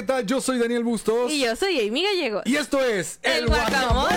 ¿qué 0.00 0.06
tal? 0.06 0.24
Yo 0.24 0.40
soy 0.40 0.58
Daniel 0.58 0.82
Bustos. 0.82 1.30
Y 1.30 1.42
yo 1.42 1.54
soy 1.54 1.86
Amy 1.86 2.02
Gallegos. 2.02 2.42
Y 2.46 2.56
esto 2.56 2.82
es 2.82 3.20
El 3.22 3.46
Guacamole. 3.48 4.14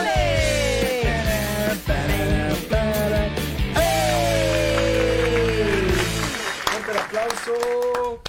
Fuerte 6.64 6.92
el 6.92 6.98
aplauso. 6.98 8.22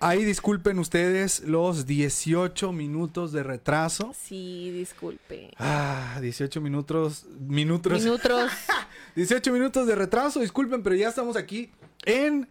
Ahí 0.00 0.24
disculpen 0.24 0.78
ustedes 0.78 1.40
los 1.40 1.84
18 1.84 2.72
minutos 2.72 3.32
de 3.32 3.42
retraso. 3.42 4.14
Sí, 4.18 4.70
disculpe. 4.70 5.50
Ah, 5.58 6.16
18 6.22 6.62
minutos. 6.62 7.26
Minutos. 7.38 7.92
Minutos. 7.92 8.50
18 9.16 9.52
minutos 9.52 9.86
de 9.86 9.96
retraso, 9.96 10.40
disculpen, 10.40 10.82
pero 10.82 10.96
ya 10.96 11.10
estamos 11.10 11.36
aquí 11.36 11.70
en 12.06 12.48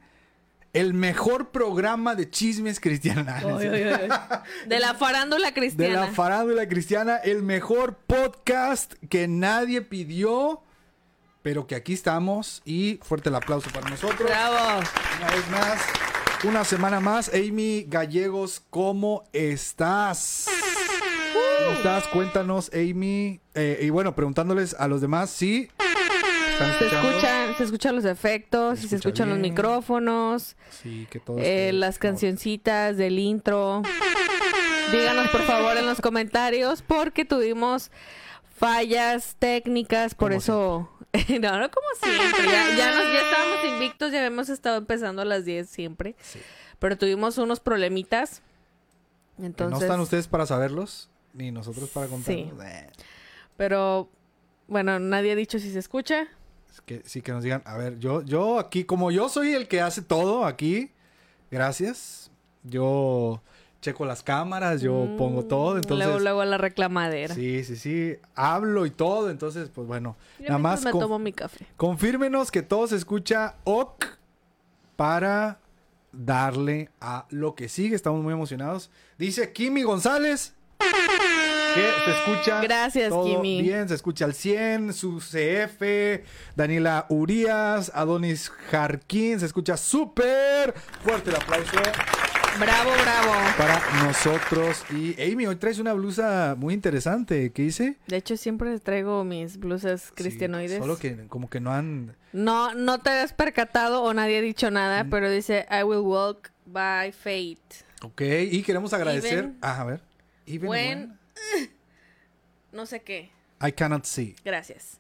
el 0.76 0.94
mejor 0.94 1.52
programa 1.52 2.16
de 2.16 2.30
chismes 2.30 2.82
ay. 2.84 3.42
De 4.68 4.80
la 4.80 4.94
farándula 4.94 5.48
De 5.48 5.54
cristiana. 5.54 6.02
la 6.02 6.08
farándula 6.08 6.68
cristiana, 6.68 7.16
el 7.18 7.44
mejor 7.44 7.96
podcast 8.06 8.94
que 9.10 9.30
nadie 9.30 9.82
pidió, 9.82 10.62
pero 11.42 11.66
que 11.66 11.76
aquí 11.76 11.94
estamos 11.94 12.62
y 12.66 13.00
fuerte 13.04 13.30
el 13.30 13.36
aplauso 13.36 13.70
para 13.72 13.90
nosotros. 13.90 14.30
Bravo. 14.30 14.84
Una 15.18 15.32
vez 15.32 15.50
más, 15.50 15.82
una 16.44 16.64
semana 16.66 17.00
más. 17.00 17.32
Amy 17.34 17.86
Gallegos, 17.88 18.62
¿cómo 18.70 19.24
estás? 19.32 20.48
¿Cómo 21.60 21.78
estás? 21.78 22.04
Cuéntanos, 22.08 22.70
Amy. 22.74 23.40
Eh, 23.54 23.80
y 23.82 23.90
bueno, 23.92 24.14
preguntándoles 24.14 24.76
a 24.78 24.90
los 24.90 25.00
demás, 25.00 25.30
¿sí? 25.30 25.70
¿Están 25.72 25.85
Se 26.58 26.86
escuchan, 26.88 27.56
se 27.58 27.64
escuchan 27.64 27.96
los 27.96 28.06
efectos, 28.06 28.80
Se 28.80 28.88
se 28.88 28.96
escucha 28.96 29.10
escuchan 29.10 29.30
los 29.30 29.40
micrófonos, 29.40 30.56
Sí, 30.70 31.08
que 31.10 31.20
todo 31.20 31.38
eh, 31.40 31.72
las 31.74 32.00
cancioncitas 32.00 32.98
del 32.98 33.20
intro. 33.20 33.82
Díganos 34.92 35.30
por 35.30 35.42
favor 35.44 35.78
en 35.78 35.86
los 35.86 36.00
comentarios 36.02 36.82
porque 36.82 37.26
tuvimos 37.26 37.92
fallas 38.56 39.36
técnicas, 39.40 40.16
por 40.16 40.32
eso... 40.34 40.90
no, 41.42 41.60
no 41.60 41.70
como 41.72 41.88
siempre. 42.04 42.46
Ya, 42.46 42.76
ya, 42.78 42.92
nos- 42.96 43.14
ya 43.14 43.22
estábamos 43.22 43.66
invictos, 43.74 44.12
ya 44.12 44.20
habíamos 44.20 44.50
estado 44.50 44.78
empezando 44.78 45.22
a 45.22 45.26
las 45.26 45.46
10 45.46 45.70
siempre. 45.70 46.16
Sí. 46.22 46.40
Pero 46.80 46.98
tuvimos 46.98 47.38
unos 47.38 47.60
problemitas. 47.60 48.42
Entonces, 49.42 49.80
No 49.80 49.86
están 49.86 50.00
ustedes 50.00 50.28
para 50.28 50.46
saberlos, 50.46 51.10
ni 51.34 51.52
nosotros 51.52 51.90
para 51.90 52.08
contarlos. 52.08 52.48
Sí. 52.54 52.96
Pero 53.58 54.10
bueno, 54.68 55.00
nadie 55.00 55.32
ha 55.34 55.36
dicho 55.36 55.60
si 55.60 55.72
se 55.72 55.80
escucha. 55.80 56.28
Que 56.82 57.02
sí 57.06 57.22
que 57.22 57.32
nos 57.32 57.44
digan, 57.44 57.62
a 57.66 57.78
ver, 57.78 57.98
yo, 58.00 58.22
yo 58.22 58.60
aquí, 58.60 58.84
como 58.84 59.12
yo 59.12 59.30
soy 59.30 59.54
el 59.54 59.68
que 59.68 59.82
hace 59.82 60.02
todo 60.02 60.46
aquí, 60.46 60.92
gracias. 61.52 62.32
Yo 62.64 63.42
checo 63.82 64.06
las 64.06 64.24
cámaras, 64.24 64.82
yo 64.82 64.94
Mm, 65.06 65.18
pongo 65.18 65.46
todo, 65.46 65.78
entonces. 65.78 66.06
Luego, 66.08 66.20
luego 66.20 66.44
la 66.46 66.58
reclamadera. 66.58 67.36
Sí, 67.36 67.64
sí, 67.64 67.76
sí. 67.76 68.16
Hablo 68.34 68.86
y 68.88 68.90
todo, 68.92 69.30
entonces, 69.30 69.70
pues 69.74 69.88
bueno. 69.88 70.16
Yo 70.40 70.48
nada 70.48 70.58
más 70.58 70.84
me 70.84 70.92
con- 70.92 71.02
tomo 71.02 71.20
mi 71.20 71.32
café. 71.34 71.68
confírmenos 71.78 72.50
que 72.52 72.64
todo 72.64 72.88
se 72.88 72.96
escucha 72.96 73.56
ok 73.64 74.06
para 74.96 75.60
darle 76.12 76.90
a 77.02 77.26
lo 77.30 77.54
que 77.56 77.70
sigue. 77.70 77.96
Estamos 77.96 78.24
muy 78.24 78.34
emocionados. 78.34 78.90
Dice 79.20 79.52
Kimi 79.54 79.84
González 79.84 80.54
que 81.76 82.12
se 82.12 82.12
escucha 82.12 82.62
Gracias, 82.62 83.10
todo 83.10 83.26
Kimi. 83.26 83.62
bien, 83.62 83.88
se 83.88 83.96
escucha 83.96 84.26
al 84.26 84.34
100, 84.34 84.94
su 84.94 85.20
CF, 85.20 85.82
Daniela 86.56 87.06
Urias, 87.10 87.92
Adonis 87.94 88.50
Jarquín, 88.72 89.40
se 89.40 89.46
escucha 89.46 89.78
súper 89.78 90.74
fuerte 91.04 91.30
el 91.30 91.36
aplauso 91.36 91.72
Bravo, 92.58 92.90
bravo. 93.02 93.34
para 93.58 93.82
nosotros. 94.06 94.84
Y 94.90 95.22
Amy, 95.22 95.46
hoy 95.46 95.58
traes 95.58 95.78
una 95.78 95.92
blusa 95.92 96.56
muy 96.58 96.74
interesante. 96.74 97.52
¿Qué 97.52 97.64
hice? 97.64 97.98
De 98.08 98.16
hecho, 98.16 98.38
siempre 98.38 98.80
traigo 98.80 99.26
mis 99.26 99.58
blusas 99.58 100.14
cristianoides. 100.16 100.72
Sí, 100.72 100.78
solo 100.80 100.98
que 100.98 101.28
como 101.28 101.50
que 101.50 101.60
no 101.60 101.74
han... 101.74 102.16
No, 102.32 102.74
no 102.74 103.00
te 103.00 103.10
has 103.10 103.34
percatado 103.34 104.04
o 104.04 104.14
nadie 104.14 104.38
ha 104.38 104.42
dicho 104.42 104.72
nada, 104.72 105.04
Mm. 105.04 105.10
pero 105.10 105.30
dice 105.30 105.66
I 105.70 105.84
will 105.84 106.00
walk 106.00 106.50
by 106.66 107.12
faith. 107.12 107.60
Ok, 108.02 108.22
y 108.50 108.64
queremos 108.64 108.94
agradecer... 108.94 109.40
Even 109.40 109.58
Ah, 109.62 109.82
a 109.82 109.84
ver. 109.84 110.02
Even 110.46 110.70
when- 110.70 111.20
No 112.72 112.86
sé 112.86 113.02
qué. 113.02 113.32
I 113.66 113.72
cannot 113.72 114.06
see. 114.06 114.36
Gracias. 114.44 114.98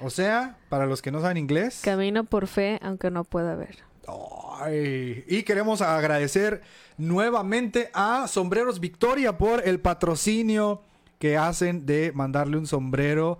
O 0.00 0.10
sea, 0.10 0.56
para 0.68 0.86
los 0.86 1.00
que 1.00 1.12
no 1.12 1.20
saben 1.20 1.36
inglés... 1.36 1.80
Camino 1.84 2.24
por 2.24 2.46
fe, 2.48 2.78
aunque 2.82 3.10
no 3.10 3.24
pueda 3.24 3.54
ver. 3.54 3.78
Ay, 4.60 5.24
y 5.28 5.42
queremos 5.44 5.80
agradecer 5.80 6.62
nuevamente 6.98 7.90
a 7.94 8.26
Sombreros 8.28 8.80
Victoria 8.80 9.38
por 9.38 9.66
el 9.66 9.80
patrocinio 9.80 10.82
que 11.18 11.36
hacen 11.36 11.86
de 11.86 12.12
mandarle 12.12 12.56
un 12.58 12.66
sombrero. 12.66 13.38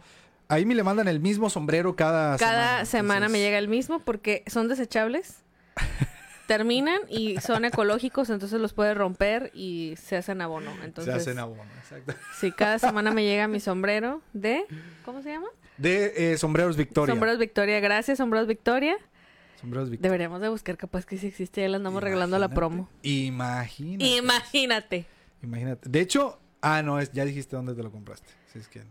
Ahí 0.49 0.65
me 0.65 0.75
le 0.75 0.83
mandan 0.85 1.09
el 1.09 1.21
mismo 1.21 1.51
sombrero 1.51 1.97
cada, 1.97 2.37
Cada 2.39 2.85
semana 2.85 3.21
me 3.21 3.25
entonces- 3.27 3.41
llega 3.43 3.59
el 3.59 3.69
mismo 3.69 3.99
porque 3.99 4.45
son 4.47 4.69
desechables. 4.69 5.43
Terminan 6.47 7.01
y 7.09 7.39
son 7.41 7.65
ecológicos, 7.65 8.29
entonces 8.29 8.61
los 8.61 8.73
puedes 8.75 8.97
romper 8.97 9.51
y 9.55 9.95
se 9.97 10.17
hacen 10.17 10.43
abono. 10.43 10.71
Entonces, 10.85 11.15
Se 11.15 11.21
hacen 11.21 11.39
abono, 11.39 11.63
exacto. 11.79 12.15
sí, 12.39 12.53
cada 12.53 12.79
semana 12.79 13.11
me 13.11 13.25
llega 13.25 13.49
mi 13.49 13.61
sombrero 13.61 14.21
de 14.35 14.67
¿cómo 15.05 15.23
se 15.23 15.31
llama? 15.31 15.49
De 15.79 16.33
eh, 16.33 16.39
Sombreros 16.39 16.77
Victoria. 16.77 17.13
Sombreros 17.15 17.39
Victoria. 17.39 17.81
Gracias, 17.81 18.19
Sombreros 18.19 18.47
Victoria. 18.47 18.97
Sombreros 19.61 19.91
Victoria. 19.91 20.11
Deberíamos 20.11 20.41
de 20.41 20.49
buscar, 20.51 20.77
capaz 20.77 21.07
que 21.07 21.17
si 21.17 21.29
existe, 21.29 21.63
ya 21.63 21.69
le 21.69 21.77
andamos 21.77 22.03
regalando 22.03 22.39
la 22.39 22.47
Imagínate, 22.47 22.55
promo. 22.55 22.89
Imagínate. 23.03 24.17
Imagínate. 24.17 25.07
Imagínate. 25.43 25.89
De 25.89 26.01
hecho, 26.01 26.39
ah, 26.61 26.83
no, 26.83 27.01
es, 27.01 27.11
ya 27.13 27.25
dijiste 27.25 27.57
dónde 27.57 27.75
te 27.75 27.83
lo 27.83 27.91
compraste. 27.91 28.29
Sí, 28.53 28.59
es 28.59 28.69
que 28.69 28.83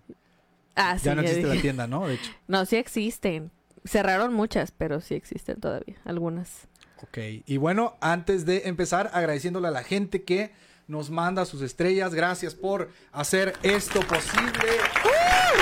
Ah, 0.75 0.97
sí, 0.97 1.05
ya 1.05 1.15
no 1.15 1.21
ya 1.21 1.29
existe 1.29 1.55
la 1.55 1.61
tienda, 1.61 1.87
¿no? 1.87 2.07
De 2.07 2.15
hecho. 2.15 2.31
No, 2.47 2.65
sí 2.65 2.77
existen. 2.77 3.51
Cerraron 3.85 4.33
muchas, 4.33 4.71
pero 4.71 5.01
sí 5.01 5.13
existen 5.13 5.59
todavía. 5.59 5.97
Algunas. 6.05 6.67
Ok. 7.03 7.17
Y 7.45 7.57
bueno, 7.57 7.95
antes 8.01 8.45
de 8.45 8.63
empezar, 8.65 9.09
agradeciéndole 9.13 9.67
a 9.67 9.71
la 9.71 9.83
gente 9.83 10.23
que 10.23 10.51
nos 10.87 11.09
manda 11.09 11.45
sus 11.45 11.61
estrellas. 11.61 12.13
Gracias 12.13 12.55
por 12.55 12.89
hacer 13.11 13.53
esto 13.63 13.99
posible. 14.01 14.51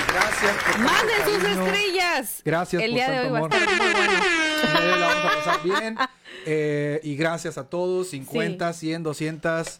Gracias 0.08 0.54
por 0.64 0.74
tanto 0.74 0.80
¡Manden 0.92 1.16
sus 1.26 1.44
cariño. 1.44 1.66
estrellas! 1.68 2.42
Gracias 2.44 2.84
El 2.84 2.90
por 2.92 2.96
día 2.96 3.10
de 3.10 3.16
tanto 3.18 3.28
hoy 3.28 3.32
va 3.32 3.38
a 3.38 3.40
amor. 3.40 3.54
estar 3.54 3.78
muy 3.78 3.92
bueno. 3.92 4.94
Hoy 4.94 5.00
la 5.00 5.08
vamos 5.08 5.26
a 5.26 5.36
pasar 5.38 5.64
bien. 5.64 5.98
Eh, 6.46 7.00
y 7.04 7.16
gracias 7.16 7.58
a 7.58 7.70
todos. 7.70 8.10
50, 8.10 8.74
100, 8.74 9.04
200. 9.04 9.80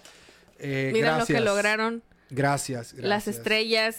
Eh, 0.60 0.90
Miren 0.94 1.02
gracias. 1.16 1.30
lo 1.30 1.36
que 1.36 1.42
lograron. 1.42 2.04
Gracias, 2.30 2.94
gracias. 2.94 3.04
Las 3.10 3.28
estrellas. 3.28 3.98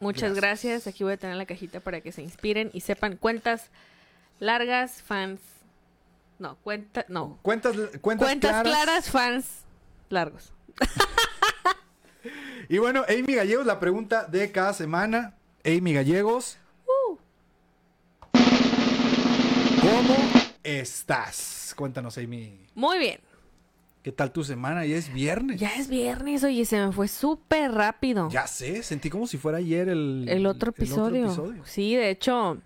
Muchas 0.00 0.32
Gracias. 0.34 0.64
gracias. 0.72 0.86
Aquí 0.86 1.04
voy 1.04 1.12
a 1.12 1.16
tener 1.18 1.36
la 1.36 1.44
cajita 1.46 1.80
para 1.80 2.00
que 2.00 2.10
se 2.12 2.22
inspiren 2.22 2.70
y 2.72 2.80
sepan 2.80 3.16
cuentas 3.16 3.66
largas, 4.38 5.02
fans. 5.02 5.40
No, 6.40 6.56
cuenta, 6.56 7.04
no. 7.08 7.38
Cuentas, 7.42 7.76
cuentas, 8.00 8.26
Cuentas 8.26 8.62
claras, 8.62 9.10
fans 9.10 9.46
largos. 10.08 10.52
Y 12.68 12.78
bueno, 12.78 13.04
Amy 13.08 13.34
Gallegos, 13.34 13.66
la 13.66 13.80
pregunta 13.80 14.26
de 14.26 14.52
cada 14.52 14.72
semana. 14.72 15.34
Amy 15.64 15.92
Gallegos. 15.92 16.56
Uh. 16.86 17.16
¿Cómo 19.80 20.16
estás? 20.62 21.74
Cuéntanos, 21.76 22.16
Amy. 22.16 22.60
Muy 22.76 22.98
bien. 22.98 23.20
¿Qué 24.04 24.12
tal 24.12 24.30
tu 24.30 24.44
semana? 24.44 24.86
Ya 24.86 24.96
es 24.96 25.12
viernes. 25.12 25.58
Ya 25.58 25.74
es 25.76 25.88
viernes, 25.88 26.44
oye, 26.44 26.64
se 26.64 26.78
me 26.78 26.92
fue 26.92 27.08
súper 27.08 27.72
rápido. 27.72 28.30
Ya 28.30 28.46
sé, 28.46 28.84
sentí 28.84 29.10
como 29.10 29.26
si 29.26 29.36
fuera 29.36 29.58
ayer 29.58 29.88
el, 29.88 30.26
El 30.28 30.46
otro 30.46 30.70
episodio. 30.70 31.26
episodio. 31.26 31.62
Sí, 31.66 31.96
de 31.96 32.10
hecho. 32.10 32.58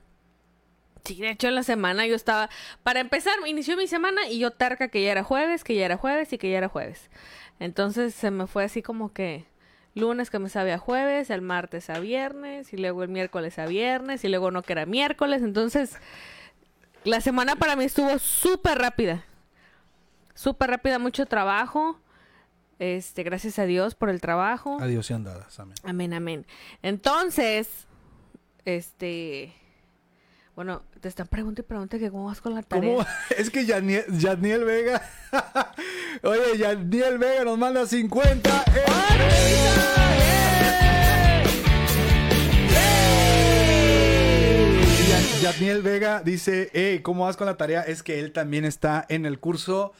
Sí, 1.04 1.16
de 1.16 1.30
hecho 1.30 1.48
en 1.48 1.54
la 1.54 1.62
semana 1.62 2.06
yo 2.06 2.14
estaba. 2.14 2.48
Para 2.82 3.00
empezar, 3.00 3.34
inició 3.46 3.76
mi 3.76 3.86
semana 3.86 4.26
y 4.28 4.38
yo 4.38 4.50
tarca 4.50 4.88
que 4.88 5.02
ya 5.02 5.12
era 5.12 5.22
jueves, 5.22 5.62
que 5.64 5.74
ya 5.74 5.84
era 5.84 5.96
jueves 5.96 6.32
y 6.32 6.38
que 6.38 6.50
ya 6.50 6.58
era 6.58 6.68
jueves. 6.68 7.10
Entonces 7.60 8.14
se 8.14 8.30
me 8.30 8.46
fue 8.46 8.64
así 8.64 8.82
como 8.82 9.12
que. 9.12 9.46
Lunes 9.96 10.28
que 10.28 10.40
me 10.40 10.48
sabe 10.48 10.72
a 10.72 10.78
jueves, 10.78 11.30
el 11.30 11.40
martes 11.40 11.88
a 11.88 12.00
viernes, 12.00 12.72
y 12.72 12.76
luego 12.76 13.04
el 13.04 13.10
miércoles 13.10 13.60
a 13.60 13.66
viernes, 13.66 14.24
y 14.24 14.28
luego 14.28 14.50
no 14.50 14.62
que 14.62 14.72
era 14.72 14.86
miércoles. 14.86 15.40
Entonces, 15.40 15.98
la 17.04 17.20
semana 17.20 17.54
para 17.54 17.76
mí 17.76 17.84
estuvo 17.84 18.18
súper 18.18 18.78
rápida. 18.78 19.24
Súper 20.34 20.70
rápida, 20.70 20.98
mucho 20.98 21.26
trabajo. 21.26 22.00
Este, 22.80 23.22
gracias 23.22 23.58
a 23.60 23.66
Dios 23.66 23.94
por 23.94 24.10
el 24.10 24.20
trabajo. 24.20 24.78
Adiós 24.80 25.08
y 25.10 25.14
andadas. 25.14 25.60
Amén. 25.60 25.76
Amén, 25.84 26.12
amén. 26.12 26.46
Entonces, 26.82 27.86
este, 28.64 29.54
bueno, 30.54 30.82
te 31.00 31.08
están 31.08 31.26
preguntando 31.26 31.62
y 31.62 31.64
preguntando 31.64 32.04
que 32.04 32.10
cómo 32.10 32.26
vas 32.26 32.40
con 32.40 32.54
la 32.54 32.62
tarea. 32.62 32.96
¿Cómo? 32.96 33.06
Es 33.36 33.50
que 33.50 33.64
Yaniel, 33.66 34.04
Yaniel 34.18 34.64
Vega. 34.64 35.02
Oye, 36.22 36.58
Yaniel 36.58 37.18
Vega 37.18 37.44
nos 37.44 37.58
manda 37.58 37.86
50. 37.86 38.64
Y 44.96 45.08
Ya- 45.42 45.52
Yaniel 45.52 45.82
Vega 45.82 46.22
dice, 46.22 46.70
hey, 46.72 47.00
¿cómo 47.02 47.24
vas 47.24 47.36
con 47.36 47.46
la 47.46 47.56
tarea? 47.56 47.82
Es 47.82 48.02
que 48.02 48.20
él 48.20 48.32
también 48.32 48.64
está 48.64 49.04
en 49.08 49.26
el 49.26 49.38
curso 49.38 49.92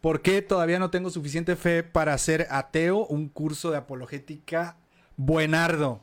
¿Por 0.00 0.22
qué 0.22 0.40
todavía 0.40 0.78
no 0.78 0.88
tengo 0.90 1.10
suficiente 1.10 1.56
fe 1.56 1.82
para 1.82 2.16
ser 2.16 2.46
ateo? 2.50 3.04
Un 3.04 3.28
curso 3.28 3.70
de 3.70 3.76
apologética 3.76 4.78
buenardo. 5.18 6.00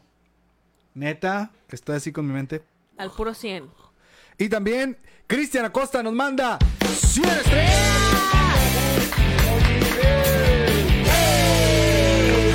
Neta, 0.94 1.50
estoy 1.70 1.96
así 1.96 2.12
con 2.12 2.28
mi 2.28 2.34
mente. 2.34 2.62
Al 2.98 3.10
puro 3.10 3.34
100. 3.34 3.68
Y 4.38 4.50
también 4.50 4.98
Cristian 5.26 5.66
Acosta 5.66 6.04
nos 6.04 6.14
manda 6.14 6.58
100 6.86 7.26
estrellas. 7.30 7.94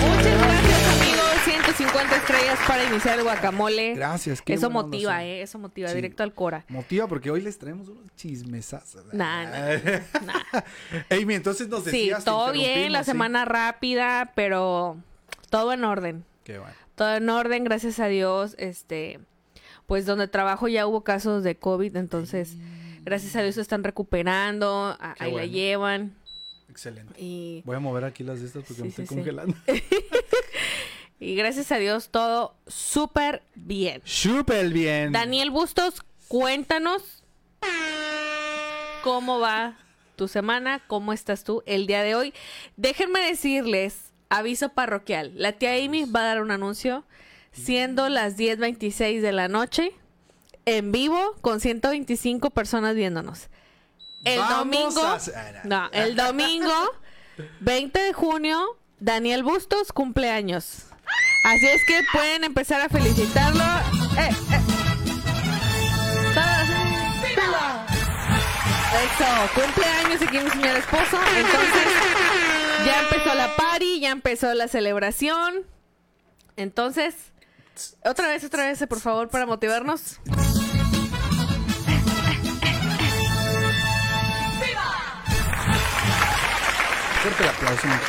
Muchas 0.00 0.38
gracias, 0.38 1.00
amigos. 1.00 1.30
150 1.44 2.16
estrellas 2.16 2.58
para 2.66 2.84
iniciar 2.84 3.18
el 3.18 3.24
guacamole. 3.24 3.94
Gracias. 3.94 4.42
qué 4.42 4.54
Eso 4.54 4.68
buena 4.68 4.78
onda 4.80 4.88
motiva. 4.96 5.24
¿eh? 5.24 5.42
Eso 5.42 5.58
motiva, 5.58 5.88
Sí. 5.88 5.94
directo 5.96 6.22
al 6.22 6.32
Cora. 6.34 6.64
Motiva 6.68 7.06
porque 7.08 7.30
hoy 7.30 7.40
les 7.42 7.58
traemos 7.58 7.88
unos 7.88 8.04
chismesazos. 8.16 9.12
Nah, 9.12 9.44
nah, 9.44 10.62
Amy, 11.10 11.34
entonces 11.34 11.68
nos 11.68 11.84
Sí, 11.84 11.90
decías... 11.90 12.20
te 12.20 12.30
todo 12.30 12.52
bien, 12.52 12.92
la 12.92 13.00
¿sí? 13.04 13.10
semana 13.10 13.44
rápida, 13.44 14.32
pero 14.34 14.96
todo 15.50 15.72
en 15.72 15.84
orden. 15.84 16.24
Qué 16.44 16.58
bueno. 16.58 16.74
Todo 16.94 17.16
en 17.16 17.28
orden, 17.28 17.64
gracias 17.64 17.98
a 18.00 18.06
Dios. 18.06 18.54
Este, 18.58 19.18
pues 19.86 20.06
donde 20.06 20.28
trabajo 20.28 20.68
ya 20.68 20.86
hubo 20.86 21.02
casos 21.04 21.42
de 21.44 21.56
COVID, 21.56 21.96
entonces, 21.96 22.54
gracias 23.04 23.36
a 23.36 23.42
Dios 23.42 23.56
se 23.56 23.60
están 23.60 23.84
recuperando, 23.84 24.96
a- 24.98 25.14
ahí 25.18 25.32
la 25.34 25.46
llevan. 25.46 26.14
Excelente. 26.70 27.12
Y, 27.20 27.62
Voy 27.66 27.76
a 27.76 27.80
mover 27.80 28.04
aquí 28.04 28.24
las 28.24 28.40
de 28.40 28.46
estas 28.46 28.62
porque 28.64 28.76
Sí, 28.76 28.82
me 28.82 28.88
estoy 28.88 29.06
sí, 29.06 29.08
sí. 29.10 29.14
congelando. 29.14 29.54
y 31.20 31.34
gracias 31.36 31.70
a 31.72 31.76
Dios 31.78 32.08
todo 32.10 32.54
súper 32.66 33.42
bien. 33.54 34.00
Súper 34.04 34.70
bien. 34.70 35.12
Daniel 35.12 35.50
Bustos, 35.50 36.02
cuéntanos 36.28 37.22
cómo 39.02 39.38
va 39.40 39.76
tu 40.16 40.28
semana, 40.28 40.80
cómo 40.86 41.12
estás 41.12 41.44
tú 41.44 41.62
el 41.66 41.86
día 41.86 42.02
de 42.02 42.14
hoy. 42.14 42.32
Déjenme 42.76 43.20
decirles, 43.20 44.12
aviso 44.28 44.70
parroquial, 44.70 45.32
la 45.36 45.52
tía 45.52 45.74
Amy 45.74 46.04
va 46.04 46.20
a 46.20 46.24
dar 46.24 46.42
un 46.42 46.50
anuncio 46.50 47.04
siendo 47.52 48.08
las 48.08 48.36
10.26 48.36 49.20
de 49.20 49.32
la 49.32 49.48
noche 49.48 49.92
en 50.64 50.92
vivo 50.92 51.34
con 51.40 51.60
125 51.60 52.50
personas 52.50 52.94
viéndonos. 52.94 53.48
El 54.24 54.38
Vamos 54.38 54.58
domingo, 54.58 55.02
a 55.04 55.14
hacer- 55.16 55.34
no, 55.64 55.88
el 55.92 56.14
domingo 56.16 56.72
20 57.60 58.00
de 58.00 58.12
junio, 58.12 58.62
Daniel 59.00 59.42
Bustos 59.42 59.92
cumpleaños. 59.92 60.86
Así 61.44 61.66
es 61.66 61.84
que 61.84 62.00
pueden 62.12 62.44
empezar 62.44 62.80
a 62.80 62.88
felicitarlo. 62.88 63.64
Eh, 64.16 64.28
eh. 64.28 64.60
Eso, 69.02 69.60
cumpleaños 69.60 70.22
aquí 70.22 70.38
mi 70.38 70.50
señor 70.50 70.76
esposo. 70.76 71.18
Entonces, 71.36 71.82
ya 72.86 73.00
empezó 73.00 73.34
la 73.34 73.56
party, 73.56 74.00
ya 74.00 74.10
empezó 74.10 74.54
la 74.54 74.68
celebración. 74.68 75.66
Entonces, 76.56 77.31
otra 78.04 78.28
vez, 78.28 78.44
otra 78.44 78.66
vez, 78.68 78.84
por 78.88 79.00
favor, 79.00 79.28
para 79.28 79.46
motivarnos. 79.46 80.18
Fuerte 87.22 87.42
el 87.44 87.48
aplauso. 87.48 87.86
muchachos. 87.86 88.08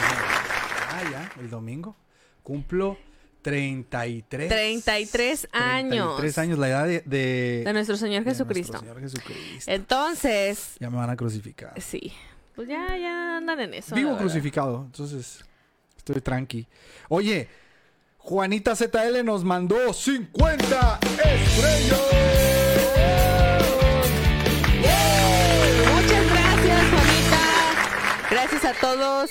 Ah, 0.90 1.02
ya, 1.12 1.32
el 1.42 1.50
domingo. 1.50 1.96
Cumplo 2.42 2.98
33. 3.44 4.50
33 4.50 5.48
años. 5.52 6.18
33 6.18 6.38
años, 6.40 6.60
la 6.60 6.70
edad 6.70 6.86
de... 6.88 7.02
De, 7.06 7.62
De 7.66 7.74
nuestro 7.74 7.96
Señor 7.96 8.24
de 8.24 8.32
Jesucristo. 8.32 8.74
nuestro 8.82 8.94
Señor 8.96 9.02
Jesucristo. 9.12 9.72
Entonces, 9.72 10.76
Ya 10.80 10.90
me 10.90 10.98
van 10.98 11.10
a 11.10 11.16
crucificar. 11.16 11.74
sí. 11.80 12.12
Pues 12.56 12.68
ya, 12.68 12.96
ya 12.96 13.38
andan 13.38 13.60
en 13.62 13.74
eso. 13.74 13.96
Vivo 13.96 14.16
crucificado, 14.16 14.84
entonces 14.86 15.44
estoy 15.98 16.22
tranqui. 16.22 16.68
Oye, 17.10 17.50
Juanita 18.26 18.74
ZL 18.74 19.22
nos 19.26 19.44
mandó 19.44 19.92
50 19.92 21.00
estrellas. 21.02 22.02
Muchas 25.94 26.30
gracias, 26.32 26.82
Juanita. 26.90 28.28
Gracias 28.32 28.64
a 28.64 28.74
todos. 28.80 29.30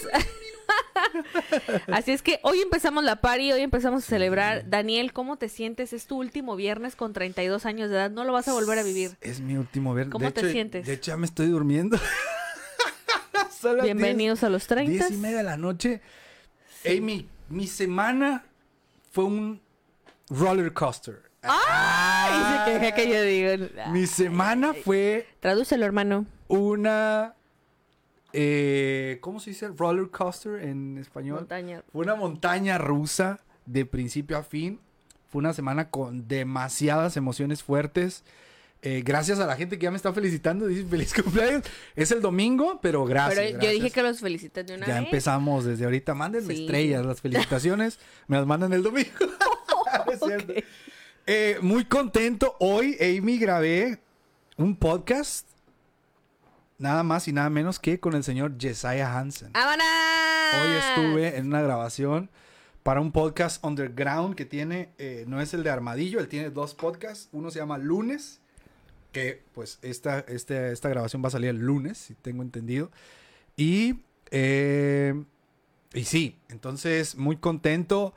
Así 1.91 2.13
es 2.13 2.21
que 2.21 2.39
hoy 2.43 2.61
empezamos 2.61 3.03
la 3.03 3.23
party, 3.23 3.53
hoy 3.53 3.63
empezamos 3.63 4.05
a 4.05 4.07
celebrar. 4.07 4.69
Daniel, 4.69 5.15
¿cómo 5.15 5.39
te 5.39 5.49
sientes? 5.49 5.95
Es 5.95 6.07
tu 6.07 6.19
último 6.19 6.55
viernes 6.55 6.95
con 6.95 7.15
32 7.15 7.65
años 7.65 7.89
de 7.89 7.97
edad. 7.97 8.11
No 8.11 8.25
lo 8.25 8.35
vas 8.35 8.47
a 8.49 8.53
volver 8.53 8.79
a 8.79 8.83
vivir. 8.83 9.17
Es 9.23 9.41
mi 9.41 9.57
último 9.57 9.95
viernes. 9.95 10.13
¿Cómo 10.13 10.27
De 10.27 10.33
te 10.33 10.41
hecho, 10.41 10.51
sientes? 10.51 10.87
De 10.87 10.93
hecho, 10.93 11.13
ya 11.13 11.17
me 11.17 11.25
estoy 11.25 11.47
durmiendo. 11.47 11.99
Bienvenidos 13.83 14.45
a 14.45 14.51
los 14.51 14.65
10, 14.65 14.69
30. 14.69 15.09
10 15.09 15.11
y 15.13 15.17
media 15.23 15.39
de 15.39 15.45
la 15.45 15.57
noche. 15.57 16.03
Amy, 16.85 17.27
mi 17.49 17.67
semana 17.67 18.45
fue 19.13 19.25
un 19.25 19.61
roller 20.29 20.73
coaster. 20.73 21.23
Ay, 21.43 22.67
se 22.67 22.73
queja 22.79 22.95
que 22.95 23.09
yo 23.09 23.23
digo. 23.23 23.69
Mi 23.91 24.07
semana 24.07 24.75
fue 24.75 25.27
Tradúcelo, 25.41 25.85
hermano. 25.87 26.27
una. 26.49 27.35
eh, 28.33 29.19
¿Cómo 29.21 29.41
se 29.41 29.51
dice? 29.51 29.69
Roller 29.69 30.09
coaster 30.11 30.63
en 30.63 30.99
español. 30.99 31.37
Montaña. 31.41 31.83
Fue 31.93 32.03
una 32.05 32.15
montaña 32.15 32.79
rusa 32.79 33.41
de 33.67 33.85
principio 33.87 34.39
a 34.39 34.43
fin. 34.43 34.81
Fue 35.31 35.39
una 35.41 35.53
semana 35.53 35.89
con 35.91 36.29
demasiadas 36.29 37.17
emociones 37.17 37.63
fuertes. 37.63 38.25
Eh, 38.85 39.03
gracias 39.05 39.39
a 39.39 39.47
la 39.47 39.55
gente 39.55 39.79
que 39.79 39.85
ya 39.85 39.91
me 39.93 39.97
está 39.97 40.13
felicitando. 40.13 40.67
Dice 40.67 40.85
feliz 40.85 41.15
cumpleaños. 41.15 41.63
Es 41.95 42.11
el 42.11 42.21
domingo, 42.21 42.81
pero 42.83 43.05
gracias. 43.05 43.37
Pero 43.39 43.49
yo 43.51 43.55
gracias. 43.59 43.73
dije 43.75 43.91
que 43.93 44.03
los 44.03 44.19
felicites 44.21 44.67
de 44.67 44.75
una 44.75 44.87
Ya 44.87 44.95
vez. 44.97 45.05
empezamos 45.05 45.65
desde 45.65 45.85
ahorita. 45.85 46.15
Mándenme 46.15 46.53
Sí. 46.55 46.63
estrellas. 46.65 47.07
Las 47.07 47.21
felicitaciones 47.21 47.99
me 48.27 48.37
las 48.39 48.47
mandan 48.47 48.73
el 48.73 48.83
domingo. 48.83 49.11
No 50.07 50.13
es 50.13 50.21
cierto. 50.21 50.53
Ok. 50.53 50.65
Eh, 51.27 51.59
muy 51.61 51.85
contento. 51.85 52.57
Hoy, 52.61 52.97
Amy, 53.01 53.39
grabé 53.39 54.01
un 54.57 54.75
podcast. 54.75 55.47
Nada 56.79 57.03
más 57.05 57.29
y 57.29 57.33
nada 57.33 57.51
menos 57.51 57.79
que 57.79 58.01
con 58.01 58.15
el 58.15 58.25
señor 58.25 58.55
Jesiah 58.59 59.17
Hansen. 59.17 59.53
¡Vámonos! 59.53 59.85
Hoy 60.55 60.71
estuve 60.73 61.37
en 61.37 61.47
una 61.47 61.61
grabación 61.63 62.31
para 62.83 63.01
un 63.01 63.13
podcast 63.13 63.63
underground 63.65 64.35
que 64.35 64.45
tiene, 64.45 64.93
eh, 64.99 65.25
no 65.29 65.41
es 65.41 65.55
el 65.55 65.63
de 65.63 65.71
Armadillo, 65.71 66.19
él 66.19 66.27
tiene 66.29 66.51
dos 66.51 66.75
podcasts. 66.75 67.29
Uno 67.33 67.51
se 67.53 67.61
llama 67.61 67.79
Lunes, 67.79 68.41
que 69.13 69.43
pues 69.55 69.79
esta, 69.83 70.21
este- 70.21 70.73
esta 70.73 70.89
grabación 70.89 71.23
va 71.23 71.29
a 71.29 71.31
salir 71.33 71.51
el 71.51 71.59
lunes, 71.61 71.99
si 71.99 72.15
tengo 72.15 72.43
entendido. 72.43 72.91
Y, 73.57 74.01
eh, 74.31 75.25
y 75.95 76.05
sí, 76.05 76.39
entonces 76.49 77.17
muy 77.17 77.37
contento. 77.37 78.15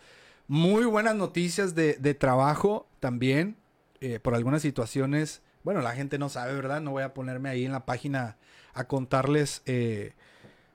Muy 0.47 0.85
buenas 0.85 1.16
noticias 1.16 1.75
de, 1.75 1.95
de 1.95 2.14
trabajo 2.14 2.87
también. 2.99 3.57
eh, 4.02 4.19
por 4.19 4.35
algunas 4.35 4.61
situaciones, 4.61 5.42
bueno, 5.64 5.81
la 5.81 5.94
gente 5.94 6.19
no 6.19 6.30
sabe, 6.30 6.54
¿verdad? 6.54 6.81
No 6.81 6.92
voy 6.92 7.04
a 7.04 7.14
ponerme 7.16 7.49
ahí 7.49 7.66
en 7.66 7.71
la 7.71 7.85
página 7.85 8.37
a 8.73 8.87
contarles 8.87 9.64
eh, 9.66 10.14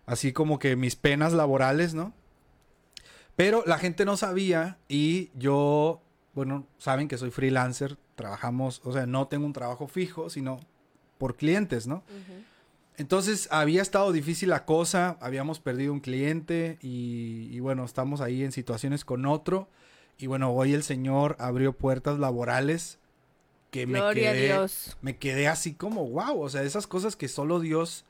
así 0.07 0.33
como 0.33 0.59
que 0.59 0.75
mis 0.77 0.97
penas 0.97 1.33
laborales, 1.33 1.95
¿no? 1.95 2.13
Pero 3.37 3.63
la 3.67 3.79
gente 3.79 4.05
no 4.05 4.17
sabía 4.17 4.79
y 4.89 5.31
yo, 5.35 6.03
bueno, 6.35 6.67
saben 6.79 7.09
que 7.09 7.19
soy 7.19 7.31
freelancer, 7.31 7.97
trabajamos, 8.21 8.83
o 8.85 8.93
sea, 8.93 9.07
no 9.07 9.27
tengo 9.29 9.47
un 9.47 9.55
trabajo 9.55 9.89
fijo, 9.89 10.29
sino 10.29 10.61
por 11.17 11.37
clientes, 11.37 11.87
¿no? 11.87 12.03
Entonces 12.99 13.49
había 13.51 13.81
estado 13.81 14.13
difícil 14.13 14.51
la 14.51 14.67
cosa, 14.67 15.17
habíamos 15.23 15.59
perdido 15.59 15.93
un 15.93 16.01
cliente 16.01 16.79
y, 16.83 17.49
y 17.51 17.61
bueno, 17.61 17.85
estamos 17.85 18.21
ahí 18.21 18.45
en 18.45 18.53
situaciones 18.53 19.07
con 19.07 19.25
otro. 19.25 19.69
Y 20.19 20.27
bueno, 20.27 20.53
hoy 20.53 20.75
el 20.75 20.83
Señor 20.83 21.35
abrió 21.39 21.73
puertas 21.73 22.19
laborales 22.19 22.99
que 23.71 23.87
me 23.87 24.01
a 24.01 24.13
quedé, 24.13 24.49
Dios. 24.49 24.99
me 25.01 25.17
quedé 25.17 25.49
así 25.49 25.73
como, 25.73 26.07
wow, 26.11 26.43
o 26.43 26.49
sea, 26.51 26.63
esas 26.63 26.87
cosas 26.87 27.17
que 27.17 27.29
solo 27.29 27.59
Dios 27.59 28.05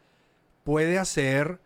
puede 0.64 0.98
hacer 0.98 1.60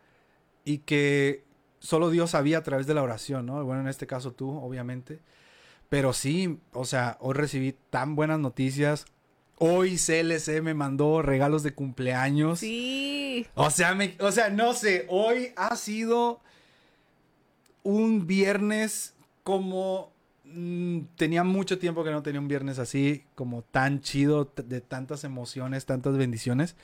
y 0.65 0.79
que 0.79 1.45
solo 1.79 2.11
Dios 2.11 2.33
sabía 2.33 2.59
a 2.59 2.63
través 2.63 2.87
de 2.87 2.93
la 2.93 3.03
oración, 3.03 3.47
¿no? 3.47 3.65
Bueno, 3.65 3.81
en 3.81 3.89
este 3.89 4.07
caso 4.07 4.33
tú, 4.33 4.51
obviamente. 4.51 5.21
Pero 5.95 6.13
sí, 6.13 6.59
o 6.73 6.85
sea, 6.85 7.19
hoy 7.21 7.35
recibí 7.35 7.73
tan 7.91 8.17
buenas 8.17 8.41
noticias. 8.41 9.05
Hoy 9.59 9.97
CLC 9.97 10.61
me 10.61 10.75
mandó 10.75 11.23
regalos 11.23 11.63
de 11.63 11.73
cumpleaños. 11.73 12.59
Sí. 12.59 13.47
O 13.55 13.71
sea, 13.71 13.95
me- 13.95 14.17
o 14.19 14.33
sea, 14.33 14.51
no 14.51 14.73
sé, 14.75 15.07
hoy 15.09 15.53
ha 15.55 15.77
sido 15.77 16.41
un 17.85 18.27
viernes 18.27 19.15
como 19.45 20.13
mm, 20.43 20.99
tenía 21.17 21.45
mucho 21.45 21.79
tiempo 21.79 22.03
que 22.03 22.11
no 22.11 22.25
tenía 22.25 22.41
un 22.41 22.49
viernes 22.49 22.81
así, 22.81 23.23
como 23.37 23.63
tan 23.63 24.01
chido, 24.01 24.53
de 24.57 24.81
tantas 24.81 25.23
emociones, 25.23 25.87
tantas 25.87 26.17
bendiciones. 26.17 26.75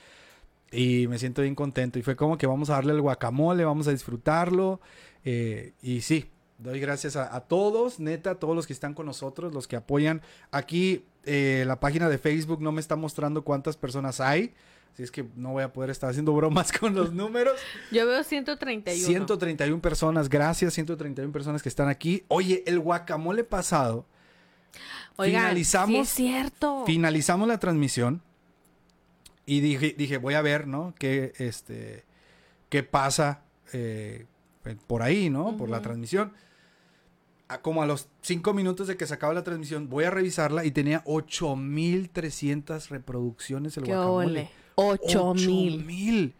Y 0.71 1.07
me 1.09 1.19
siento 1.19 1.41
bien 1.41 1.55
contento. 1.55 1.99
Y 1.99 2.01
fue 2.01 2.15
como 2.15 2.37
que 2.37 2.47
vamos 2.47 2.69
a 2.69 2.75
darle 2.75 2.93
el 2.93 3.01
guacamole, 3.01 3.65
vamos 3.65 3.89
a 3.89 3.91
disfrutarlo. 3.91 4.79
eh, 5.25 5.73
y 5.81 5.99
sí, 5.99 6.30
doy 6.61 6.79
gracias 6.79 7.15
a, 7.15 7.35
a 7.35 7.41
todos, 7.41 7.99
neta, 7.99 8.31
a 8.31 8.35
todos 8.35 8.55
los 8.55 8.67
que 8.67 8.73
están 8.73 8.93
con 8.93 9.05
nosotros, 9.05 9.53
los 9.53 9.67
que 9.67 9.75
apoyan. 9.75 10.21
Aquí 10.51 11.05
eh, 11.25 11.63
la 11.67 11.79
página 11.79 12.09
de 12.09 12.17
Facebook 12.17 12.61
no 12.61 12.71
me 12.71 12.81
está 12.81 12.95
mostrando 12.95 13.43
cuántas 13.43 13.77
personas 13.77 14.19
hay. 14.21 14.53
Así 14.93 15.03
es 15.03 15.11
que 15.11 15.25
no 15.35 15.51
voy 15.51 15.63
a 15.63 15.71
poder 15.71 15.89
estar 15.89 16.09
haciendo 16.09 16.33
bromas 16.35 16.71
con 16.71 16.95
los 16.95 17.13
números. 17.13 17.53
Yo 17.91 18.05
veo 18.05 18.23
131. 18.23 19.05
131 19.05 19.81
personas, 19.81 20.29
gracias, 20.29 20.73
131 20.73 21.31
personas 21.31 21.61
que 21.61 21.69
están 21.69 21.89
aquí. 21.89 22.23
Oye, 22.27 22.63
el 22.65 22.79
guacamole 22.79 23.43
pasado. 23.43 24.05
Oigan, 25.17 25.41
finalizamos, 25.41 25.93
sí 25.93 25.99
es 25.99 26.09
cierto. 26.09 26.83
Finalizamos 26.85 27.47
la 27.47 27.59
transmisión 27.59 28.21
y 29.45 29.59
dije, 29.59 29.93
dije, 29.97 30.17
voy 30.17 30.35
a 30.35 30.41
ver, 30.41 30.67
¿no? 30.67 30.93
Qué, 30.97 31.33
este, 31.37 32.05
qué 32.69 32.83
pasa 32.83 33.43
eh, 33.73 34.25
por 34.87 35.03
ahí, 35.03 35.29
¿no? 35.29 35.57
Por 35.57 35.69
la 35.69 35.81
transmisión. 35.81 36.33
A- 37.51 37.61
como 37.61 37.81
a 37.83 37.85
los 37.85 38.07
cinco 38.21 38.53
minutos 38.53 38.87
de 38.87 38.95
que 38.97 39.05
se 39.05 39.13
acaba 39.13 39.33
la 39.33 39.43
transmisión, 39.43 39.89
voy 39.89 40.05
a 40.05 40.09
revisarla 40.11 40.63
y 40.65 40.71
tenía 40.71 41.01
8300 41.05 42.89
reproducciones 42.89 43.77
el 43.77 43.83
Qué 43.83 43.91
guacamole. 43.91 44.25
ole. 44.41 44.49
8 44.75 45.33
mil. 45.35 45.75
8000. 45.79 46.33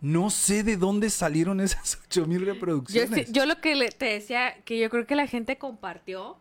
No 0.00 0.30
sé 0.30 0.62
de 0.62 0.76
dónde 0.76 1.10
salieron 1.10 1.60
esas 1.60 1.96
8000 2.06 2.40
Yo, 2.44 2.52
reproducciones. 2.52 3.32
yo 3.32 3.46
lo 3.46 3.60
que 3.60 3.74
le- 3.74 3.88
te 3.90 4.06
decía, 4.06 4.54
que 4.64 4.78
yo 4.78 4.90
creo 4.90 5.06
que 5.06 5.16
la 5.16 5.26
gente 5.26 5.58
compartió. 5.58 6.36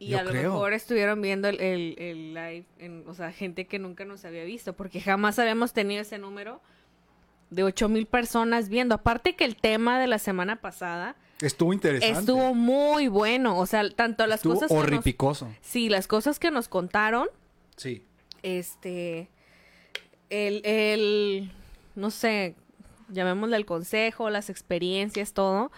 Y 0.00 0.10
Yo 0.10 0.20
a 0.20 0.22
lo 0.22 0.30
creo. 0.30 0.52
mejor 0.52 0.72
estuvieron 0.74 1.20
viendo 1.20 1.48
el, 1.48 1.60
el- 1.60 1.96
el 1.98 2.34
live, 2.34 2.64
en- 2.78 3.04
o 3.08 3.14
sea, 3.14 3.32
gente 3.32 3.66
que 3.66 3.80
nunca 3.80 4.04
nos 4.04 4.24
había 4.24 4.44
visto, 4.44 4.72
porque 4.74 5.00
jamás 5.00 5.38
habíamos 5.40 5.72
tenido 5.72 6.02
ese 6.02 6.18
número 6.18 6.60
de 7.50 7.64
8 7.64 7.88
mil 7.88 8.06
personas 8.06 8.68
viendo. 8.68 8.94
Aparte 8.94 9.34
que 9.34 9.44
el 9.44 9.56
tema 9.56 9.98
de 9.98 10.06
la 10.06 10.18
semana 10.20 10.56
pasada 10.60 11.16
Estuvo 11.40 11.72
interesante. 11.72 12.18
estuvo 12.18 12.54
muy 12.54 13.08
bueno, 13.08 13.58
o 13.58 13.66
sea, 13.66 13.88
tanto 13.90 14.26
las 14.26 14.38
Estuvo 14.40 14.54
cosas 14.54 14.68
que 14.68 14.74
nos, 14.74 14.82
horripicoso. 14.82 15.48
sí, 15.60 15.88
las 15.88 16.06
cosas 16.08 16.38
que 16.38 16.50
nos 16.50 16.68
contaron, 16.68 17.28
Sí. 17.76 18.02
este, 18.42 19.28
el, 20.30 20.64
el, 20.66 21.52
no 21.94 22.10
sé, 22.10 22.56
llamémosle 23.08 23.56
el 23.56 23.66
consejo, 23.66 24.30
las 24.30 24.50
experiencias, 24.50 25.32
todo, 25.32 25.70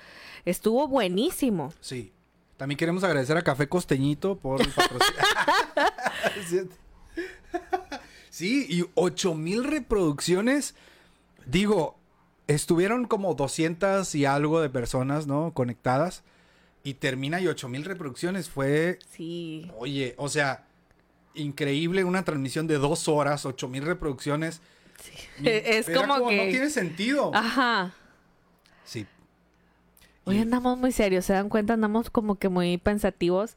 estuvo 0.45 0.88
buenísimo. 0.88 1.73
Sí. 1.81 2.12
También 2.57 2.76
queremos 2.76 3.05
agradecer 3.05 3.37
a 3.38 3.43
Café 3.43 3.69
Costeñito 3.69 4.37
por 4.37 4.61
el 4.61 4.69
patrocinio. 4.69 5.21
Sí. 6.49 6.61
sí, 8.31 8.67
y 8.69 8.85
8000 8.95 9.64
reproducciones. 9.64 10.75
Digo, 11.47 11.97
estuvieron 12.54 13.07
como 13.07 13.35
200 13.35 14.14
y 14.14 14.25
algo 14.25 14.61
de 14.61 14.69
personas, 14.71 15.26
¿no? 15.26 15.52
Conectadas. 15.54 16.23
Y 16.83 16.95
termina 16.95 17.40
y 17.40 17.47
8000 17.47 17.85
reproducciones. 17.85 18.49
Fue, 18.49 18.99
Sí, 19.11 19.71
oye, 19.78 20.14
o 20.16 20.28
sea, 20.28 20.64
increíble 21.35 22.04
una 22.04 22.25
transmisión 22.25 22.66
de 22.66 22.78
dos 22.78 23.07
horas, 23.09 23.45
8000 23.47 23.85
reproducciones. 23.85 24.61
Es 25.45 25.88
Era 25.88 26.00
como 26.07 26.28
que- 26.28 26.37
No 26.37 26.42
tiene 26.50 26.71
sentido. 26.71 27.30
ajá. 27.35 27.92
Sí. 28.85 29.07
Hoy 30.25 30.37
Y 30.37 30.40
andamos 30.40 30.76
muy 30.78 30.92
serios, 30.92 31.25
¿se 31.25 31.33
dan 31.33 31.49
cuenta? 31.49 31.75
Andamos 31.75 32.11
como 32.11 32.35
que 32.37 32.49
muy 32.49 32.76
pensativos. 32.78 33.57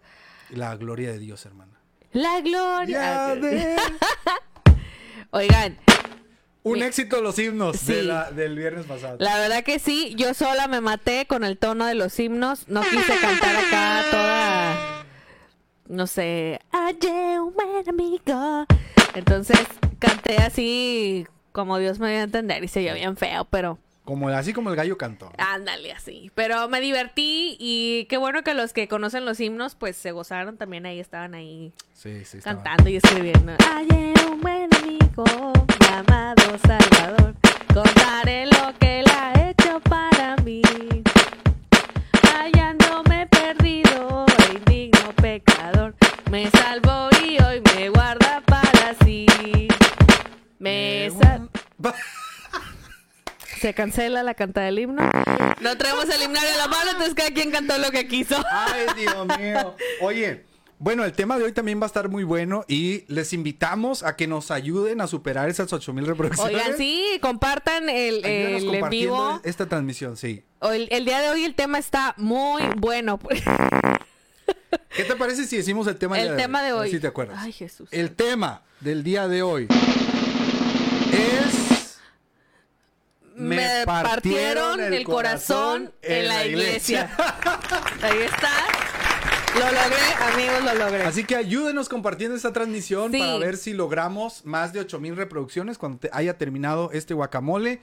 la 0.50 0.76
gloria 0.76 1.12
de 1.12 1.20
Dios, 1.20 1.46
hermana. 1.46 1.72
La 2.12 2.40
gloria. 2.42 2.88
Ya 2.88 3.36
de- 3.42 3.76
Oigan, 5.32 5.78
Un 6.64 6.74
Mi- 6.80 6.84
éxito 6.84 7.22
los 7.22 7.38
himnos 7.40 7.86
de 7.86 8.02
Sí. 8.02 8.08
la- 8.08 8.32
del 8.32 8.56
viernes 8.58 8.86
pasado. 8.86 9.18
la 9.20 9.38
verdad 9.38 9.64
que 9.64 9.80
sí, 9.80 10.14
yo 10.18 10.34
sola 10.34 10.68
me 10.70 10.80
maté 10.80 11.26
con 11.26 11.44
el 11.44 11.58
tono 11.58 11.86
de 11.86 11.94
los 11.96 12.18
himnos. 12.20 12.68
No 12.70 12.82
quise 12.84 13.16
cantar 13.20 13.56
acá 13.56 14.04
toda, 14.10 15.06
no 15.90 16.08
sé, 16.08 16.62
hallé 16.72 17.40
un 17.42 17.54
buen 17.54 17.90
amigo. 17.90 18.66
Entonces 19.14 19.60
canté 20.00 20.38
así 20.38 21.28
como 21.52 21.78
Dios 21.80 22.00
me 22.00 22.10
dio 22.12 22.20
a 22.20 22.24
entender 22.24 22.64
y 22.64 22.68
se 22.70 22.80
oyó 22.80 22.94
bien 22.96 23.18
feo, 23.18 23.46
pero 23.46 23.78
Como, 24.04 24.28
así 24.28 24.52
como 24.52 24.70
el 24.70 24.76
gallo 24.76 24.98
cantó. 24.98 25.32
ándale 25.38 25.94
así. 25.94 26.30
Pero 26.36 26.68
me 26.68 26.82
divertí 26.82 27.56
y 27.60 28.06
qué 28.10 28.18
bueno 28.18 28.44
que 28.44 28.54
los 28.54 28.74
que 28.74 28.88
conocen 28.90 29.24
los 29.24 29.40
himnos 29.40 29.76
pues 29.76 29.96
se 29.96 30.12
gozaron 30.12 30.58
también 30.58 30.86
ahí, 30.86 31.00
estaban 31.00 31.34
ahí 31.36 31.72
Sí, 31.94 32.26
sí. 32.26 32.40
estaba- 32.40 32.62
cantando 32.62 32.90
y 32.90 32.98
escribiendo. 32.98 33.54
Ayer 33.76 34.14
un 34.30 34.42
buen 34.42 34.70
amigo 34.76 35.54
llamado 35.80 36.44
Salvador, 36.68 37.34
contaré 37.74 38.46
lo 38.48 38.78
que 38.78 39.00
él 39.00 39.06
ha 39.10 39.50
hecho 39.50 39.80
para 39.82 40.36
mí. 40.44 40.62
Hallándome 42.34 43.28
perdido, 43.28 44.26
e 44.50 44.58
indigno 44.58 45.14
pecador, 45.16 45.96
me 46.30 46.50
salvó 46.52 47.10
y 47.26 47.42
hoy 47.42 47.62
me 47.76 47.90
guarda 47.90 48.42
para 48.46 48.94
sí. 49.06 49.26
Me 50.60 51.10
sal- 51.22 51.50
Se 53.64 53.74
cancela 53.74 54.24
la 54.24 54.34
canta 54.34 54.60
del 54.60 54.78
himno. 54.78 55.10
No 55.62 55.78
traemos 55.78 56.10
el 56.10 56.22
himnario 56.22 56.50
a 56.54 56.58
la 56.58 56.68
mano, 56.68 56.92
entonces 56.92 57.16
cada 57.16 57.30
quien 57.30 57.50
cantó 57.50 57.78
lo 57.78 57.92
que 57.92 58.10
quiso. 58.10 58.36
Ay, 58.52 58.88
Dios 58.98 59.26
mío. 59.40 59.78
Oye, 60.02 60.44
bueno, 60.80 61.06
el 61.06 61.14
tema 61.14 61.38
de 61.38 61.46
hoy 61.46 61.54
también 61.54 61.80
va 61.80 61.86
a 61.86 61.88
estar 61.88 62.10
muy 62.10 62.26
bueno 62.26 62.66
y 62.68 63.06
les 63.08 63.32
invitamos 63.32 64.04
a 64.04 64.18
que 64.18 64.28
nos 64.28 64.52
ayuden 64.52 65.00
a 65.00 65.08
superar 65.08 65.48
esas 65.48 65.72
8000 65.72 66.06
reproducciones. 66.08 66.56
Oigan, 66.62 66.78
sí, 66.78 67.18
compartan 67.22 67.88
el, 67.88 68.26
el 68.26 68.76
en 68.76 68.90
vivo. 68.90 69.40
esta 69.46 69.66
transmisión, 69.70 70.18
sí. 70.18 70.44
El, 70.62 70.90
el 70.92 71.06
día 71.06 71.22
de 71.22 71.30
hoy 71.30 71.46
el 71.46 71.56
tema 71.56 71.78
está 71.78 72.16
muy 72.18 72.64
bueno. 72.76 73.18
¿Qué 74.94 75.06
te 75.06 75.16
parece 75.16 75.48
si 75.48 75.56
decimos 75.56 75.88
el 75.88 75.96
tema 75.96 76.20
el 76.20 76.28
día 76.28 76.36
tema 76.36 76.62
de 76.64 76.74
hoy. 76.74 76.92
Si 76.92 77.00
te 77.00 77.08
acuerdas. 77.08 77.38
Ay, 77.40 77.54
Jesús. 77.54 77.88
El 77.94 78.14
tema 78.14 78.64
del 78.82 79.06
día 79.06 79.30
de 79.30 79.42
hoy 79.42 79.68
es 81.14 81.63
Me 83.36 83.84
partieron 83.86 84.80
el 84.82 85.04
corazón 85.04 85.92
en 86.02 86.28
la 86.28 86.46
iglesia. 86.46 87.10
Ahí 88.02 88.20
está. 88.20 88.52
Lo 89.56 89.66
logré, 89.66 90.14
amigos, 90.34 90.64
lo 90.64 90.74
logré. 90.86 91.04
Así 91.04 91.24
que 91.26 91.36
ayúdenos 91.36 91.88
compartiendo 91.88 92.36
esta 92.36 92.52
transmisión 92.54 93.12
Sí. 93.12 93.20
para 93.20 93.38
ver 93.38 93.58
si 93.58 93.74
logramos 93.74 94.46
más 94.46 94.74
de 94.74 94.80
8000 94.80 95.16
reproducciones 95.16 95.78
cuando 95.78 96.00
te- 96.00 96.10
haya 96.12 96.38
terminado 96.38 96.90
este 96.92 97.14
guacamole. 97.14 97.80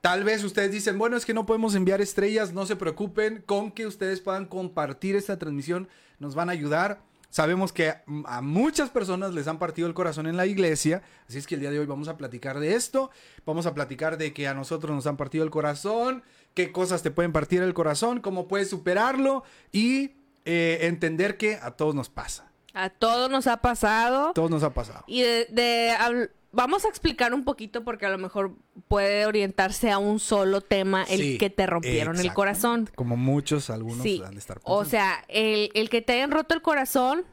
Tal 0.00 0.24
vez 0.24 0.42
ustedes 0.42 0.72
dicen, 0.72 0.98
bueno, 0.98 1.16
es 1.16 1.26
que 1.26 1.34
no 1.34 1.44
podemos 1.46 1.74
enviar 1.74 2.00
estrellas, 2.00 2.52
no 2.52 2.64
se 2.66 2.76
preocupen, 2.76 3.42
con 3.46 3.70
que 3.70 3.86
ustedes 3.86 4.20
puedan 4.20 4.46
compartir 4.46 5.14
esta 5.14 5.38
transmisión 5.38 5.88
nos 6.18 6.34
van 6.34 6.48
a 6.48 6.52
ayudar. 6.52 7.00
Sabemos 7.32 7.72
que 7.72 7.94
a 8.26 8.42
muchas 8.42 8.90
personas 8.90 9.32
les 9.32 9.48
han 9.48 9.58
partido 9.58 9.88
el 9.88 9.94
corazón 9.94 10.26
en 10.26 10.36
la 10.36 10.44
iglesia, 10.44 11.02
así 11.26 11.38
es 11.38 11.46
que 11.46 11.54
el 11.54 11.62
día 11.62 11.70
de 11.70 11.78
hoy 11.78 11.86
vamos 11.86 12.08
a 12.08 12.18
platicar 12.18 12.60
de 12.60 12.74
esto, 12.74 13.10
vamos 13.46 13.64
a 13.64 13.72
platicar 13.72 14.18
de 14.18 14.34
que 14.34 14.46
a 14.48 14.52
nosotros 14.54 14.94
nos 14.94 15.06
han 15.06 15.16
partido 15.16 15.42
el 15.42 15.50
corazón, 15.50 16.22
qué 16.52 16.72
cosas 16.72 17.02
te 17.02 17.10
pueden 17.10 17.32
partir 17.32 17.62
el 17.62 17.72
corazón, 17.72 18.20
cómo 18.20 18.48
puedes 18.48 18.68
superarlo 18.68 19.44
y 19.72 20.12
eh, 20.44 20.80
entender 20.82 21.38
que 21.38 21.56
a 21.56 21.70
todos 21.70 21.94
nos 21.94 22.10
pasa, 22.10 22.52
A 22.74 22.90
todos 22.90 23.30
nos 23.30 23.46
ha 23.46 23.56
pasado. 23.62 24.32
todos 24.34 24.50
nos 24.50 24.62
ha 24.62 24.74
pasado. 24.74 25.02
Y 25.06 25.22
de, 25.22 25.46
de- 25.50 26.30
vamos 26.52 26.84
a 26.84 26.88
explicar 26.88 27.34
un 27.34 27.44
poquito 27.44 27.82
porque 27.84 28.06
a 28.06 28.10
lo 28.10 28.18
mejor 28.18 28.52
puede 28.88 29.26
orientarse 29.26 29.90
a 29.90 29.98
un 29.98 30.20
solo 30.20 30.60
tema 30.60 31.02
el 31.04 31.18
Sí, 31.20 31.38
que 31.38 31.50
te 31.50 31.66
rompieron 31.66 32.18
el 32.20 32.32
corazón. 32.32 32.88
Como 32.94 33.16
muchos, 33.16 33.70
algunos 33.70 34.02
Sí. 34.02 34.22
han 34.24 34.32
de 34.34 34.38
estar 34.38 34.58
O 34.64 34.80
pensando. 34.80 34.90
sea, 34.90 35.24
el, 35.28 35.70
el 35.74 35.88
que 35.90 36.02
te 36.02 36.12
hayan 36.14 36.30
roto 36.30 36.54
el 36.54 36.62
corazón 36.62 37.24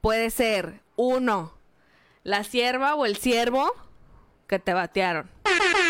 puede 0.00 0.30
ser 0.30 0.80
uno, 0.96 1.52
la 2.22 2.44
sierva 2.44 2.94
o 2.94 3.06
el 3.06 3.16
siervo 3.16 3.72
que 4.46 4.58
te 4.58 4.72
batearon. 4.74 5.28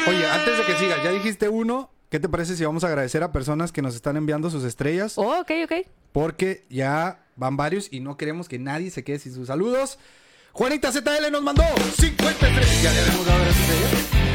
Oye, 0.08 0.26
antes 0.30 0.58
de 0.58 0.64
que 0.64 0.76
siga, 0.78 1.02
ya 1.02 1.10
dijiste 1.10 1.48
uno. 1.48 1.90
¿Qué 2.08 2.20
te 2.20 2.28
parece 2.28 2.54
si 2.56 2.64
vamos 2.64 2.84
a 2.84 2.86
agradecer 2.86 3.24
a 3.24 3.32
personas 3.32 3.72
que 3.72 3.82
nos 3.82 3.96
están 3.96 4.16
enviando 4.16 4.48
sus 4.48 4.62
estrellas? 4.64 5.18
Oh, 5.18 5.40
ok, 5.40 5.50
ok. 5.64 5.72
Porque 6.12 6.64
ya 6.70 7.26
van 7.34 7.56
varios 7.56 7.92
y 7.92 7.98
no 8.00 8.16
queremos 8.16 8.48
que 8.48 8.60
nadie 8.60 8.90
se 8.92 9.02
quede 9.02 9.18
sin 9.18 9.34
sus 9.34 9.48
saludos. 9.48 9.98
Juanita 10.56 10.90
ZL 10.90 11.30
nos 11.30 11.42
mandó 11.42 11.64
53. 11.98 12.82
Ya 12.82 12.90
le 12.90 13.00
habíamos 13.00 13.26
dado 13.26 13.40
gracias 13.44 13.68
a 13.68 13.72
ella. 13.74 13.88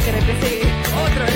Creo 0.06 0.24
que 0.28 0.34
sí. 0.46 0.62
Otra 0.94 1.26
vez. 1.26 1.34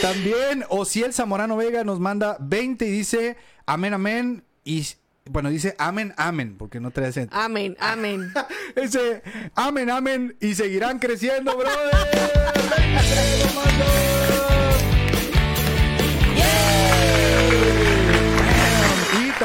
También 0.00 0.64
Ociel 0.70 1.12
Zamorano 1.12 1.58
Vega 1.58 1.84
nos 1.84 2.00
manda 2.00 2.38
20 2.40 2.86
y 2.86 2.90
dice 2.90 3.36
amén, 3.66 3.92
amén. 3.92 4.44
Y 4.64 4.86
bueno, 5.26 5.50
dice 5.50 5.74
amén, 5.78 6.14
amén, 6.16 6.56
porque 6.56 6.80
no 6.80 6.90
trae 6.90 7.08
acento. 7.08 7.36
Amén, 7.36 7.76
amén. 7.78 8.32
Ese 8.76 9.22
amén, 9.54 9.90
amén 9.90 10.38
y 10.40 10.54
seguirán 10.54 10.98
creciendo, 10.98 11.54
brother. 11.54 11.92
20 12.78 13.44
nos 13.44 13.54
mandó. 13.56 14.23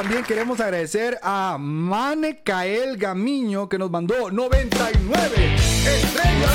También 0.01 0.24
queremos 0.24 0.62
agradecer 0.62 1.20
a 1.22 1.58
Mane 1.60 2.41
Cael 2.41 2.96
Gamiño 2.96 3.68
que 3.68 3.77
nos 3.77 3.91
mandó 3.91 4.32
99 4.32 5.56
estrellas. 5.56 6.51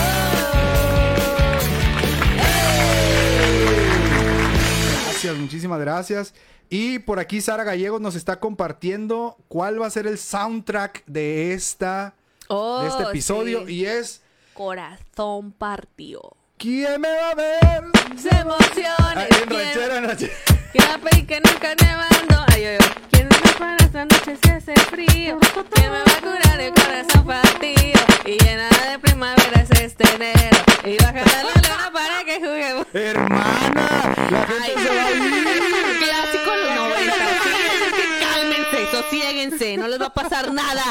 Gracias, 5.04 5.36
muchísimas 5.36 5.78
gracias. 5.78 6.34
Y 6.70 7.00
por 7.00 7.18
aquí 7.18 7.42
Sara 7.42 7.64
Gallegos 7.64 8.00
nos 8.00 8.14
está 8.14 8.40
compartiendo 8.40 9.36
cuál 9.48 9.78
va 9.78 9.88
a 9.88 9.90
ser 9.90 10.06
el 10.06 10.16
soundtrack 10.16 11.04
de 11.04 11.52
esta 11.52 12.14
Oh, 12.48 12.80
de 12.80 12.88
este 12.88 13.02
episodio 13.02 13.66
sí. 13.66 13.74
y 13.74 13.84
es 13.84 14.22
Corazón 14.54 15.52
partió. 15.52 16.22
¿Quién 16.56 16.98
me 16.98 17.08
va 17.14 17.30
a 17.30 17.34
ver? 17.34 17.84
Se 18.16 18.30
emociona. 18.30 18.94
Ah, 18.98 19.26
en 19.42 19.50
ranchera, 19.50 19.98
en 19.98 20.04
ranchera. 20.04 20.32
¿Quién 20.74 20.88
va 20.90 20.94
a 20.94 20.98
pedir 20.98 21.24
que 21.24 21.40
nunca 21.40 21.72
nevando? 21.80 22.44
Ay, 22.52 22.64
ay, 22.64 22.78
ay. 22.80 22.88
¿Quién 23.12 23.28
me 23.28 23.52
para 23.60 23.76
esta 23.76 24.04
noche 24.06 24.36
si 24.42 24.50
hace 24.50 24.74
frío? 24.90 25.38
¿Quién 25.72 25.92
me 25.92 25.98
va 25.98 26.02
a 26.02 26.20
curar 26.20 26.60
el 26.60 26.74
corazón 26.74 27.24
partido? 27.24 28.00
Y 28.24 28.42
llena 28.42 28.68
de 28.90 28.98
primavera 28.98 29.60
es 29.60 29.70
este 29.80 30.02
enero. 30.16 30.58
Y 30.84 30.96
baja 30.96 31.22
la 31.24 31.42
luna 31.44 31.90
para 31.92 32.24
que 32.24 32.40
juguemos. 32.40 32.86
Hermana, 32.92 34.26
la 34.32 34.46
gente 34.48 34.62
Ay, 34.64 34.72
se 34.82 34.88
va 34.88 35.04
a 35.04 35.10
ir. 35.12 35.98
Clásico 36.02 36.56
los 36.56 36.74
90. 36.74 37.14
Fíjense 37.44 37.86
que 37.94 38.06
cálmense, 38.26 38.90
sosiéguense, 38.90 39.76
no 39.76 39.86
les 39.86 40.00
va 40.02 40.06
a 40.06 40.14
pasar 40.14 40.52
nada. 40.52 40.82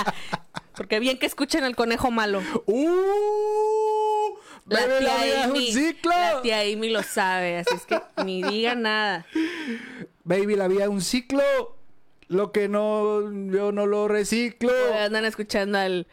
Porque 0.78 1.00
bien 1.00 1.20
que 1.20 1.26
escuchen 1.26 1.66
al 1.66 1.76
conejo 1.76 2.10
malo. 2.10 2.42
Uh, 2.68 4.03
La 4.66 4.86
tía, 4.86 5.00
la 5.02 5.24
vida 5.24 5.40
es 5.42 5.46
un 5.48 5.52
Amy, 5.52 5.74
ciclo. 5.74 6.12
la 6.12 6.42
tía 6.42 6.60
Amy 6.62 6.90
lo 6.90 7.04
sabe, 7.04 7.58
así 7.58 7.76
es 7.76 7.86
que 7.86 8.00
ni 8.24 8.42
diga 8.44 8.76
nada. 8.76 9.26
Baby, 10.24 10.56
la 10.56 10.68
vida 10.68 10.84
es 10.84 10.90
un 10.90 11.02
ciclo. 11.02 11.42
Lo 12.30 12.52
que 12.52 12.70
no, 12.70 13.22
yo 13.52 13.72
no 13.72 13.86
lo 13.86 14.08
reciclo. 14.08 14.72
Andan 14.98 15.26
escuchando 15.26 15.78
al... 15.78 16.08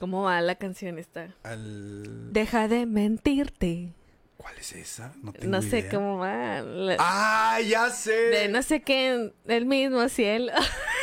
¿Cómo 0.00 0.22
va 0.24 0.40
la 0.40 0.54
canción 0.56 0.98
esta? 0.98 1.34
Al- 1.42 2.32
Deja 2.32 2.68
de 2.68 2.86
mentirte. 2.86 3.92
¿Cuál 4.36 4.58
es 4.58 4.72
esa? 4.72 5.12
No 5.22 5.32
tengo 5.32 5.48
No 5.56 5.62
sé 5.62 5.80
idea. 5.80 5.90
cómo 5.90 6.18
va. 6.18 6.60
La- 6.62 6.96
Ah, 6.98 7.60
ya 7.60 7.90
sé. 7.90 8.12
De 8.12 8.48
no 8.48 8.62
sé 8.62 8.82
qué, 8.82 9.32
el 9.46 9.66
mismo 9.66 10.08
cielo. 10.08 10.52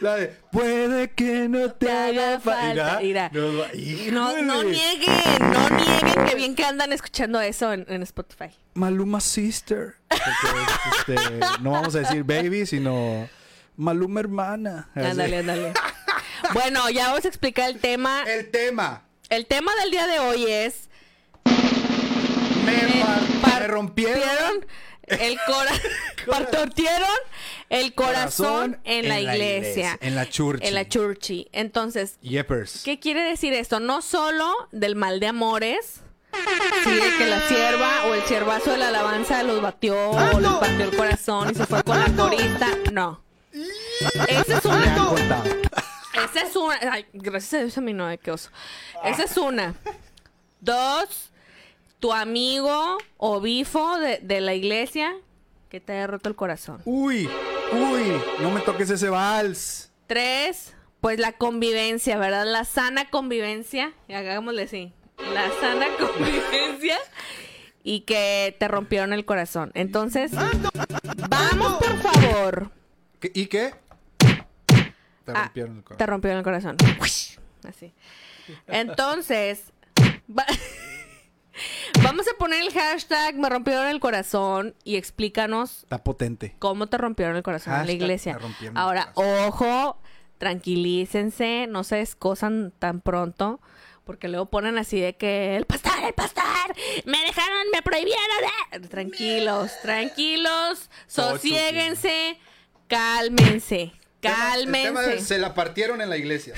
La 0.00 0.16
de, 0.16 0.28
puede 0.50 1.10
que 1.10 1.48
no 1.48 1.70
te 1.72 1.86
Te 1.86 1.92
haga 1.92 2.40
falta. 2.40 3.00
No, 3.32 4.32
nieguen, 4.62 5.38
no 5.40 5.70
nieguen 5.70 6.26
que 6.26 6.34
bien 6.34 6.54
que 6.54 6.64
andan 6.64 6.92
escuchando 6.92 7.40
eso 7.40 7.72
en, 7.72 7.86
en 7.88 8.02
Spotify. 8.02 8.50
Maluma 8.74 9.20
Sister. 9.20 9.96
Porque, 10.08 11.14
este, 11.14 11.38
no 11.60 11.72
vamos 11.72 11.94
a 11.94 12.00
decir 12.00 12.24
baby, 12.24 12.66
sino 12.66 13.28
Maluma 13.76 14.20
hermana. 14.20 14.88
Ándale, 14.94 15.38
ándale. 15.38 15.72
Bueno, 16.52 16.90
ya 16.90 17.08
vamos 17.08 17.24
a 17.24 17.28
explicar 17.28 17.70
el 17.70 17.78
tema. 17.78 18.22
El 18.26 18.50
tema. 18.50 19.04
El 19.30 19.46
tema 19.46 19.72
del 19.82 19.90
día 19.90 20.06
de 20.06 20.18
hoy 20.18 20.44
es 20.46 20.88
Me, 22.64 22.72
Me 22.72 23.60
me 23.60 23.66
rompieron. 23.68 24.66
el 25.20 25.38
corazón. 25.46 26.50
partieron 26.50 27.08
el 27.70 27.94
corazón, 27.94 28.78
en, 28.84 29.08
la, 29.08 29.20
iglesia, 29.20 29.98
En 30.00 30.14
la 30.14 30.28
church. 30.28 30.62
En 30.62 30.74
la 30.74 30.88
churchi. 30.88 31.48
Entonces, 31.52 32.18
Yepers. 32.20 32.82
¿qué 32.84 32.98
quiere 32.98 33.22
decir 33.22 33.52
esto? 33.52 33.80
No 33.80 34.02
solo 34.02 34.52
del 34.72 34.96
mal 34.96 35.20
de 35.20 35.28
amores. 35.28 36.00
Sí, 36.82 36.90
de 36.90 37.16
que 37.16 37.26
la 37.26 37.40
sierva 37.46 38.06
o 38.06 38.14
el 38.14 38.22
siervazo 38.22 38.72
de 38.72 38.78
la 38.78 38.88
alabanza 38.88 39.42
los 39.44 39.62
batió 39.62 40.10
o 40.10 40.40
les 40.40 40.50
partió 40.50 40.84
el 40.84 40.96
corazón 40.96 41.50
y 41.50 41.54
se 41.54 41.64
fue 41.64 41.82
con 41.84 41.98
la 41.98 42.06
corista. 42.10 42.68
No. 42.92 43.22
Esa 44.28 44.58
es 44.58 44.64
una. 44.64 45.12
Esa 46.24 46.46
es 46.46 46.56
una. 46.56 46.78
Ay, 46.90 47.06
gracias 47.12 47.54
a 47.54 47.58
Dios 47.58 47.78
a 47.78 47.80
mí 47.80 47.92
no, 47.92 48.10
eh, 48.10 48.18
qué 48.18 48.32
oso. 48.32 48.50
Esa 49.04 49.24
es 49.24 49.36
una. 49.36 49.74
Dos, 50.60 51.30
tu 52.04 52.12
amigo 52.12 52.98
o 53.16 53.40
bifo 53.40 53.96
de, 53.98 54.18
de 54.18 54.42
la 54.42 54.52
iglesia 54.52 55.16
que 55.70 55.80
te 55.80 55.94
haya 55.94 56.06
roto 56.06 56.28
el 56.28 56.36
corazón. 56.36 56.82
Uy, 56.84 57.30
uy, 57.72 58.02
no 58.42 58.50
me 58.50 58.60
toques 58.60 58.90
ese 58.90 59.08
vals. 59.08 59.90
Tres, 60.06 60.74
pues 61.00 61.18
la 61.18 61.32
convivencia, 61.32 62.18
¿verdad? 62.18 62.44
La 62.44 62.66
sana 62.66 63.08
convivencia. 63.08 63.94
Y 64.06 64.12
hagámosle 64.12 64.64
así. 64.64 64.92
La 65.32 65.48
sana 65.62 65.86
convivencia. 65.98 66.98
Y 67.82 68.00
que 68.00 68.54
te 68.60 68.68
rompieron 68.68 69.14
el 69.14 69.24
corazón. 69.24 69.70
Entonces, 69.72 70.32
vamos 71.30 71.72
por 71.82 71.96
favor. 72.02 72.70
¿Qué- 73.18 73.32
¿Y 73.34 73.46
qué? 73.46 73.72
Te 74.18 75.32
Ah, 75.32 75.44
rompieron 75.44 75.76
el 75.78 75.82
corazón. 75.84 75.96
Te 75.96 76.06
rompieron 76.06 76.38
el 76.40 76.44
corazón. 76.44 76.76
Así. 77.66 77.94
Entonces, 78.66 79.72
va- 80.28 80.44
vamos 82.02 82.26
a 82.28 82.36
poner 82.38 82.60
el 82.62 82.72
hashtag 82.72 83.36
me 83.36 83.48
rompieron 83.48 83.86
el 83.86 84.00
corazón 84.00 84.74
y 84.84 84.96
explícanos 84.96 85.84
Está 85.84 86.02
potente. 86.02 86.56
cómo 86.58 86.86
te 86.88 86.98
rompieron 86.98 87.36
el 87.36 87.42
corazón 87.42 87.74
en 87.80 87.86
la 87.86 87.92
iglesia. 87.92 88.38
Ahora, 88.74 89.12
ojo, 89.14 89.98
tranquilícense, 90.38 91.66
no 91.68 91.84
se 91.84 91.96
descosan 91.96 92.72
tan 92.78 93.00
pronto. 93.00 93.60
Porque 94.04 94.28
luego 94.28 94.50
ponen 94.50 94.76
así 94.76 95.00
de 95.00 95.16
que 95.16 95.56
el 95.56 95.64
pastor, 95.64 95.92
el 96.04 96.12
pastor, 96.12 96.44
me 97.06 97.18
dejaron, 97.22 97.70
me 97.72 97.80
prohibieron. 97.80 98.20
eh". 98.72 98.80
Tranquilos, 98.80 99.72
tranquilos, 99.80 100.90
sosiéguense, 101.06 102.38
cálmense, 102.86 103.92
El 104.28 104.64
tema 104.72 105.00
cálmense. 105.00 105.10
de 105.16 105.20
se 105.20 105.38
la 105.38 105.54
partieron 105.54 106.00
en 106.00 106.08
la 106.10 106.16
iglesia. 106.16 106.54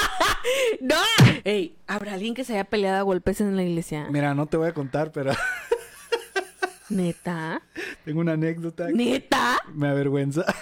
¡No! 0.80 0.96
Ey, 1.44 1.76
¿habrá 1.86 2.14
alguien 2.14 2.34
que 2.34 2.44
se 2.44 2.54
haya 2.54 2.64
peleado 2.64 2.98
a 2.98 3.02
golpes 3.02 3.40
en 3.40 3.56
la 3.56 3.62
iglesia? 3.62 4.06
Mira, 4.10 4.34
no 4.34 4.46
te 4.46 4.56
voy 4.56 4.68
a 4.68 4.74
contar, 4.74 5.12
pero 5.12 5.32
¿Neta? 6.88 7.60
tengo 8.04 8.20
una 8.20 8.32
anécdota. 8.32 8.88
¿Neta? 8.92 9.58
Me 9.74 9.88
avergüenza. 9.88 10.44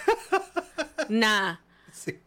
Nah. 1.08 1.58
sí. 1.92 2.18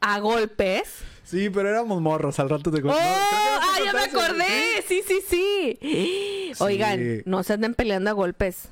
¿A 0.00 0.20
golpes? 0.20 0.98
Sí, 1.24 1.50
pero 1.50 1.68
éramos 1.68 2.00
morros, 2.00 2.38
al 2.38 2.48
rato 2.48 2.70
te 2.70 2.78
¡Oh! 2.78 2.82
cuento. 2.82 3.00
No, 3.00 3.06
¡Ah, 3.08 3.78
ya 3.84 3.92
me 3.92 3.98
conté 4.08 4.20
acordé! 4.24 4.84
Sí, 4.86 5.02
sí, 5.04 5.20
sí. 5.28 6.52
Oigan, 6.60 7.22
no 7.24 7.42
se 7.42 7.54
anden 7.54 7.74
peleando 7.74 8.10
a 8.10 8.12
golpes. 8.12 8.68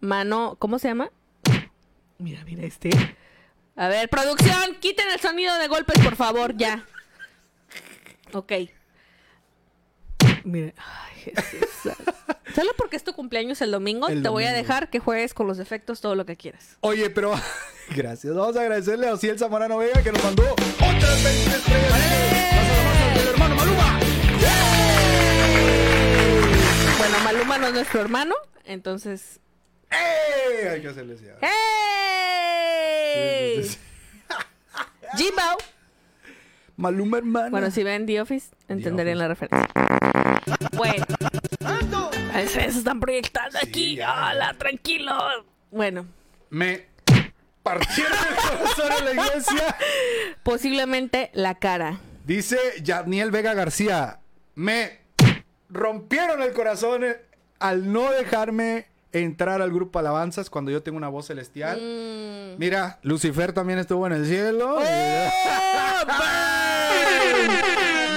Mano, 0.00 0.56
¿cómo 0.58 0.80
se 0.80 0.88
llama? 0.88 1.10
Mira, 2.18 2.44
mira 2.44 2.64
este. 2.64 2.90
A 3.76 3.88
ver, 3.88 4.08
producción, 4.08 4.76
quiten 4.80 5.06
el 5.10 5.20
sonido 5.20 5.56
de 5.58 5.68
golpes, 5.68 5.98
por 6.04 6.16
favor, 6.16 6.56
ya. 6.56 6.84
Ok. 8.32 8.52
Mira. 10.44 10.72
Ay, 10.76 11.32
Jesús. 11.34 11.94
Solo 12.54 12.70
porque 12.76 12.96
es 12.96 13.04
tu 13.04 13.14
cumpleaños 13.14 13.62
el 13.62 13.70
domingo, 13.70 14.08
El 14.08 14.22
te 14.22 14.28
voy 14.28 14.44
a 14.44 14.52
dejar 14.52 14.90
que 14.90 14.98
juegues 14.98 15.32
con 15.32 15.46
los 15.46 15.58
efectos 15.58 16.00
todo 16.00 16.14
lo 16.14 16.26
que 16.26 16.36
quieras. 16.36 16.76
Oye, 16.80 17.08
pero 17.10 17.32
gracias. 17.96 18.34
Vamos 18.34 18.56
a 18.56 18.60
agradecerle 18.60 19.08
a 19.08 19.14
Ociel 19.14 19.38
Zamorano 19.38 19.78
Vega 19.78 20.02
que 20.02 20.12
nos 20.12 20.22
mandó 20.22 20.52
otras 20.52 21.24
20 21.24 21.56
estrellas. 21.56 23.14
Del 23.14 23.28
hermano 23.28 23.54
Maluma. 23.56 24.00
Bueno, 26.98 27.18
Maluma 27.24 27.58
no 27.58 27.66
es 27.68 27.72
nuestro 27.74 28.00
hermano, 28.00 28.34
entonces. 28.64 29.40
¡Eh! 29.92 30.68
Hay 30.70 30.80
que 30.82 30.88
hacerle 30.88 31.14
así. 31.14 31.24
¡Hey! 31.40 31.52
Sí, 33.62 33.68
sí, 33.68 33.74
sí. 33.74 33.78
Jimbo. 35.24 35.42
Maluma 36.76 37.18
hermano. 37.18 37.50
Bueno, 37.50 37.70
si 37.70 37.82
ven 37.82 38.06
The 38.06 38.20
Office, 38.20 38.48
entenderían 38.68 39.18
la 39.18 39.28
referencia. 39.28 39.68
Bueno. 40.72 41.04
Se 42.48 42.64
están 42.66 42.98
proyectando 42.98 43.58
aquí. 43.62 44.00
¡Hola, 44.00 44.54
tranquilos! 44.58 45.44
Bueno, 45.70 46.06
Me 46.50 46.86
partieron 47.62 48.12
el 48.12 48.34
corazón 48.36 48.92
en 48.98 49.04
la 49.04 49.12
iglesia. 49.12 49.76
posiblemente 50.42 51.30
la 51.34 51.54
cara. 51.58 52.00
Dice 52.24 52.58
Yadniel 52.82 53.30
Vega 53.30 53.54
García. 53.54 54.18
Me 54.54 55.00
rompieron 55.68 56.42
el 56.42 56.52
corazón 56.52 57.04
al 57.60 57.92
no 57.92 58.10
dejarme 58.10 58.86
entrar 59.12 59.60
al 59.62 59.70
grupo 59.70 59.98
Alabanzas 59.98 60.48
cuando 60.50 60.70
yo 60.70 60.82
tengo 60.82 60.96
una 60.96 61.08
voz 61.08 61.26
celestial. 61.26 61.78
Mm. 61.80 62.58
Mira, 62.58 62.98
Lucifer 63.02 63.52
también 63.52 63.78
estuvo 63.78 64.06
en 64.06 64.14
el 64.14 64.26
cielo. 64.26 64.78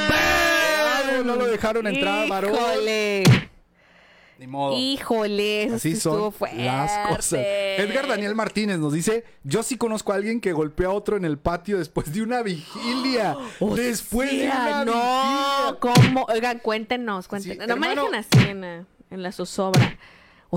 Ay, 0.07 1.21
no 1.23 1.35
lo 1.35 1.45
dejaron 1.47 1.87
entrar, 1.87 2.27
varón. 2.27 2.53
¡Híjole! 2.53 3.23
Ni 4.37 4.47
modo. 4.47 4.77
¡Híjole! 4.77 5.63
Eso 5.63 5.75
Así 5.75 5.95
son 5.95 6.33
fuerte. 6.33 6.65
las 6.65 7.07
cosas. 7.07 7.39
Edgar 7.41 8.07
Daniel 8.07 8.35
Martínez 8.35 8.79
nos 8.79 8.91
dice, 8.91 9.23
yo 9.43 9.63
sí 9.63 9.77
conozco 9.77 10.11
a 10.11 10.15
alguien 10.15 10.41
que 10.41 10.51
golpeó 10.51 10.89
a 10.89 10.93
otro 10.93 11.15
en 11.15 11.23
el 11.23 11.37
patio 11.37 11.77
después 11.77 12.13
de 12.13 12.21
una 12.21 12.41
vigilia. 12.41 13.37
O 13.59 13.75
después 13.75 14.29
de 14.31 14.47
una 14.47 14.83
no, 14.83 14.91
vigilia. 14.91 15.77
¿cómo? 15.79 16.25
Oigan, 16.29 16.59
cuéntenos, 16.59 17.27
cuéntenos. 17.27 17.63
Sí, 17.63 17.67
no 17.67 17.73
hermano. 17.73 18.09
dejen 18.09 18.15
así 18.15 18.49
en 18.49 18.61
la, 18.61 18.85
en 19.09 19.23
la 19.23 19.31
zozobra. 19.31 19.97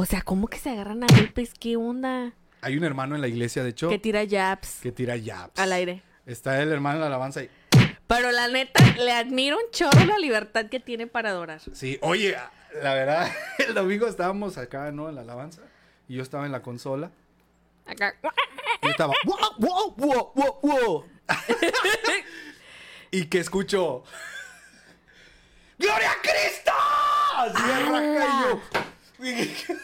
O 0.00 0.06
sea, 0.06 0.22
¿cómo 0.22 0.46
que 0.46 0.58
se 0.58 0.70
agarran 0.70 1.02
a 1.02 1.08
golpes? 1.08 1.50
¿Qué 1.58 1.76
onda? 1.76 2.32
Hay 2.60 2.76
un 2.76 2.84
hermano 2.84 3.16
en 3.16 3.20
la 3.20 3.26
iglesia, 3.26 3.64
de 3.64 3.70
hecho, 3.70 3.88
Que 3.88 3.98
tira 3.98 4.22
jabs 4.30 4.78
que 4.80 4.92
tira 4.92 5.16
jabs. 5.20 5.58
al 5.58 5.72
aire. 5.72 6.04
Está 6.24 6.62
el 6.62 6.70
hermano 6.70 6.96
en 6.96 7.00
la 7.00 7.06
alabanza 7.08 7.42
y... 7.42 7.50
Pero 8.06 8.30
la 8.30 8.46
neta, 8.46 8.80
le 8.96 9.10
admiro 9.10 9.56
un 9.56 9.68
chorro 9.72 10.04
la 10.04 10.16
libertad 10.18 10.66
que 10.66 10.78
tiene 10.78 11.08
para 11.08 11.30
adorar. 11.30 11.60
Sí, 11.72 11.98
oye, 12.02 12.36
la 12.80 12.94
verdad, 12.94 13.28
el 13.58 13.74
domingo 13.74 14.06
estábamos 14.06 14.56
acá, 14.56 14.92
¿no? 14.92 15.08
En 15.08 15.16
la 15.16 15.22
alabanza. 15.22 15.62
Y 16.06 16.14
yo 16.14 16.22
estaba 16.22 16.46
en 16.46 16.52
la 16.52 16.62
consola. 16.62 17.10
Acá. 17.84 18.14
Y 18.82 18.90
estaba... 18.90 19.12
"Wow, 19.24 19.36
wow, 19.58 19.94
wow, 19.96 20.32
wow, 20.32 20.58
wow". 20.62 21.04
y 23.10 23.24
que 23.24 23.40
escucho. 23.40 24.04
¡Gloria 25.76 26.12
a 26.12 26.22
Cristo! 26.22 26.72
Así 27.36 27.72
arranca 27.72 28.26
y 28.26 28.48
yo. 28.48 28.60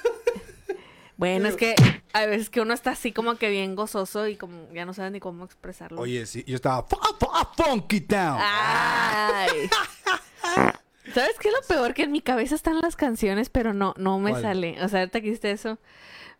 Bueno, 1.16 1.46
es 1.48 1.54
que 1.56 1.76
a 2.12 2.26
veces 2.26 2.50
que 2.50 2.60
uno 2.60 2.74
está 2.74 2.90
así 2.90 3.12
como 3.12 3.36
que 3.36 3.48
bien 3.48 3.76
gozoso 3.76 4.26
y 4.26 4.34
como 4.36 4.68
ya 4.72 4.84
no 4.84 4.92
sabe 4.94 5.12
ni 5.12 5.20
cómo 5.20 5.44
expresarlo. 5.44 6.00
Oye, 6.00 6.26
sí, 6.26 6.42
yo 6.44 6.56
estaba 6.56 6.82
"Fu- 6.82 6.96
fu- 7.20 7.62
funky 7.62 8.00
town. 8.00 8.36
Ay. 8.40 9.70
¿Sabes 11.14 11.38
qué 11.38 11.48
es 11.48 11.54
lo 11.54 11.62
peor? 11.68 11.94
Que 11.94 12.02
en 12.02 12.10
mi 12.12 12.20
cabeza 12.20 12.56
están 12.56 12.80
las 12.80 12.96
canciones, 12.96 13.48
pero 13.48 13.72
no, 13.72 13.94
no 13.96 14.18
me 14.18 14.30
¿Cuál? 14.30 14.42
sale. 14.42 14.82
O 14.82 14.88
sea, 14.88 15.00
ahorita 15.00 15.20
que 15.20 15.28
hiciste 15.28 15.52
eso. 15.52 15.78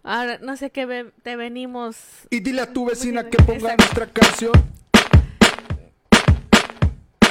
Ahora, 0.03 0.39
no 0.43 0.57
sé 0.57 0.71
qué 0.71 0.87
ve- 0.87 1.13
te 1.23 1.37
venimos. 1.37 1.97
Y 2.31 2.41
dile 2.41 2.63
a 2.63 2.73
tu 2.73 2.85
vecina 2.87 3.31
que 3.31 3.37
ponga 3.45 3.77
nuestra 3.77 4.07
canción. 4.09 4.53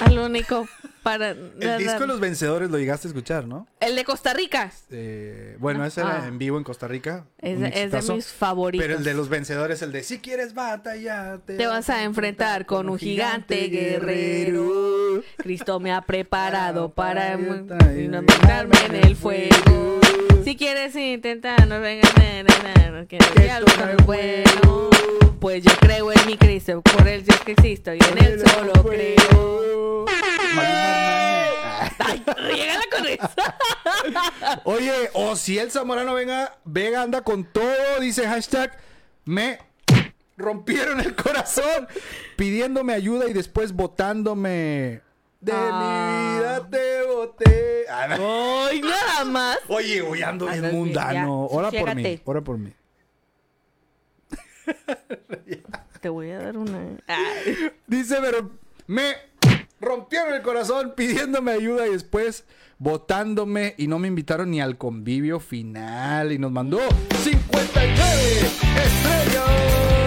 Al 0.05 0.19
único 0.19 0.67
para. 1.03 1.29
El 1.31 1.77
disco 1.77 1.99
de 2.01 2.07
los 2.07 2.19
vencedores 2.19 2.69
lo 2.69 2.77
llegaste 2.77 3.07
a 3.07 3.09
escuchar, 3.09 3.45
¿no? 3.47 3.67
El 3.79 3.95
de 3.95 4.03
Costa 4.03 4.33
Rica. 4.33 4.71
Eh, 4.89 5.55
bueno, 5.59 5.85
ese 5.85 6.01
era 6.01 6.23
Ah. 6.23 6.27
en 6.27 6.37
vivo 6.37 6.57
en 6.57 6.63
Costa 6.63 6.87
Rica. 6.87 7.25
Es, 7.39 7.59
de- 7.59 7.67
es 7.67 7.73
de 7.73 7.79
exitazo. 7.81 8.15
mis 8.15 8.27
favoritos. 8.27 8.85
Pero 8.85 8.97
el 8.97 9.03
de 9.03 9.13
los 9.13 9.29
vencedores, 9.29 9.81
el 9.81 9.91
de 9.91 10.03
si 10.03 10.19
quieres 10.19 10.53
batallar, 10.53 11.39
Te 11.39 11.67
vas 11.67 11.89
a 11.89 12.03
enfrentar 12.03 12.65
con 12.65 12.89
un 12.89 12.97
gigante 12.97 13.67
guerrero. 13.67 15.21
Cristo 15.37 15.79
me 15.79 15.91
ha 15.93 16.01
preparado 16.05 16.89
para 16.93 17.35
no 17.37 18.21
meterme 18.21 18.75
en 18.87 18.95
el 18.95 19.15
fuego. 19.15 19.99
Si 20.43 20.57
quieres 20.57 20.95
intentar, 20.95 21.67
no 21.67 21.79
vengas 21.79 22.11
a 22.15 22.91
no 22.91 23.07
quiero 23.07 23.25
Que 23.33 23.49
el 23.49 23.63
es 23.97 24.05
bueno. 24.05 24.89
Pues 25.39 25.63
yo 25.63 25.71
creo 25.79 26.11
en 26.11 26.25
mi 26.25 26.37
Cristo, 26.37 26.81
por 26.81 27.07
él 27.07 27.23
yo 27.23 27.33
es 27.33 27.39
que 27.41 27.51
existo 27.53 27.93
y 27.93 27.99
en 27.99 28.23
él 28.23 28.41
solo 28.45 28.73
creo. 28.83 30.05
Ay, 31.99 32.23
llégala 32.55 32.83
con 32.91 33.05
eso. 33.05 33.29
Oye, 34.65 35.09
o 35.13 35.35
si 35.35 35.57
el 35.59 35.71
Zamorano 35.71 36.13
venga, 36.13 36.57
Vega 36.65 37.01
anda 37.01 37.21
con 37.21 37.45
todo, 37.45 37.99
dice 38.01 38.27
hashtag, 38.27 38.77
me 39.25 39.59
rompieron 40.35 40.99
el 40.99 41.15
corazón 41.15 41.87
pidiéndome 42.35 42.93
ayuda 42.93 43.29
y 43.29 43.33
después 43.33 43.73
votándome. 43.73 45.02
De 45.43 45.51
Ah. 45.53 46.29
mi 46.31 46.39
vida 46.39 46.69
te 46.69 47.03
voté. 47.05 47.85
Ah. 47.89 48.67
Ay, 48.69 48.81
nada 48.81 49.25
más. 49.25 49.57
Oye, 49.67 50.01
hoy 50.01 50.21
ando 50.21 50.45
bien 50.47 50.61
bien, 50.61 50.73
mundano. 50.75 51.45
Ora 51.47 51.69
por 51.69 51.95
mí, 51.95 52.21
ora 52.23 52.41
por 52.41 52.57
mí. 52.57 52.71
Te 56.01 56.09
voy 56.09 56.31
a 56.31 56.39
dar 56.39 56.57
una. 56.57 56.97
Ay. 57.07 57.71
Dice, 57.87 58.17
pero 58.21 58.51
me 58.87 59.13
rompieron 59.79 60.33
el 60.33 60.41
corazón 60.41 60.93
pidiéndome 60.95 61.51
ayuda 61.51 61.87
y 61.87 61.91
después 61.91 62.45
votándome 62.77 63.75
y 63.77 63.87
no 63.87 63.99
me 63.99 64.07
invitaron 64.09 64.51
ni 64.51 64.59
al 64.61 64.77
convivio 64.77 65.39
final 65.39 66.31
y 66.33 66.37
nos 66.39 66.51
mandó 66.51 66.79
59 67.23 68.41
estrellas. 68.83 70.02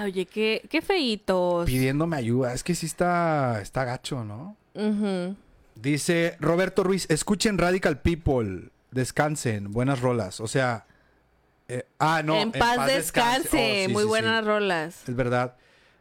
Ala, 0.00 0.04
oye, 0.04 0.26
qué, 0.26 0.62
qué 0.68 0.80
feitos. 0.82 1.66
Pidiéndome 1.66 2.16
ayuda, 2.16 2.52
es 2.54 2.62
que 2.62 2.74
sí 2.74 2.86
está, 2.86 3.60
está 3.60 3.84
gacho, 3.84 4.24
¿no? 4.24 4.56
Ujú. 4.74 5.36
Dice 5.74 6.36
Roberto 6.40 6.82
Ruiz, 6.82 7.06
escuchen 7.08 7.58
Radical 7.58 8.00
People, 8.00 8.70
descansen, 8.90 9.70
buenas 9.72 10.00
rolas. 10.00 10.40
O 10.40 10.48
sea, 10.48 10.86
eh, 11.68 11.86
ah, 11.98 12.22
no. 12.24 12.36
en 12.36 12.52
paz 12.52 12.86
descanse. 12.86 13.82
Oh, 13.84 13.86
sí, 13.86 13.92
Muy 13.92 14.02
sí, 14.02 14.08
buenas 14.08 14.40
sí. 14.40 14.46
rolas. 14.46 15.08
Es 15.08 15.14
verdad. 15.16 15.56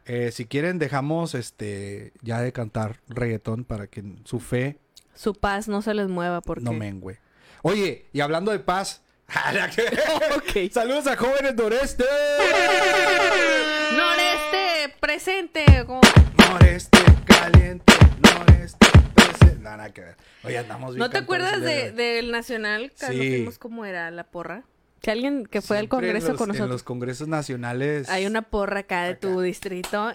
Eh, 0.05 0.31
si 0.31 0.45
quieren, 0.45 0.79
dejamos 0.79 1.35
este 1.35 2.13
ya 2.21 2.41
de 2.41 2.51
cantar 2.51 2.97
reggaetón 3.07 3.63
para 3.63 3.85
que 3.87 4.03
su 4.23 4.39
fe 4.39 4.79
Su 5.13 5.35
paz 5.35 5.67
no 5.67 5.83
se 5.83 5.93
les 5.93 6.07
mueva 6.07 6.41
porque. 6.41 6.63
no 6.63 6.73
mengue. 6.73 7.19
Oye, 7.61 8.07
y 8.11 8.21
hablando 8.21 8.51
de 8.51 8.59
paz. 8.59 9.03
Ok. 10.35 10.71
Saludos 10.71 11.05
a 11.07 11.15
jóvenes 11.15 11.55
noreste. 11.55 12.03
Noreste, 13.95 14.95
presente. 14.99 15.65
como- 15.85 16.01
Noreste, 16.37 16.97
caliente, 17.25 17.93
noreste, 18.21 18.87
presente. 19.15 19.59
Nada, 19.61 19.77
nada 19.77 19.93
que 19.93 20.01
ver. 20.01 20.15
Oye, 20.43 20.57
andamos 20.57 20.95
bien 20.95 20.99
¿No 20.99 21.09
te 21.09 21.17
acuerdas 21.17 21.53
el 21.53 21.61
día 21.61 21.69
de, 21.69 21.91
del 21.91 22.31
Nacional? 22.31 22.91
Cuando 22.99 23.21
Sí. 23.23 23.29
fuimos 23.29 23.57
cómo 23.59 23.85
era 23.85 24.09
la 24.11 24.23
porra. 24.25 24.63
Si 25.03 25.09
alguien 25.11 25.45
que 25.45 25.61
fue 25.61 25.77
al 25.77 25.83
Siempre 25.83 25.97
en 25.97 26.13
Congreso 26.13 26.27
los- 26.29 26.37
con 26.37 26.49
En 26.49 26.53
nosotros. 26.55 26.69
los 26.71 26.83
congresos 26.83 27.27
nacionales. 27.27 28.09
Hay 28.09 28.25
una 28.25 28.41
porra 28.41 28.81
acá 28.81 29.03
de 29.03 29.15
tu 29.15 29.33
Acá. 29.33 29.41
distrito. 29.43 30.13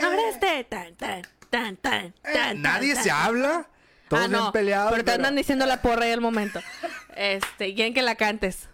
Noreste, 0.00 0.64
tan, 0.64 0.94
tan, 0.96 1.22
tan, 1.50 1.76
tan, 1.76 2.06
Eh, 2.06 2.14
tan. 2.32 2.62
Nadie 2.62 2.94
tan, 2.94 3.02
se 3.02 3.08
tan. 3.10 3.18
habla. 3.26 3.68
Todos 4.08 4.24
ah, 4.24 4.28
no, 4.28 4.52
peleados. 4.52 4.90
Pero 4.92 5.04
te 5.04 5.12
andan 5.12 5.36
diciendo 5.36 5.66
la 5.66 5.82
porra 5.82 6.04
ahí 6.06 6.12
al 6.12 6.20
momento. 6.20 6.60
Este, 7.16 7.74
quieren 7.74 7.94
que 7.94 8.02
la 8.02 8.14
cantes. 8.14 8.68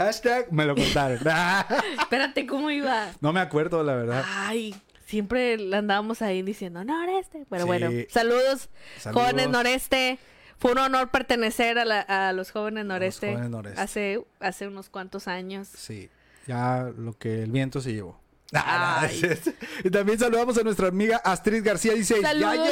Hashtag 0.00 0.50
me 0.50 0.64
lo 0.64 0.74
contaron. 0.74 1.18
Espérate, 2.00 2.46
¿cómo 2.46 2.70
iba? 2.70 3.08
no 3.20 3.32
me 3.34 3.40
acuerdo, 3.40 3.82
la 3.84 3.94
verdad. 3.94 4.24
Ay, 4.26 4.74
siempre 5.06 5.54
andábamos 5.76 6.22
ahí 6.22 6.40
diciendo 6.42 6.82
Noreste. 6.84 7.44
Pero 7.50 7.62
Sí. 7.62 7.66
bueno, 7.66 7.90
saludos, 8.08 8.70
Saludos. 8.98 9.22
jóvenes 9.22 9.48
Noreste. 9.50 10.18
Fue 10.58 10.72
un 10.72 10.78
honor 10.78 11.10
pertenecer 11.10 11.78
a, 11.78 11.84
la- 11.84 12.00
a 12.00 12.32
los 12.32 12.50
jóvenes 12.50 12.84
Noreste, 12.86 13.28
jóvenes 13.32 13.50
Noreste. 13.50 13.80
Hace, 13.80 14.24
hace 14.40 14.66
unos 14.68 14.88
cuantos 14.88 15.28
años. 15.28 15.68
Sí, 15.74 16.08
ya 16.46 16.90
lo 16.96 17.12
que 17.18 17.42
el 17.42 17.50
viento 17.50 17.80
se 17.82 17.92
llevó. 17.92 18.18
Ah, 18.52 19.06
y 19.84 19.90
también 19.90 20.18
saludamos 20.18 20.58
a 20.58 20.62
nuestra 20.62 20.88
amiga 20.88 21.18
Astrid 21.24 21.64
García. 21.64 21.92
Dice, 21.92 22.20
¡Ya 22.20 22.32
llegué! 22.32 22.70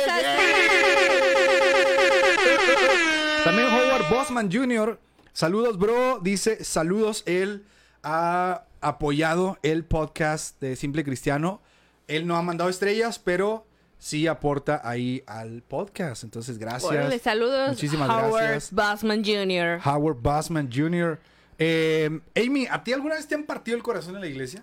También 3.45 3.69
Howard 3.69 4.09
Bosman 4.11 4.51
Jr. 4.51 4.99
Saludos, 5.33 5.79
bro. 5.79 6.19
Dice, 6.21 6.65
saludos. 6.65 7.23
Él 7.27 7.65
ha 8.03 8.65
apoyado 8.81 9.59
el 9.63 9.85
podcast 9.85 10.61
de 10.61 10.77
Simple 10.77 11.05
Cristiano. 11.05 11.61
Él 12.07 12.27
no 12.27 12.37
ha 12.37 12.43
mandado 12.43 12.71
estrellas, 12.71 13.19
pero 13.19 13.67
sí 13.99 14.27
aporta 14.27 14.81
ahí 14.85 15.23
al 15.27 15.63
podcast. 15.63 16.25
Entonces, 16.25 16.59
gracias. 16.59 17.23
Saludos. 17.23 17.71
Muchísimas 17.71 18.09
Howard 18.09 18.43
gracias. 18.45 18.73
Bosman 18.73 19.25
Jr. 19.25 19.81
Howard 19.85 20.17
Bosman 20.21 20.71
Jr. 20.73 21.21
Eh, 21.59 22.21
Amy, 22.37 22.67
¿a 22.71 22.83
ti 22.85 22.93
alguna 22.93 23.17
vez 23.17 23.27
te 23.27 23.35
han 23.35 23.45
partido 23.45 23.77
el 23.77 23.83
corazón 23.83 24.15
en 24.15 24.21
la 24.21 24.27
iglesia? 24.29 24.63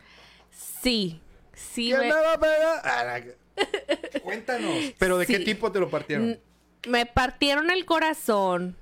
Sí, 0.81 1.21
sí. 1.53 1.87
¿Quién 1.89 1.99
me- 1.99 2.05
me 2.07 2.13
va 2.13 2.33
a 2.33 2.39
pegar? 2.39 2.81
Ah, 2.83 3.19
Cuéntanos. 4.23 4.93
¿Pero 4.97 5.17
de 5.17 5.25
qué 5.25 5.39
tipo 5.39 5.71
te 5.71 5.79
lo 5.79 5.89
partieron? 5.89 6.39
Me 6.87 7.05
partieron 7.05 7.69
el 7.69 7.85
corazón. 7.85 8.75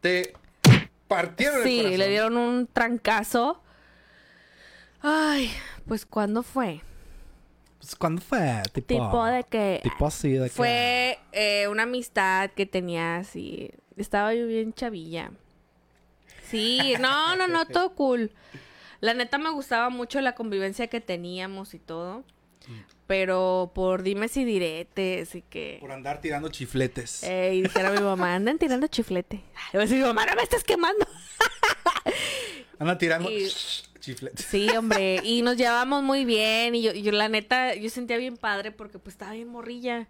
Te 0.00 0.32
partieron 1.10 1.58
el 1.58 1.64
Sí, 1.64 1.76
corazón. 1.78 1.98
le 1.98 2.08
dieron 2.08 2.36
un 2.36 2.66
trancazo. 2.68 3.60
Ay, 5.02 5.50
pues 5.86 6.06
¿cuándo 6.06 6.42
fue? 6.42 6.80
Pues, 7.78 7.96
¿Cuándo 7.96 8.20
fue? 8.22 8.62
Tipo, 8.72 8.86
Tipo 8.86 9.24
de 9.24 9.44
que 9.44 9.80
Tipo 9.82 10.06
así, 10.06 10.32
de 10.32 10.44
que- 10.44 10.50
fue 10.50 11.18
eh, 11.32 11.66
una 11.68 11.82
amistad 11.84 12.50
que 12.50 12.66
tenía 12.66 13.16
así. 13.16 13.70
Estaba 13.96 14.34
yo 14.34 14.46
bien 14.46 14.72
chavilla. 14.72 15.32
Sí, 16.48 16.94
no, 17.00 17.34
no, 17.36 17.48
no, 17.48 17.66
todo 17.66 17.94
cool. 17.94 18.30
La 19.00 19.14
neta 19.14 19.38
me 19.38 19.50
gustaba 19.50 19.88
mucho 19.88 20.20
la 20.20 20.34
convivencia 20.34 20.88
que 20.88 21.00
teníamos 21.00 21.72
y 21.74 21.78
todo. 21.78 22.22
Pero 23.10 23.72
por 23.74 24.04
dimes 24.04 24.36
y 24.36 24.44
diretes 24.44 25.34
y 25.34 25.42
que... 25.42 25.78
Por 25.80 25.90
andar 25.90 26.20
tirando 26.20 26.48
chifletes. 26.48 27.24
Eh, 27.24 27.54
y 27.56 27.62
dijera 27.62 27.90
mi 27.90 27.98
mamá, 28.00 28.36
andan 28.36 28.56
tirando 28.56 28.86
chiflete. 28.86 29.40
Y 29.72 29.76
va 29.76 29.82
a 29.82 29.86
decir 29.86 29.96
mi 29.98 30.04
mamá, 30.04 30.26
no 30.26 30.36
me 30.36 30.42
estás 30.44 30.62
quemando. 30.62 31.04
Anda 32.78 32.96
tirando 32.98 33.28
y- 33.28 33.48
chifletes. 33.98 34.46
Sí, 34.46 34.68
hombre, 34.70 35.20
y 35.24 35.42
nos 35.42 35.56
llevábamos 35.58 36.04
muy 36.04 36.24
bien 36.24 36.76
y 36.76 36.82
yo, 36.82 36.92
yo 36.92 37.10
la 37.10 37.28
neta, 37.28 37.74
yo 37.74 37.90
sentía 37.90 38.16
bien 38.16 38.36
padre 38.36 38.70
porque 38.70 39.00
pues 39.00 39.14
estaba 39.14 39.32
bien 39.32 39.48
morrilla 39.48 40.06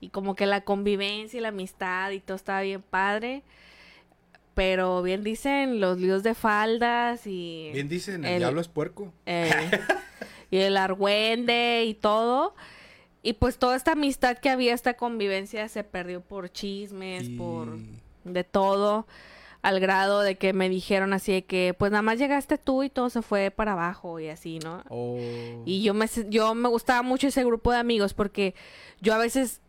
y 0.00 0.10
como 0.10 0.34
que 0.36 0.44
la 0.44 0.60
convivencia 0.60 1.38
y 1.38 1.40
la 1.40 1.48
amistad 1.48 2.10
y 2.10 2.20
todo 2.20 2.36
estaba 2.36 2.60
bien 2.60 2.82
padre, 2.82 3.42
pero 4.54 5.02
bien 5.02 5.24
dicen 5.24 5.80
los 5.80 5.98
líos 5.98 6.22
de 6.22 6.34
faldas 6.34 7.26
y... 7.26 7.70
Bien 7.72 7.88
dicen, 7.88 8.26
el, 8.26 8.34
el- 8.34 8.38
diablo 8.40 8.60
es 8.60 8.68
puerco. 8.68 9.14
eh, 9.24 9.50
y 10.54 10.60
el 10.60 10.76
argüende 10.76 11.84
y 11.86 11.94
todo. 11.94 12.54
Y 13.22 13.34
pues 13.34 13.58
toda 13.58 13.74
esta 13.76 13.92
amistad 13.92 14.38
que 14.38 14.50
había, 14.50 14.74
esta 14.74 14.94
convivencia 14.94 15.68
se 15.68 15.82
perdió 15.82 16.20
por 16.20 16.50
chismes, 16.50 17.24
Y- 17.28 17.36
por 17.36 17.78
de 18.24 18.44
todo, 18.44 19.06
al 19.62 19.80
grado 19.80 20.20
de 20.20 20.36
que 20.36 20.52
me 20.52 20.68
dijeron 20.68 21.12
así 21.12 21.32
de 21.32 21.44
que 21.44 21.74
pues 21.78 21.90
nada 21.90 22.02
más 22.02 22.18
llegaste 22.18 22.58
tú 22.58 22.82
y 22.82 22.90
todo 22.90 23.10
se 23.10 23.22
fue 23.22 23.50
para 23.50 23.72
abajo 23.72 24.20
y 24.20 24.28
así, 24.28 24.58
¿no? 24.58 24.82
Oh. 24.90 25.18
Y 25.64 25.82
yo 25.82 25.94
me, 25.94 26.06
yo 26.28 26.54
me 26.54 26.68
gustaba 26.68 27.02
mucho 27.02 27.26
ese 27.28 27.44
grupo 27.44 27.72
de 27.72 27.78
amigos 27.78 28.14
porque 28.14 28.54
yo 29.00 29.14
a 29.14 29.18
veces 29.18 29.60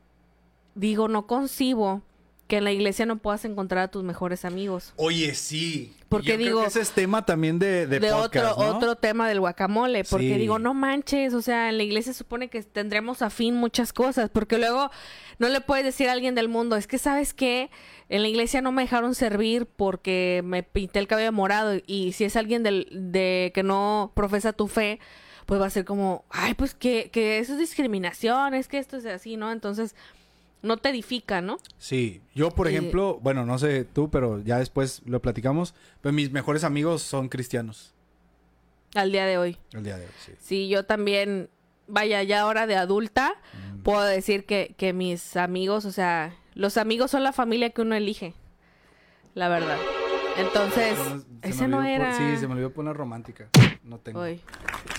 digo, 0.76 1.08
no 1.08 1.26
concibo 1.28 2.02
que 2.48 2.58
en 2.58 2.64
la 2.64 2.72
iglesia 2.72 3.06
no 3.08 3.18
puedas 3.18 3.44
encontrar 3.46 3.84
a 3.86 3.88
tus 3.88 4.04
mejores 4.04 4.46
amigos. 4.46 4.94
Oye, 4.98 5.34
sí. 5.34 5.96
Porque 6.10 6.28
Yo 6.30 6.36
creo 6.36 6.48
digo- 6.48 6.62
que 6.62 6.68
ese 6.68 6.82
es 6.82 6.92
tema 6.92 7.26
también 7.26 7.58
de, 7.58 7.88
de, 7.88 8.00
de 8.00 8.12
podcast, 8.12 8.52
otro 8.54 8.64
¿no? 8.72 8.78
otro 8.78 8.96
tema 8.96 9.28
del 9.28 9.40
guacamole 9.40 10.04
porque 10.04 10.34
Sí. 10.34 10.38
digo 10.40 10.60
no 10.60 10.74
manches 10.76 11.34
o 11.34 11.42
sea 11.42 11.70
en 11.70 11.78
la 11.78 11.84
iglesia 11.84 12.14
supone 12.14 12.48
que 12.48 12.62
tendremos 12.62 13.24
afín 13.24 13.56
muchas 13.56 13.92
cosas 13.92 14.30
porque 14.30 14.60
luego 14.60 14.92
no 15.40 15.50
le 15.50 15.60
puedes 15.62 15.84
decir 15.84 16.08
a 16.08 16.12
alguien 16.14 16.36
del 16.36 16.48
mundo 16.48 16.76
es 16.76 16.86
que 16.86 17.00
sabes 17.00 17.34
qué 17.34 17.72
en 18.08 18.22
la 18.22 18.28
iglesia 18.28 18.62
no 18.62 18.72
me 18.72 18.84
dejaron 18.84 19.16
servir 19.16 19.66
porque 19.66 20.42
me 20.46 20.62
pinté 20.62 21.00
el 21.00 21.08
cabello 21.08 21.32
morado 21.32 21.74
y 21.88 22.12
si 22.14 22.24
es 22.24 22.36
alguien 22.36 22.62
del, 22.62 22.88
de 22.92 23.52
que 23.56 23.64
no 23.64 24.12
profesa 24.16 24.54
tu 24.54 24.68
fe 24.68 25.00
pues 25.48 25.60
va 25.60 25.66
a 25.66 25.70
ser 25.72 25.84
como 25.86 26.24
ay 26.30 26.54
pues 26.54 26.76
que, 26.76 27.10
que 27.12 27.40
eso 27.40 27.54
es 27.54 27.60
discriminación 27.60 28.54
es 28.54 28.68
que 28.68 28.78
esto 28.78 28.96
es 28.98 29.06
así 29.08 29.36
no 29.36 29.52
entonces 29.52 29.96
no 30.62 30.78
te 30.78 30.90
edifica 30.90 31.42
no 31.42 31.58
Sí, 31.78 32.22
yo 32.34 32.52
por 32.52 32.68
Eh, 32.68 32.72
ejemplo, 32.72 33.20
bueno, 33.22 33.46
no 33.46 33.58
sé 33.60 33.86
tú, 33.86 34.10
pero 34.10 34.40
ya 34.42 34.58
después 34.60 35.02
lo 35.06 35.22
platicamos, 35.22 35.74
pero 36.02 36.14
mis 36.14 36.32
mejores 36.32 36.64
amigos 36.64 37.02
son 37.02 37.30
cristianos 37.30 37.94
al 38.96 39.12
día 39.12 39.26
de 39.26 39.38
hoy 39.38 39.58
el 39.74 39.84
día 39.84 39.98
de 39.98 40.06
hoy, 40.06 40.12
sí. 40.26 40.32
Sí, 40.40 40.68
yo 40.70 40.86
también, 40.86 41.50
vaya, 41.88 42.24
ya 42.24 42.42
ahora 42.42 42.66
de 42.68 42.76
adulta, 42.76 43.36
Mm. 43.74 43.82
puedo 43.84 44.02
decir 44.04 44.46
que, 44.46 44.74
que 44.78 44.94
mis 44.94 45.36
amigos, 45.36 45.86
o 45.86 45.92
sea, 45.92 46.34
los 46.54 46.78
amigos 46.78 47.12
son 47.12 47.24
la 47.24 47.34
familia 47.34 47.70
que 47.72 47.82
uno 47.82 47.94
elige, 47.96 48.34
la 49.34 49.50
verdad. 49.50 49.78
Entonces, 50.38 50.98
Se 50.98 51.04
me 51.14 51.50
ese 51.50 51.68
no 51.68 51.84
era... 51.84 52.14
Sí, 52.18 52.38
se 52.40 52.48
me 52.48 52.54
olvidó 52.54 52.72
poner 52.74 52.96
romántica. 52.96 53.50
No 53.86 54.00
tengo. 54.00 54.22
Uy, 54.24 54.42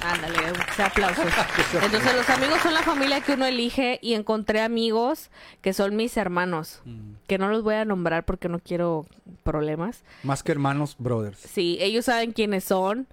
ándale, 0.03 0.39
se 0.77 0.83
aplausos. 0.83 1.25
Entonces, 1.83 2.15
los 2.15 2.31
amigos 2.31 2.61
son 2.63 2.73
la 2.73 2.83
familia 2.83 3.21
que 3.21 3.33
uno 3.33 3.45
elige 3.45 3.99
y 4.01 4.15
encontré 4.15 4.61
amigos 4.61 5.31
que 5.61 5.73
son 5.73 5.97
mis 5.97 6.17
hermanos, 6.17 6.81
Mm. 6.85 7.15
que 7.27 7.37
no 7.39 7.49
los 7.49 7.63
voy 7.65 7.75
a 7.75 7.85
nombrar 7.85 8.25
porque 8.25 8.49
no 8.49 8.61
quiero 8.61 9.05
problemas. 9.43 10.05
Más 10.23 10.43
que 10.45 10.53
hermanos, 10.53 10.95
brothers. 11.01 11.39
Sí, 11.41 11.79
ellos 11.81 12.05
saben 12.05 12.33
quiénes 12.33 12.63
son. 12.63 13.09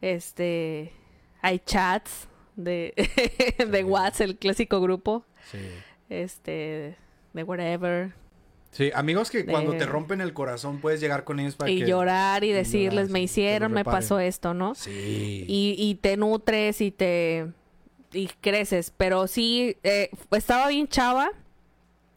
Este, 0.00 0.92
hay 1.42 1.58
chats 1.58 2.26
de, 2.56 2.94
de 3.70 3.84
WhatsApp, 3.84 4.28
el 4.28 4.36
clásico 4.38 4.80
grupo. 4.80 5.24
Sí. 5.50 5.58
Este, 6.08 6.96
de 7.34 7.42
whatever. 7.42 8.14
Sí, 8.70 8.90
amigos 8.94 9.30
que 9.30 9.44
cuando 9.46 9.72
te 9.72 9.86
rompen 9.86 10.20
el 10.20 10.32
corazón 10.34 10.78
puedes 10.80 11.00
llegar 11.00 11.24
con 11.24 11.40
ellos 11.40 11.56
para 11.56 11.70
Y 11.70 11.80
que... 11.80 11.86
llorar 11.86 12.44
y 12.44 12.50
y 12.50 12.52
decirles, 12.52 13.08
me 13.10 13.20
hicieron, 13.20 13.72
me 13.72 13.84
pasó 13.84 14.20
esto, 14.20 14.54
¿no? 14.54 14.74
Sí. 14.74 15.44
Y, 15.48 15.74
y 15.78 15.94
te 15.96 16.16
nutres 16.16 16.80
y 16.80 16.90
te... 16.90 17.46
y 18.12 18.28
creces. 18.40 18.92
Pero 18.96 19.26
sí, 19.26 19.76
eh, 19.82 20.10
estaba 20.30 20.68
bien 20.68 20.86
chava. 20.88 21.30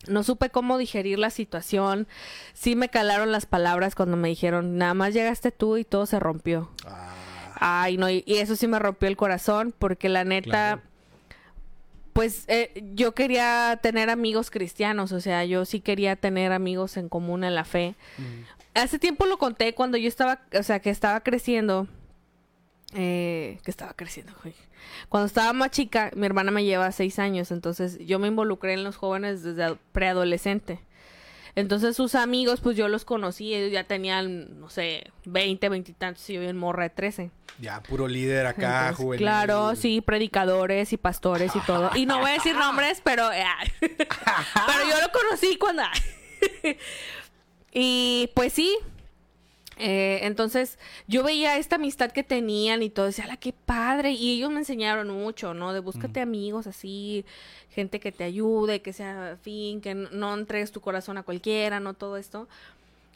No 0.07 0.23
supe 0.23 0.49
cómo 0.49 0.77
digerir 0.77 1.19
la 1.19 1.29
situación. 1.29 2.07
Sí 2.53 2.75
me 2.75 2.89
calaron 2.89 3.31
las 3.31 3.45
palabras 3.45 3.93
cuando 3.95 4.17
me 4.17 4.29
dijeron, 4.29 4.77
nada 4.77 4.93
más 4.93 5.13
llegaste 5.13 5.51
tú 5.51 5.77
y 5.77 5.83
todo 5.85 6.05
se 6.05 6.19
rompió. 6.19 6.71
Ah, 6.85 7.13
Ay, 7.63 7.97
no, 7.97 8.09
y, 8.09 8.23
y 8.25 8.37
eso 8.37 8.55
sí 8.55 8.67
me 8.67 8.79
rompió 8.79 9.07
el 9.07 9.15
corazón 9.15 9.73
porque 9.77 10.09
la 10.09 10.23
neta, 10.25 10.49
Claro. 10.49 10.81
Pues 12.13 12.43
eh, 12.47 12.83
yo 12.93 13.13
quería 13.13 13.79
tener 13.81 14.09
amigos 14.09 14.51
cristianos, 14.51 15.11
o 15.11 15.21
sea, 15.21 15.45
yo 15.45 15.65
sí 15.65 15.79
quería 15.79 16.15
tener 16.15 16.51
amigos 16.51 16.97
en 16.97 17.09
común 17.09 17.43
en 17.43 17.55
la 17.55 17.63
fe. 17.63 17.95
mm, 18.17 18.23
Hace 18.73 18.99
tiempo 18.99 19.25
lo 19.25 19.37
conté 19.37 19.73
cuando 19.73 19.97
yo 19.97 20.07
estaba, 20.07 20.41
o 20.57 20.63
sea, 20.63 20.79
que 20.79 20.89
estaba 20.89 21.19
creciendo, 21.21 21.87
eh, 22.93 23.59
que 23.63 23.71
estaba 23.71 23.93
creciendo, 23.93 24.33
güey. 24.43 24.53
Cuando 25.09 25.27
estaba 25.27 25.53
más 25.53 25.71
chica, 25.71 26.11
mi 26.15 26.25
hermana 26.25 26.51
me 26.51 26.63
lleva 26.63 26.91
seis 26.91 27.19
años, 27.19 27.51
entonces 27.51 27.97
yo 27.99 28.19
me 28.19 28.27
involucré 28.27 28.73
en 28.73 28.83
los 28.83 28.95
jóvenes 28.97 29.43
desde 29.43 29.63
ad- 29.63 29.77
preadolescente. 29.91 30.79
Entonces 31.55 31.95
sus 31.95 32.15
amigos, 32.15 32.61
pues 32.61 32.77
yo 32.77 32.87
los 32.87 33.05
conocí, 33.05 33.53
ellos 33.53 33.71
ya 33.71 33.83
tenían, 33.83 34.59
no 34.59 34.69
sé, 34.69 35.11
20, 35.25 35.69
20 35.69 35.91
y 35.91 35.93
tantos, 35.93 36.29
y 36.29 36.33
yo 36.33 36.41
bien 36.41 36.57
morra 36.57 36.83
de 36.83 36.89
13. 36.91 37.31
ya, 37.59 37.81
puro 37.83 38.07
líder 38.07 38.45
acá, 38.47 38.79
Entonces, 38.87 39.03
juvenil. 39.05 39.25
Claro, 39.25 39.75
sí, 39.75 40.01
predicadores 40.01 40.93
y 40.93 40.97
pastores 40.97 41.55
y 41.55 41.59
todo. 41.61 41.91
Y 41.95 42.05
no 42.05 42.19
voy 42.19 42.31
a 42.31 42.33
decir 42.33 42.55
nombres, 42.57 43.01
pero... 43.03 43.31
eh, 43.31 43.43
pero 43.79 44.89
yo 44.89 45.01
lo 45.01 45.11
conocí 45.11 45.57
cuando... 45.57 45.83
y 47.73 48.29
pues 48.33 48.53
sí. 48.53 48.77
Eh, 49.83 50.19
entonces 50.27 50.77
yo 51.07 51.23
veía 51.23 51.57
esta 51.57 51.77
amistad 51.77 52.11
que 52.11 52.23
tenían 52.23 52.83
y 52.83 52.91
todo, 52.91 53.07
decía, 53.07 53.25
la 53.25 53.37
qué 53.37 53.51
padre! 53.51 54.11
Y 54.11 54.37
ellos 54.37 54.51
me 54.51 54.59
enseñaron 54.59 55.09
mucho, 55.09 55.55
¿no? 55.55 55.73
De 55.73 55.79
búscate 55.79 56.21
amigos 56.21 56.67
así, 56.67 57.25
gente 57.71 57.99
que 57.99 58.11
te 58.11 58.23
ayude, 58.23 58.83
que 58.83 58.93
sea 58.93 59.39
fin, 59.41 59.81
que 59.81 59.95
no, 59.95 60.35
entregues 60.35 60.71
tu 60.71 60.81
corazón 60.81 61.17
a 61.17 61.23
cualquiera, 61.23 61.79
¿no? 61.79 61.95
Todo 61.95 62.17
esto. 62.17 62.47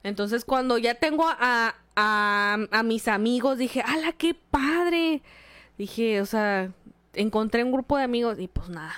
Entonces, 0.01 0.43
cuando 0.43 0.79
ya 0.79 0.95
tengo 0.95 1.27
a, 1.27 1.75
a, 1.95 2.57
a 2.71 2.83
mis 2.83 3.07
amigos, 3.07 3.59
dije, 3.59 3.83
¡ala, 3.85 4.13
qué 4.13 4.33
padre! 4.33 5.21
Dije, 5.77 6.19
o 6.19 6.25
sea, 6.25 6.71
encontré 7.13 7.63
un 7.63 7.73
grupo 7.73 7.95
de 7.95 8.05
amigos 8.05 8.39
y 8.39 8.47
pues 8.47 8.69
nada. 8.69 8.95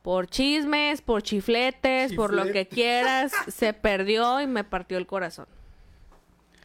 Por 0.00 0.28
chismes, 0.28 1.02
por 1.02 1.22
chifletes, 1.22 2.14
por 2.14 2.32
lo 2.32 2.50
que 2.50 2.66
quieras, 2.66 3.32
se 3.48 3.74
perdió 3.74 4.40
y 4.40 4.46
me 4.46 4.64
partió 4.64 4.96
el 4.96 5.06
corazón. 5.06 5.46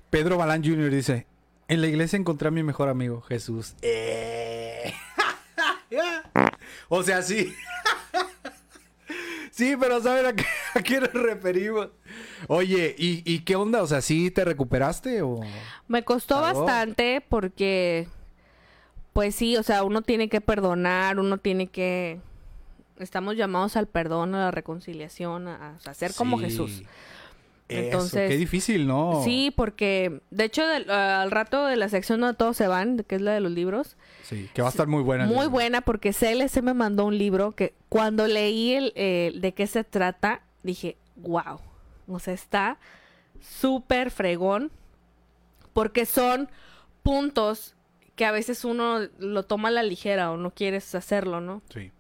Pedro 0.10 0.38
Balán 0.38 0.64
Jr. 0.64 0.90
dice, 0.90 1.28
en 1.68 1.82
la 1.82 1.88
iglesia 1.88 2.18
encontré 2.18 2.48
a 2.48 2.52
mi 2.52 2.64
mejor 2.64 2.90
amigo, 2.90 3.22
Jesús. 3.22 3.76
Eh. 3.82 4.94
o 6.90 7.04
sea, 7.04 7.22
sí. 7.22 7.54
sí, 9.52 9.76
pero 9.80 10.02
¿saben 10.02 10.26
a 10.26 10.34
qué, 10.34 10.46
a 10.74 10.82
qué 10.82 11.00
nos 11.00 11.14
referimos? 11.14 11.90
Oye, 12.48 12.96
¿y, 12.98 13.22
y 13.32 13.40
qué 13.42 13.56
onda? 13.56 13.84
O 13.84 13.88
sea, 13.88 14.02
¿sí 14.02 14.32
te 14.32 14.46
recuperaste 14.46 15.22
o...? 15.22 15.42
Me 15.88 16.04
costó 16.04 16.42
bastante 16.42 17.22
porque, 17.28 18.08
pues 19.14 19.36
sí, 19.36 19.58
o 19.58 19.64
sea, 19.64 19.84
uno 19.84 20.02
tiene 20.02 20.28
que 20.28 20.42
perdonar, 20.42 21.20
uno 21.20 21.38
tiene 21.38 21.68
que... 21.68 22.20
Estamos 22.98 23.38
llamados 23.38 23.78
al 23.78 23.88
perdón, 23.88 24.36
a 24.36 24.46
la 24.46 24.52
reconciliación, 24.52 25.48
a, 25.48 25.78
a 25.86 25.94
ser 25.94 26.14
como. 26.14 26.38
Jesús. 26.38 26.84
Eso, 27.70 27.80
Entonces- 27.84 28.30
qué 28.30 28.36
difícil, 28.38 28.88
¿no? 28.88 29.22
Sí, 29.24 29.54
porque 29.56 30.22
de 30.32 30.44
hecho 30.46 30.66
del- 30.68 30.90
al 30.90 31.30
rato 31.32 31.66
de 31.68 31.76
la 31.76 31.88
sección 31.88 32.20
donde 32.20 32.36
todos 32.36 32.58
se 32.58 32.68
van, 32.68 32.98
que 33.08 33.16
es 33.16 33.22
la 33.22 33.32
de 33.34 33.40
los 33.42 33.52
libros, 33.52 33.96
Sí, 34.24 34.50
que 34.54 34.62
va 34.64 34.70
a 34.70 34.72
estar 34.72 34.88
muy 34.88 35.04
buena. 35.04 35.26
muy 35.28 35.46
buena 35.48 35.82
porque 35.82 36.12
CLC 36.12 36.62
me 36.64 36.74
mandó 36.74 37.06
un 37.06 37.18
libro 37.18 37.52
que 37.52 37.76
cuando 37.88 38.28
leí 38.28 38.74
el, 38.74 38.92
eh, 38.96 39.34
de 39.36 39.54
qué 39.54 39.68
se 39.68 39.84
trata, 39.84 40.42
dije, 40.64 40.98
wow, 41.16 41.60
o 42.08 42.18
sea, 42.20 42.34
está 42.34 42.80
súper 43.40 44.12
fregón 44.12 44.72
porque 45.74 46.06
son 46.06 46.50
puntos 47.04 47.76
que 48.16 48.26
a 48.26 48.32
veces 48.32 48.66
uno 48.66 49.00
lo 49.20 49.44
toma 49.44 49.70
a 49.70 49.72
la 49.72 49.84
ligera 49.84 50.32
o 50.32 50.38
no 50.38 50.52
quieres 50.52 50.94
hacerlo, 50.96 51.40
¿no? 51.40 51.62
Sí. 51.74 51.92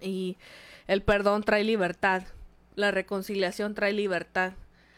Y 0.00 0.36
el 0.86 1.02
perdón 1.02 1.42
trae 1.42 1.64
libertad, 1.64 2.22
la 2.74 2.90
reconciliación 2.90 3.74
trae 3.74 3.92
libertad. 3.92 4.52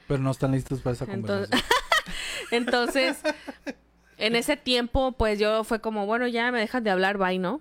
Pero 0.08 0.22
no 0.22 0.30
están 0.30 0.52
listos 0.52 0.80
para 0.80 0.94
esa 0.94 1.04
Entonces- 1.04 1.48
conversación. 1.50 1.74
Entonces, 2.50 3.18
en 4.18 4.36
ese 4.36 4.56
tiempo, 4.56 5.12
pues 5.12 5.38
yo 5.38 5.64
fue 5.64 5.80
como, 5.80 6.06
bueno, 6.06 6.26
ya 6.28 6.50
me 6.52 6.60
dejan 6.60 6.84
de 6.84 6.90
hablar, 6.90 7.18
bye, 7.18 7.38
¿no? 7.38 7.60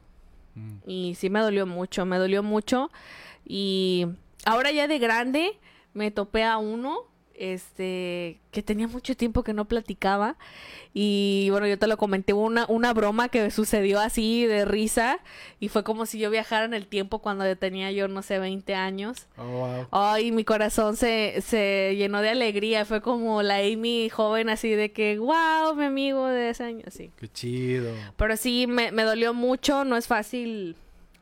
Mm. 0.56 0.78
Y 0.86 1.16
sí 1.16 1.30
me 1.30 1.40
dolió 1.40 1.66
mucho, 1.66 2.06
me 2.06 2.18
dolió 2.18 2.44
mucho. 2.44 2.92
Y 3.46 4.08
ahora 4.46 4.72
ya 4.72 4.88
de 4.88 5.00
grande 5.00 5.60
me 5.94 6.12
topé 6.12 6.44
a 6.44 6.58
uno, 6.58 7.00
este, 7.52 8.40
que 8.52 8.64
tenía 8.64 8.88
mucho 8.88 9.16
tiempo 9.18 9.44
que 9.44 9.54
no 9.54 9.66
platicaba. 9.66 10.38
Y 10.94 11.50
bueno, 11.52 11.68
yo 11.68 11.78
te 11.78 11.88
lo 11.88 11.98
comenté, 11.98 12.32
una, 12.32 12.66
una 12.70 12.94
broma 12.94 13.28
que 13.28 13.52
sucedió 13.52 14.00
así 14.00 14.46
de 14.46 14.64
risa. 14.64 15.20
Y 15.60 15.68
fue 15.68 15.84
como 15.84 16.06
si 16.06 16.20
yo 16.20 16.30
viajara 16.30 16.64
en 16.64 16.74
el 16.74 16.88
tiempo 16.88 17.20
cuando 17.20 17.44
tenía 17.58 17.92
yo, 17.92 18.08
no 18.08 18.22
sé, 18.22 18.40
20 18.40 18.76
años. 18.76 19.28
Oh, 19.38 19.44
wow. 19.44 19.88
Ay, 19.92 20.32
mi 20.32 20.46
corazón 20.46 20.96
se, 20.96 21.42
se 21.42 21.96
llenó 21.98 22.22
de 22.22 22.30
alegría. 22.30 22.86
Fue 22.86 23.02
como 23.02 23.42
la 23.44 23.58
Amy 23.58 24.10
joven 24.10 24.50
así 24.50 24.70
de 24.70 24.94
que, 24.94 25.20
wow, 25.20 25.76
mi 25.76 25.86
amigo 25.86 26.28
de 26.28 26.50
ese 26.52 26.64
año, 26.64 26.84
así. 26.88 27.12
Qué 27.20 27.28
chido. 27.28 27.94
Pero 28.16 28.38
sí, 28.38 28.68
me, 28.68 28.92
me 28.94 29.04
dolió 29.04 29.34
mucho. 29.34 29.84
No 29.84 29.98
es 29.98 30.08
fácil 30.08 30.78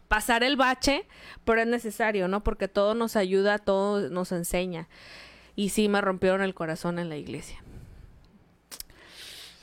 pasar 0.07 0.43
el 0.43 0.57
bache, 0.57 1.07
pero 1.45 1.61
es 1.61 1.67
necesario, 1.67 2.27
¿no? 2.27 2.43
Porque 2.43 2.67
todo 2.67 2.93
nos 2.93 3.15
ayuda, 3.15 3.57
todo 3.57 4.09
nos 4.09 4.33
enseña. 4.33 4.89
Y 5.55 5.69
sí, 5.69 5.89
me 5.89 6.01
rompieron 6.01 6.41
el 6.41 6.53
corazón 6.53 6.99
en 6.99 7.09
la 7.09 7.17
iglesia. 7.17 7.57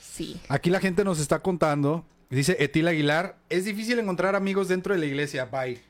Sí. 0.01 0.39
Aquí 0.49 0.69
la 0.69 0.79
gente 0.79 1.03
nos 1.03 1.19
está 1.19 1.39
contando. 1.39 2.05
Dice 2.29 2.57
Etil 2.59 2.87
Aguilar, 2.87 3.37
es 3.49 3.65
difícil 3.65 3.97
encontrar 3.99 4.35
amigos 4.35 4.67
dentro 4.67 4.93
de 4.93 4.99
la 4.99 5.05
iglesia. 5.05 5.45
Bye. 5.45 5.81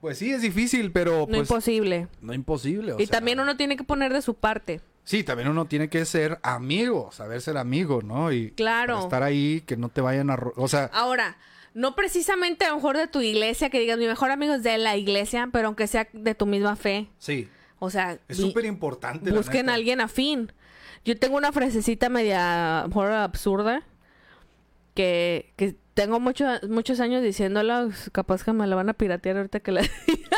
Pues 0.00 0.18
sí, 0.18 0.32
es 0.32 0.42
difícil, 0.42 0.90
pero 0.90 1.20
No 1.20 1.26
pues... 1.26 1.40
imposible. 1.48 2.08
No 2.20 2.34
imposible. 2.34 2.92
o 2.94 3.00
Y 3.00 3.06
sea, 3.06 3.18
también 3.18 3.38
uno 3.38 3.56
tiene 3.56 3.76
que 3.76 3.84
poner 3.84 4.12
de 4.12 4.20
su 4.22 4.34
parte. 4.34 4.80
Sí, 5.04 5.22
también 5.22 5.48
uno 5.48 5.66
tiene 5.66 5.88
que 5.88 6.04
ser 6.04 6.38
amigo, 6.42 7.10
saber 7.12 7.40
ser 7.40 7.56
amigo, 7.56 8.02
¿no? 8.02 8.32
Y 8.32 8.50
Claro. 8.52 9.00
estar 9.02 9.22
ahí, 9.22 9.62
que 9.66 9.76
no 9.76 9.88
te 9.88 10.00
vayan 10.00 10.30
a... 10.30 10.38
O 10.56 10.66
sea, 10.68 10.90
Ahora, 10.92 11.36
no 11.74 11.94
precisamente 11.94 12.64
a 12.64 12.70
lo 12.70 12.76
mejor 12.76 12.96
de 12.96 13.06
tu 13.08 13.20
iglesia, 13.20 13.68
que 13.70 13.78
digas 13.80 13.98
mi 13.98 14.06
mejor 14.06 14.30
amigo 14.30 14.54
es 14.54 14.62
de 14.62 14.78
la 14.78 14.96
iglesia, 14.96 15.48
pero 15.52 15.68
aunque 15.68 15.86
sea 15.86 16.08
de 16.12 16.34
tu 16.34 16.46
misma 16.46 16.74
fe. 16.76 17.08
sí. 17.18 17.48
O 17.84 17.90
sea, 17.90 18.18
Es 18.28 18.38
vi- 18.38 18.44
súper 18.44 18.64
importante. 18.64 19.30
la 19.30 19.36
busquen 19.36 19.68
a 19.68 19.74
alguien 19.74 20.00
afín. 20.00 20.52
Yo 21.04 21.18
tengo 21.18 21.36
una 21.36 21.50
frasecita 21.50 22.08
media 22.08 22.84
mejor 22.86 23.10
absurda 23.10 23.82
que, 24.94 25.52
que 25.56 25.74
tengo 25.94 26.20
mucho- 26.20 26.46
muchos 26.68 27.00
años 27.00 27.22
diciéndola, 27.24 27.88
capaz 28.12 28.44
que 28.44 28.52
me 28.52 28.66
la 28.68 28.76
van 28.76 28.88
a 28.88 28.92
piratear 28.94 29.36
ahorita 29.36 29.58
que 29.60 29.72
la 29.72 29.80
diga. 30.06 30.28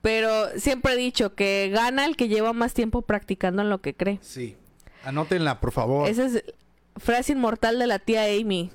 Pero 0.00 0.48
siempre 0.56 0.92
he 0.92 0.96
dicho 0.96 1.34
que 1.34 1.70
gana 1.72 2.04
el 2.06 2.16
que 2.16 2.28
lleva 2.28 2.52
más 2.52 2.72
tiempo 2.74 3.02
practicando 3.02 3.62
en 3.62 3.68
lo 3.70 3.80
que 3.80 3.94
cree. 3.94 4.18
Sí. 4.22 4.56
Anótenla, 5.04 5.60
por 5.60 5.72
favor. 5.72 6.08
Esa 6.08 6.26
es 6.26 6.44
frase 6.96 7.32
inmortal 7.32 7.78
de 7.78 7.86
la 7.86 7.98
tía 7.98 8.24
Amy. 8.24 8.70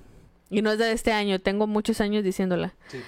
Y 0.49 0.61
no 0.61 0.71
es 0.73 0.77
de 0.79 0.91
este 0.91 1.13
año, 1.13 1.39
tengo 1.39 1.65
muchos 1.65 2.01
años 2.01 2.23
diciéndola. 2.23 2.75
Sí. 2.87 2.99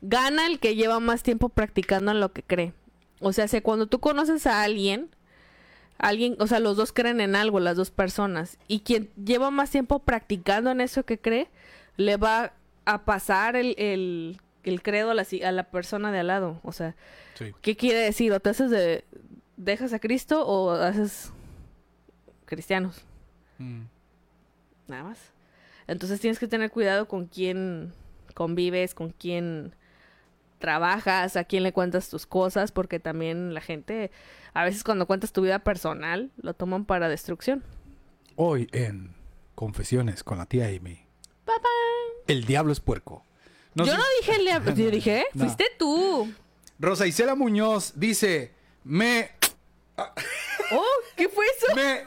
Gana 0.00 0.46
el 0.46 0.58
que 0.58 0.74
lleva 0.74 0.98
más 1.00 1.22
tiempo 1.22 1.48
practicando 1.48 2.10
en 2.10 2.18
lo 2.20 2.32
que 2.32 2.42
cree. 2.42 2.72
O 3.22 3.32
sea, 3.32 3.48
si 3.48 3.60
cuando 3.60 3.86
tú 3.86 4.00
conoces 4.00 4.46
a 4.46 4.62
alguien, 4.62 5.08
alguien, 5.98 6.36
o 6.40 6.46
sea, 6.46 6.60
los 6.60 6.76
dos 6.76 6.92
creen 6.92 7.20
en 7.20 7.36
algo, 7.36 7.60
las 7.60 7.76
dos 7.76 7.90
personas, 7.90 8.58
y 8.68 8.80
quien 8.80 9.10
lleva 9.22 9.50
más 9.50 9.70
tiempo 9.70 10.00
practicando 10.00 10.70
en 10.70 10.80
eso 10.80 11.04
que 11.04 11.18
cree, 11.18 11.48
le 11.96 12.16
va 12.16 12.52
a 12.84 13.04
pasar 13.04 13.54
el, 13.56 13.74
el, 13.78 14.40
el 14.64 14.82
credo 14.82 15.10
a 15.10 15.14
la, 15.14 15.24
a 15.46 15.52
la 15.52 15.70
persona 15.70 16.10
de 16.10 16.18
al 16.20 16.26
lado. 16.26 16.60
O 16.64 16.72
sea, 16.72 16.94
Sí. 17.34 17.52
¿qué 17.62 17.76
quiere 17.76 18.00
decir? 18.00 18.30
¿O 18.32 18.40
te 18.40 18.50
haces 18.50 18.70
de, 18.70 19.04
dejas 19.56 19.92
a 19.94 19.98
Cristo 19.98 20.46
o 20.46 20.72
haces 20.72 21.32
cristianos? 22.44 23.00
Mm. 23.58 23.82
Nada 24.88 25.04
más. 25.04 25.18
Entonces 25.86 26.20
tienes 26.20 26.38
que 26.38 26.46
tener 26.46 26.70
cuidado 26.70 27.08
con 27.08 27.26
quién 27.26 27.92
convives, 28.34 28.94
con 28.94 29.10
quién 29.10 29.74
trabajas, 30.62 31.36
a 31.36 31.44
quién 31.44 31.62
le 31.64 31.74
cuentas 31.74 32.08
tus 32.08 32.24
cosas, 32.24 32.72
porque 32.72 32.98
también 33.00 33.52
la 33.52 33.60
gente, 33.60 34.10
a 34.54 34.64
veces 34.64 34.84
cuando 34.84 35.06
cuentas 35.06 35.32
tu 35.32 35.42
vida 35.42 35.58
personal, 35.58 36.30
lo 36.38 36.54
toman 36.54 36.86
para 36.86 37.10
destrucción. 37.10 37.62
Hoy 38.36 38.68
en 38.72 39.14
Confesiones 39.54 40.24
con 40.24 40.38
la 40.38 40.46
tía 40.46 40.68
Amy. 40.68 41.04
Papá. 41.44 41.68
El 42.26 42.44
diablo 42.46 42.72
es 42.72 42.80
puerco. 42.80 43.24
No 43.74 43.84
Yo 43.84 43.92
sé- 43.92 43.98
no 43.98 44.04
dije, 44.20 44.36
el- 44.40 44.74
yo 44.76 44.90
dije, 44.90 45.26
No. 45.34 45.44
fuiste 45.44 45.66
tú. 45.78 46.32
Rosa 46.78 47.06
Isela 47.06 47.34
Muñoz 47.34 47.92
dice: 47.96 48.54
Me, 48.84 49.30
Oh, 49.98 50.84
¿qué 51.16 51.28
fue 51.28 51.44
eso? 51.46 51.74
me 51.76 52.04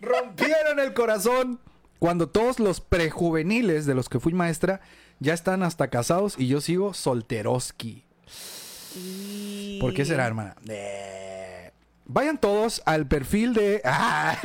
rompieron 0.00 0.80
el 0.80 0.92
corazón 0.94 1.60
cuando 2.04 2.28
todos 2.28 2.60
los 2.60 2.82
prejuveniles 2.82 3.86
de 3.86 3.94
los 3.94 4.10
que 4.10 4.20
fui 4.20 4.34
maestra 4.34 4.82
ya 5.20 5.32
están 5.32 5.62
hasta 5.62 5.88
casados 5.88 6.34
y 6.36 6.48
yo 6.48 6.60
sigo 6.60 6.92
solteroski. 6.92 8.04
¿Por 9.80 9.94
qué 9.94 10.04
será, 10.04 10.26
hermana? 10.26 10.54
Eh, 10.68 11.70
Vayan 12.04 12.36
todos 12.36 12.82
al 12.84 13.08
perfil 13.08 13.54
de. 13.54 13.80
¡Ah! 13.86 14.36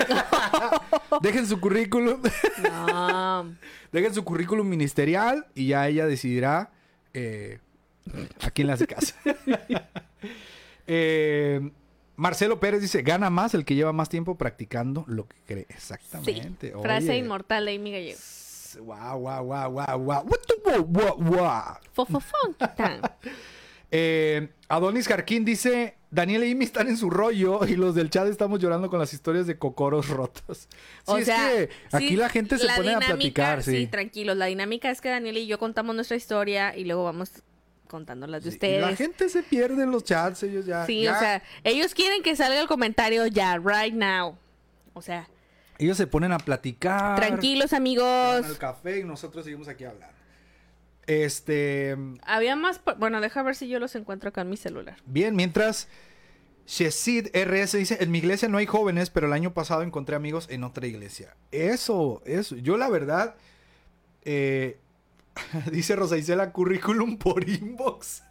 Dejen 1.22 1.46
su 1.48 1.60
currículum. 1.60 2.22
No. 2.64 3.54
Dejen 3.92 4.14
su 4.14 4.24
currículum 4.24 4.66
ministerial 4.66 5.46
y 5.54 5.68
ya 5.68 5.86
ella 5.90 6.06
decidirá 6.06 6.72
eh, 7.14 7.60
a 8.40 8.52
quién 8.52 8.68
le 8.68 8.74
hace 8.74 8.88
caso. 8.88 9.16
Eh, 10.92 11.70
Marcelo 12.20 12.60
Pérez 12.60 12.82
dice: 12.82 13.02
gana 13.02 13.30
más 13.30 13.54
el 13.54 13.64
que 13.64 13.76
lleva 13.76 13.94
más 13.94 14.10
tiempo 14.10 14.38
practicando 14.38 15.06
lo 15.08 15.26
que 15.28 15.38
cree. 15.46 15.66
Sí. 15.70 15.74
Exactamente. 15.76 16.74
Frase 16.82 17.12
Oye. 17.12 17.18
inmortal 17.20 17.66
de 17.66 17.76
Amy 17.76 17.92
Gallego. 17.92 18.20
Guau, 18.82 19.20
guau, 19.20 19.46
guau, 19.46 19.72
guau, 19.72 20.00
guau. 20.00 21.78
Eh, 23.92 24.50
Adonis 24.68 25.08
Jarquín 25.08 25.44
dice: 25.46 25.96
Daniel 26.12 26.44
y 26.44 26.52
Amy 26.52 26.66
están 26.66 26.90
en 26.90 26.98
su 26.98 27.10
rollo 27.10 27.66
y 27.66 27.76
los 27.76 27.96
del 27.96 28.12
chat 28.12 28.28
estamos 28.28 28.60
llorando 28.60 28.88
con 28.88 29.00
las 29.00 29.14
historias 29.14 29.48
de 29.48 29.58
cocoros 29.58 30.10
rotos. 30.10 30.68
Sí, 30.68 30.68
O 31.06 31.18
es 31.18 31.26
sea, 31.26 31.50
que 31.50 31.70
aquí 31.92 32.10
sí, 32.10 32.16
la 32.16 32.30
gente 32.30 32.60
se 32.60 32.66
la 32.66 32.76
pone 32.76 32.94
a 32.94 33.00
platicar, 33.00 33.64
sí. 33.64 33.88
tranquilos. 33.88 34.38
La 34.38 34.46
dinámica 34.46 34.92
es 34.92 35.02
que 35.02 35.10
Daniel 35.10 35.38
y 35.38 35.48
yo 35.48 35.58
contamos 35.58 35.96
nuestra 35.96 36.18
historia 36.18 36.78
y 36.78 36.86
luego 36.86 37.04
vamos 37.04 37.32
contando 37.90 38.26
las 38.28 38.44
de 38.46 38.52
Sí, 38.52 38.56
ustedes. 38.56 38.82
La 38.82 38.96
gente 38.96 39.28
se 39.28 39.44
pierde 39.44 39.84
en 39.84 39.92
los 39.92 40.06
chats, 40.06 40.44
ellos 40.44 40.66
ya. 40.66 40.86
Sí, 40.86 41.02
ya- 41.02 41.16
o 41.16 41.20
sea, 41.20 41.44
ellos 41.66 41.94
quieren 41.94 42.24
que 42.24 42.36
salga 42.38 42.62
el 42.62 42.68
comentario 42.68 43.28
ya, 43.28 43.58
right 43.58 43.94
now. 43.94 44.38
O 44.94 45.02
sea, 45.02 45.28
Ellos 45.78 45.98
se 45.98 46.08
ponen 46.08 46.32
a 46.32 46.38
platicar. 46.38 47.16
tranquilos 47.20 47.74
amigos. 47.74 48.06
al 48.46 48.58
café 48.58 49.00
y 49.00 49.04
nosotros 49.04 49.44
seguimos 49.44 49.68
aquí 49.68 49.84
hablando. 49.84 50.16
Este. 51.08 51.98
Había 52.24 52.56
más, 52.56 52.82
bueno, 52.98 53.20
deja 53.22 53.42
ver 53.44 53.56
si 53.56 53.68
yo 53.68 53.80
los 53.80 53.96
encuentro 53.96 54.30
acá 54.30 54.42
en 54.42 54.50
mi 54.50 54.58
celular. 54.58 54.98
Bien, 55.06 55.36
mientras. 55.36 55.88
Shezid 56.68 57.30
RS 57.34 57.76
dice: 57.80 57.98
En 58.00 58.12
mi 58.12 58.20
iglesia 58.20 58.48
no 58.48 58.60
hay 58.60 58.68
jóvenes, 58.68 59.10
pero 59.10 59.26
el 59.26 59.34
año 59.34 59.56
pasado 59.56 59.82
encontré 59.82 60.16
amigos 60.16 60.46
en 60.52 60.64
otra 60.64 60.86
iglesia. 60.86 61.36
Eso, 61.52 62.22
eso. 62.26 62.56
Yo, 62.58 62.78
la 62.78 62.90
verdad. 62.90 63.36
eh, 64.24 64.78
dice 65.72 65.96
Rosa 65.96 66.18
Isela 66.18 66.52
currículum 66.52 67.18
por 67.18 67.48
inbox. 67.48 68.24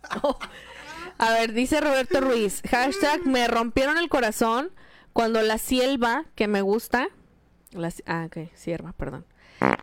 A 1.18 1.30
ver, 1.32 1.52
dice 1.52 1.80
Roberto 1.80 2.20
Ruiz, 2.20 2.62
hashtag 2.70 3.26
me 3.26 3.48
rompieron 3.48 3.98
el 3.98 4.08
corazón 4.08 4.70
cuando 5.12 5.42
la 5.42 5.58
sierva 5.58 6.26
que 6.36 6.46
me 6.46 6.62
gusta, 6.62 7.08
la, 7.72 7.92
ah, 8.06 8.26
ok, 8.26 8.50
sierva, 8.54 8.92
perdón, 8.92 9.24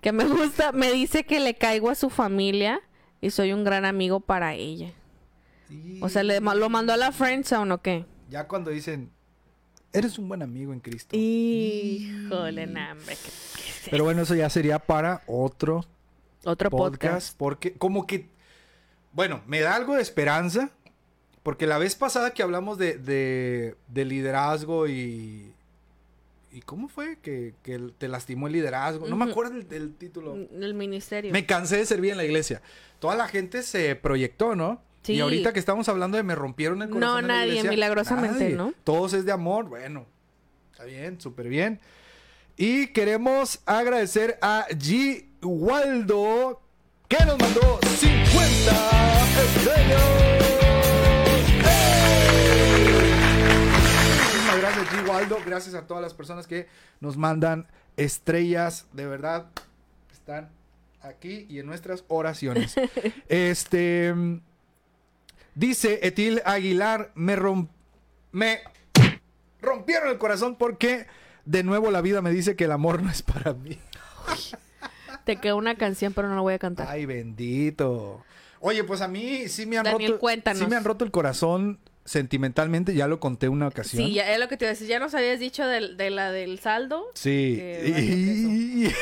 que 0.01 0.11
me 0.13 0.23
gusta, 0.25 0.71
me 0.71 0.91
dice 0.93 1.25
que 1.25 1.39
le 1.41 1.55
caigo 1.55 1.89
a 1.89 1.95
su 1.95 2.09
familia 2.09 2.79
y 3.21 3.31
soy 3.31 3.51
un 3.51 3.63
gran 3.65 3.83
amigo 3.85 4.21
para 4.21 4.53
ella. 4.53 4.93
O 6.01 6.09
sea, 6.09 6.23
le, 6.23 6.39
lo 6.39 6.69
mandó 6.69 6.93
a 6.93 6.97
la 6.97 7.11
friendzone 7.11 7.73
o 7.73 7.81
qué? 7.81 8.05
Ya 8.29 8.47
cuando 8.47 8.69
dicen: 8.71 9.11
Eres 9.91 10.19
un 10.19 10.27
buen 10.29 10.41
amigo 10.43 10.73
en 10.73 10.79
Cristo. 10.79 11.15
Híjole, 11.17 12.67
no, 12.67 12.91
hombre, 12.91 13.15
qué- 13.15 13.31
qué- 13.85 13.91
Pero 13.91 14.03
bueno, 14.03 14.21
eso 14.21 14.35
ya 14.35 14.49
sería 14.49 14.77
para 14.79 15.21
otro 15.25 15.85
otro 16.45 16.69
podcast, 16.69 17.01
podcast. 17.01 17.37
porque 17.37 17.73
como 17.73 18.07
que 18.07 18.29
bueno 19.13 19.41
me 19.47 19.59
da 19.61 19.75
algo 19.75 19.95
de 19.95 20.01
esperanza 20.01 20.69
porque 21.43 21.67
la 21.67 21.77
vez 21.77 21.95
pasada 21.95 22.33
que 22.33 22.41
hablamos 22.43 22.77
de, 22.77 22.97
de, 22.97 23.75
de 23.87 24.05
liderazgo 24.05 24.87
y 24.87 25.51
y 26.51 26.61
cómo 26.61 26.87
fue 26.87 27.17
que, 27.21 27.53
que 27.63 27.77
te 27.97 28.07
lastimó 28.07 28.47
el 28.47 28.53
liderazgo 28.53 29.07
no 29.07 29.15
me 29.17 29.29
acuerdo 29.29 29.53
del, 29.53 29.67
del 29.67 29.93
título 29.95 30.35
El 30.35 30.73
ministerio. 30.73 31.31
me 31.33 31.45
cansé 31.45 31.77
de 31.77 31.85
servir 31.85 32.11
en 32.11 32.17
la 32.17 32.23
iglesia 32.23 32.61
toda 32.99 33.15
la 33.15 33.27
gente 33.27 33.61
se 33.63 33.95
proyectó 33.95 34.55
no 34.55 34.81
Sí. 35.03 35.13
y 35.13 35.19
ahorita 35.19 35.53
que 35.53 35.59
estamos 35.59 35.87
hablando 35.87 36.17
de 36.17 36.23
me 36.23 36.33
rompieron 36.33 36.81
el 36.81 36.89
No, 36.89 36.95
corazón 36.95 37.27
la 37.27 37.35
nadie, 37.35 37.49
iglesia, 37.49 37.69
milagrosamente, 37.69 38.39
nadie. 38.45 38.55
¿no? 38.55 38.73
todos 38.83 39.13
es 39.13 39.23
de 39.23 39.31
amor 39.33 39.65
bueno 39.69 40.07
está 40.71 40.83
bien 40.85 41.21
súper 41.21 41.47
bien 41.47 41.79
y 42.57 42.87
queremos 42.87 43.59
agradecer 43.67 44.39
a 44.41 44.65
G. 44.69 45.25
Waldo 45.45 46.61
que 47.07 47.17
nos 47.25 47.39
mandó 47.39 47.79
50 47.81 48.71
estrellas. 49.43 50.01
Muchísimas 54.21 54.57
gracias 54.59 54.87
G. 54.89 55.07
Waldo. 55.09 55.37
Gracias 55.45 55.75
a 55.75 55.87
todas 55.87 56.01
las 56.03 56.13
personas 56.13 56.47
que 56.47 56.67
nos 56.99 57.17
mandan 57.17 57.67
estrellas. 57.97 58.87
De 58.93 59.05
verdad, 59.05 59.47
están 60.11 60.49
aquí 61.01 61.45
y 61.49 61.59
en 61.59 61.65
nuestras 61.67 62.03
oraciones. 62.07 62.75
este 63.29 64.13
dice 65.53 65.99
Etil 66.03 66.41
Aguilar, 66.45 67.11
me 67.15 67.35
rom- 67.35 67.69
me 68.31 68.59
rompieron 69.61 70.09
el 70.09 70.17
corazón 70.17 70.55
porque 70.57 71.07
de 71.45 71.63
nuevo 71.63 71.91
la 71.91 72.01
vida 72.01 72.21
me 72.21 72.31
dice 72.31 72.55
que 72.55 72.65
el 72.65 72.71
amor 72.71 73.01
no 73.03 73.09
es 73.09 73.21
para 73.21 73.53
mí. 73.53 73.77
Te 75.25 75.35
quedó 75.37 75.57
una 75.57 75.75
canción, 75.75 76.13
pero 76.13 76.29
no 76.29 76.35
la 76.35 76.41
voy 76.41 76.53
a 76.53 76.59
cantar. 76.59 76.87
Ay, 76.89 77.05
bendito. 77.05 78.23
Oye, 78.61 78.83
pues 78.83 79.01
a 79.01 79.07
mí 79.07 79.47
sí 79.47 79.65
me 79.65 79.77
han 79.77 79.83
Daniel, 79.83 80.11
roto. 80.11 80.21
cuéntanos. 80.21 80.59
Sí 80.59 80.67
me 80.67 80.75
han 80.75 80.83
roto 80.83 81.03
el 81.03 81.11
corazón 81.11 81.79
sentimentalmente, 82.05 82.93
ya 82.93 83.07
lo 83.07 83.19
conté 83.19 83.49
una 83.49 83.67
ocasión. 83.67 84.03
Sí, 84.05 84.13
ya 84.13 84.31
es 84.31 84.39
lo 84.39 84.47
que 84.47 84.57
te 84.57 84.65
iba 84.65 84.69
a 84.69 84.73
decir. 84.73 84.87
Ya 84.87 84.99
nos 84.99 85.13
habías 85.15 85.39
dicho 85.39 85.65
de, 85.67 86.09
la 86.09 86.31
del 86.31 86.59
saldo. 86.59 87.03
Sí. 87.15 87.61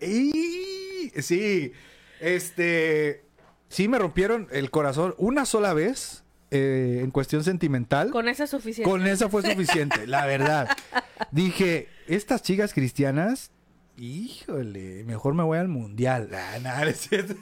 Y- 0.00 1.12
Sí. 1.20 1.72
Este. 2.20 3.24
Sí, 3.68 3.88
me 3.88 3.98
rompieron 3.98 4.48
el 4.52 4.70
corazón 4.70 5.14
una 5.18 5.44
sola 5.44 5.74
vez 5.74 6.24
eh, 6.50 7.00
en 7.02 7.10
cuestión 7.10 7.44
sentimental. 7.44 8.10
Con 8.10 8.28
esa 8.28 8.44
es 8.44 8.50
suficiente. 8.50 8.90
Con 8.90 9.06
esa 9.06 9.28
fue 9.28 9.42
suficiente, 9.42 10.06
la 10.06 10.26
verdad. 10.26 10.68
Dije, 11.30 11.88
estas 12.06 12.42
chicas 12.42 12.72
cristianas, 12.72 13.50
híjole, 13.96 15.04
mejor 15.04 15.34
me 15.34 15.42
voy 15.42 15.58
al 15.58 15.68
mundial. 15.68 16.28
Ah, 16.34 16.58
nada, 16.60 16.84
es 16.84 17.00
cierto. 17.08 17.34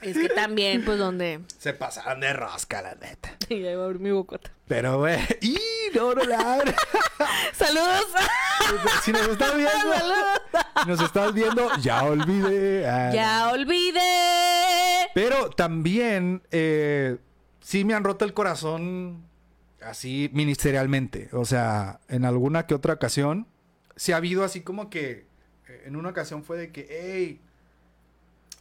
Es 0.00 0.16
que 0.16 0.28
también, 0.28 0.84
pues, 0.84 0.98
donde... 0.98 1.40
Se 1.58 1.72
pasaron 1.72 2.20
de 2.20 2.32
rosca, 2.32 2.82
la 2.82 2.94
neta. 2.94 3.34
Y 3.48 3.64
ahí 3.64 3.74
va 3.74 3.82
a 3.82 3.86
abrir 3.86 4.00
mi 4.00 4.10
bocota. 4.10 4.50
Pero, 4.66 4.98
güey, 4.98 5.18
¡y 5.40 5.58
no, 5.94 6.14
no 6.14 6.22
la! 6.22 6.62
¡Saludos! 7.52 8.06
Si 9.02 9.12
nos 9.12 9.28
estás 9.28 9.56
viendo, 9.56 9.94
nos 10.86 11.00
estás 11.00 11.32
viendo, 11.32 11.70
ya 11.80 12.04
olvidé. 12.04 12.86
Ah, 12.86 13.10
¡Ya 13.12 13.50
olvidé! 13.50 15.08
Pero 15.14 15.50
también, 15.50 16.42
eh, 16.50 17.16
sí 17.60 17.84
me 17.84 17.94
han 17.94 18.04
roto 18.04 18.24
el 18.24 18.34
corazón 18.34 19.24
así 19.80 20.30
ministerialmente. 20.32 21.30
O 21.32 21.44
sea, 21.44 22.00
en 22.08 22.24
alguna 22.24 22.66
que 22.66 22.74
otra 22.74 22.94
ocasión, 22.94 23.46
sí 23.96 24.12
ha 24.12 24.16
habido 24.16 24.44
así 24.44 24.60
como 24.60 24.90
que, 24.90 25.27
en 25.84 25.96
una 25.96 26.10
ocasión 26.10 26.44
fue 26.44 26.58
de 26.58 26.72
que, 26.72 26.86
hey, 26.90 27.40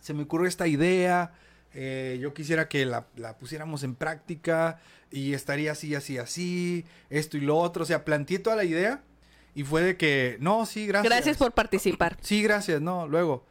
se 0.02 0.14
me 0.14 0.24
ocurre 0.24 0.48
esta 0.48 0.68
idea, 0.68 1.34
eh, 1.74 2.18
yo 2.22 2.34
quisiera 2.34 2.68
que 2.68 2.86
la, 2.86 3.08
la 3.16 3.38
pusiéramos 3.38 3.84
en 3.84 3.96
práctica 3.96 4.80
y 5.12 5.34
estaría 5.34 5.72
así, 5.74 5.96
así, 5.96 6.18
así, 6.18 6.86
esto 7.10 7.38
y 7.38 7.42
lo 7.42 7.58
otro. 7.58 7.84
O 7.84 7.86
sea, 7.86 8.06
planteé 8.06 8.40
toda 8.40 8.56
la 8.56 8.64
idea 8.64 9.04
y 9.54 9.64
fue 9.64 9.82
de 9.82 9.98
que, 9.98 10.38
no, 10.40 10.66
sí, 10.66 10.88
gracias. 10.88 11.12
Gracias 11.12 11.38
por 11.38 11.54
participar. 11.54 12.18
Sí, 12.22 12.42
gracias, 12.42 12.82
no, 12.82 13.08
luego 13.08 13.46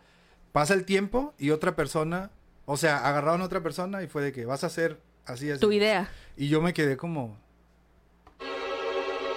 pasa 0.57 0.73
el 0.73 0.87
tiempo 0.87 1.35
y 1.39 1.51
otra 1.51 1.77
persona, 1.77 2.31
o 2.65 2.79
sea, 2.79 3.07
agarraron 3.07 3.43
a 3.43 3.45
otra 3.45 3.63
persona 3.63 4.03
y 4.03 4.07
fue 4.07 4.23
de 4.23 4.33
que 4.33 4.47
vas 4.47 4.65
a 4.65 4.69
hacer 4.69 4.99
así, 5.27 5.51
así. 5.51 5.61
Tu 5.61 5.71
idea. 5.71 6.11
Y 6.35 6.49
yo 6.49 6.63
me 6.63 6.73
quedé 6.73 6.97
como, 6.97 7.37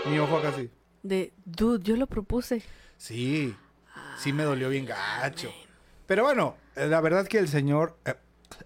mi 0.05 0.17
ojo 0.17 0.37
acá 0.37 0.47
así. 0.47 0.69
De, 1.03 1.33
dude, 1.43 1.83
yo 1.83 1.97
lo 1.97 2.07
propuse. 2.07 2.63
Sí, 2.95 3.53
sí 4.17 4.33
me 4.33 4.43
dolió 4.43 4.69
bien 4.69 4.85
gacho. 4.85 5.51
Pero 6.05 6.23
bueno, 6.23 6.55
eh, 6.75 6.87
la 6.87 7.01
verdad 7.01 7.27
que 7.27 7.37
el 7.37 7.47
señor, 7.47 7.97
eh, 8.05 8.15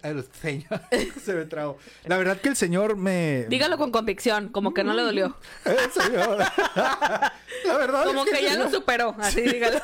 el 0.02 0.24
señor, 0.40 0.80
se 1.22 1.34
me 1.34 1.44
trabó. 1.44 1.78
La 2.06 2.16
verdad 2.16 2.40
que 2.40 2.48
el 2.48 2.56
señor 2.56 2.96
me... 2.96 3.46
Dígalo 3.48 3.76
con 3.76 3.90
convicción, 3.90 4.48
como 4.48 4.72
que 4.72 4.84
no 4.84 4.94
le 4.94 5.02
dolió. 5.02 5.36
El 5.64 5.90
señor. 5.90 6.38
la 6.76 7.76
verdad 7.78 8.04
Como 8.04 8.24
es 8.24 8.30
que 8.30 8.38
el 8.38 8.44
ya 8.44 8.56
lo 8.56 8.70
superó, 8.70 9.14
así 9.18 9.42
dígalo. 9.42 9.80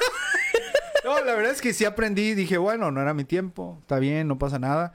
No, 1.05 1.24
la 1.24 1.34
verdad 1.34 1.53
es 1.53 1.61
que 1.61 1.72
sí 1.72 1.84
aprendí. 1.84 2.34
Dije, 2.34 2.59
bueno, 2.59 2.90
no 2.90 3.01
era 3.01 3.14
mi 3.14 3.24
tiempo. 3.24 3.78
Está 3.80 3.98
bien, 3.98 4.28
no 4.28 4.38
pasa 4.38 4.59
nada. 4.59 4.92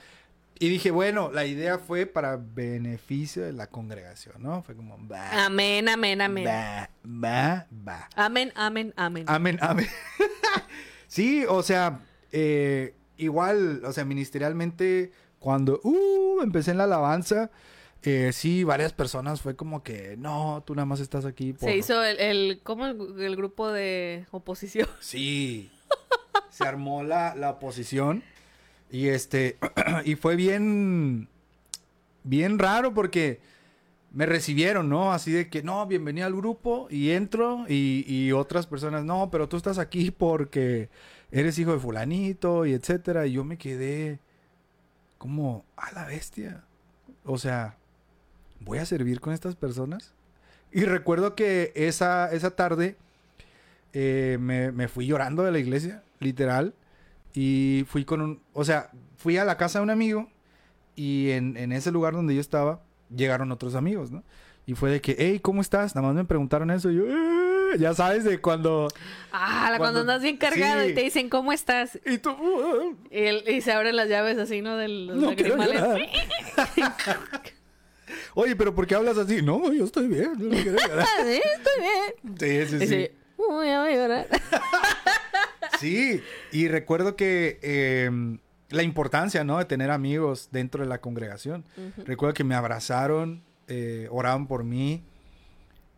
Y 0.58 0.70
dije, 0.70 0.89
bueno, 0.91 1.32
la 1.34 1.45
idea 1.45 1.80
fue 1.80 2.06
para 2.06 2.38
beneficio 2.38 3.43
de 3.43 3.51
la 3.51 3.68
congregación, 3.68 4.36
¿no? 4.39 4.64
Fue 4.64 4.74
como, 4.76 4.97
va, 5.08 5.45
Amén, 5.45 5.89
amén, 5.89 6.22
amén. 6.22 6.47
va, 6.47 6.89
va, 7.06 7.68
va. 7.88 8.10
Amén, 8.16 8.53
amén, 8.56 8.93
amén. 8.95 9.26
Amén, 9.28 9.58
amén. 9.62 9.88
Sí, 11.08 11.45
o 11.47 11.64
sea, 11.64 12.01
eh, 12.32 12.93
igual, 13.18 13.82
o 13.86 13.91
sea, 13.91 14.06
ministerialmente, 14.06 15.12
cuando 15.39 15.80
uh, 15.84 16.41
empecé 16.41 16.72
en 16.72 16.78
la 16.78 16.86
alabanza, 16.86 17.51
eh, 18.03 18.32
sí, 18.34 18.64
varias 18.64 18.93
personas 18.93 19.41
fue 19.41 19.56
como 19.56 19.82
que, 19.82 20.16
no, 20.18 20.64
tú 20.66 20.76
nada 20.76 20.86
más 20.86 20.99
estás 20.99 21.26
aquí 21.26 21.53
por... 21.53 21.70
Se 21.70 21.76
hizo 21.76 22.03
el, 22.03 22.20
el 22.20 22.60
¿cómo 22.62 22.86
el, 22.86 23.20
el 23.20 23.36
grupo 23.36 23.72
de 23.72 24.26
oposición? 24.32 24.88
Sí. 24.99 25.72
Se 26.49 26.64
armó 26.66 27.03
la, 27.03 27.36
la 27.36 27.51
oposición. 27.51 28.24
Y 28.89 29.08
este. 29.08 29.58
y 30.06 30.16
fue 30.16 30.36
bien. 30.36 31.28
Bien 32.24 32.58
raro 32.58 32.93
porque 32.93 33.39
me 34.16 34.26
recibieron, 34.26 34.88
¿no? 34.88 35.11
Así 35.11 35.30
de 35.30 35.49
que, 35.49 35.61
no, 35.61 35.86
bienvenido 35.88 36.26
al 36.26 36.36
grupo. 36.36 36.88
Y 36.89 37.11
entro. 37.11 37.66
Y, 37.68 38.32
otras 38.32 38.66
personas, 38.66 39.03
no, 39.03 39.30
pero 39.30 39.49
tú 39.49 39.57
estás 39.57 39.78
aquí 39.78 40.09
porque 40.09 40.89
eres 41.32 41.59
hijo 41.59 41.74
de 41.74 41.80
Fulanito 41.80 42.66
y 42.66 42.74
etcétera. 42.74 43.28
Y 43.28 43.34
yo 43.34 43.43
me 43.43 43.57
quedé 43.57 44.20
como 45.18 45.66
a 45.76 45.91
la 45.91 46.05
bestia. 46.05 46.63
O 47.26 47.38
sea, 47.38 47.76
¿voy 48.61 48.78
a 48.78 48.86
servir 48.86 49.20
con 49.20 49.34
estas 49.34 49.57
personas? 49.57 50.13
Y 50.72 50.86
recuerdo 50.86 51.36
que 51.36 51.74
esa, 51.76 52.32
esa 52.32 52.51
tarde 52.51 52.95
eh, 53.91 54.38
me, 54.39 54.72
me 54.72 54.88
fui 54.88 55.07
llorando 55.07 55.43
de 55.43 55.51
la 55.51 55.59
iglesia, 55.59 56.03
literal. 56.20 56.74
Y 57.34 57.84
fui 57.89 58.05
con 58.05 58.22
un... 58.22 58.41
O 58.53 58.63
sea, 58.63 58.91
fui 59.18 59.38
a 59.38 59.43
la 59.43 59.57
casa 59.57 59.80
de 59.80 59.84
un 59.84 59.89
amigo 59.89 60.30
y 60.95 61.32
en, 61.32 61.57
en 61.57 61.74
ese 61.74 61.91
lugar 61.91 62.13
donde 62.13 62.34
yo 62.34 62.39
estaba 62.39 62.80
llegaron 63.14 63.51
otros 63.51 63.76
amigos, 63.76 64.12
¿no? 64.12 64.24
Y 64.66 64.74
fue 64.74 64.89
de 64.89 65.01
que, 65.01 65.16
hey, 65.20 65.39
¿cómo 65.41 65.62
estás? 65.62 65.95
Nada 65.95 66.08
más 66.08 66.16
me 66.16 66.26
preguntaron 66.26 66.72
eso 66.72 66.89
y 66.89 66.95
yo, 66.95 67.03
"Eh", 67.08 67.78
ya 67.78 67.93
sabes, 67.93 68.24
de 68.24 68.39
cuando... 68.39 68.88
Ah, 69.32 69.66
cuando, 69.68 69.78
Cuando- 69.84 69.99
andas 70.01 70.22
bien 70.24 70.38
cargado 70.38 70.84
sí. 70.84 70.89
y 70.89 70.93
te 70.95 71.01
dicen, 71.01 71.30
¿cómo 71.30 71.51
estás? 71.53 71.99
Y 72.06 72.18
tú... 72.18 72.32
"Uh, 72.32 72.95
Y, 73.12 73.18
el- 73.26 73.47
y 73.49 73.62
se 73.62 73.72
abren 73.74 73.95
las 73.95 74.10
llaves 74.10 74.38
así, 74.39 74.62
¿no? 74.62 74.76
De 74.78 74.88
los 74.88 75.18
no 75.18 75.36
quiero 75.36 75.56
lagrimales. 75.58 76.10
llorar". 76.78 77.01
Oye, 78.36 78.56
pero 78.56 78.74
¿por 78.76 78.86
qué 78.88 78.95
hablas 78.95 79.18
así? 79.18 79.41
No, 79.41 79.72
yo 79.74 79.86
estoy 79.86 80.08
bien. 80.08 80.34
no 80.38 80.49
quiero 80.49 80.78
llorar. 80.80 81.08
Sí, 81.26 81.41
estoy 81.58 81.82
bien. 81.82 82.68
Sí, 82.70 82.80
sí. 82.80 82.88
sí, 82.88 83.10
uy, 83.38 83.66
ya 83.68 83.82
voy 83.82 83.93
a 83.93 83.95
llorar. 83.95 84.28
Sí, 85.80 86.22
y 86.53 86.68
recuerdo 86.70 87.16
que 87.18 87.60
eh, 87.62 88.10
la 88.76 88.84
importancia, 88.84 89.43
¿no? 89.43 89.57
De 89.57 89.65
tener 89.65 89.91
amigos 89.91 90.49
dentro 90.51 90.84
de 90.84 90.89
la 90.89 90.99
congregación. 90.99 91.65
Recuerdo 92.05 92.34
que 92.34 92.43
me 92.43 92.55
abrazaron, 92.55 93.43
eh, 93.67 94.07
oraban 94.11 94.47
por 94.47 94.63
mí. 94.63 95.03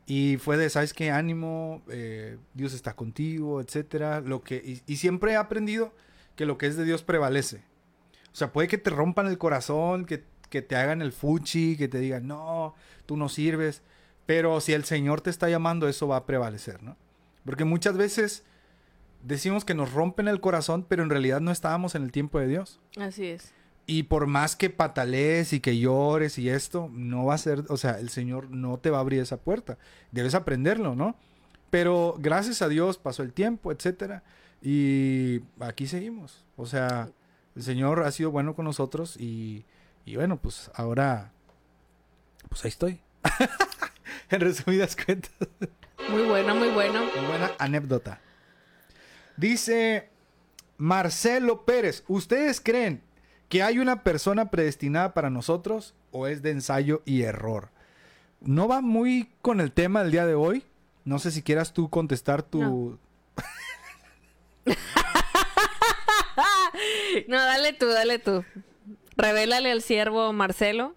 Y 0.06 0.38
fue 0.38 0.56
de, 0.56 0.70
¿sabes 0.70 0.94
qué? 0.94 1.12
Ánimo, 1.12 1.82
eh, 1.90 2.38
Dios 2.54 2.74
está 2.74 2.96
contigo, 2.96 3.60
etcétera. 3.60 4.22
Lo 4.22 4.42
que, 4.42 4.56
y, 4.56 4.82
y 4.92 4.98
siempre 4.98 5.34
he 5.34 5.36
aprendido 5.36 5.94
que 6.36 6.46
lo 6.46 6.58
que 6.58 6.68
es 6.68 6.78
de 6.78 6.86
Dios 6.86 7.04
prevalece. 7.04 7.58
O 8.32 8.36
sea, 8.36 8.54
puede 8.54 8.68
que 8.68 8.78
te 8.78 8.90
rompan 8.90 9.28
el 9.28 9.38
corazón, 9.38 10.06
que, 10.06 10.24
que 10.50 10.62
te 10.62 10.76
hagan 10.76 11.02
el 11.02 11.12
fuchi, 11.12 11.76
que 11.76 11.88
te 11.88 12.00
digan, 12.00 12.28
no, 12.28 12.76
tú 13.06 13.18
no 13.18 13.28
sirves. 13.28 13.82
Pero 14.26 14.62
si 14.62 14.74
el 14.74 14.86
Señor 14.86 15.22
te 15.22 15.30
está 15.30 15.50
llamando, 15.50 15.88
eso 15.88 16.08
va 16.08 16.18
a 16.18 16.26
prevalecer, 16.26 16.84
¿no? 16.84 16.96
Porque 17.44 17.66
muchas 17.66 17.98
veces 17.98 18.44
decimos 19.24 19.66
que 19.66 19.74
nos 19.74 19.94
rompen 19.94 20.28
el 20.28 20.40
corazón, 20.40 20.86
pero 20.88 21.04
en 21.04 21.10
realidad 21.10 21.42
no 21.42 21.52
estábamos 21.52 21.96
en 21.96 22.04
el 22.04 22.12
tiempo 22.12 22.40
de 22.40 22.48
Dios. 22.48 22.80
Así 23.00 23.28
es. 23.28 23.54
Y 23.86 24.04
por 24.04 24.28
más 24.28 24.56
que 24.56 24.70
patalees 24.70 25.54
y 25.54 25.62
que 25.62 25.78
llores 25.78 26.38
y 26.38 26.50
esto, 26.50 26.90
no 26.92 27.26
va 27.26 27.36
a 27.36 27.38
ser, 27.38 27.64
o 27.70 27.78
sea, 27.78 28.00
el 28.00 28.10
Señor 28.10 28.52
no 28.52 28.78
te 28.80 28.90
va 28.90 28.98
a 28.98 29.02
abrir 29.02 29.22
esa 29.22 29.38
puerta. 29.38 29.78
Debes 30.12 30.36
aprenderlo, 30.36 30.94
¿no? 30.94 31.16
Pero 31.70 32.16
gracias 32.20 32.62
a 32.62 32.68
Dios 32.68 32.98
pasó 32.98 33.24
el 33.24 33.34
tiempo, 33.34 33.72
etcétera, 33.72 34.24
y 34.62 35.42
aquí 35.60 35.88
seguimos. 35.88 36.46
O 36.58 36.66
sea, 36.66 37.10
el 37.56 37.64
Señor 37.64 38.04
ha 38.04 38.12
sido 38.12 38.32
bueno 38.32 38.56
con 38.56 38.66
nosotros 38.66 39.16
y, 39.18 39.66
y 40.06 40.16
bueno, 40.16 40.38
pues 40.38 40.70
ahora, 40.76 41.32
pues 42.50 42.66
ahí 42.66 42.70
estoy. 42.70 43.00
en 44.30 44.42
resumidas 44.42 44.96
cuentas. 44.96 45.32
Muy 46.10 46.24
bueno, 46.24 46.56
muy 46.56 46.70
bueno. 46.70 47.06
Muy 47.16 47.26
buena 47.26 47.52
anécdota. 47.60 48.22
Dice 49.38 50.10
Marcelo 50.78 51.66
Pérez, 51.66 52.04
¿ustedes 52.08 52.60
creen 52.60 53.02
que 53.50 53.64
hay 53.64 53.80
una 53.80 54.04
persona 54.04 54.52
predestinada 54.52 55.14
para 55.14 55.30
nosotros 55.30 55.96
o 56.12 56.28
es 56.28 56.42
de 56.42 56.52
ensayo 56.52 57.02
y 57.06 57.22
error? 57.22 57.70
No 58.42 58.68
va 58.68 58.82
muy 58.82 59.30
con 59.42 59.62
el 59.62 59.72
tema 59.72 60.04
del 60.04 60.12
día 60.12 60.26
de 60.26 60.36
hoy. 60.36 60.64
No 61.06 61.20
sé 61.20 61.32
si 61.32 61.42
quieras 61.42 61.74
tú 61.74 61.90
contestar 61.90 62.44
tu... 62.44 62.62
No. 62.62 63.00
No, 67.28 67.38
dale 67.38 67.74
tú, 67.74 67.88
dale 67.88 68.20
tú. 68.20 68.44
Revélale 69.16 69.72
al 69.72 69.82
siervo 69.82 70.32
Marcelo, 70.34 70.96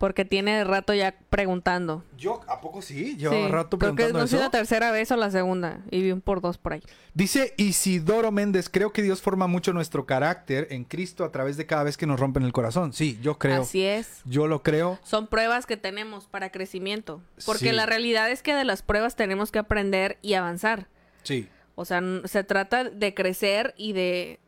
porque 0.00 0.24
tiene 0.24 0.64
rato 0.64 0.94
ya 0.94 1.14
preguntando. 1.28 2.02
Yo, 2.16 2.40
¿a 2.48 2.62
poco 2.62 2.80
sí? 2.80 3.18
Llevo 3.18 3.34
Sí, 3.34 3.48
rato 3.48 3.78
creo 3.78 3.90
que 3.90 3.96
preguntando 3.96 4.20
no 4.20 4.26
sé 4.26 4.38
la 4.38 4.50
tercera 4.50 4.90
vez 4.90 5.10
o 5.10 5.16
la 5.18 5.30
segunda. 5.30 5.80
Y 5.90 6.00
vi 6.00 6.10
un 6.10 6.22
por 6.22 6.40
dos 6.40 6.56
por 6.56 6.72
ahí. 6.72 6.82
Dice 7.12 7.52
Isidoro 7.58 8.32
Méndez, 8.32 8.70
creo 8.70 8.94
que 8.94 9.02
Dios 9.02 9.20
forma 9.20 9.46
mucho 9.46 9.74
nuestro 9.74 10.06
carácter 10.06 10.68
en 10.70 10.84
Cristo 10.84 11.22
a 11.22 11.30
través 11.30 11.58
de 11.58 11.66
cada 11.66 11.82
vez 11.82 11.98
que 11.98 12.06
nos 12.06 12.18
rompen 12.18 12.44
el 12.44 12.52
corazón. 12.54 12.94
Sí, 12.94 13.18
yo 13.20 13.38
creo. 13.38 13.60
Así 13.60 13.84
es. 13.84 14.22
Yo 14.24 14.46
lo 14.46 14.62
creo. 14.62 14.98
Son 15.02 15.26
pruebas 15.26 15.66
que 15.66 15.76
tenemos 15.76 16.26
para 16.26 16.48
crecimiento. 16.50 17.20
Porque 17.44 17.68
Sí. 17.68 17.72
la 17.72 17.84
realidad 17.84 18.30
es 18.30 18.42
que 18.42 18.54
de 18.54 18.64
las 18.64 18.80
pruebas 18.80 19.16
tenemos 19.16 19.52
que 19.52 19.58
aprender 19.58 20.16
y 20.22 20.32
avanzar. 20.32 20.88
Sí. 21.24 21.46
O 21.74 21.84
sea, 21.84 22.00
se 22.24 22.42
trata 22.42 22.84
de 22.84 23.12
crecer 23.12 23.74
y 23.76 23.92
de... 23.92 24.40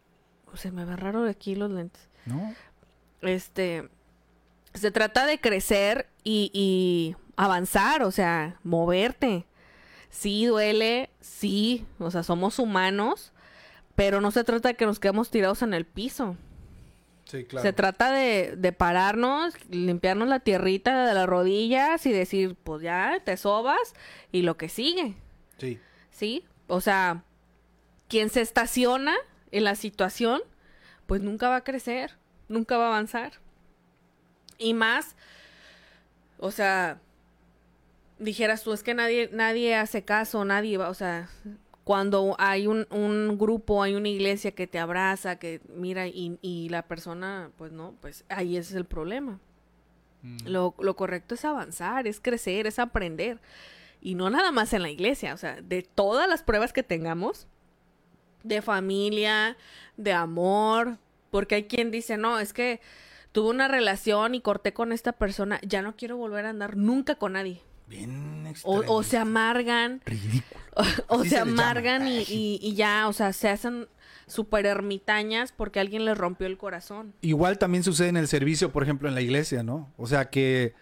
Se 0.55 0.71
me 0.73 0.87
ve 0.87 0.97
raro 0.97 1.25
de 1.25 1.31
aquí 1.31 1.55
los 1.57 1.71
lentes. 1.71 2.09
¿No? 2.25 2.55
Este... 3.21 3.91
Se 4.75 4.91
trata 4.91 5.27
de 5.27 5.39
crecer 5.41 6.09
y, 6.25 6.51
y 6.55 7.17
avanzar, 7.37 8.03
o 8.03 8.11
sea, 8.11 8.59
moverte. 8.63 9.47
Sí, 10.11 10.47
duele, 10.47 11.11
sí, 11.21 11.87
o 11.99 12.11
sea, 12.11 12.23
somos 12.23 12.59
humanos, 12.59 13.33
pero 13.95 14.21
no 14.21 14.31
se 14.31 14.45
trata 14.45 14.69
de 14.71 14.75
que 14.75 14.87
nos 14.87 14.99
quedemos 14.99 15.31
tirados 15.31 15.63
en 15.63 15.73
el 15.75 15.87
piso. 15.87 16.37
Sí, 17.25 17.45
claro. 17.45 17.63
Se 17.63 17.73
trata 17.73 18.13
de, 18.13 18.57
de 18.57 18.73
pararnos, 18.73 19.55
limpiarnos 19.71 20.29
la 20.29 20.41
tierrita 20.41 21.07
de 21.07 21.15
las 21.15 21.27
rodillas 21.27 22.05
y 22.05 22.13
decir, 22.13 22.57
pues 22.63 22.83
ya, 22.83 23.21
te 23.25 23.37
sobas 23.39 23.95
y 24.33 24.43
lo 24.43 24.57
que 24.57 24.69
sigue, 24.69 25.15
Sí. 25.59 25.79
¿sí? 26.11 26.45
O 26.67 26.81
sea, 26.81 27.25
quien 28.09 28.29
se 28.29 28.41
estaciona 28.43 29.15
en 29.51 29.65
la 29.65 29.77
situación, 29.77 30.43
pues 31.07 31.23
nunca 31.23 31.49
va 31.49 31.57
a 31.57 31.65
crecer, 31.65 32.17
nunca 32.49 32.77
va 32.77 32.85
a 32.87 32.89
avanzar. 32.89 33.33
Y 34.63 34.75
más, 34.75 35.17
o 36.39 36.51
sea, 36.51 37.01
dijeras 38.19 38.63
tú, 38.63 38.73
es 38.73 38.83
que 38.83 38.95
nadie, 38.95 39.29
nadie 39.33 39.75
hace 39.75 40.05
caso, 40.05 40.45
nadie 40.45 40.79
va, 40.79 40.89
o 40.89 40.95
sea, 40.95 41.29
cuando 41.85 42.37
hay 42.39 42.67
un, 42.67 42.87
un 42.91 43.37
grupo, 43.39 43.83
hay 43.83 43.95
una 43.95 44.09
iglesia 44.09 44.53
que 44.53 44.67
te 44.67 44.79
abraza, 44.79 45.37
que 45.37 45.61
mira, 45.75 46.07
y, 46.07 46.39
y 46.41 46.69
la 46.69 46.83
persona, 46.83 47.51
pues 47.59 47.73
no, 47.73 47.95
pues 48.01 48.25
ahí 48.29 48.57
ese 48.57 48.71
es 48.71 48.77
el 48.77 48.85
problema. 48.85 49.41
Mm. 50.23 50.47
Lo, 50.47 50.75
lo 50.79 50.95
correcto 50.95 51.35
es 51.35 51.45
avanzar, 51.45 52.07
es 52.07 52.21
crecer, 52.21 52.67
es 52.67 52.79
aprender. 52.79 53.41
Y 54.01 54.15
no 54.15 54.31
nada 54.31 54.53
más 54.53 54.73
en 54.73 54.83
la 54.83 54.91
iglesia, 54.91 55.35
o 55.35 55.37
sea, 55.37 55.61
de 55.61 55.83
todas 55.83 56.29
las 56.29 56.43
pruebas 56.43 56.73
que 56.73 56.83
tengamos, 56.83 57.47
de 58.45 58.63
familia, 58.63 59.57
de 59.97 60.13
amor, 60.13 60.99
porque 61.31 61.57
hay 61.57 61.65
quien 61.65 61.91
dice, 61.91 62.17
no, 62.17 62.39
es 62.39 62.53
que 62.53 62.81
tuve 63.33 63.51
una 63.51 63.69
relación 63.69 64.35
y 64.35 64.41
corté 64.41 64.73
con 64.73 64.93
esta 64.93 65.13
persona, 65.13 65.61
ya 65.67 65.83
no 65.83 65.97
quiero 65.97 66.17
volver 66.17 66.47
a 66.47 66.51
andar 66.51 66.77
nunca 66.77 67.15
con 67.17 67.33
nadie. 67.33 67.61
Bien 67.89 68.47
O, 68.65 68.83
o 68.87 69.03
se 69.03 69.19
amargan, 69.19 70.01
Ridículo. 70.07 70.61
o, 71.09 71.25
se 71.25 71.39
amargan 71.39 72.07
y, 72.09 72.19
y- 72.21 72.59
y 72.63 72.75
ya, 72.75 73.07
o 73.09 73.13
sea, 73.13 73.33
se 73.33 73.49
hacen 73.49 73.87
súper 74.27 74.65
ermitañas 74.67 75.53
porque 75.53 75.81
alguien 75.81 76.05
les 76.07 76.17
rompió 76.17 76.47
el 76.47 76.57
corazón. 76.57 77.13
Igual 77.21 77.59
también 77.59 77.85
sucede 77.85 78.09
en 78.09 78.17
el 78.17 78.29
servicio, 78.29 78.73
por 78.73 78.83
ejemplo, 78.83 79.09
en 79.09 79.15
la 79.15 79.21
iglesia, 79.21 79.63
¿no? 79.63 79.93
O 79.99 80.07
sea 80.07 80.31
que, 80.31 80.75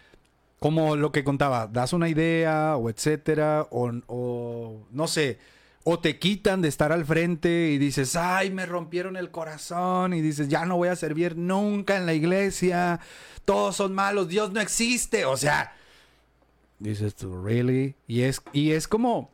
como 0.61 0.95
lo 0.95 1.11
que 1.11 1.25
contaba, 1.25 1.67
das 1.67 1.93
una 1.93 2.09
idea 2.09 2.77
o 2.77 2.91
etcétera, 2.91 3.67
o, 3.71 3.91
o 4.07 4.87
no 4.93 5.09
sé, 5.09 5.39
o 5.85 5.99
te 5.99 6.19
quitan 6.19 6.61
de 6.63 6.69
estar 6.69 6.93
al 6.93 7.05
frente 7.05 7.71
y 7.71 7.79
dices, 7.79 8.17
ay, 8.17 8.51
me 8.51 8.67
rompieron 8.67 9.17
el 9.17 9.31
corazón 9.31 10.13
y 10.13 10.21
dices, 10.21 10.49
ya 10.49 10.67
no 10.67 10.77
voy 10.77 10.89
a 10.89 10.97
servir 10.97 11.37
nunca 11.37 11.97
en 11.97 12.07
la 12.07 12.15
iglesia, 12.15 13.01
todos 13.45 13.77
son 13.77 13.95
malos, 13.95 14.29
Dios 14.29 14.53
no 14.53 14.61
existe, 14.61 15.25
o 15.25 15.37
sea, 15.37 15.75
dices 16.79 17.15
tú, 17.15 17.43
really? 17.43 17.95
Y 18.07 18.23
es, 18.23 18.43
y 18.53 18.73
es 18.73 18.89
como, 18.89 19.31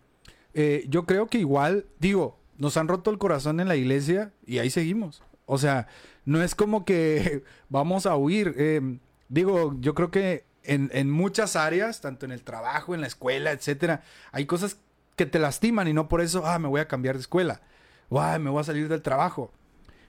eh, 0.55 0.85
yo 0.89 1.05
creo 1.05 1.27
que 1.27 1.39
igual, 1.39 1.87
digo, 1.99 2.39
nos 2.59 2.77
han 2.77 2.89
roto 2.89 3.11
el 3.11 3.19
corazón 3.19 3.61
en 3.61 3.69
la 3.69 3.77
iglesia 3.77 4.33
y 4.47 4.59
ahí 4.59 4.71
seguimos. 4.71 5.23
O 5.47 5.59
sea, 5.59 5.87
no 6.25 6.43
es 6.43 6.55
como 6.55 6.85
que 6.85 7.45
vamos 7.69 8.07
a 8.07 8.17
huir. 8.17 8.55
eh, 8.57 8.99
digo, 9.29 9.77
yo 9.81 9.95
creo 9.95 10.11
que 10.11 10.45
en, 10.65 10.91
en 10.93 11.11
muchas 11.11 11.57
áreas, 11.57 12.01
tanto 12.01 12.27
en 12.27 12.33
el 12.33 12.43
trabajo, 12.43 12.95
en 12.95 13.01
la 13.01 13.07
escuela, 13.07 13.53
etcétera, 13.53 14.03
hay 14.33 14.47
cosas 14.47 14.79
que 15.17 15.27
te 15.27 15.39
lastiman 15.39 15.89
y 15.89 15.93
no 15.93 16.09
por 16.09 16.21
eso, 16.21 16.47
ah, 16.47 16.59
me 16.59 16.69
voy 16.69 16.81
a 16.81 16.89
cambiar 16.89 17.17
de 17.17 17.23
escuela. 17.23 17.63
O, 18.09 18.21
"Ah, 18.21 18.39
me 18.39 18.51
voy 18.51 18.61
a 18.61 18.65
salir 18.65 18.89
del 18.89 19.03
trabajo. 19.03 19.53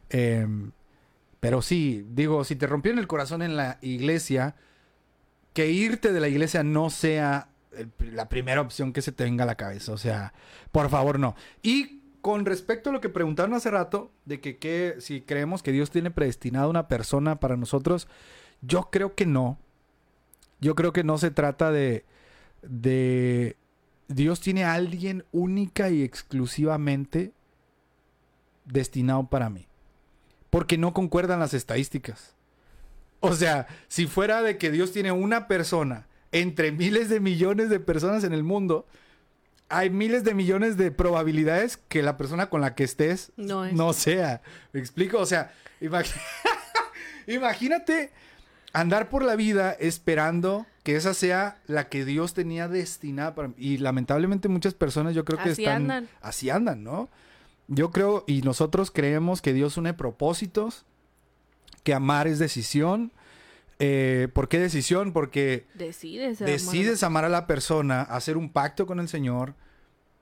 Em, 0.09 0.71
pero 1.39 1.61
sí, 1.61 2.05
digo, 2.11 2.43
si 2.43 2.55
te 2.55 2.67
rompieron 2.67 2.99
el 2.99 3.07
corazón 3.07 3.41
en 3.41 3.55
la 3.57 3.77
iglesia, 3.81 4.55
que 5.53 5.71
irte 5.71 6.13
de 6.13 6.19
la 6.19 6.27
iglesia 6.27 6.63
no 6.63 6.89
sea 6.89 7.49
la 7.99 8.29
primera 8.29 8.61
opción 8.61 8.93
que 8.93 9.01
se 9.01 9.11
te 9.11 9.23
venga 9.23 9.43
a 9.43 9.47
la 9.47 9.55
cabeza. 9.55 9.91
O 9.91 9.97
sea, 9.97 10.33
por 10.71 10.89
favor, 10.89 11.19
no. 11.19 11.35
Y 11.61 12.01
con 12.21 12.45
respecto 12.45 12.89
a 12.89 12.93
lo 12.93 13.01
que 13.01 13.09
preguntaron 13.09 13.53
hace 13.53 13.71
rato, 13.71 14.11
de 14.25 14.39
que, 14.39 14.57
que 14.57 14.95
si 14.99 15.21
creemos 15.21 15.63
que 15.63 15.71
Dios 15.71 15.91
tiene 15.91 16.11
predestinado 16.11 16.69
una 16.69 16.87
persona 16.87 17.39
para 17.39 17.55
nosotros, 17.57 18.07
yo 18.61 18.89
creo 18.91 19.15
que 19.15 19.25
no. 19.25 19.59
Yo 20.59 20.75
creo 20.75 20.91
que 20.91 21.03
no 21.03 21.17
se 21.17 21.29
trata 21.31 21.71
de, 21.71 22.05
de 22.63 23.57
Dios 24.07 24.39
tiene 24.39 24.63
a 24.63 24.73
alguien 24.73 25.25
única 25.31 25.89
y 25.89 26.03
exclusivamente 26.03 27.33
destinado 28.65 29.27
para 29.27 29.49
mí. 29.49 29.67
Porque 30.49 30.77
no 30.77 30.93
concuerdan 30.93 31.39
las 31.39 31.53
estadísticas. 31.53 32.33
O 33.19 33.33
sea, 33.33 33.67
si 33.87 34.07
fuera 34.07 34.41
de 34.41 34.57
que 34.57 34.71
Dios 34.71 34.91
tiene 34.91 35.11
una 35.11 35.47
persona 35.47 36.07
entre 36.31 36.71
miles 36.71 37.09
de 37.09 37.19
millones 37.19 37.69
de 37.69 37.79
personas 37.79 38.23
en 38.23 38.33
el 38.33 38.43
mundo, 38.43 38.85
hay 39.69 39.89
miles 39.89 40.23
de 40.23 40.33
millones 40.33 40.77
de 40.77 40.91
probabilidades 40.91 41.77
que 41.77 42.01
la 42.03 42.15
persona 42.15 42.49
con 42.49 42.61
la 42.61 42.75
que 42.75 42.83
estés 42.85 43.31
No 43.35 43.65
es. 43.65 43.73
no 43.73 43.91
sea. 43.93 44.41
¿Me 44.71 44.79
explico? 44.79 45.19
O 45.19 45.25
sea, 45.25 45.51
imag- 45.81 46.13
imagínate 47.27 48.11
andar 48.73 49.09
por 49.09 49.23
la 49.25 49.35
vida 49.35 49.71
esperando 49.79 50.65
que 50.87 50.95
esa 50.95 51.13
sea 51.13 51.57
la 51.67 51.89
que 51.89 52.05
Dios 52.05 52.33
tenía 52.33 52.69
destinada 52.69 53.35
para 53.35 53.49
Y 53.57 53.77
lamentablemente 53.77 54.47
muchas 54.47 54.73
personas 54.73 55.13
yo 55.13 55.25
creo 55.25 55.37
que 55.37 55.49
Así 55.49 55.63
están 55.65 55.81
andan. 55.81 56.07
así 56.21 56.49
andan, 56.49 56.81
¿no? 56.81 57.09
Yo 57.67 57.91
creo 57.91 58.23
y 58.25 58.41
nosotros 58.41 58.89
creemos 58.89 59.41
que 59.41 59.51
Dios 59.51 59.75
une 59.75 59.93
propósitos, 59.93 60.85
que 61.83 61.93
amar 61.93 62.27
es 62.29 62.39
decisión. 62.39 63.11
Eh, 63.79 64.29
¿Por 64.31 64.47
qué 64.47 64.59
decisión? 64.59 65.11
Porque 65.11 65.65
Decides. 65.73 66.41
amar. 66.41 66.53
decides 66.53 67.03
amar 67.03 67.25
a 67.25 67.29
la 67.29 67.47
persona, 67.47 68.03
hacer 68.03 68.37
un 68.37 68.49
pacto 68.49 68.85
con 68.87 69.01
el 69.01 69.09
Señor 69.09 69.55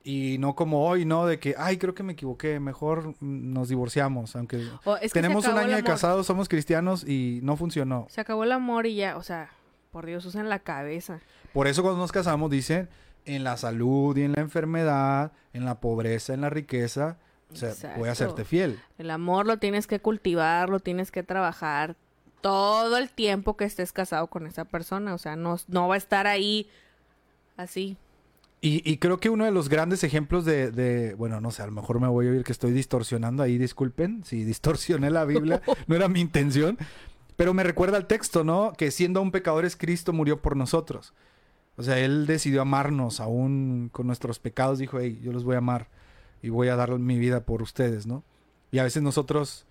y 0.03 0.37
no 0.39 0.55
como 0.55 0.87
hoy, 0.89 1.05
¿no? 1.05 1.27
De 1.27 1.37
que, 1.37 1.53
ay, 1.59 1.77
creo 1.77 1.93
que 1.93 2.01
me 2.01 2.13
equivoqué, 2.13 2.59
mejor 2.59 3.13
nos 3.21 3.69
divorciamos, 3.69 4.35
aunque 4.35 4.67
es 4.99 5.13
que 5.13 5.21
tenemos 5.21 5.45
un 5.45 5.59
año 5.59 5.75
de 5.75 5.83
casados, 5.83 6.25
somos 6.25 6.49
cristianos 6.49 7.07
y 7.07 7.39
no 7.43 7.55
funcionó. 7.55 8.07
Se 8.09 8.19
acabó 8.19 8.43
el 8.43 8.51
amor 8.51 8.87
y 8.87 8.95
ya, 8.95 9.15
o 9.15 9.21
sea, 9.21 9.51
por 9.95 10.05
Dios, 10.05 10.25
usen 10.25 10.49
la 10.49 10.59
cabeza. 10.59 11.21
Por 11.53 11.67
eso 11.67 11.81
cuando 11.81 12.01
nos 12.01 12.11
casamos 12.11 12.51
dicen, 12.51 12.89
en 13.23 13.45
la 13.45 13.55
salud 13.55 14.17
y 14.17 14.23
en 14.23 14.33
la 14.33 14.41
enfermedad, 14.41 15.31
en 15.53 15.63
la 15.63 15.79
pobreza, 15.79 16.33
en 16.33 16.41
la 16.41 16.49
riqueza, 16.49 17.15
o 17.49 17.55
sea, 17.55 17.69
voy 17.95 18.09
a 18.09 18.11
Exacto. 18.11 18.35
serte 18.35 18.43
fiel. 18.43 18.77
El 18.97 19.09
amor 19.09 19.45
lo 19.45 19.55
tienes 19.57 19.87
que 19.87 20.01
cultivar, 20.01 20.67
lo 20.69 20.81
tienes 20.81 21.11
que 21.11 21.23
trabajar 21.23 21.95
todo 22.41 22.97
el 22.97 23.09
tiempo 23.09 23.55
que 23.55 23.63
estés 23.63 23.93
casado 23.93 24.27
con 24.27 24.47
esa 24.47 24.65
persona. 24.65 25.13
O 25.13 25.17
sea, 25.17 25.37
no, 25.37 25.55
no 25.69 25.87
va 25.87 25.95
a 25.95 25.97
estar 25.97 26.27
ahí 26.27 26.67
así. 27.55 27.95
Y, 28.59 28.81
y 28.89 28.97
creo 28.97 29.19
que 29.19 29.29
uno 29.29 29.45
de 29.45 29.51
los 29.51 29.69
grandes 29.69 30.03
ejemplos 30.03 30.43
de, 30.43 30.71
de- 30.71 31.13
bueno, 31.13 31.39
no 31.39 31.51
sé, 31.51 31.61
a 31.61 31.67
lo 31.67 31.71
mejor 31.71 32.01
me 32.01 32.07
voy 32.09 32.27
a 32.27 32.31
oír 32.31 32.43
que 32.43 32.51
estoy 32.51 32.73
distorsionando 32.73 33.43
ahí, 33.43 33.57
disculpen, 33.57 34.25
si 34.25 34.43
distorsioné 34.43 35.09
la 35.09 35.23
Biblia, 35.23 35.61
no 35.87 35.95
era 35.95 36.09
mi 36.09 36.19
intención, 36.19 36.77
pero 37.35 37.53
me 37.53 37.63
recuerda 37.63 37.97
al 37.97 38.07
texto, 38.07 38.43
¿no? 38.43 38.73
Que 38.77 38.91
siendo 38.91 39.19
aún 39.19 39.31
pecadores, 39.31 39.75
Cristo 39.75 40.13
murió 40.13 40.41
por 40.41 40.55
nosotros. 40.55 41.13
O 41.77 41.83
sea, 41.83 41.99
Él 41.99 42.25
decidió 42.25 42.61
amarnos 42.61 43.19
aún 43.19 43.89
con 43.91 44.07
nuestros 44.07 44.39
pecados, 44.39 44.79
dijo, 44.79 44.99
hey, 44.99 45.19
yo 45.21 45.33
los 45.33 45.43
voy 45.43 45.55
a 45.55 45.59
amar 45.59 45.89
y 46.41 46.49
voy 46.49 46.69
a 46.69 46.75
dar 46.75 46.91
mi 46.97 47.19
vida 47.19 47.41
por 47.41 47.61
ustedes, 47.61 48.05
¿no? 48.07 48.23
Y 48.71 48.79
a 48.79 48.83
veces 48.83 49.03
nosotros 49.03 49.65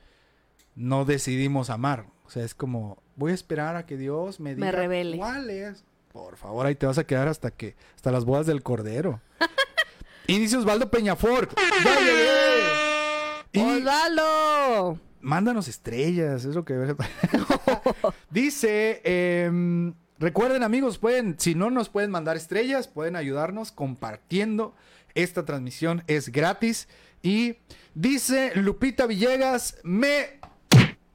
no 0.74 1.04
decidimos 1.04 1.70
amar. 1.70 2.06
O 2.26 2.30
sea, 2.30 2.44
es 2.44 2.54
como, 2.54 3.02
voy 3.16 3.32
a 3.32 3.34
esperar 3.34 3.76
a 3.76 3.86
que 3.86 3.96
Dios 3.96 4.40
me 4.40 4.54
diga 4.54 4.70
revele. 4.70 5.16
cuál 5.16 5.48
es. 5.50 5.84
Por 6.12 6.36
favor, 6.36 6.66
ahí 6.66 6.74
te 6.74 6.86
vas 6.86 6.98
a 6.98 7.04
quedar 7.04 7.28
hasta 7.28 7.50
que, 7.50 7.74
hasta 7.96 8.12
las 8.12 8.24
bodas 8.24 8.46
del 8.46 8.62
cordero. 8.62 9.20
dice 10.28 10.56
Osvaldo 10.56 10.90
Peñafort. 10.90 11.52
¡Ya 11.84 11.98
llegué! 12.00 13.78
¡Osvaldo! 13.78 14.98
Mándanos 15.24 15.66
estrellas, 15.68 16.44
es 16.44 16.54
lo 16.54 16.64
que 16.64 16.94
dice. 18.30 19.00
em, 19.04 19.94
recuerden, 20.18 20.62
amigos, 20.62 20.98
pueden, 20.98 21.36
si 21.38 21.54
no 21.54 21.70
nos 21.70 21.88
pueden 21.88 22.10
mandar 22.10 22.36
estrellas, 22.36 22.86
pueden 22.86 23.16
ayudarnos 23.16 23.72
compartiendo. 23.72 24.74
Esta 25.14 25.44
transmisión 25.44 26.02
es 26.06 26.30
gratis. 26.30 26.88
Y 27.22 27.56
dice 27.94 28.52
Lupita 28.54 29.06
Villegas, 29.06 29.78
me 29.82 30.40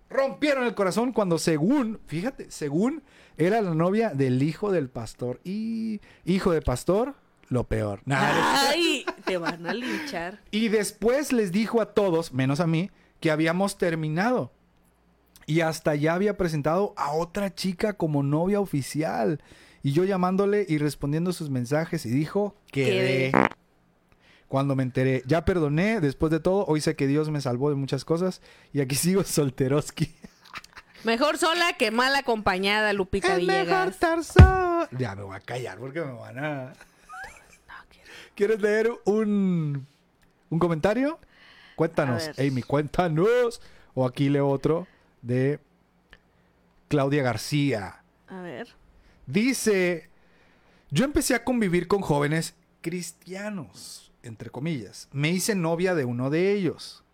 rompieron 0.10 0.66
el 0.66 0.74
corazón 0.74 1.12
cuando 1.14 1.38
según, 1.38 1.99
fíjate, 2.07 2.49
según 2.49 3.03
era 3.38 3.62
la 3.62 3.76
novia 3.76 4.10
del 4.10 4.41
hijo 4.41 4.72
del 4.72 4.89
pastor. 4.89 5.39
Y 5.43 6.01
hijo 6.26 6.51
de 6.51 6.62
pastor, 6.62 7.16
lo 7.49 7.66
peor. 7.66 8.01
¡Ay! 8.10 9.05
Te 9.26 9.38
van 9.38 9.66
a 9.68 9.74
linchar. 9.74 10.39
y 10.51 10.70
después 10.70 11.32
les 11.32 11.51
dijo 11.51 11.82
a 11.82 11.93
todos, 11.93 12.34
menos 12.34 12.60
a 12.60 12.68
mí, 12.68 12.89
que 13.20 13.32
habíamos 13.32 13.78
terminado. 13.78 14.51
Y 15.45 15.61
hasta 15.61 15.95
ya 15.95 16.13
había 16.13 16.38
presentado 16.38 16.93
a 16.95 17.11
otra 17.13 17.53
chica 17.53 17.93
como 17.93 18.22
novia 18.24 18.59
oficial. 18.59 19.41
Y 19.82 19.93
yo 19.93 20.03
llamándole 20.03 20.65
y 20.67 20.78
respondiendo 20.78 21.34
sus 21.34 21.49
mensajes 21.49 22.05
y 22.05 22.09
dijo, 22.09 22.55
quedé. 22.72 23.32
Cuando 24.47 24.76
me 24.76 24.84
enteré, 24.84 25.22
ya 25.28 25.45
perdoné, 25.45 26.01
después 26.01 26.32
de 26.32 26.39
todo, 26.39 26.65
hoy 26.65 26.82
sé 26.82 26.95
que 26.95 27.05
Dios 27.07 27.30
me 27.30 27.39
salvó 27.39 27.70
de 27.70 27.76
muchas 27.76 28.03
cosas 28.03 28.41
y 28.74 28.82
aquí 28.82 28.95
sigo 28.95 29.24
solteroski. 29.24 30.13
Mejor 31.03 31.38
sola 31.38 31.74
que 31.78 31.91
mal 31.91 32.13
acompañada, 32.15 32.91
Lupita 32.93 33.38
Es 33.38 33.43
mejor 33.45 33.88
estar. 33.89 34.20
Ya 34.97 35.15
me 35.15 35.24
voy 35.24 35.36
a 35.36 35.39
callar 35.39 35.78
porque 35.78 36.01
me 36.01 36.11
van 36.11 36.38
a... 36.39 36.63
No, 36.67 37.74
quiero- 37.89 38.09
¿Quieres 38.36 38.61
leer 38.61 38.91
un, 39.05 39.88
un 40.49 40.59
comentario? 40.59 41.20
Cuéntanos. 41.80 42.30
Amy, 42.38 42.61
cuéntanos. 42.61 43.61
O 43.93 44.05
aquí 44.05 44.27
leo 44.27 44.49
otro 44.49 44.86
de 45.21 45.59
Claudia 46.89 47.23
García. 47.23 48.03
A 48.27 48.41
ver. 48.41 48.67
Dice, 49.27 50.09
yo 50.91 51.05
empecé 51.05 51.36
a 51.36 51.45
convivir 51.45 51.88
con 51.88 52.01
jóvenes 52.01 52.53
cristianos, 52.82 54.11
entre 54.23 54.49
comillas. 54.49 55.07
Me 55.13 55.30
hice 55.30 55.55
novia 55.55 55.95
de 55.95 56.03
uno 56.03 56.30
de 56.30 56.51
ellos. 56.51 57.05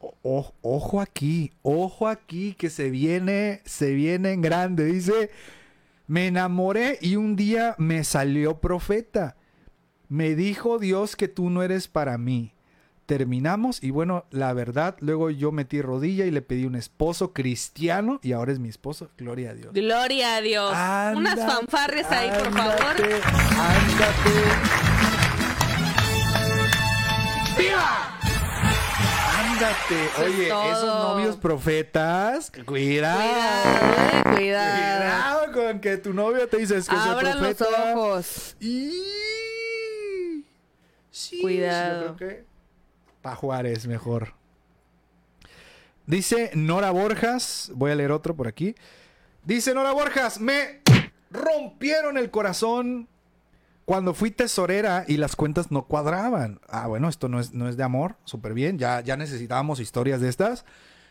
O- 0.00 0.52
ojo 0.62 1.00
aquí, 1.00 1.52
ojo 1.62 2.08
aquí, 2.08 2.54
que 2.54 2.70
se 2.70 2.90
viene, 2.90 3.60
se 3.64 3.92
viene 3.94 4.32
en 4.32 4.42
grande. 4.42 4.84
Dice, 4.86 5.30
me 6.08 6.26
enamoré 6.26 6.98
y 7.00 7.14
un 7.14 7.36
día 7.36 7.76
me 7.78 8.02
salió 8.02 8.58
profeta. 8.58 9.36
Me 10.08 10.34
dijo 10.34 10.80
Dios 10.80 11.14
que 11.14 11.28
tú 11.28 11.50
no 11.50 11.62
eres 11.62 11.86
para 11.86 12.18
mí. 12.18 12.52
Terminamos 13.06 13.82
y 13.82 13.90
bueno, 13.90 14.24
la 14.30 14.52
verdad, 14.52 14.96
luego 15.00 15.30
yo 15.30 15.52
metí 15.52 15.82
rodilla 15.82 16.24
y 16.26 16.30
le 16.30 16.42
pedí 16.42 16.64
un 16.64 16.74
esposo 16.76 17.32
cristiano 17.32 18.18
y 18.22 18.32
ahora 18.32 18.52
es 18.52 18.58
mi 18.58 18.68
esposo, 18.68 19.10
gloria 19.18 19.50
a 19.50 19.54
Dios. 19.54 19.72
Gloria 19.72 20.36
a 20.36 20.40
Dios. 20.40 20.70
Unas 20.70 21.16
Ándate, 21.38 21.46
fanfarrias 21.46 22.10
ahí, 22.10 22.30
por 22.30 22.52
favor. 22.52 22.74
ándate, 22.80 23.14
Ándate. 23.58 24.32
Ándate. 29.52 30.04
Es 30.04 30.18
Oye, 30.18 30.46
esos 30.46 30.84
novios 30.86 31.36
profetas, 31.36 32.50
cuidado. 32.64 33.20
Cuidado, 33.20 33.92
eh, 33.98 34.34
cuidado. 34.34 35.46
Cuidado 35.46 35.52
con 35.52 35.80
que 35.80 35.96
tu 35.98 36.12
novio 36.12 36.48
te 36.48 36.56
dice 36.58 36.74
que 36.88 36.96
Abran 36.96 37.40
los 37.40 37.54
profeta. 37.54 37.94
ojos. 37.94 38.56
Y... 38.60 38.92
Sí, 41.10 41.40
Cuidado. 41.42 42.06
yo 42.08 42.16
creo 42.16 42.30
que 42.30 42.44
pa' 43.22 43.36
Juárez 43.36 43.86
mejor. 43.86 44.34
Dice 46.06 46.50
Nora 46.54 46.90
Borjas, 46.90 47.70
voy 47.74 47.92
a 47.92 47.94
leer 47.94 48.10
otro 48.12 48.34
por 48.34 48.48
aquí. 48.48 48.74
Dice 49.44 49.72
Nora 49.74 49.92
Borjas, 49.92 50.40
me 50.40 50.80
rompieron 51.30 52.18
el 52.18 52.30
corazón 52.30 53.08
cuando 53.84 54.14
fui 54.14 54.30
tesorera 54.30 55.04
y 55.06 55.16
las 55.16 55.36
cuentas 55.36 55.70
no 55.70 55.86
cuadraban. 55.86 56.60
Ah, 56.68 56.86
bueno, 56.88 57.08
esto 57.08 57.28
no 57.28 57.40
es, 57.40 57.52
no 57.52 57.68
es 57.68 57.76
de 57.76 57.82
amor, 57.84 58.16
súper 58.24 58.54
bien, 58.54 58.78
ya, 58.78 59.00
ya 59.00 59.16
necesitábamos 59.16 59.80
historias 59.80 60.20
de 60.20 60.28
estas. 60.28 60.64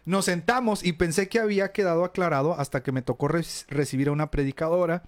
Nos 0.06 0.26
sentamos 0.26 0.84
y 0.84 0.94
pensé 0.94 1.30
que 1.30 1.40
había 1.40 1.72
quedado 1.72 2.04
aclarado 2.04 2.60
hasta 2.60 2.82
que 2.84 2.92
me 2.92 3.02
tocó 3.02 3.28
re- 3.28 3.46
recibir 3.68 4.08
a 4.08 4.12
una 4.12 4.32
predicadora 4.32 5.04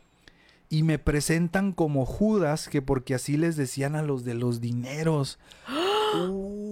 y 0.69 0.83
me 0.83 0.99
presentan 0.99 1.71
como 1.71 2.05
Judas, 2.05 2.67
que 2.67 2.81
porque 2.81 3.15
así 3.15 3.37
les 3.37 3.55
decían 3.55 3.95
a 3.95 4.01
los 4.03 4.23
de 4.23 4.33
los 4.35 4.61
dineros. 4.61 5.39
Uh. 6.15 6.62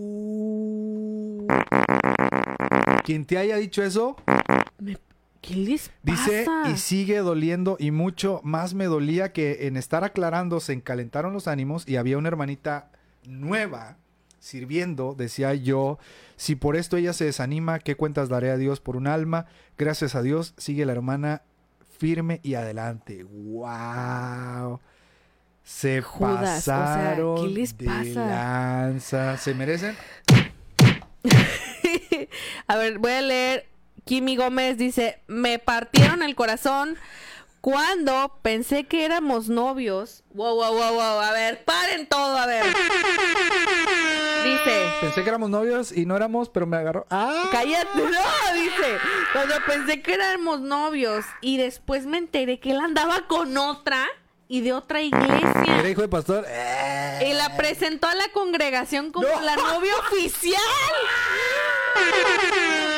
Quien 3.03 3.25
te 3.25 3.37
haya 3.37 3.57
dicho 3.57 3.83
eso, 3.83 4.15
Me- 4.79 4.97
¿Qué 5.41 5.55
les 5.55 5.89
dice, 6.03 6.45
y 6.71 6.77
sigue 6.77 7.17
doliendo, 7.17 7.75
y 7.79 7.89
mucho 7.89 8.41
más 8.43 8.75
me 8.75 8.85
dolía 8.85 9.33
que 9.33 9.65
en 9.67 9.75
estar 9.75 10.03
aclarando 10.03 10.59
se 10.59 10.73
encalentaron 10.73 11.33
los 11.33 11.47
ánimos 11.47 11.87
y 11.87 11.95
había 11.95 12.19
una 12.19 12.27
hermanita 12.27 12.91
nueva 13.25 13.97
sirviendo, 14.39 15.15
decía 15.17 15.55
yo, 15.55 15.97
si 16.35 16.55
por 16.55 16.75
esto 16.75 16.95
ella 16.97 17.13
se 17.13 17.25
desanima, 17.25 17.79
¿qué 17.79 17.95
cuentas 17.95 18.29
daré 18.29 18.51
a 18.51 18.57
Dios 18.57 18.79
por 18.79 18.95
un 18.95 19.07
alma? 19.07 19.47
Gracias 19.79 20.13
a 20.13 20.21
Dios, 20.21 20.53
sigue 20.57 20.85
la 20.85 20.91
hermana 20.91 21.41
firme 21.97 22.39
y 22.43 22.53
adelante. 22.53 23.23
¡Wow! 23.23 24.79
Se 25.63 26.01
Judas, 26.01 26.59
o 26.59 26.61
sea, 26.61 26.75
pasaron 26.77 27.35
¿qué 27.35 27.47
les 27.47 27.77
de 27.77 27.85
pasa? 27.85 28.25
lanza. 28.25 29.37
¿Se 29.37 29.53
merecen? 29.53 29.95
A 32.67 32.75
ver, 32.75 32.99
voy 32.99 33.11
a 33.11 33.21
leer. 33.21 33.67
Kimi 34.05 34.35
Gómez 34.35 34.77
dice, 34.77 35.21
me 35.27 35.59
partieron 35.59 36.23
el 36.23 36.35
corazón 36.35 36.97
cuando 37.61 38.39
pensé 38.41 38.85
que 38.85 39.05
éramos 39.05 39.47
novios. 39.47 40.23
Wow, 40.33 40.55
wow, 40.55 40.73
wow, 40.73 40.93
wow. 40.93 41.19
A 41.21 41.31
ver, 41.31 41.63
paren 41.63 42.07
todo, 42.07 42.35
a 42.35 42.47
ver. 42.47 42.65
Dice, 44.43 44.91
Pensé 45.01 45.23
que 45.23 45.29
éramos 45.29 45.49
novios 45.49 45.91
y 45.91 46.05
no 46.05 46.15
éramos, 46.15 46.49
pero 46.49 46.65
me 46.65 46.77
agarró. 46.77 47.05
¡Ah! 47.09 47.49
cállate, 47.51 47.97
no, 47.97 48.53
dice. 48.53 48.97
Cuando 49.33 49.55
pensé 49.67 50.01
que 50.01 50.13
éramos 50.13 50.61
novios 50.61 51.25
y 51.41 51.57
después 51.57 52.05
me 52.05 52.17
enteré 52.17 52.59
que 52.59 52.71
él 52.71 52.79
andaba 52.79 53.27
con 53.27 53.55
otra 53.57 54.07
y 54.51 54.59
de 54.59 54.73
otra 54.73 55.01
iglesia. 55.01 55.79
¿Era 55.79 55.89
hijo 55.89 56.01
de 56.01 56.09
pastor? 56.09 56.45
Y 57.25 57.31
la 57.31 57.55
presentó 57.55 58.07
a 58.07 58.15
la 58.15 58.27
congregación 58.33 59.13
como 59.13 59.25
No. 59.25 59.41
la 59.41 59.55
novia 59.55 59.93
oficial. 59.97 60.59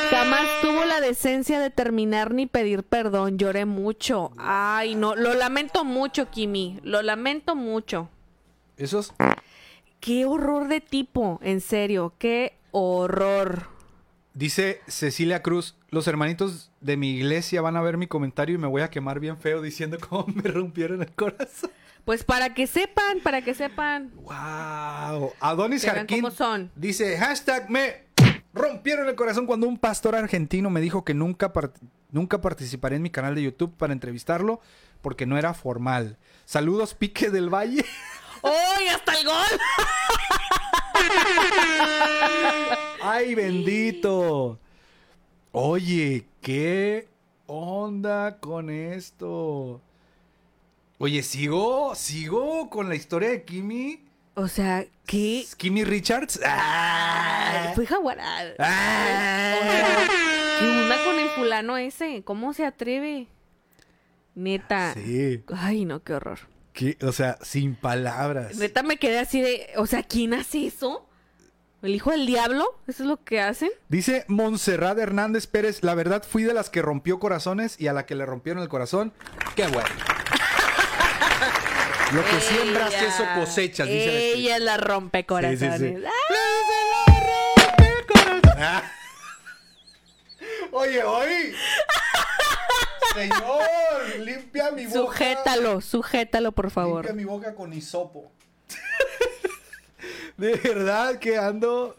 Jamás 0.09 0.47
tuvo 0.63 0.83
la 0.85 0.99
decencia 0.99 1.59
de 1.59 1.69
terminar 1.69 2.33
ni 2.33 2.47
pedir 2.47 2.81
perdón. 2.81 3.37
Lloré 3.37 3.65
mucho. 3.65 4.31
Ay, 4.37 4.95
no. 4.95 5.15
Lo 5.15 5.35
lamento 5.35 5.83
mucho, 5.83 6.31
Kimi. 6.31 6.79
Lo 6.83 7.03
lamento 7.03 7.55
mucho. 7.55 8.09
Esos. 8.77 9.13
Qué 9.99 10.25
horror 10.25 10.67
de 10.67 10.81
tipo. 10.81 11.39
En 11.43 11.61
serio. 11.61 12.13
Qué 12.17 12.57
horror. 12.71 13.67
Dice 14.33 14.81
Cecilia 14.87 15.43
Cruz, 15.43 15.75
los 15.89 16.07
hermanitos 16.07 16.71
de 16.83 16.97
mi 16.97 17.11
iglesia 17.11 17.61
van 17.61 17.77
a 17.77 17.81
ver 17.81 17.97
mi 17.97 18.07
comentario 18.07 18.55
y 18.55 18.57
me 18.57 18.67
voy 18.67 18.81
a 18.81 18.89
quemar 18.89 19.19
bien 19.19 19.37
feo 19.37 19.61
diciendo 19.61 19.97
cómo 20.09 20.25
me 20.27 20.43
rompieron 20.43 21.01
el 21.01 21.11
corazón. 21.11 21.71
Pues 22.05 22.23
para 22.25 22.53
que 22.53 22.67
sepan, 22.67 23.19
para 23.23 23.41
que 23.41 23.53
sepan. 23.53 24.11
¡Wow! 24.15 25.31
Adonis 25.39 25.85
Jarquín 25.85 26.29
son. 26.31 26.69
dice, 26.75 27.17
hashtag 27.17 27.69
me 27.69 28.03
rompieron 28.53 29.07
el 29.07 29.15
corazón 29.15 29.45
cuando 29.47 29.67
un 29.67 29.77
pastor 29.77 30.15
argentino 30.15 30.69
me 30.69 30.81
dijo 30.81 31.05
que 31.05 31.13
nunca, 31.13 31.53
part- 31.53 31.79
nunca 32.11 32.41
participaré 32.41 32.97
en 32.97 33.01
mi 33.01 33.09
canal 33.09 33.35
de 33.35 33.43
YouTube 33.43 33.73
para 33.77 33.93
entrevistarlo 33.93 34.59
porque 35.01 35.25
no 35.25 35.37
era 35.37 35.53
formal. 35.53 36.17
Saludos, 36.45 36.93
Pique 36.93 37.29
del 37.29 37.49
Valle. 37.49 37.85
¡Uy, 38.43 38.87
hasta 38.89 39.13
el 39.17 39.25
gol! 39.25 39.33
¡Ay, 43.01 43.35
bendito! 43.35 44.59
Oye, 45.55 46.25
¿qué 46.41 47.07
onda 47.45 48.39
con 48.39 48.71
esto? 48.71 49.79
Oye, 50.97 51.21
¿sigo? 51.21 51.93
¿Sigo 51.93 52.71
con 52.71 52.89
la 52.89 52.95
historia 52.95 53.29
de 53.29 53.43
Kimi? 53.43 54.03
O 54.33 54.47
sea, 54.47 54.83
¿qué? 55.05 55.45
¿Kimi 55.57 55.83
Richards? 55.83 56.39
¡Ah! 56.43 57.71
Fui 57.75 57.85
jaguarada. 57.85 58.55
¡Ah! 58.57 60.07
¿Qué 60.59 60.65
onda 60.67 61.03
con 61.05 61.19
el 61.19 61.29
fulano 61.29 61.77
ese? 61.77 62.23
¿Cómo 62.23 62.53
se 62.53 62.65
atreve? 62.65 63.27
Neta. 64.33 64.95
Sí, 64.95 65.43
Ay, 65.55 65.85
no, 65.85 66.01
qué 66.01 66.15
horror. 66.15 66.39
¿qué? 66.73 66.97
o 67.03 67.11
sea, 67.11 67.37
sin 67.43 67.75
palabras. 67.75 68.57
Neta 68.57 68.81
me 68.81 68.97
quedé 68.97 69.19
así 69.19 69.39
de, 69.39 69.67
o 69.77 69.85
sea, 69.85 70.01
¿quién 70.01 70.33
hace 70.33 70.65
eso? 70.65 71.07
¿El 71.83 71.93
hijo 71.95 72.11
del 72.11 72.25
diablo? 72.25 72.65
¿Eso 72.87 73.03
es 73.03 73.09
lo 73.09 73.17
que 73.23 73.41
hacen? 73.41 73.69
Dice 73.89 74.23
Montserrat 74.29 74.97
Hernández 74.97 75.47
Pérez, 75.47 75.83
la 75.83 75.95
verdad 75.95 76.23
fui 76.23 76.43
de 76.43 76.53
las 76.53 76.69
que 76.69 76.81
rompió 76.81 77.19
corazones 77.19 77.75
y 77.77 77.87
a 77.87 77.93
la 77.93 78.05
que 78.05 78.15
le 78.15 78.25
rompieron 78.25 78.63
el 78.63 78.69
corazón, 78.69 79.11
qué 79.55 79.67
bueno. 79.67 79.89
Lo 82.13 82.23
que 82.23 82.39
siembras, 82.41 82.93
Ella- 82.93 83.07
eso 83.07 83.23
cosechas, 83.37 83.87
dice 83.87 84.05
la. 84.07 84.13
Ella 84.19 84.59
la 84.59 84.77
rompe 84.77 85.25
corazones. 85.25 85.77
Sí, 85.79 85.87
sí, 85.87 85.95
sí. 85.97 86.03
¡Ah! 88.57 88.81
Ah. 88.81 88.83
Oye, 90.71 91.03
oye. 91.03 91.53
Señor, 93.13 94.19
limpia 94.21 94.71
mi 94.71 94.85
boca. 94.85 94.99
Sujétalo, 94.99 95.81
sujétalo, 95.81 96.51
por 96.53 96.71
favor. 96.71 97.03
Limpia 97.05 97.13
mi 97.13 97.25
boca 97.25 97.53
con 97.55 97.73
hisopo. 97.73 98.31
De 100.37 100.55
verdad 100.55 101.19
que 101.19 101.37
ando 101.37 101.95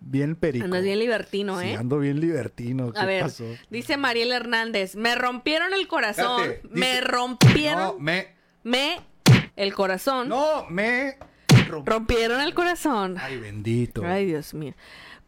bien 0.00 0.34
perico. 0.36 0.64
Andas 0.64 0.82
bien 0.82 0.98
libertino, 0.98 1.60
Sí, 1.60 1.68
¿eh? 1.68 1.76
ando 1.76 1.98
bien 1.98 2.20
libertino. 2.20 2.92
¿Qué 2.92 2.98
A 3.00 3.04
ver, 3.04 3.22
pasó? 3.22 3.44
dice 3.70 3.96
Mariel 3.96 4.32
Hernández, 4.32 4.96
me 4.96 5.14
rompieron 5.14 5.72
el 5.74 5.86
corazón, 5.88 6.42
Espérate, 6.42 6.68
me 6.78 7.00
rompieron, 7.00 7.78
No, 7.94 7.98
me. 7.98 8.28
me, 8.64 9.00
el 9.56 9.74
corazón, 9.74 10.28
No, 10.28 10.66
me. 10.70 11.16
rompieron 11.84 12.40
el 12.40 12.54
corazón. 12.54 13.16
Ay, 13.20 13.38
bendito. 13.38 14.02
Ay, 14.04 14.26
Dios 14.26 14.54
mío. 14.54 14.74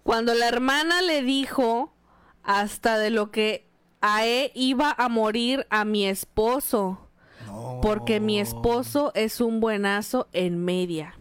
Cuando 0.03 0.35
la 0.35 0.49
hermana 0.49 1.01
le 1.03 1.23
dijo 1.23 1.95
hasta 2.43 2.99
de 2.99 3.11
lo 3.11 3.31
que 3.31 3.67
Ae 4.01 4.51
iba 4.55 4.95
a 4.99 5.09
morir 5.09 5.67
a 5.71 5.85
mi 5.87 6.07
esposo, 6.07 7.09
No. 7.47 7.81
porque 7.83 8.21
mi 8.21 8.39
esposo 8.39 9.13
es 9.15 9.41
un 9.41 9.61
buenazo 9.61 10.29
en 10.33 10.63
media. 10.63 11.15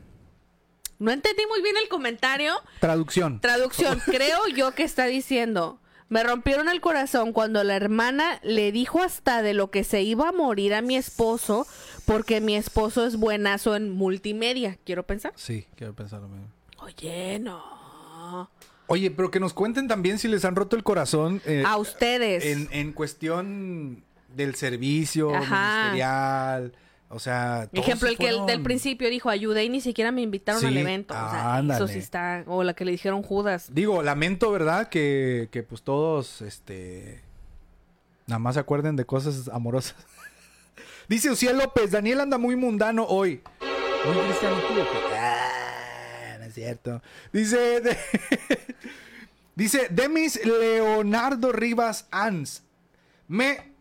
No 1.03 1.11
entendí 1.11 1.43
muy 1.49 1.61
bien 1.61 1.75
el 1.81 1.89
comentario. 1.89 2.53
Traducción. 2.79 3.39
Traducción, 3.41 3.99
creo 4.05 4.47
yo 4.55 4.73
que 4.73 4.83
está 4.83 5.05
diciendo, 5.05 5.79
me 6.09 6.23
rompieron 6.23 6.69
el 6.69 6.79
corazón 6.81 7.33
cuando 7.33 7.63
la 7.63 7.75
hermana 7.75 8.39
le 8.43 8.71
dijo 8.71 9.01
hasta 9.01 9.41
de 9.41 9.53
lo 9.53 9.69
que 9.71 9.83
se 9.83 10.01
iba 10.01 10.29
a 10.29 10.31
morir 10.31 10.73
a 10.73 10.81
mi 10.81 10.95
esposo, 10.95 11.67
porque 12.05 12.39
mi 12.41 12.55
esposo 12.55 13.05
es 13.05 13.17
buenazo 13.17 13.75
en 13.75 13.89
multimedia. 13.91 14.77
Quiero 14.85 15.03
pensar. 15.03 15.33
sí, 15.35 15.65
quiero 15.75 15.93
pensar 15.93 16.21
lo 16.21 16.27
mismo. 16.29 16.47
Oye, 16.79 17.39
no. 17.39 18.49
Oye, 18.87 19.09
pero 19.11 19.31
que 19.31 19.39
nos 19.39 19.53
cuenten 19.53 19.87
también 19.87 20.19
si 20.19 20.27
les 20.27 20.45
han 20.45 20.55
roto 20.55 20.75
el 20.75 20.83
corazón. 20.83 21.41
eh, 21.45 21.63
A 21.65 21.77
ustedes. 21.77 22.45
En, 22.45 22.67
en 22.71 22.91
cuestión 22.93 24.03
del 24.35 24.55
servicio 24.55 25.33
Ajá. 25.33 25.75
ministerial. 25.83 26.73
O 27.13 27.19
sea, 27.19 27.69
todos 27.71 27.85
Ejemplo, 27.85 28.09
el 28.09 28.17
que 28.17 28.33
del 28.47 28.63
principio 28.63 29.07
dijo, 29.09 29.29
ayudé 29.29 29.63
y 29.63 29.69
ni 29.69 29.81
siquiera 29.81 30.11
me 30.11 30.21
invitaron 30.21 30.65
al 30.65 30.75
evento. 30.75 31.13
O 31.13 31.29
sea, 31.29 31.57
ándale. 31.57 31.83
eso 31.83 31.87
sí 31.87 31.99
está. 31.99 32.43
O 32.47 32.63
la 32.63 32.73
que 32.73 32.85
le 32.85 32.91
dijeron 32.91 33.21
Judas. 33.21 33.67
Digo, 33.71 34.01
lamento, 34.01 34.51
¿verdad? 34.51 34.89
Que, 34.89 35.47
que 35.51 35.61
pues 35.63 35.83
todos, 35.83 36.41
este... 36.41 37.21
Nada 38.25 38.39
más 38.39 38.55
se 38.55 38.61
acuerden 38.61 38.95
de 38.95 39.05
cosas 39.05 39.47
amorosas. 39.49 39.95
Dice 41.07 41.29
Uciel 41.29 41.57
López, 41.57 41.91
Daniel 41.91 42.21
anda 42.21 42.37
muy 42.37 42.55
mundano 42.55 43.05
hoy. 43.05 43.41
Muy 44.05 44.25
cristiano 44.25 44.55
¿o? 44.55 45.15
Ah, 45.15 46.37
no 46.39 46.45
es 46.45 46.53
es 46.53 46.53
cierto. 46.53 47.01
Dice, 47.31 47.81
de- 47.81 47.97
dice 49.55 49.87
Demis 49.91 50.43
Leonardo 50.43 51.51
Rivas 51.51 52.07
Ans. 52.09 52.63
Me 53.27 53.73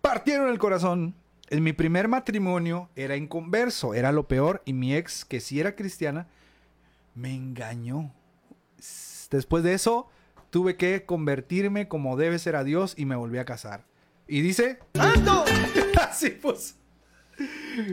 partieron 0.00 0.48
el 0.48 0.58
corazón. 0.58 1.14
En 1.50 1.64
mi 1.64 1.72
primer 1.72 2.06
matrimonio 2.06 2.88
era 2.94 3.16
inconverso, 3.16 3.92
era 3.94 4.12
lo 4.12 4.28
peor. 4.28 4.62
Y 4.64 4.72
mi 4.72 4.94
ex, 4.94 5.24
que 5.24 5.40
sí 5.40 5.58
era 5.58 5.74
cristiana, 5.74 6.28
me 7.14 7.34
engañó. 7.34 8.14
Después 9.30 9.64
de 9.64 9.74
eso, 9.74 10.08
tuve 10.50 10.76
que 10.76 11.04
convertirme 11.04 11.88
como 11.88 12.16
debe 12.16 12.38
ser 12.38 12.54
a 12.54 12.62
Dios 12.62 12.94
y 12.96 13.04
me 13.04 13.16
volví 13.16 13.38
a 13.38 13.44
casar. 13.44 13.84
Y 14.28 14.42
dice... 14.42 14.78
Así 16.00 16.30
pues. 16.30 16.76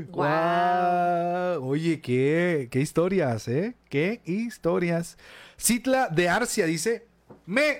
Guau. 0.09 1.63
Oye, 1.63 1.99
qué, 1.99 2.67
qué 2.69 2.79
historias, 2.79 3.47
¿eh? 3.47 3.75
Qué 3.89 4.21
historias. 4.25 5.17
Citla 5.59 6.09
de 6.09 6.29
Arcia 6.29 6.67
dice, 6.67 7.07
me 7.45 7.79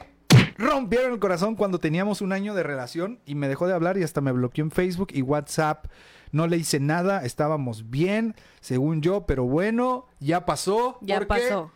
rompieron 0.58 1.14
el 1.14 1.20
corazón 1.20 1.56
cuando 1.56 1.80
teníamos 1.80 2.22
un 2.22 2.34
año 2.34 2.54
de 2.54 2.64
relación 2.64 3.20
y 3.26 3.36
me 3.36 3.48
dejó 3.48 3.68
de 3.68 3.74
hablar 3.74 3.98
y 3.98 4.04
hasta 4.04 4.22
me 4.22 4.32
bloqueó 4.32 4.64
en 4.64 4.72
Facebook 4.72 5.10
y 5.14 5.22
WhatsApp. 5.22 5.86
No 6.32 6.48
le 6.48 6.58
hice 6.58 6.80
nada, 6.80 7.24
estábamos 7.24 7.90
bien, 7.90 8.36
según 8.60 9.02
yo, 9.02 9.26
pero 9.26 9.46
bueno, 9.46 10.08
ya 10.20 10.46
pasó. 10.46 10.98
Ya 11.02 11.22
pasó. 11.22 11.72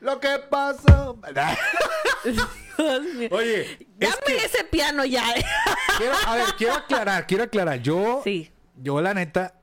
Lo 0.00 0.18
que 0.18 0.28
pasó. 0.50 1.18
Oye, 3.30 3.78
Dame 3.98 4.36
ese 4.44 4.64
piano 4.64 5.04
ya. 5.04 5.22
quiero, 5.98 6.14
a 6.26 6.34
ver, 6.36 6.44
quiero 6.56 6.74
aclarar, 6.74 7.26
quiero 7.26 7.44
aclarar. 7.44 7.80
Yo, 7.82 8.20
Sí. 8.24 8.50
yo 8.76 9.00
la 9.00 9.14
neta, 9.14 9.54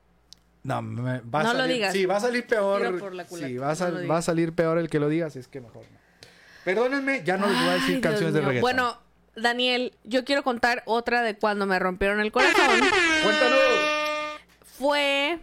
no, 0.62 0.80
me, 0.82 1.20
va 1.20 1.40
a 1.40 1.42
No 1.44 1.52
lo 1.54 1.58
salir, 1.60 1.74
digas. 1.76 1.92
Sí, 1.92 2.06
va 2.06 2.16
a 2.16 2.20
salir 2.20 2.46
peor. 2.46 2.98
Por 2.98 3.14
la 3.14 3.24
culata, 3.24 3.48
Sí, 3.48 3.56
va 3.58 3.72
a, 3.72 3.74
no 3.74 3.98
lo 3.98 4.08
va 4.08 4.18
a 4.18 4.22
salir 4.22 4.54
peor 4.54 4.78
el 4.78 4.88
que 4.88 5.00
lo 5.00 5.08
digas, 5.08 5.36
es 5.36 5.48
que 5.48 5.60
mejor 5.60 5.82
no. 5.90 5.98
Perdónenme, 6.64 7.22
ya 7.24 7.36
no 7.36 7.46
les 7.46 7.56
voy 7.58 7.68
a 7.68 7.74
decir 7.74 7.94
Ay, 7.96 8.00
canciones 8.00 8.34
de 8.34 8.40
reggaetón. 8.40 8.60
Bueno, 8.60 8.98
Daniel, 9.36 9.94
yo 10.04 10.24
quiero 10.24 10.42
contar 10.42 10.82
otra 10.86 11.22
de 11.22 11.36
cuando 11.36 11.66
me 11.66 11.78
rompieron 11.78 12.20
el 12.20 12.30
corazón. 12.32 12.78
cuéntanos. 13.22 13.58
Fue. 14.78 15.38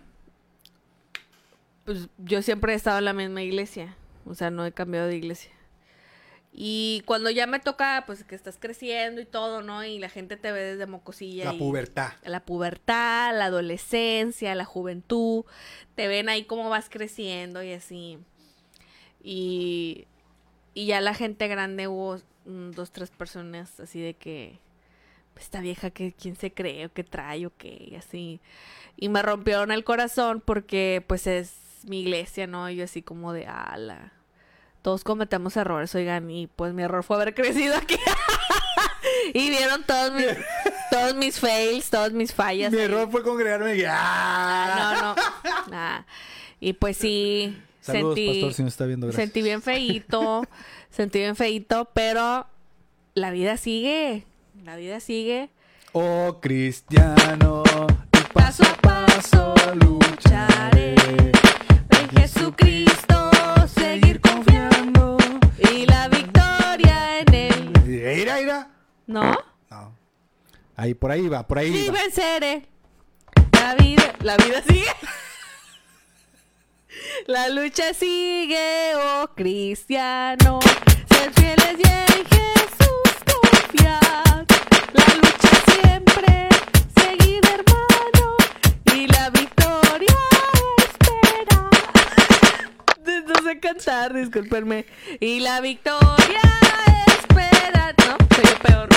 Pues 1.86 2.07
yo 2.18 2.41
siempre 2.41 2.74
he 2.74 2.76
estado 2.76 2.97
en 2.99 3.05
la 3.05 3.13
misma 3.13 3.41
iglesia. 3.41 3.95
O 4.26 4.36
sea, 4.36 4.49
no 4.51 4.65
he 4.65 4.72
cambiado 4.74 5.07
de 5.07 5.15
iglesia. 5.15 5.51
Y 6.59 7.03
cuando 7.05 7.30
ya 7.30 7.45
me 7.45 7.59
toca, 7.59 8.03
pues 8.07 8.24
que 8.24 8.34
estás 8.34 8.57
creciendo 8.59 9.22
y 9.22 9.26
todo, 9.26 9.61
¿no? 9.61 9.84
Y 9.86 9.99
la 9.99 10.09
gente 10.09 10.38
te 10.38 10.51
ve 10.51 10.61
desde 10.61 10.88
mocosilla. 10.88 11.45
La 11.45 11.53
y- 11.53 11.59
pubertad. 11.59 12.13
la 12.24 12.39
pubertad, 12.41 13.38
la 13.38 13.45
adolescencia, 13.45 14.55
la 14.55 14.65
juventud, 14.65 15.45
te 15.95 16.07
ven 16.07 16.30
ahí 16.30 16.45
cómo 16.45 16.68
vas 16.70 16.89
creciendo 16.89 17.61
y 17.63 17.74
así. 17.74 18.18
Y, 19.24 20.07
y 20.78 20.86
ya 20.86 21.01
la 21.01 21.15
gente 21.15 21.47
grande 21.47 21.88
hubo 21.88 22.17
mm, 22.45 22.69
dos, 22.69 22.91
tres 22.91 23.09
personas 23.09 23.80
así 23.80 23.99
de 23.99 24.13
que 24.13 24.59
esta 25.36 25.59
vieja 25.59 25.89
que 25.89 26.13
quién 26.13 26.36
se 26.36 26.53
cree 26.53 26.86
o 26.86 26.93
qué 26.93 27.03
trae 27.03 27.47
o 27.47 27.51
qué, 27.57 27.88
y 27.91 27.95
así. 27.95 28.39
Y 28.95 29.09
me 29.09 29.23
rompieron 29.23 29.71
el 29.71 29.84
corazón 29.84 30.39
porque 30.45 31.03
pues 31.07 31.25
es 31.25 31.53
mi 31.88 32.01
iglesia, 32.01 32.45
¿no? 32.45 32.69
Y 32.69 32.75
yo 32.75 32.84
así 32.84 33.01
como 33.01 33.34
de 33.34 33.47
ala. 33.47 34.13
Todos 34.84 35.03
cometemos 35.03 35.57
errores, 35.57 35.95
oigan, 35.95 36.30
y 36.30 36.45
pues 36.45 36.73
mi 36.75 36.84
error 36.84 37.03
fue 37.03 37.15
haber 37.15 37.34
crecido 37.36 37.75
aquí. 37.75 37.97
y 39.34 39.49
vieron 39.49 39.84
todos 39.84 40.13
mis, 40.13 40.28
todos 40.91 41.15
mis 41.15 41.39
fails, 41.39 41.89
todas 41.89 42.13
mis 42.13 42.36
fallas. 42.36 42.71
Mi 42.71 42.78
ahí. 42.78 42.86
error 42.86 43.09
fue 43.09 43.23
congregarme 43.23 43.78
y 43.78 43.84
¡ah! 43.88 44.93
No, 45.01 45.15
no. 45.15 45.21
Ah, 45.71 46.05
Y 46.59 46.73
pues 46.73 46.97
sí, 46.97 47.57
Saludos, 47.88 48.15
sentí, 48.15 48.27
pastor, 48.33 48.53
si 48.53 48.63
nos 48.63 48.73
está 48.73 48.85
viendo. 48.85 49.07
Gracias. 49.07 49.23
sentí 49.23 49.41
bien 49.41 49.61
feíto, 49.61 50.43
sentí 50.89 51.19
bien 51.19 51.35
feíto, 51.35 51.89
pero 51.93 52.45
la 53.13 53.31
vida 53.31 53.57
sigue, 53.57 54.25
la 54.63 54.75
vida 54.75 54.99
sigue. 54.99 55.49
Oh, 55.93 56.38
cristiano, 56.41 57.63
y 58.13 58.33
Paso 58.33 58.63
a 58.63 58.73
paso 58.75 59.55
lucharé. 59.75 60.95
En 61.89 62.09
Jesucristo 62.17 63.31
seguir 63.73 64.19
confiando 64.21 65.17
y 65.71 65.85
la 65.85 66.07
victoria 66.09 67.19
en 67.21 67.33
él. 67.33 68.19
Ira, 68.21 68.41
ira. 68.41 68.69
¿No? 69.07 69.31
No. 69.71 69.95
Ahí, 70.75 70.93
por 70.93 71.09
ahí 71.09 71.27
va, 71.27 71.47
por 71.47 71.57
ahí 71.57 71.71
Sí 71.73 71.88
va. 71.89 71.93
venceré. 72.01 72.65
La 73.53 73.73
vida, 73.75 74.13
la 74.21 74.38
vida 74.38 74.61
sigue. 74.67 74.85
La 77.28 77.50
lucha 77.50 77.93
sigue, 77.93 78.93
oh 78.95 79.30
cristiano. 79.36 80.60
Ser 81.10 81.34
fieles 81.34 81.76
y 81.78 81.88
en 81.88 82.26
Jesús 82.26 83.12
confiar. 83.26 84.45
La 84.93 85.06
lucha 85.16 85.52
siempre, 85.72 86.48
seguir 86.95 87.41
hermano. 87.45 88.38
Y 88.93 89.08
la 89.08 89.30
victoria 89.30 90.18
espera. 90.78 91.70
No 93.28 93.43
sé 93.43 93.60
cantar, 93.60 94.14
discúlpenme. 94.14 94.86
Y 95.20 95.39
la 95.41 95.60
victoria 95.62 96.41
espera. 97.08 97.93
No, 97.98 98.18
soy 98.36 98.45
yo 98.45 98.60
peor. 98.60 98.89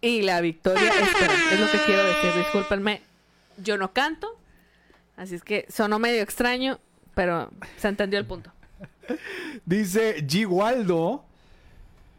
Y 0.00 0.22
la 0.22 0.40
victoria 0.40 0.88
espera. 0.88 1.34
Es 1.52 1.60
lo 1.60 1.70
que 1.70 1.78
quiero 1.84 2.04
decir. 2.04 2.32
Discúlpenme. 2.36 3.02
Yo 3.58 3.76
no 3.76 3.92
canto. 3.92 4.38
Así 5.22 5.36
es 5.36 5.44
que 5.44 5.66
sonó 5.68 6.00
medio 6.00 6.20
extraño, 6.20 6.80
pero 7.14 7.48
se 7.76 7.86
entendió 7.86 8.18
el 8.18 8.26
punto. 8.26 8.50
Dice 9.64 10.26
G. 10.26 10.48
Waldo. 10.48 11.24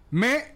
Me 0.10 0.56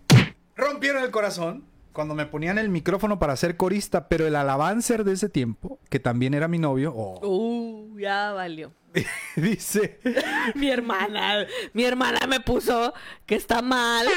rompieron 0.55 1.03
el 1.03 1.11
corazón 1.11 1.65
cuando 1.91 2.15
me 2.15 2.25
ponían 2.25 2.57
el 2.57 2.69
micrófono 2.69 3.19
para 3.19 3.35
ser 3.35 3.57
corista, 3.57 4.07
pero 4.07 4.25
el 4.27 4.37
alabancer 4.37 5.03
de 5.03 5.11
ese 5.11 5.27
tiempo, 5.27 5.77
que 5.89 5.99
también 5.99 6.33
era 6.33 6.47
mi 6.47 6.57
novio, 6.57 6.93
oh, 6.95 7.19
Uh, 7.27 7.99
ya 7.99 8.31
valió. 8.31 8.71
dice, 9.35 9.99
Mi 10.55 10.69
hermana, 10.69 11.45
mi 11.73 11.83
hermana 11.83 12.27
me 12.27 12.39
puso 12.39 12.93
que 13.25 13.35
está 13.35 13.61
mal. 13.61 14.07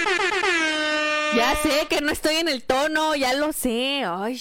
Ya 1.34 1.56
sé 1.56 1.88
que 1.88 2.00
no 2.00 2.12
estoy 2.12 2.36
en 2.36 2.48
el 2.48 2.62
tono, 2.62 3.16
ya 3.16 3.32
lo 3.34 3.52
sé. 3.52 4.04
Ay. 4.06 4.40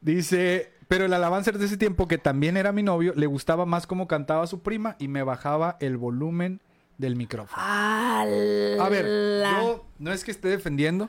dice, 0.00 0.77
pero 0.88 1.04
el 1.04 1.12
alabancer 1.12 1.58
de 1.58 1.66
ese 1.66 1.76
tiempo, 1.76 2.08
que 2.08 2.18
también 2.18 2.56
era 2.56 2.72
mi 2.72 2.82
novio, 2.82 3.12
le 3.14 3.26
gustaba 3.26 3.66
más 3.66 3.86
cómo 3.86 4.08
cantaba 4.08 4.46
su 4.46 4.60
prima 4.60 4.96
y 4.98 5.08
me 5.08 5.22
bajaba 5.22 5.76
el 5.80 5.96
volumen 5.96 6.60
del 6.96 7.14
micrófono. 7.14 7.62
A 7.62 8.88
ver, 8.90 9.44
yo 9.44 9.86
no 9.98 10.12
es 10.12 10.24
que 10.24 10.30
esté 10.30 10.48
defendiendo, 10.48 11.08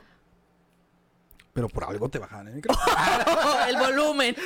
pero 1.52 1.68
por 1.68 1.84
algo 1.84 2.08
te 2.08 2.18
bajaban 2.18 2.48
el 2.48 2.54
micrófono. 2.54 2.86
el 3.68 3.76
volumen. 3.76 4.36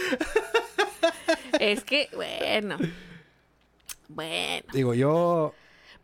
es 1.60 1.84
que, 1.84 2.08
bueno. 2.14 2.78
Bueno. 4.08 4.66
Digo, 4.72 4.94
yo 4.94 5.52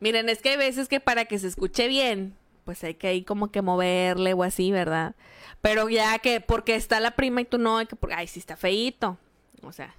Miren, 0.01 0.31
es 0.31 0.41
que 0.41 0.51
hay 0.51 0.57
veces 0.57 0.89
que 0.89 0.99
para 0.99 1.27
que 1.27 1.39
se 1.39 1.47
escuche 1.47 1.87
bien, 1.87 2.35
pues 2.65 2.83
hay 2.85 2.95
que 2.95 3.07
ahí 3.07 3.23
como 3.23 3.53
que 3.53 3.61
moverle 3.61 4.33
o 4.33 4.43
así, 4.43 4.73
¿verdad? 4.73 5.15
Pero 5.61 5.89
ya 5.89 6.19
que 6.19 6.41
porque 6.41 6.75
está 6.75 7.01
la 7.01 7.13
prima 7.13 7.43
y 7.43 7.45
tú 7.45 7.59
no, 7.59 7.79
que 7.87 7.97
ay, 8.15 8.27
sí 8.27 8.39
está 8.39 8.57
feíto. 8.57 9.19
O 9.63 9.73
sea, 9.73 9.95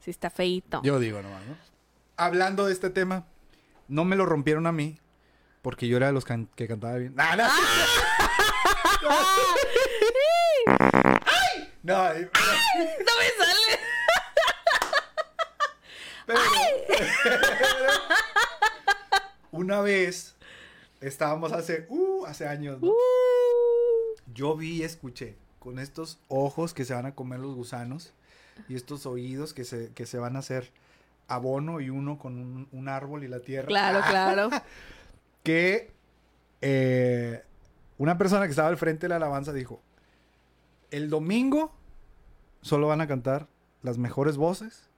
sí 0.00 0.10
está 0.10 0.30
feíto. 0.30 0.80
Yo 0.84 0.98
digo 0.98 1.22
nomás, 1.22 1.44
¿no? 1.46 1.56
Hablando 2.16 2.66
de 2.66 2.72
este 2.72 2.90
tema, 2.90 3.24
no 3.88 4.04
me 4.04 4.16
lo 4.16 4.26
rompieron 4.26 4.66
a 4.66 4.72
mí, 4.72 4.98
porque 5.62 5.88
yo 5.88 5.96
era 5.96 6.08
de 6.08 6.12
los 6.12 6.24
can- 6.24 6.48
que 6.54 6.68
cantaba 6.68 6.96
bien. 6.96 7.14
¡Ah, 7.16 7.36
no! 7.36 7.44
¡Ay! 11.26 11.72
No, 11.82 11.96
ay, 12.00 12.22
¡No 12.26 13.12
me 13.18 13.44
sale! 13.44 13.78
pero- 16.26 16.40
una 19.52 19.80
vez 19.80 20.34
estábamos 21.00 21.52
hace, 21.52 21.86
uh, 21.88 22.24
hace 22.26 22.46
años, 22.48 22.80
¿no? 22.80 22.88
Uh, 22.88 22.94
Yo 24.34 24.56
vi 24.56 24.78
y 24.78 24.82
escuché 24.82 25.36
con 25.58 25.78
estos 25.78 26.18
ojos 26.28 26.74
que 26.74 26.84
se 26.84 26.92
van 26.94 27.06
a 27.06 27.14
comer 27.14 27.40
los 27.40 27.54
gusanos 27.54 28.12
y 28.68 28.74
estos 28.74 29.06
oídos 29.06 29.54
que 29.54 29.64
se, 29.64 29.92
que 29.94 30.06
se 30.06 30.18
van 30.18 30.36
a 30.36 30.40
hacer 30.40 30.70
abono 31.28 31.80
y 31.80 31.88
uno 31.90 32.18
con 32.18 32.36
un, 32.38 32.68
un 32.72 32.88
árbol 32.88 33.24
y 33.24 33.28
la 33.28 33.40
tierra. 33.40 33.66
claro, 33.68 34.00
claro. 34.08 34.50
que 35.42 35.90
eh, 36.60 37.42
una 37.98 38.18
persona 38.18 38.44
que 38.44 38.50
estaba 38.50 38.68
al 38.68 38.76
frente 38.76 39.02
de 39.04 39.08
la 39.08 39.16
alabanza 39.16 39.52
dijo, 39.52 39.80
el 40.90 41.08
domingo 41.10 41.72
solo 42.60 42.88
van 42.88 43.00
a 43.00 43.06
cantar 43.08 43.46
las 43.82 43.98
mejores 43.98 44.36
voces 44.36 44.88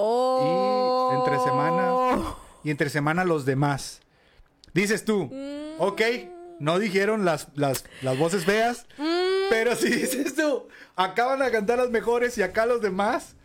Oh. 0.00 1.10
entre 1.18 1.38
semana- 1.40 2.34
y 2.62 2.70
entre 2.70 2.88
semana 2.88 3.24
los 3.24 3.44
demás. 3.44 4.00
Dices 4.72 5.04
tú, 5.04 5.24
Mm. 5.26 5.80
ok, 5.80 6.00
no 6.60 6.78
dijeron 6.78 7.24
las, 7.24 7.48
las, 7.54 7.84
las 8.02 8.18
voces 8.18 8.44
feas, 8.44 8.86
Mm, 8.96 9.48
pero 9.50 9.76
si 9.76 9.88
dices 9.94 10.34
tú, 10.34 10.68
acá 10.96 11.26
van 11.26 11.42
a 11.42 11.50
cantar 11.50 11.78
las 11.78 11.90
mejores 11.90 12.36
y 12.38 12.42
acá 12.42 12.66
los 12.66 12.82
demás. 12.82 13.36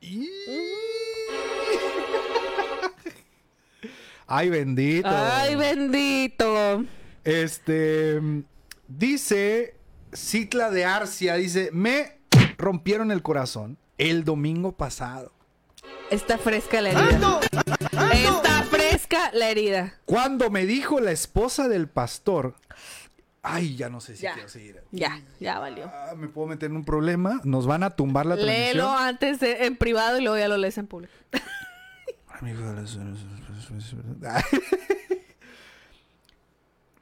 Y... 0.00 0.28
Ay, 4.26 4.50
bendito. 4.50 5.08
Ay, 5.08 5.54
bendito. 5.54 6.84
Este 7.24 8.20
dice 8.86 9.74
Citla 10.14 10.70
de 10.70 10.84
Arcia, 10.84 11.34
dice, 11.34 11.70
me 11.72 12.18
rompieron 12.56 13.10
el 13.10 13.22
corazón 13.22 13.78
el 13.96 14.24
domingo 14.24 14.72
pasado. 14.72 15.32
Está 16.10 16.38
fresca 16.38 16.80
la 16.80 16.90
herida. 16.90 17.40
Está 18.12 18.62
fresca 18.64 19.30
la 19.32 19.50
herida. 19.50 19.94
Cuando 20.06 20.50
me 20.50 20.64
dijo 20.66 21.00
la 21.00 21.10
esposa 21.12 21.68
del 21.68 21.88
pastor, 21.88 22.54
ay, 23.42 23.76
ya 23.76 23.88
no 23.90 24.00
sé 24.00 24.16
si 24.16 24.22
Ya. 24.22 24.34
quiero 24.34 24.48
seguir. 24.48 24.82
Ya, 24.90 25.20
ya 25.38 25.58
valió. 25.58 25.90
Ah, 25.92 26.14
me 26.16 26.28
puedo 26.28 26.46
meter 26.48 26.70
en 26.70 26.76
un 26.76 26.84
problema, 26.84 27.40
nos 27.44 27.66
van 27.66 27.82
a 27.82 27.90
tumbar 27.90 28.26
la 28.26 28.36
Léelo 28.36 28.84
transmisión. 28.84 29.08
antes 29.08 29.40
de- 29.40 29.66
en 29.66 29.76
privado 29.76 30.18
y 30.18 30.22
luego 30.22 30.38
ya 30.38 30.48
lo 30.48 30.56
lees 30.56 30.78
en 30.78 30.86
público. 30.86 31.12
Amigo 32.40 32.60
de 32.72 32.74
las- 32.82 32.98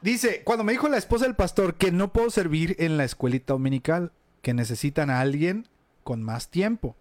Dice, 0.03 0.43
cuando 0.45 0.63
me 0.65 0.73
dijo 0.73 0.89
la 0.89 0.99
esposa 0.99 1.25
del 1.25 1.35
pastor 1.35 1.75
que 1.75 1.91
no 1.91 2.13
puedo 2.13 2.31
servir 2.31 2.77
en 2.79 2.97
la 2.97 3.05
escuelita 3.05 3.55
dominical, 3.55 4.13
que 4.43 4.55
necesitan 4.55 5.11
a 5.11 5.21
alguien 5.21 5.67
con 6.05 6.23
más 6.23 6.49
tiempo, 6.49 6.97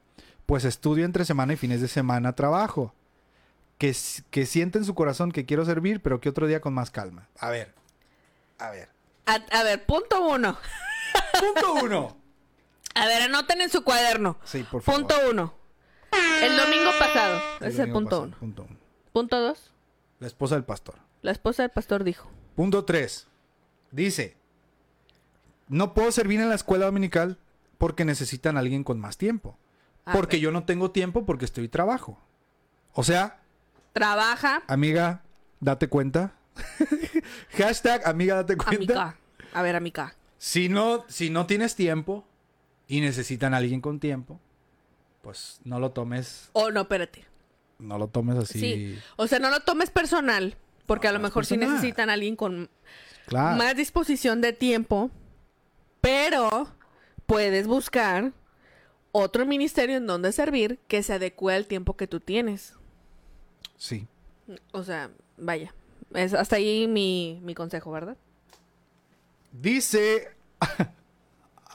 pues 0.45 0.65
estudio 0.65 1.05
entre 1.05 1.25
semana 1.25 1.53
y 1.53 1.57
fines 1.57 1.81
de 1.81 1.87
semana 1.87 2.35
trabajo, 2.35 2.93
que, 3.77 3.95
que 4.29 4.45
siente 4.45 4.77
en 4.77 4.85
su 4.85 4.95
corazón 4.95 5.31
que 5.31 5.45
quiero 5.45 5.65
servir, 5.65 6.01
pero 6.01 6.19
que 6.19 6.29
otro 6.29 6.47
día 6.47 6.61
con 6.61 6.73
más 6.73 6.91
calma. 6.91 7.27
A 7.39 7.49
ver, 7.49 7.73
a 8.57 8.69
ver. 8.71 8.89
A, 9.25 9.33
a 9.35 9.63
ver, 9.63 9.85
punto 9.85 10.27
uno. 10.27 10.57
Punto 11.39 11.85
uno. 11.85 12.17
A 12.93 13.05
ver, 13.07 13.23
anoten 13.23 13.61
en 13.61 13.69
su 13.69 13.83
cuaderno. 13.83 14.37
Sí, 14.43 14.63
por 14.63 14.81
favor. 14.81 15.01
Punto 15.01 15.15
uno. 15.29 15.53
El 16.41 16.55
domingo 16.55 16.91
pasado. 16.97 17.41
El 17.59 17.67
Ese 17.67 17.81
es 17.81 17.87
el 17.87 17.91
punto 17.91 18.09
pasado, 18.09 18.23
uno. 18.23 18.37
Punto 18.37 18.65
uno. 18.69 18.79
Punto 19.11 19.39
dos. 19.41 19.73
La 20.19 20.27
esposa 20.27 20.55
del 20.55 20.63
pastor. 20.63 20.95
La 21.21 21.31
esposa 21.31 21.63
del 21.63 21.71
pastor 21.71 22.03
dijo. 22.03 22.29
Punto 22.55 22.85
3. 22.85 23.27
Dice, 23.91 24.37
no 25.67 25.93
puedo 25.93 26.11
servir 26.11 26.39
en 26.39 26.49
la 26.49 26.55
escuela 26.55 26.85
dominical 26.85 27.37
porque 27.77 28.05
necesitan 28.05 28.55
a 28.55 28.61
alguien 28.61 28.83
con 28.83 28.99
más 28.99 29.17
tiempo. 29.17 29.57
A 30.05 30.13
Porque 30.13 30.37
ver. 30.37 30.43
yo 30.43 30.51
no 30.51 30.63
tengo 30.65 30.91
tiempo 30.91 31.25
porque 31.25 31.45
estoy 31.45 31.67
trabajo. 31.67 32.19
O 32.93 33.03
sea, 33.03 33.41
Trabaja. 33.93 34.63
amiga, 34.67 35.23
date 35.59 35.87
cuenta. 35.87 36.35
Hashtag, 37.57 38.07
amiga, 38.07 38.35
date 38.35 38.55
cuenta. 38.57 38.75
Amica. 38.75 39.17
A 39.53 39.61
ver, 39.61 39.75
amica. 39.75 40.15
Si 40.37 40.69
no, 40.69 41.05
si 41.07 41.29
no 41.29 41.45
tienes 41.45 41.75
tiempo 41.75 42.25
y 42.87 43.01
necesitan 43.01 43.53
a 43.53 43.57
alguien 43.57 43.81
con 43.81 43.99
tiempo, 43.99 44.39
pues 45.21 45.59
no 45.63 45.79
lo 45.79 45.91
tomes, 45.91 46.49
Oh, 46.53 46.71
no, 46.71 46.81
espérate. 46.81 47.25
no 47.79 47.97
lo 47.97 48.07
tomes 48.07 48.37
así. 48.37 48.59
Sí. 48.59 48.99
O 49.15 49.27
sea, 49.27 49.39
no 49.39 49.49
lo 49.49 49.61
tomes 49.61 49.89
personal. 49.89 50.55
Porque 50.85 51.07
a 51.07 51.11
lo 51.11 51.19
mejor 51.19 51.45
sí 51.47 51.55
personal. 51.55 51.75
necesitan 51.77 52.09
a 52.11 52.13
alguien 52.13 52.35
con 52.35 52.69
Claro. 53.25 53.57
más 53.57 53.75
disposición 53.75 54.39
de 54.41 54.53
tiempo. 54.53 55.09
Pero 55.99 56.67
puedes 57.25 57.65
buscar 57.65 58.33
otro 59.17 59.45
ministerio 59.45 59.95
en 59.95 60.07
donde 60.07 60.33
servir 60.33 60.77
que 60.89 61.01
se 61.01 61.13
adecue 61.13 61.55
al 61.55 61.67
tiempo 61.67 61.95
que 61.95 62.05
tú 62.05 62.19
tienes. 62.19 62.73
Sí. 63.77 64.07
O 64.73 64.83
sea, 64.83 65.09
vaya. 65.37 65.73
Es 66.13 66.33
hasta 66.33 66.57
ahí 66.57 66.87
mi, 66.87 67.39
mi 67.41 67.55
consejo, 67.55 67.91
¿verdad? 67.91 68.17
Dice 69.53 70.31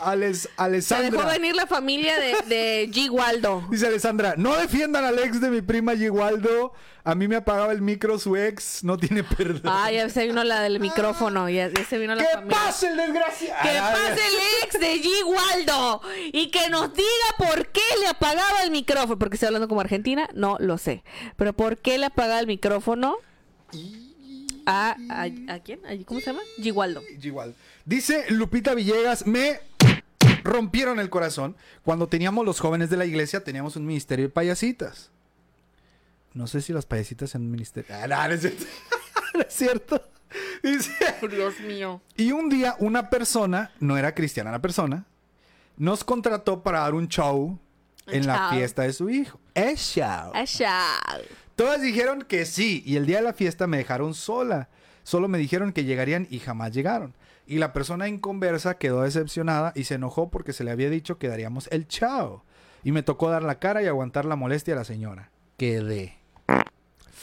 Alex, 0.03 0.41
Se 0.43 0.49
Alessandra. 0.57 1.11
dejó 1.11 1.27
venir 1.29 1.55
la 1.57 1.67
familia 1.67 2.19
de, 2.19 2.35
de 2.47 2.89
G. 2.93 3.11
Waldo. 3.11 3.65
Dice 3.71 3.87
Alessandra, 3.87 4.35
no 4.37 4.57
defiendan 4.57 5.05
al 5.05 5.19
ex 5.19 5.41
de 5.41 5.51
mi 5.51 5.63
prima 5.63 5.97
Gigualdo. 5.97 6.73
A 7.03 7.15
mí 7.15 7.27
me 7.29 7.37
apagaba 7.37 7.73
el 7.73 7.81
micro 7.81 8.19
su 8.19 8.37
ex, 8.37 8.85
no 8.85 8.99
tiene 8.99 9.25
perdón. 9.25 9.63
Ah, 9.75 9.91
ya 9.91 10.09
se 10.11 10.27
vino 10.27 10.45
la 10.45 10.61
del 10.61 10.81
micrófono. 10.81 11.49
Ya, 11.49 11.69
ya 11.69 11.85
se 11.85 11.97
vino 11.99 12.15
la 12.15 12.23
¡Que 12.23 12.29
familia. 12.35 12.59
pase 12.59 12.89
el 12.89 12.97
desgraciado! 12.99 13.63
Que 13.63 13.79
pase 13.79 14.21
el 14.29 14.35
ex 14.65 14.81
de 14.81 15.03
G. 15.03 15.09
Waldo 15.25 16.03
y 16.33 16.51
que 16.51 16.69
nos 16.69 16.93
diga 16.93 17.09
por 17.39 17.69
qué 17.69 17.81
le 18.01 18.07
apagaba 18.07 18.63
el 18.65 18.71
micrófono. 18.71 19.19
Porque 19.19 19.37
estoy 19.37 19.47
hablando 19.47 19.67
como 19.67 19.81
argentina, 19.81 20.29
no 20.35 20.57
lo 20.61 20.77
sé. 20.77 21.03
Pero 21.37 21.55
por 21.55 21.79
qué 21.79 21.97
le 21.97 22.05
apagaba 22.07 22.39
el 22.41 22.47
micrófono 22.47 23.17
a, 24.67 24.97
a, 25.09 25.23
¿a 25.55 25.59
quién? 25.61 25.81
¿A- 25.87 26.05
¿Cómo 26.05 26.21
se 26.21 26.27
llama? 26.27 26.43
G. 26.59 26.73
Waldo. 26.73 27.03
Dice 27.87 28.27
Lupita 28.29 28.75
Villegas, 28.75 29.27
me 29.27 29.59
rompieron 30.43 30.99
el 31.01 31.11
corazón. 31.11 31.57
Cuando 31.85 32.09
teníamos 32.09 32.45
los 32.45 32.61
jóvenes 32.61 32.91
de 32.91 32.97
la 32.97 33.07
iglesia, 33.07 33.45
teníamos 33.45 33.77
un 33.77 33.87
ministerio 33.87 34.27
de 34.27 34.31
payasitas. 34.31 35.11
No 36.33 36.47
sé 36.47 36.61
si 36.61 36.73
las 36.73 36.87
payasitas 36.87 37.35
en 37.35 37.43
un 37.43 37.51
ministerio. 37.51 37.95
Ah, 37.95 38.07
no, 38.07 38.29
no 38.29 38.35
es 38.35 38.41
cierto. 38.41 38.65
No 39.33 39.43
es 39.43 39.55
cierto. 39.55 40.03
Dice, 40.63 40.93
Dios 41.31 41.61
mío. 41.61 42.01
y 42.17 42.33
un 42.33 42.49
día 42.49 42.75
una 42.81 43.11
persona, 43.11 43.71
no 43.79 43.97
era 43.97 44.13
cristiana 44.15 44.51
la 44.51 44.61
persona, 44.61 45.07
nos 45.77 46.03
contrató 46.05 46.63
para 46.63 46.81
dar 46.81 46.95
un 46.95 47.09
show 47.09 47.59
Un 48.07 48.15
en 48.15 48.27
la 48.27 48.51
fiesta 48.51 48.83
de 48.83 48.93
su 48.93 49.09
hijo. 49.09 49.41
Es 49.55 49.81
show. 49.81 50.33
Allá. 50.35 50.83
Todas 51.55 51.81
dijeron 51.81 52.23
que 52.23 52.45
sí, 52.45 52.83
y 52.85 52.97
el 52.97 53.07
día 53.07 53.19
de 53.19 53.23
la 53.23 53.33
fiesta 53.33 53.67
me 53.67 53.77
dejaron 53.77 54.15
sola. 54.15 54.69
Solo 55.05 55.29
me 55.29 55.39
dijeron 55.39 55.73
que 55.73 55.85
llegarían 55.85 56.27
y 56.31 56.39
jamás 56.41 56.73
llegaron. 56.73 57.15
Y 57.51 57.59
la 57.59 57.73
persona 57.73 58.07
en 58.07 58.19
conversa 58.19 58.79
quedó 58.79 59.03
decepcionada 59.03 59.73
y 59.75 59.83
se 59.83 59.95
enojó 59.95 60.31
porque 60.31 60.53
se 60.53 60.63
le 60.63 60.71
había 60.71 60.89
dicho 60.89 61.19
que 61.19 61.27
daríamos 61.27 61.67
el 61.73 61.89
chao. 61.89 62.45
Y 62.85 62.93
me 62.93 63.03
tocó 63.03 63.29
dar 63.29 63.43
la 63.43 63.59
cara 63.59 63.83
y 63.83 63.87
aguantar 63.89 64.25
la 64.25 64.37
molestia 64.37 64.75
a 64.75 64.77
la 64.77 64.85
señora. 64.85 65.31
Quedé. 65.57 66.17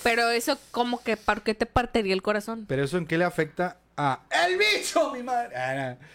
Pero 0.03 0.29
eso, 0.29 0.57
como 0.71 1.01
que, 1.01 1.15
¿por 1.15 1.43
qué 1.43 1.53
te 1.55 1.65
partiría 1.65 2.13
el 2.13 2.21
corazón? 2.21 2.65
Pero 2.67 2.83
eso 2.83 2.97
en 2.97 3.05
qué 3.07 3.17
le 3.17 3.23
afecta 3.23 3.77
a 3.95 4.19
el 4.45 4.57
bicho, 4.57 5.13
mi 5.13 5.23
madre. 5.23 5.55
Ah, 5.55 5.95
no. 5.97 6.07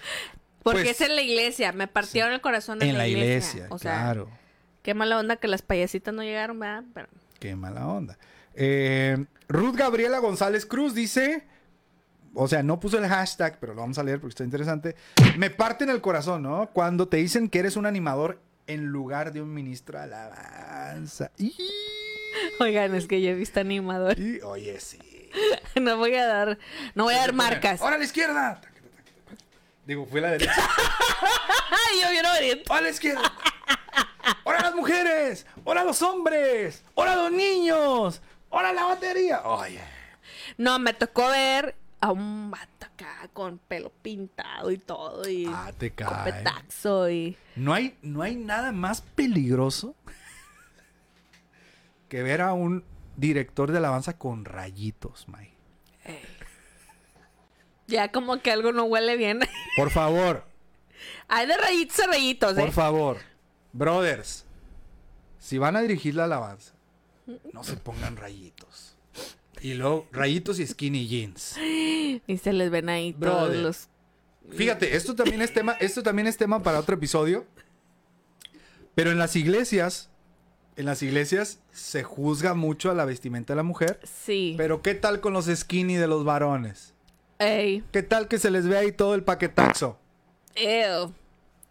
Porque 0.62 0.82
Pues- 0.82 0.90
es 0.90 1.08
en 1.08 1.16
la 1.16 1.22
iglesia. 1.22 1.72
Me 1.72 1.88
partieron 1.88 2.32
el 2.32 2.42
corazón 2.42 2.82
en, 2.82 2.90
En 2.90 2.98
la 2.98 3.08
iglesia, 3.08 3.66
O 3.70 3.78
sea, 3.78 3.94
claro. 3.94 4.28
qué 4.82 4.92
mala 4.92 5.18
onda 5.18 5.36
que 5.36 5.48
las 5.48 5.62
payasitas 5.62 6.12
no 6.12 6.22
llegaron, 6.22 6.58
¿verdad? 6.60 6.84
Pero... 6.92 7.08
Qué 7.40 7.56
mala 7.56 7.88
onda. 7.88 8.18
Eh, 8.54 9.24
Ruth 9.48 9.74
Gabriela 9.74 10.18
González 10.18 10.66
Cruz 10.66 10.94
dice, 10.94 11.46
o 12.34 12.48
sea, 12.48 12.62
no 12.62 12.80
puso 12.80 12.98
el 12.98 13.06
hashtag, 13.08 13.58
pero 13.60 13.74
lo 13.74 13.80
vamos 13.82 13.98
a 13.98 14.02
leer 14.02 14.20
porque 14.20 14.32
está 14.32 14.44
interesante. 14.44 14.96
Me 15.36 15.50
parten 15.50 15.90
el 15.90 16.00
corazón, 16.00 16.42
¿no? 16.42 16.70
Cuando 16.72 17.08
te 17.08 17.18
dicen 17.18 17.48
que 17.48 17.58
eres 17.58 17.76
un 17.76 17.86
animador 17.86 18.40
en 18.66 18.86
lugar 18.86 19.32
de 19.32 19.42
un 19.42 19.52
ministro 19.52 19.98
de 19.98 20.04
alabanza. 20.04 21.30
Y, 21.38 21.54
Oigan, 22.60 22.94
es 22.94 23.06
que 23.06 23.20
yo 23.20 23.30
he 23.30 23.34
visto 23.34 23.60
animador. 23.60 24.18
y- 24.18 24.40
oye, 24.42 24.80
sí. 24.80 24.98
No 25.80 25.96
voy 25.96 26.14
a 26.14 26.26
dar, 26.26 26.58
no 26.94 27.04
voy 27.04 27.14
a 27.14 27.18
dar 27.18 27.32
marcas. 27.32 27.80
¡Ahora 27.80 27.96
a 27.96 27.98
la 27.98 28.04
izquierda! 28.04 28.60
Digo, 29.86 30.06
fue 30.06 30.20
a 30.20 30.22
la 30.22 30.30
derecha. 30.32 30.54
Yo. 30.56 30.62
¡Ahora 32.68 32.78
a 32.78 32.82
la 32.82 32.90
izquierda! 32.90 33.32
¡Ahora 34.44 34.60
las 34.62 34.74
mujeres! 34.74 35.46
¡Ahora 35.64 35.84
los 35.84 36.00
hombres! 36.02 36.82
¡Ahora 36.96 37.16
los 37.16 37.32
niños! 37.32 38.22
¡Ahora 38.50 38.72
la 38.72 38.84
batería! 38.84 39.42
Oye. 39.44 39.80
No, 40.56 40.78
me 40.78 40.92
tocó 40.92 41.28
ver 41.28 41.74
a 42.02 42.12
un 42.12 42.50
vato 42.50 42.86
acá 42.86 43.28
con 43.32 43.58
pelo 43.58 43.90
pintado 44.02 44.70
y 44.70 44.78
todo 44.78 45.26
y 45.28 45.46
Ah, 45.48 45.72
te 45.78 45.90
con 45.92 46.06
cae. 46.08 46.32
petazo 46.32 47.08
y 47.08 47.36
No 47.56 47.72
hay, 47.72 47.96
no 48.02 48.22
hay 48.22 48.34
nada 48.36 48.72
más 48.72 49.00
peligroso 49.00 49.94
que 52.08 52.22
ver 52.22 52.42
a 52.42 52.52
un 52.52 52.84
director 53.16 53.70
de 53.70 53.78
alabanza 53.78 54.18
con 54.18 54.44
rayitos, 54.44 55.28
May. 55.28 55.50
ya 57.86 58.10
como 58.10 58.40
que 58.40 58.50
algo 58.50 58.72
no 58.72 58.84
huele 58.84 59.16
bien. 59.16 59.40
Por 59.76 59.90
favor, 59.90 60.44
Hay 61.28 61.46
de 61.46 61.56
rayitos 61.56 62.00
a 62.00 62.06
rayitos, 62.08 62.54
por 62.54 62.68
¿eh? 62.68 62.72
favor, 62.72 63.18
brothers, 63.72 64.44
si 65.38 65.58
van 65.58 65.76
a 65.76 65.80
dirigir 65.82 66.14
la 66.14 66.24
alabanza, 66.24 66.74
no 67.52 67.64
se 67.64 67.76
pongan 67.76 68.16
rayitos. 68.16 68.91
Y 69.62 69.74
luego, 69.74 70.08
rayitos 70.10 70.58
y 70.58 70.66
skinny 70.66 71.06
jeans. 71.06 71.56
Y 71.58 72.20
se 72.36 72.52
les 72.52 72.70
ven 72.70 72.88
ahí 72.88 73.12
todos 73.12 73.54
los 73.54 73.88
Fíjate, 74.50 74.96
esto 74.96 75.14
también 75.14 75.40
es 75.40 75.54
tema, 75.54 75.72
esto 75.78 76.02
también 76.02 76.26
es 76.26 76.36
tema 76.36 76.62
para 76.62 76.80
otro 76.80 76.96
episodio. 76.96 77.46
Pero 78.94 79.12
en 79.12 79.18
las 79.18 79.36
iglesias, 79.36 80.10
en 80.76 80.86
las 80.86 81.02
iglesias 81.02 81.60
se 81.70 82.02
juzga 82.02 82.54
mucho 82.54 82.90
a 82.90 82.94
la 82.94 83.04
vestimenta 83.04 83.52
de 83.52 83.56
la 83.56 83.62
mujer. 83.62 84.00
Sí. 84.02 84.54
Pero 84.58 84.82
¿qué 84.82 84.94
tal 84.94 85.20
con 85.20 85.32
los 85.32 85.46
skinny 85.46 85.94
de 85.94 86.08
los 86.08 86.24
varones? 86.24 86.92
Ey. 87.38 87.84
¿Qué 87.92 88.02
tal 88.02 88.28
que 88.28 88.38
se 88.38 88.50
les 88.50 88.66
ve 88.66 88.76
ahí 88.76 88.92
todo 88.92 89.14
el 89.14 89.22
paquetazo? 89.22 89.98
Ew. 90.56 91.12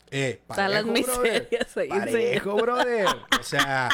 Eh, 0.09 0.41
Están 0.49 0.71
las 0.71 0.83
parejo, 0.85 1.11
brother. 1.13 1.47
miserias 1.49 1.77
ahí 1.77 1.89
Parejo, 1.89 2.55
brother. 2.55 3.07
O 3.39 3.43
sea, 3.43 3.89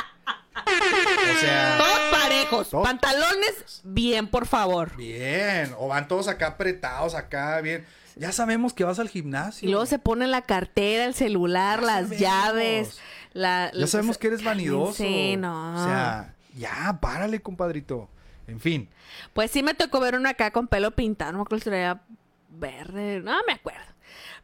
o 0.65 1.39
sea, 1.39 1.77
Todos 1.77 1.99
parejos. 2.11 2.69
Todos- 2.69 2.83
Pantalones 2.87 3.81
bien, 3.83 4.27
por 4.27 4.47
favor. 4.47 4.95
bien. 4.95 5.73
O 5.77 5.87
van 5.87 6.07
todos 6.07 6.27
acá 6.27 6.47
apretados, 6.47 7.15
acá, 7.15 7.59
bien. 7.61 7.85
Ya 8.15 8.31
sabemos 8.31 8.73
que 8.73 8.83
vas 8.83 8.97
al 8.99 9.09
gimnasio. 9.09 9.67
Y 9.67 9.71
luego 9.71 9.85
se 9.85 9.99
pone 9.99 10.25
la 10.27 10.41
cartera, 10.41 11.05
el 11.05 11.13
celular, 11.13 11.81
Ya 11.81 11.85
las 11.85 12.01
sabemos. 12.03 12.19
llaves. 12.19 12.99
La, 13.33 13.71
Ya 13.73 13.87
sabemos 13.87 14.17
que 14.17 14.27
eres 14.27 14.43
vanidoso. 14.43 14.93
Sí, 14.95 15.35
no. 15.37 15.75
O 15.75 15.85
sea, 15.85 16.33
ya, 16.55 16.97
párale, 16.99 17.39
compadrito. 17.41 18.09
En 18.47 18.59
fin. 18.59 18.89
Pues 19.33 19.51
sí 19.51 19.61
me 19.61 19.73
tocó 19.75 19.99
ver 19.99 20.15
una 20.15 20.31
acá 20.31 20.51
con 20.51 20.67
pelo 20.67 20.91
pintado, 20.91 21.33
no 21.33 21.37
me 21.39 21.41
acuerdo 21.43 21.63
si 21.63 21.69
era 21.69 22.01
verde, 22.49 23.19
no 23.19 23.37
me 23.45 23.53
acuerdo. 23.53 23.81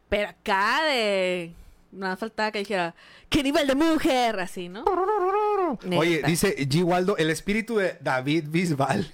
Pero 0.08 0.28
acá 0.28 0.82
de... 0.84 1.54
Nada 1.90 2.16
faltaba 2.16 2.50
que 2.50 2.58
dijera, 2.58 2.94
¿qué 3.28 3.42
nivel 3.42 3.66
de 3.68 3.74
mujer? 3.76 4.38
Así, 4.40 4.68
¿no? 4.68 4.84
Oye, 5.96 6.16
Neta. 6.16 6.26
dice 6.28 6.56
G. 6.68 6.82
Waldo, 6.84 7.16
el 7.16 7.30
espíritu 7.30 7.76
de 7.76 7.96
David 8.00 8.44
Bisbal. 8.48 9.12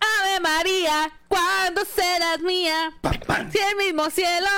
Ave 0.00 0.40
María, 0.40 1.10
cuando 1.28 1.84
serás 1.84 2.40
mía? 2.40 2.92
Si 3.50 3.58
el 3.58 3.76
mismo 3.76 4.10
cielo. 4.10 4.48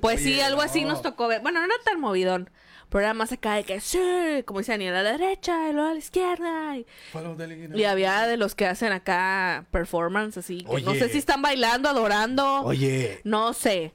Pues 0.00 0.22
sí, 0.22 0.40
algo 0.40 0.62
así 0.62 0.82
no. 0.82 0.88
nos 0.88 1.02
tocó 1.02 1.28
ver. 1.28 1.40
Bueno, 1.40 1.60
no 1.60 1.66
era 1.66 1.74
tan 1.84 2.00
movidón. 2.00 2.50
Pero 2.88 3.04
era 3.04 3.14
más 3.14 3.32
acá 3.32 3.54
de 3.54 3.64
que 3.64 3.80
sí, 3.80 4.42
como 4.46 4.60
dice 4.60 4.72
Daniel, 4.72 4.94
a 4.94 5.02
la 5.02 5.12
derecha 5.12 5.68
y 5.68 5.72
luego 5.74 5.90
a 5.90 5.92
la 5.92 5.98
izquierda. 5.98 6.76
Y, 6.78 7.84
había 7.84 8.26
de 8.26 8.38
los 8.38 8.54
que 8.54 8.66
hacen 8.66 8.92
acá 8.92 9.66
performance 9.70 10.38
así. 10.38 10.64
Que 10.64 10.80
no 10.80 10.94
sé 10.94 11.10
si 11.10 11.18
están 11.18 11.42
bailando, 11.42 11.88
adorando. 11.88 12.62
Oye, 12.62 13.20
No 13.24 13.52
sé. 13.52 13.92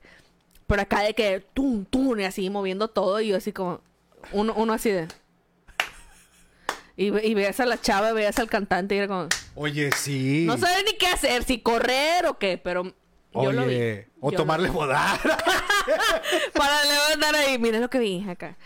Pero 0.68 0.84
acá 0.84 1.02
de 1.02 1.14
que 1.14 1.44
tum, 1.54 1.86
tum, 1.86 2.20
y 2.20 2.24
así 2.24 2.50
moviendo 2.50 2.88
todo. 2.88 3.20
Y 3.20 3.30
yo 3.30 3.38
así 3.38 3.52
como. 3.52 3.82
Uno, 4.32 4.54
uno 4.56 4.74
así 4.74 4.90
de. 4.92 5.08
Y, 6.96 7.08
y 7.08 7.34
veías 7.34 7.60
a 7.60 7.66
la 7.66 7.82
chava, 7.82 8.14
veías 8.14 8.38
al 8.40 8.50
cantante 8.50 8.96
y 8.96 9.00
era 9.00 9.08
como. 9.08 9.28
oye, 9.56 9.92
sí. 9.92 10.46
No 10.46 10.58
sabes 10.58 10.84
ni 10.86 10.94
qué 10.94 11.08
hacer, 11.08 11.44
si 11.44 11.60
correr 11.60 12.26
o 12.28 12.38
qué, 12.38 12.58
pero 12.58 12.84
yo 13.34 13.52
lo 13.52 13.66
vi. 13.66 13.76
Oye, 13.76 14.08
o 14.20 14.32
Yo 14.32 14.38
tomarle 14.38 14.70
bodar. 14.70 15.20
Para 16.54 16.84
levantar 16.84 17.36
ahí, 17.36 17.58
mira 17.58 17.80
lo 17.80 17.90
que 17.90 18.00
vi 18.00 18.24
acá. 18.30 18.58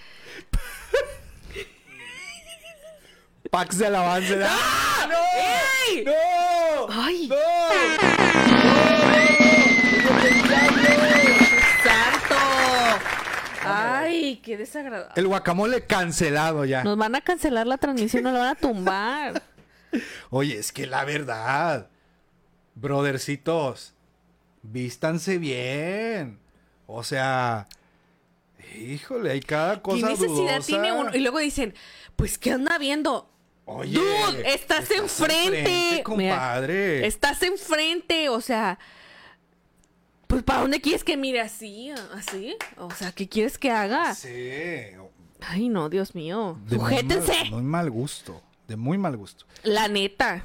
Packs 3.50 3.78
de 3.78 3.88
alabanza. 3.88 4.36
¡Ah! 4.46 5.10
¡Ey! 5.88 6.04
¡No! 6.04 6.88
¡Ay! 6.90 7.28
¡No! 7.30 8.17
¡Ay, 14.28 14.36
qué 14.38 14.58
desagradable! 14.58 15.14
El 15.16 15.28
guacamole 15.28 15.86
cancelado 15.86 16.66
ya. 16.66 16.84
Nos 16.84 16.98
van 16.98 17.16
a 17.16 17.22
cancelar 17.22 17.66
la 17.66 17.78
transmisión, 17.78 18.24
nos 18.24 18.34
la 18.34 18.40
van 18.40 18.50
a 18.50 18.56
tumbar. 18.56 19.42
Oye, 20.30 20.58
es 20.58 20.72
que 20.72 20.86
la 20.86 21.06
verdad, 21.06 21.88
brothercitos, 22.76 23.94
vístanse 24.64 25.38
bien. 25.38 26.40
O 26.88 27.04
sea, 27.04 27.68
híjole, 28.78 29.32
hay 29.32 29.40
cada 29.40 29.76
¿Qué 29.76 29.82
cosa 29.82 30.10
necesidad 30.10 30.28
dudosa. 30.58 30.68
tiene 30.68 30.92
uno? 30.92 31.16
Y 31.16 31.20
luego 31.20 31.40
dicen, 31.40 31.74
pues, 32.16 32.38
¿qué 32.38 32.52
anda 32.52 32.78
viendo? 32.78 33.30
Oye, 33.66 34.00
Dude, 34.00 34.54
estás, 34.54 34.90
enfrente. 34.92 35.92
Mira, 35.92 36.04
compadre. 36.04 37.06
estás 37.08 37.42
enfrente, 37.44 38.30
o 38.30 38.40
sea. 38.42 38.78
Pues, 40.28 40.44
¿para 40.44 40.62
dónde 40.62 40.82
quieres 40.82 41.04
que 41.04 41.16
mire 41.18 41.40
así? 41.42 41.92
¿Así? 42.14 42.56
O 42.78 42.92
sea, 42.92 43.12
¿qué 43.14 43.28
quieres 43.30 43.58
que 43.58 43.72
haga? 43.72 44.14
Sí. 44.14 44.52
Ay, 45.42 45.70
no, 45.70 45.88
Dios 45.90 46.16
mío. 46.16 46.60
De 46.68 46.78
muy 46.78 46.90
Sujétense. 46.92 47.34
mal- 47.44 47.52
muy 47.52 47.62
mal 47.64 47.90
gusto. 47.92 48.42
De 48.68 48.76
muy 48.76 48.98
mal 48.98 49.16
gusto. 49.16 49.46
La 49.64 49.88
neta. 49.88 50.44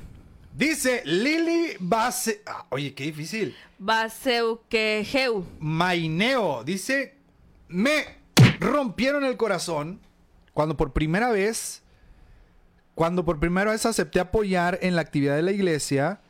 Dice 0.55 1.03
Lili 1.05 1.73
Base. 1.81 2.43
ah, 2.47 2.67
oye, 2.71 2.95
qué 2.95 3.05
difícil. 3.05 3.57
Baseuquejeu. 3.79 5.45
Maineo 5.59 6.63
dice: 6.65 7.15
Me 7.69 8.05
rompieron 8.61 9.25
el 9.25 9.37
corazón 9.37 9.99
cuando 10.53 10.77
por 10.77 10.93
primera 10.93 11.31
vez. 11.31 11.83
Cuando 12.95 13.25
por 13.25 13.41
primera 13.41 13.71
vez 13.71 13.87
acepté 13.87 14.21
apoyar 14.21 14.79
en 14.83 14.95
la 14.95 15.01
actividad 15.03 15.35
de 15.37 15.43
la 15.43 15.53
iglesia. 15.53 16.21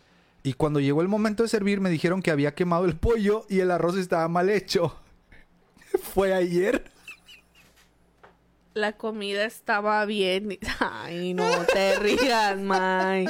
Y 0.42 0.54
cuando 0.54 0.80
llegó 0.80 1.02
el 1.02 1.08
momento 1.08 1.42
de 1.44 1.48
servir, 1.48 1.80
me 1.80 1.90
dijeron 1.90 2.20
que 2.22 2.30
había 2.30 2.54
quemado 2.54 2.84
el 2.84 2.96
pollo 2.96 3.46
y 3.48 3.60
el 3.60 3.70
arroz 3.70 3.96
estaba 3.96 4.26
mal 4.28 4.50
hecho. 4.50 4.96
Fue 6.14 6.34
ayer. 6.34 6.90
La 8.74 8.92
comida 8.92 9.44
estaba 9.44 10.04
bien. 10.06 10.58
Ay, 10.80 11.34
no 11.34 11.48
te 11.72 11.98
rías, 11.98 12.58
May. 12.58 13.26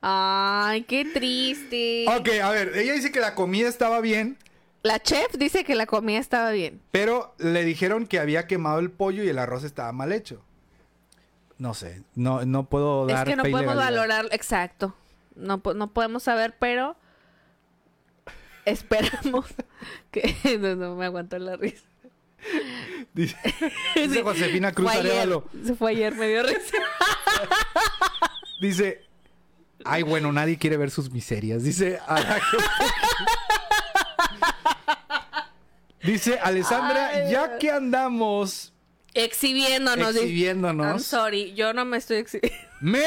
Ay, 0.00 0.82
qué 0.84 1.04
triste. 1.04 2.06
Ok, 2.08 2.28
a 2.42 2.50
ver, 2.50 2.72
ella 2.76 2.94
dice 2.94 3.12
que 3.12 3.20
la 3.20 3.34
comida 3.34 3.68
estaba 3.68 4.00
bien, 4.00 4.38
La 4.82 4.98
chef 4.98 5.32
dice 5.36 5.62
que 5.64 5.74
la 5.74 5.84
comida 5.84 6.18
estaba 6.18 6.52
bien. 6.52 6.80
pero 6.90 7.34
le 7.36 7.64
dijeron 7.66 8.06
que 8.06 8.18
había 8.18 8.46
quemado 8.46 8.78
el 8.78 8.90
pollo 8.90 9.22
y 9.22 9.28
el 9.28 9.38
arroz 9.38 9.62
estaba 9.64 9.92
mal 9.92 10.12
hecho. 10.12 10.40
No 11.58 11.74
sé, 11.74 12.02
no, 12.14 12.46
no 12.46 12.64
puedo 12.64 13.06
Es 13.10 13.14
dar 13.14 13.26
que 13.26 13.36
no 13.36 13.42
podemos 13.42 13.76
valorar, 13.76 14.26
exacto. 14.30 14.94
No, 15.34 15.62
no 15.74 15.92
podemos 15.92 16.22
saber, 16.22 16.56
pero 16.58 16.96
esperamos 18.64 19.46
que... 20.10 20.36
No, 20.60 20.74
no 20.76 20.94
me 20.96 21.06
aguanto 21.06 21.38
la 21.38 21.56
risa. 21.56 21.84
Dice, 23.12 23.36
dice 23.94 24.22
Josefina 24.22 24.72
Cruz 24.72 24.90
Fue 24.90 25.00
ayer, 25.00 25.12
Arevalo. 25.12 25.44
Se 25.64 25.74
fue 25.74 25.90
ayer, 25.90 26.14
me 26.14 26.28
dio 26.28 26.42
risa. 26.42 26.76
Dice, 28.60 29.04
ay, 29.84 30.02
bueno, 30.02 30.32
nadie 30.32 30.56
quiere 30.58 30.76
ver 30.78 30.90
sus 30.90 31.10
miserias. 31.10 31.62
Dice, 31.62 31.98
dice 36.02 36.38
Alessandra, 36.40 37.08
Ay. 37.08 37.30
ya 37.32 37.58
que 37.58 37.70
andamos 37.70 38.72
Exhibiéndonos. 39.12 40.14
exhibiéndonos, 40.16 40.86
I'm 40.86 41.00
sorry, 41.00 41.52
yo 41.54 41.72
no 41.72 41.84
me 41.84 41.96
estoy 41.98 42.18
exhibiendo. 42.18 42.56
me 42.80 43.02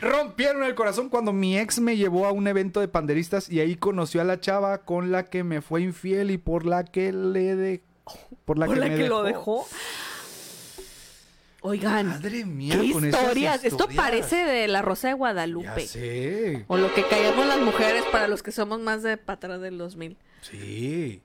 rompieron 0.00 0.62
el 0.64 0.74
corazón 0.74 1.08
cuando 1.08 1.32
mi 1.32 1.58
ex 1.58 1.80
me 1.80 1.96
llevó 1.96 2.26
a 2.26 2.32
un 2.32 2.46
evento 2.48 2.80
de 2.80 2.88
panderistas 2.88 3.48
y 3.50 3.60
ahí 3.60 3.76
conoció 3.76 4.20
a 4.20 4.24
la 4.24 4.40
chava 4.40 4.78
con 4.84 5.12
la 5.12 5.24
que 5.24 5.44
me 5.44 5.60
fue 5.62 5.82
infiel 5.82 6.30
y 6.30 6.38
por 6.38 6.66
la 6.66 6.84
que 6.84 7.12
le 7.12 7.54
dejó. 7.56 7.84
Por 8.44 8.58
la 8.58 8.66
¿Por 8.66 8.74
que, 8.76 8.80
la 8.80 8.88
me 8.88 8.96
que 8.96 9.08
lo 9.08 9.22
dejó? 9.22 9.66
Oigan, 11.62 12.06
Madre 12.06 12.44
mía, 12.44 12.78
qué 12.80 12.92
con 12.92 13.04
historias. 13.04 13.64
Esto 13.64 13.88
parece 13.88 14.36
de 14.36 14.68
La 14.68 14.82
Rosa 14.82 15.08
de 15.08 15.12
Ya 15.12 15.16
Guadalupe. 15.16 15.86
sé. 15.86 16.64
O 16.68 16.76
lo 16.76 16.94
que 16.94 17.04
callamos 17.08 17.44
las 17.46 17.60
mujeres 17.60 18.04
para 18.12 18.28
los 18.28 18.42
que 18.44 18.52
somos 18.52 18.78
más 18.78 19.02
de 19.02 19.18
atrás 19.26 19.60
del 19.60 19.76
2000. 19.78 20.16
Sí. 20.42 21.22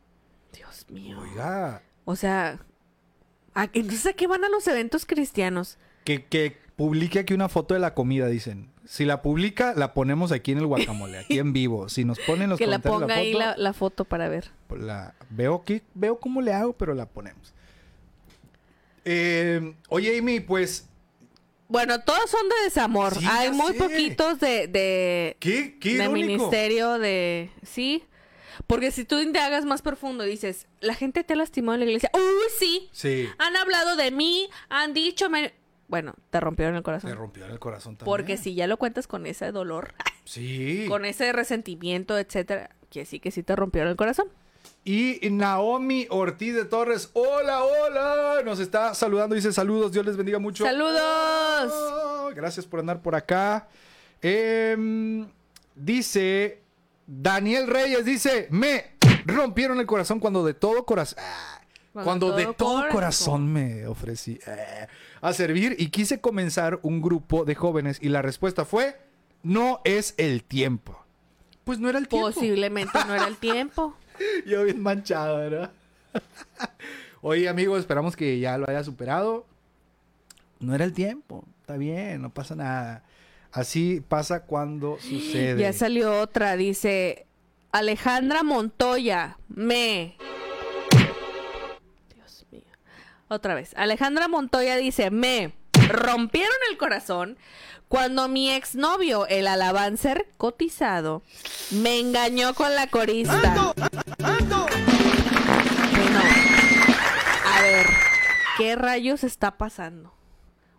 Dios 0.53 0.85
mío. 0.89 1.19
Oiga. 1.21 1.83
O 2.05 2.15
sea, 2.15 2.59
¿a- 3.53 3.69
entonces 3.73 4.07
a 4.07 4.13
qué 4.13 4.25
van 4.25 4.43
a 4.43 4.49
los 4.49 4.67
eventos 4.67 5.05
cristianos? 5.05 5.77
Que, 6.05 6.25
que 6.25 6.57
publique 6.81 7.19
aquí 7.19 7.33
una 7.35 7.47
foto 7.47 7.75
de 7.75 7.79
la 7.79 7.93
comida, 7.93 8.25
dicen. 8.27 8.71
Si 8.85 9.05
la 9.05 9.21
publica, 9.21 9.73
la 9.75 9.93
ponemos 9.93 10.31
aquí 10.31 10.51
en 10.51 10.57
el 10.57 10.65
guacamole, 10.65 11.19
aquí 11.19 11.37
en 11.37 11.53
vivo. 11.53 11.87
Si 11.89 12.03
nos 12.05 12.17
ponen 12.19 12.49
los 12.49 12.57
que 12.57 12.65
la 12.65 12.79
ponga 12.79 13.13
ahí 13.13 13.33
foto, 13.33 13.45
la, 13.45 13.55
la 13.57 13.73
foto 13.73 14.05
para 14.05 14.27
ver. 14.29 14.49
la 14.75 15.13
veo 15.29 15.63
que 15.63 15.83
veo 15.93 16.19
cómo 16.19 16.41
le 16.41 16.53
hago, 16.53 16.73
pero 16.73 16.95
la 16.95 17.05
ponemos. 17.05 17.53
Eh, 19.05 19.75
oye, 19.89 20.17
Amy, 20.17 20.39
pues, 20.39 20.89
Bueno, 21.67 22.01
todos 22.01 22.29
son 22.31 22.49
de 22.49 22.55
desamor. 22.63 23.15
Sí, 23.15 23.25
Hay 23.29 23.51
muy 23.51 23.73
sé. 23.73 23.77
poquitos 23.77 24.39
de, 24.39 24.67
de, 24.67 25.37
qué, 25.39 25.77
qué 25.79 25.97
de 25.99 26.09
ministerio 26.09 26.97
de... 26.97 27.51
Sí. 27.61 28.03
Porque 28.65 28.89
si 28.91 29.05
tú 29.05 29.19
indagas 29.19 29.65
más 29.65 29.83
profundo, 29.83 30.23
dices, 30.23 30.67
la 30.79 30.95
gente 30.95 31.23
te 31.23 31.35
lastimó 31.35 31.73
en 31.73 31.81
la 31.81 31.85
iglesia. 31.85 32.09
Uy, 32.15 32.21
sí. 32.59 32.89
Sí, 32.91 33.27
Han 33.37 33.55
hablado 33.55 33.95
de 33.95 34.09
mí, 34.09 34.49
han 34.69 34.93
dicho... 34.93 35.29
me-". 35.29 35.60
Bueno, 35.91 36.13
te 36.29 36.39
rompieron 36.39 36.75
el 36.77 36.83
corazón. 36.83 37.13
rompió 37.15 37.45
el 37.45 37.59
corazón 37.59 37.97
también. 37.97 38.05
Porque 38.05 38.37
si 38.37 38.55
ya 38.55 38.65
lo 38.65 38.77
cuentas 38.77 39.07
con 39.07 39.25
ese 39.25 39.51
dolor, 39.51 39.93
Sí. 40.23 40.85
con 40.87 41.03
ese 41.03 41.33
resentimiento, 41.33 42.17
etcétera, 42.17 42.69
que 42.89 43.03
sí 43.05 43.19
que 43.19 43.29
sí 43.29 43.43
te 43.43 43.55
rompieron 43.57 43.89
el 43.91 43.97
corazón. 43.97 44.27
Y 44.85 45.19
Naomi 45.29 46.07
Ortiz 46.09 46.55
de 46.55 46.63
Torres, 46.63 47.09
hola, 47.13 47.63
hola, 47.63 48.41
nos 48.45 48.59
está 48.61 48.93
saludando, 48.95 49.35
dice 49.35 49.51
saludos, 49.51 49.91
Dios 49.91 50.05
les 50.05 50.15
bendiga 50.15 50.39
mucho. 50.39 50.63
¡Saludos! 50.63 51.71
Oh, 51.73 52.31
gracias 52.33 52.65
por 52.65 52.79
andar 52.79 53.01
por 53.01 53.13
acá. 53.13 53.67
Em, 54.21 55.27
dice 55.75 56.61
Daniel 57.05 57.67
Reyes, 57.67 58.05
dice, 58.05 58.47
me 58.49 58.91
rompieron 59.25 59.79
el 59.81 59.85
corazón 59.85 60.21
cuando 60.21 60.45
de 60.45 60.53
todo 60.53 60.85
corazón... 60.85 61.19
Cuando, 61.93 62.31
de 62.35 62.53
todo 62.53 62.87
corazón 62.89 63.51
me 63.51 63.85
ofrecí 63.85 64.39
eh, 64.47 64.87
a 65.19 65.33
servir 65.33 65.75
y 65.77 65.89
quise 65.89 66.21
comenzar 66.21 66.79
un 66.83 67.01
grupo 67.01 67.43
de 67.43 67.53
jóvenes 67.55 67.99
y 68.01 68.07
la 68.09 68.21
respuesta 68.21 68.63
fue, 68.63 68.97
no 69.43 69.81
es 69.83 70.13
el 70.17 70.43
tiempo. 70.43 70.97
Pues 71.65 71.79
no 71.79 71.89
era 71.89 71.99
el 71.99 72.07
tiempo. 72.07 72.31
Posiblemente 72.31 72.97
no 73.05 73.13
era 73.13 73.27
el 73.27 73.37
tiempo. 73.39 73.95
Yo 74.45 74.63
bien 74.63 74.81
manchado, 74.81 75.37
¿verdad? 75.37 75.71
Oye, 77.21 77.49
amigos, 77.49 77.79
esperamos 77.79 78.15
que 78.15 78.39
ya 78.39 78.57
lo 78.57 78.69
haya 78.69 78.83
superado. 78.83 79.45
No 80.59 80.73
era 80.73 80.85
el 80.85 80.93
tiempo. 80.93 81.45
Está 81.61 81.77
bien, 81.77 82.21
no 82.21 82.29
pasa 82.29 82.55
nada. 82.55 83.03
Así 83.51 84.01
pasa 84.07 84.43
cuando 84.43 84.97
sucede. 85.01 85.61
Ya 85.61 85.73
salió 85.73 86.21
otra, 86.21 86.55
dice 86.55 87.25
Alejandra 87.71 88.43
Montoya, 88.43 89.37
me. 89.49 90.15
Otra 93.31 93.55
vez. 93.55 93.71
Alejandra 93.77 94.27
Montoya 94.27 94.75
dice, 94.75 95.09
me 95.09 95.53
rompieron 95.87 96.53
el 96.69 96.77
corazón 96.77 97.37
cuando 97.87 98.27
mi 98.27 98.51
exnovio, 98.51 99.25
el 99.25 99.47
alabancer 99.47 100.27
cotizado, 100.35 101.23
me 101.71 101.97
engañó 102.01 102.53
con 102.53 102.75
la 102.75 102.87
corista. 102.87 103.73
Bueno, 104.17 104.63
a 107.45 107.61
ver, 107.61 107.87
¿qué 108.57 108.75
rayos 108.75 109.23
está 109.23 109.51
pasando? 109.57 110.13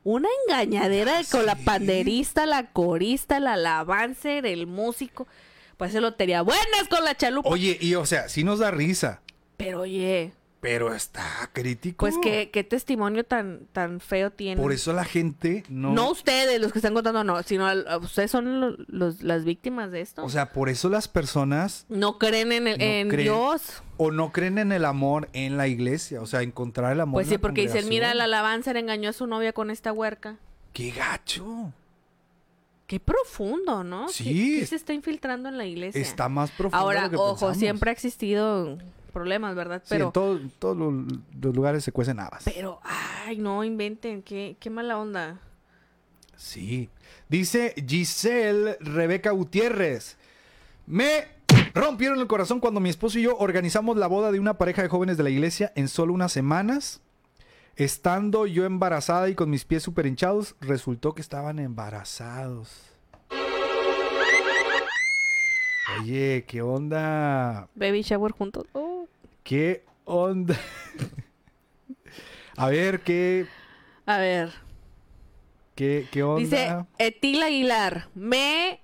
Una 0.04 0.28
engañadera 0.46 1.22
con 1.30 1.46
la 1.46 1.54
panderista, 1.54 2.44
la 2.44 2.70
corista, 2.70 3.38
el 3.38 3.46
alabancer, 3.46 4.44
el 4.44 4.66
músico. 4.66 5.26
Pues 5.78 5.94
es 5.94 6.02
lotería. 6.02 6.42
Buenas 6.42 6.86
con 6.90 7.02
la 7.02 7.16
chalupa. 7.16 7.48
Oye, 7.48 7.78
y 7.80 7.94
o 7.94 8.04
sea, 8.04 8.28
sí 8.28 8.44
nos 8.44 8.58
da 8.58 8.70
risa, 8.70 9.22
Pero 9.56 9.80
oye, 9.80 10.34
pero 10.62 10.94
está 10.94 11.50
crítico. 11.52 11.96
pues 12.06 12.14
qué, 12.22 12.50
qué 12.52 12.62
testimonio 12.62 13.24
tan, 13.24 13.66
tan 13.72 13.98
feo 13.98 14.30
tiene. 14.30 14.62
Por 14.62 14.70
eso 14.72 14.92
la 14.92 15.04
gente 15.04 15.64
no... 15.68 15.92
No 15.92 16.08
ustedes, 16.12 16.60
los 16.60 16.70
que 16.72 16.78
están 16.78 16.94
contando, 16.94 17.24
no, 17.24 17.42
sino 17.42 17.66
a- 17.66 17.98
ustedes 17.98 18.30
son 18.30 18.76
los, 18.86 19.22
las 19.24 19.44
víctimas 19.44 19.90
de 19.90 20.02
esto. 20.02 20.24
O 20.24 20.30
sea, 20.30 20.52
por 20.52 20.68
eso 20.68 20.88
las 20.88 21.08
personas 21.08 21.84
no 21.88 22.16
creen 22.16 22.52
en, 22.52 22.68
el- 22.68 22.78
no 22.78 22.84
en 22.84 23.08
creen. 23.08 23.24
Dios. 23.24 23.82
o 23.96 24.12
no 24.12 24.30
creen 24.30 24.56
en 24.58 24.70
el 24.70 24.84
amor 24.84 25.28
en 25.32 25.56
la 25.56 25.66
iglesia. 25.66 26.22
O 26.22 26.26
sea, 26.26 26.42
encontrar 26.42 26.92
el 26.92 27.00
amor 27.00 27.14
Pues 27.18 27.26
en 27.26 27.30
sí, 27.30 27.34
la 27.34 27.40
porque 27.40 27.62
dicen, 27.62 27.88
mira, 27.88 28.12
el 28.12 28.18
congregación. 28.18 28.20
alabanza 28.22 28.72
le 28.72 28.78
engañó 28.78 29.10
a 29.10 29.12
su 29.12 29.26
novia 29.26 29.52
con 29.52 29.68
esta 29.68 29.92
huerca. 29.92 30.36
¡Qué 30.72 30.92
gacho! 30.92 31.72
Qué 32.86 33.00
profundo, 33.00 33.82
¿no? 33.82 34.06
¿Qué- 34.06 34.12
Sí. 34.12 34.56
¿Qué, 34.60 34.66
se 34.66 34.76
está 34.76 34.92
infiltrando 34.92 35.48
en 35.48 35.58
la 35.58 35.64
iglesia? 35.66 36.00
Está 36.00 36.28
más 36.28 36.50
profundo 36.52 36.76
de 36.76 36.82
Ahora, 36.82 37.02
lo 37.04 37.10
que 37.10 37.16
ojo, 37.16 37.30
pensamos. 37.32 37.56
siempre 37.58 37.90
ha 37.90 37.92
existido 37.92 38.78
problemas, 39.12 39.54
¿verdad? 39.54 39.80
Sí, 39.84 39.88
Pero, 39.90 40.06
en 40.06 40.12
todo- 40.12 40.40
todos 40.58 40.76
los, 40.76 40.92
los 41.40 41.54
lugares 41.54 41.84
se 41.84 41.92
cuecen 41.92 42.18
habas. 42.18 42.42
pero, 42.44 42.80
ay, 42.82 43.38
no 43.38 43.62
inventen, 43.62 44.22
qué, 44.22 44.56
qué 44.58 44.70
mala 44.70 44.98
onda. 44.98 45.38
Sí. 46.36 46.90
Dice 47.28 47.74
Giselle 47.86 48.76
Rebeca 48.80 49.30
Gutiérrez. 49.30 50.16
Me 50.86 51.26
rompieron 51.74 52.18
el 52.18 52.26
corazón 52.26 52.58
cuando 52.58 52.80
mi 52.80 52.88
esposo 52.90 53.18
y 53.18 53.22
yo 53.22 53.36
organizamos 53.38 53.96
la 53.96 54.06
boda 54.08 54.32
de 54.32 54.40
una 54.40 54.58
pareja 54.58 54.82
de 54.82 54.88
jóvenes 54.88 55.16
de 55.16 55.22
la 55.22 55.30
iglesia 55.30 55.72
en 55.76 55.86
solo 55.88 56.12
unas 56.12 56.32
semanas. 56.32 57.00
Estando 57.76 58.46
yo 58.46 58.64
embarazada 58.66 59.28
y 59.30 59.34
con 59.34 59.48
mis 59.50 59.64
pies 59.64 59.82
súper 59.82 60.06
hinchados, 60.06 60.56
resultó 60.60 61.14
que 61.14 61.22
estaban 61.22 61.58
embarazados. 61.58 62.82
Oye, 66.00 66.44
¿qué 66.46 66.62
onda? 66.62 67.68
Baby 67.74 68.02
shower 68.02 68.32
juntos. 68.32 68.66
Oh. 68.72 69.01
¿Qué 69.42 69.84
onda? 70.04 70.56
A 72.56 72.68
ver, 72.68 73.00
¿qué, 73.00 73.46
A 74.06 74.18
ver, 74.18 74.52
qué, 75.74 76.06
qué 76.12 76.22
onda? 76.22 76.40
Dice 76.40 76.86
Etil 76.98 77.42
Aguilar, 77.42 78.08
me 78.14 78.80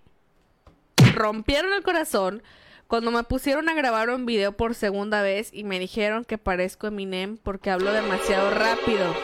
rompieron 1.15 1.73
el 1.75 1.83
corazón 1.83 2.43
cuando 2.89 3.11
me 3.11 3.23
pusieron 3.25 3.69
a 3.69 3.75
grabar 3.75 4.09
un 4.09 4.25
video 4.25 4.53
por 4.53 4.75
segunda 4.75 5.21
vez 5.21 5.51
y 5.53 5.65
me 5.65 5.79
dijeron 5.79 6.25
que 6.25 6.39
parezco 6.39 6.87
Eminem 6.87 7.37
porque 7.37 7.71
hablo 7.71 7.93
demasiado 7.93 8.51
rápido. 8.51 9.15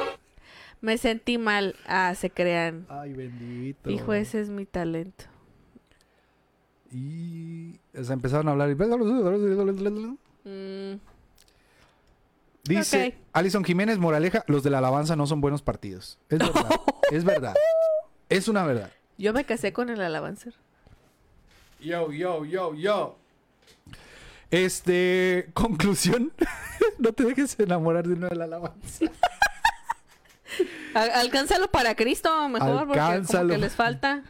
Me 0.83 0.99
sentí 0.99 1.39
mal. 1.39 1.75
Ah, 1.87 2.15
se 2.15 2.29
crean. 2.29 2.85
Ay, 2.91 3.15
bendito. 3.15 3.91
Hijo, 3.91 4.13
ese 4.13 4.43
es 4.43 4.51
mi 4.51 4.67
talento. 4.67 5.25
Y 6.93 7.81
o 7.99 8.05
sea, 8.05 8.13
empezaron 8.13 8.49
a 8.49 8.51
hablar 8.53 8.71
y... 8.71 8.75
Mm, 10.45 11.01
Dice. 12.65 13.19
Alison 13.33 13.65
Jiménez 13.65 13.99
Moraleja, 13.99 14.45
los 14.47 14.63
de 14.63 14.71
la 14.71 14.79
alabanza 14.79 15.17
no 15.17 15.27
son 15.27 15.41
buenos 15.41 15.63
partidos. 15.63 16.19
Es 16.29 16.39
verdad. 16.39 16.81
es 17.11 17.25
verdad. 17.25 17.55
Es 18.29 18.49
una 18.49 18.65
verdad. 18.65 18.91
yo 19.19 19.33
me 19.33 19.45
casé 19.45 19.73
con 19.73 19.91
el 19.91 20.01
alabancer. 20.01 20.55
Yo, 21.81 22.11
yo, 22.11 22.45
yo, 22.47 22.75
yo. 22.75 23.19
Este, 24.51 25.51
conclusión. 25.55 26.33
no 26.99 27.13
te 27.13 27.25
dejes 27.25 27.59
enamorar 27.61 28.07
de 28.07 28.15
uno 28.15 28.29
de 28.29 28.37
la 28.37 28.45
alabanza. 28.45 29.05
Al- 30.95 31.11
alcánzalo 31.11 31.71
para 31.71 31.95
Cristo, 31.97 32.49
mejor, 32.49 32.87
porque 32.87 33.01
como 33.01 33.11
Alcánzalo. 33.11 33.53
que 33.55 33.59
les 33.59 33.75
falta. 33.75 34.23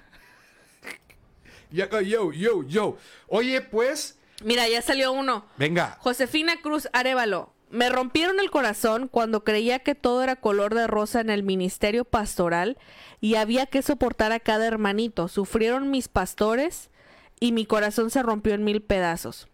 Yo, 1.71 2.01
yo, 2.01 2.33
yo, 2.33 2.63
yo. 2.65 2.97
Oye, 3.29 3.61
pues, 3.61 4.19
Mira, 4.43 4.69
ya 4.69 4.81
salió 4.83 5.13
uno. 5.13 5.45
venga. 5.57 5.97
Josefina 6.01 6.55
Cruz 6.63 6.89
Arevalo. 6.93 7.54
Me 7.75 7.89
rompieron 7.89 8.39
el 8.39 8.53
corazón 8.53 9.09
cuando 9.09 9.43
creía 9.43 9.81
que 9.81 9.97
todo 9.97 10.23
era 10.23 10.37
color 10.37 10.77
de 10.77 10.87
rosa 10.87 11.21
en 11.21 11.29
el 11.29 11.43
ministerio 11.43 12.05
pastoral 12.05 12.79
y 13.21 13.35
había 13.35 13.67
que 13.67 13.83
soportar 13.83 14.31
a 14.31 14.39
cada 14.39 14.65
hermanito. 14.65 15.27
Sufrieron 15.27 15.91
mis 15.91 16.07
pastores 16.07 16.89
y 17.41 17.51
mi 17.51 17.67
corazón 17.67 18.11
se 18.11 18.23
rompió 18.23 18.55
en 18.55 18.63
mil 18.63 18.81
pedazos. 18.81 19.49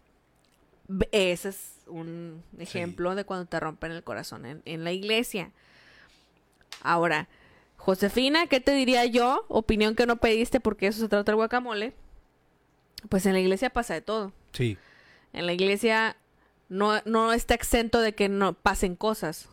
Ese 1.13 1.49
es 1.49 1.77
un 1.87 2.43
ejemplo 2.59 3.15
de 3.15 3.25
cuando 3.25 3.47
te 3.47 3.59
rompen 3.59 3.93
el 3.93 4.05
corazón 4.05 4.45
en, 4.45 4.61
en 4.67 4.85
la 4.85 4.93
iglesia. 4.93 5.53
Ahora, 6.83 7.27
Josefina, 7.79 8.49
¿qué 8.49 8.61
te 8.61 8.75
diría 8.75 9.07
yo? 9.07 9.47
Opinión 9.49 9.95
que 9.95 10.05
no 10.05 10.17
pediste 10.17 10.61
porque 10.61 10.89
eso 10.89 11.01
se 11.01 11.09
trata 11.09 11.33
el 11.33 11.37
guacamole. 11.37 11.95
Pues 13.09 13.25
en 13.25 13.33
la 13.33 13.41
iglesia 13.41 13.71
pasa 13.71 13.95
de 13.95 14.03
todo. 14.03 14.35
Sí. 14.53 14.77
En 15.33 15.47
la 15.47 15.55
iglesia 15.55 16.19
no, 16.71 17.03
no 17.05 17.33
está 17.33 17.55
exento 17.55 18.01
de 18.01 18.15
que 18.15 18.29
no 18.31 18.55
pasen 18.55 18.97
cosas. 18.97 19.49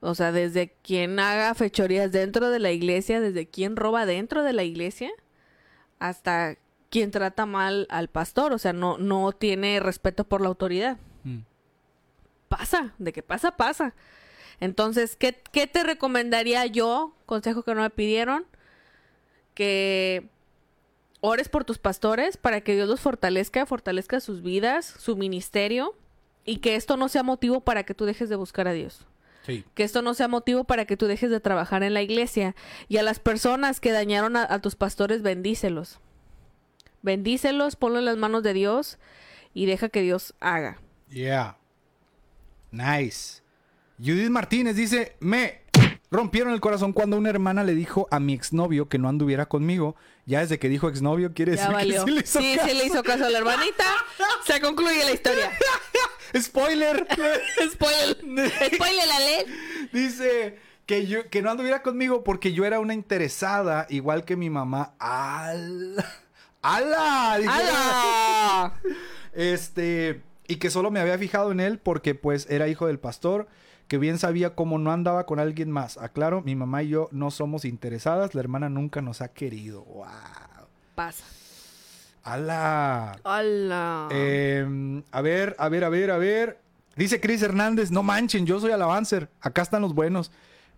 O 0.00 0.14
sea, 0.14 0.32
desde 0.32 0.72
quien 0.82 1.18
haga 1.18 1.54
fechorías 1.54 2.12
dentro 2.12 2.50
de 2.50 2.60
la 2.60 2.70
iglesia, 2.70 3.20
desde 3.20 3.46
quien 3.48 3.74
roba 3.74 4.06
dentro 4.06 4.42
de 4.42 4.52
la 4.52 4.62
iglesia, 4.62 5.10
hasta 5.98 6.56
quien 6.88 7.10
trata 7.10 7.46
mal 7.46 7.86
al 7.90 8.08
pastor. 8.08 8.52
O 8.52 8.58
sea, 8.58 8.72
no, 8.72 8.96
no 8.96 9.32
tiene 9.32 9.80
respeto 9.80 10.24
por 10.24 10.40
la 10.40 10.48
autoridad. 10.48 10.98
Mm. 11.24 11.40
Pasa, 12.48 12.94
de 12.98 13.12
que 13.12 13.22
pasa, 13.22 13.56
pasa. 13.56 13.94
Entonces, 14.60 15.16
¿qué, 15.16 15.42
qué 15.50 15.66
te 15.66 15.82
recomendaría 15.82 16.64
yo? 16.66 17.12
Consejo 17.26 17.64
que 17.64 17.74
no 17.74 17.82
me 17.82 17.90
pidieron. 17.90 18.46
Que 19.54 20.28
ores 21.20 21.48
por 21.48 21.64
tus 21.64 21.78
pastores 21.78 22.36
para 22.36 22.60
que 22.60 22.74
Dios 22.74 22.88
los 22.88 23.00
fortalezca, 23.00 23.66
fortalezca 23.66 24.20
sus 24.20 24.42
vidas, 24.42 24.84
su 24.86 25.16
ministerio. 25.16 25.96
Y 26.44 26.58
que 26.58 26.76
esto 26.76 26.96
no 26.96 27.08
sea 27.08 27.22
motivo 27.22 27.60
para 27.60 27.84
que 27.84 27.94
tú 27.94 28.04
dejes 28.04 28.28
de 28.28 28.36
buscar 28.36 28.68
a 28.68 28.72
Dios. 28.72 29.06
Sí. 29.46 29.64
Que 29.74 29.82
esto 29.82 30.02
no 30.02 30.14
sea 30.14 30.28
motivo 30.28 30.64
para 30.64 30.84
que 30.84 30.96
tú 30.96 31.06
dejes 31.06 31.30
de 31.30 31.40
trabajar 31.40 31.82
en 31.82 31.94
la 31.94 32.02
iglesia. 32.02 32.54
Y 32.88 32.96
a 32.98 33.02
las 33.02 33.18
personas 33.18 33.80
que 33.80 33.92
dañaron 33.92 34.36
a, 34.36 34.46
a 34.48 34.60
tus 34.60 34.76
pastores, 34.76 35.22
bendícelos. 35.22 36.00
Bendícelos, 37.02 37.76
ponlo 37.76 37.98
en 37.98 38.06
las 38.06 38.16
manos 38.16 38.42
de 38.42 38.54
Dios 38.54 38.98
y 39.52 39.66
deja 39.66 39.88
que 39.88 40.02
Dios 40.02 40.34
haga. 40.40 40.78
Yeah. 41.10 41.56
Nice. 42.70 43.42
Judith 43.98 44.30
Martínez 44.30 44.76
dice, 44.76 45.16
me 45.20 45.63
rompieron 46.14 46.52
el 46.52 46.60
corazón 46.60 46.92
cuando 46.92 47.18
una 47.18 47.28
hermana 47.28 47.64
le 47.64 47.74
dijo 47.74 48.08
a 48.10 48.20
mi 48.20 48.32
exnovio 48.32 48.88
que 48.88 48.98
no 48.98 49.08
anduviera 49.08 49.46
conmigo. 49.46 49.96
Ya 50.26 50.40
desde 50.40 50.58
que 50.58 50.68
dijo 50.68 50.88
exnovio 50.88 51.34
quiere 51.34 51.52
decir 51.52 51.68
que 51.68 51.82
sí 51.82 51.88
le 51.88 51.94
hizo 51.94 52.06
sí, 52.06 52.54
caso. 52.56 52.68
sí 52.68 52.74
le 52.74 52.86
hizo 52.86 53.02
caso 53.02 53.26
a 53.26 53.30
la 53.30 53.38
hermanita. 53.38 53.84
Se 54.46 54.60
concluye 54.60 55.04
la 55.04 55.12
historia. 55.12 55.50
Spoiler. 56.40 57.06
Spoiler. 57.72 58.16
Spoiler 58.74 59.06
la 59.06 59.20
ley. 59.20 59.44
Dice 59.92 60.58
que 60.86 61.06
yo 61.06 61.28
que 61.28 61.42
no 61.42 61.50
anduviera 61.50 61.82
conmigo 61.82 62.24
porque 62.24 62.52
yo 62.52 62.64
era 62.64 62.80
una 62.80 62.94
interesada 62.94 63.86
igual 63.90 64.24
que 64.24 64.36
mi 64.36 64.50
mamá. 64.50 64.94
¡Al! 64.98 65.96
¡Ala! 66.62 67.34
¡Hala! 67.34 68.74
Este, 69.34 70.22
y 70.46 70.56
que 70.56 70.70
solo 70.70 70.90
me 70.90 71.00
había 71.00 71.18
fijado 71.18 71.52
en 71.52 71.60
él 71.60 71.78
porque 71.78 72.14
pues 72.14 72.46
era 72.48 72.68
hijo 72.68 72.86
del 72.86 72.98
pastor, 72.98 73.48
que 73.88 73.98
bien 73.98 74.18
sabía 74.18 74.54
cómo 74.54 74.78
no 74.78 74.92
andaba 74.92 75.26
con 75.26 75.38
alguien 75.38 75.70
más. 75.70 75.98
Aclaro, 75.98 76.42
mi 76.42 76.56
mamá 76.56 76.82
y 76.82 76.88
yo 76.88 77.08
no 77.12 77.30
somos 77.30 77.64
interesadas, 77.64 78.34
la 78.34 78.40
hermana 78.40 78.68
nunca 78.68 79.02
nos 79.02 79.20
ha 79.20 79.28
querido. 79.28 79.84
¡Wow! 79.84 80.06
Pasa. 80.94 81.24
¡Hala! 82.22 83.18
¡Hala! 83.24 84.08
Em, 84.10 85.02
a 85.10 85.20
ver, 85.20 85.54
a 85.58 85.68
ver, 85.68 85.84
a 85.84 85.88
ver, 85.90 86.10
a 86.10 86.16
ver. 86.16 86.58
Dice 86.96 87.20
Chris 87.20 87.42
Hernández, 87.42 87.90
no 87.90 88.02
manchen, 88.02 88.46
yo 88.46 88.60
soy 88.60 88.70
alabancer. 88.70 89.28
Acá 89.40 89.62
están 89.62 89.82
los 89.82 89.94
buenos. 89.94 90.30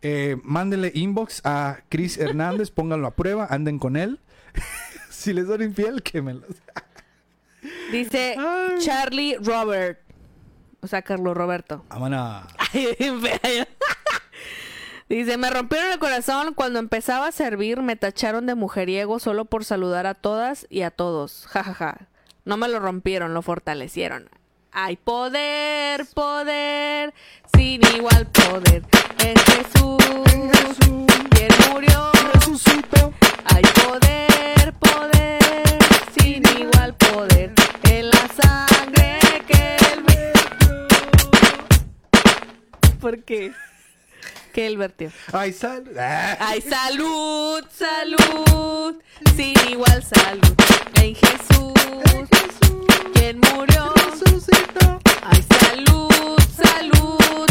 Eh, 0.02 0.36
mándenle 0.42 0.90
inbox 0.94 1.40
a 1.44 1.78
Chris 1.88 2.18
Hernández, 2.18 2.70
pónganlo 2.72 3.06
a 3.06 3.14
prueba, 3.14 3.46
anden 3.48 3.78
con 3.78 3.96
él. 3.96 4.18
si 5.10 5.32
les 5.32 5.46
son 5.46 5.62
infiel, 5.62 6.02
quémenlos. 6.02 6.56
Dice 7.92 8.34
Ay. 8.38 8.78
Charlie 8.80 9.36
Robert. 9.40 10.05
O 10.92 11.34
Roberto. 11.34 11.84
Vámonos. 11.88 12.44
Dice, 15.08 15.36
me 15.36 15.50
rompieron 15.50 15.92
el 15.92 15.98
corazón 16.00 16.52
cuando 16.54 16.80
empezaba 16.80 17.28
a 17.28 17.32
servir, 17.32 17.80
me 17.80 17.94
tacharon 17.94 18.46
de 18.46 18.56
mujeriego 18.56 19.20
solo 19.20 19.44
por 19.44 19.64
saludar 19.64 20.06
a 20.06 20.14
todas 20.14 20.66
y 20.68 20.82
a 20.82 20.90
todos. 20.90 21.46
Ja, 21.52 21.62
ja, 21.62 21.74
ja. 21.74 22.08
No 22.44 22.56
me 22.56 22.68
lo 22.68 22.80
rompieron, 22.80 23.34
lo 23.34 23.42
fortalecieron. 23.42 24.28
Hay 24.72 24.96
poder, 24.96 26.06
poder, 26.14 27.14
sin 27.56 27.80
igual 27.96 28.26
poder. 28.26 28.82
Es 29.18 29.42
Jesús, 29.42 29.96
Jesús 30.26 31.06
quien 31.30 31.48
murió, 31.72 32.10
resucitó. 32.34 33.12
Hay 33.46 33.62
poder, 33.84 34.74
poder, 34.74 35.78
sin 36.18 36.42
igual 36.60 36.94
poder. 36.94 37.52
En 37.84 38.10
la 38.10 38.28
sangre 38.28 39.18
que, 43.26 43.52
que 44.52 44.66
él 44.66 44.76
vertió. 44.76 45.10
Ay, 45.32 45.52
sal. 45.52 45.84
Ah. 45.98 46.36
Ay, 46.40 46.60
salud, 46.62 47.64
salud, 47.72 48.96
sin 49.34 49.54
igual 49.70 50.02
salud. 50.02 50.54
En 50.94 51.14
Jesús, 51.14 51.72
quien 53.14 53.40
murió. 53.40 53.92
Resucitó. 53.94 55.00
Ay, 55.22 55.44
salud, 55.60 56.38
salud, 56.62 57.46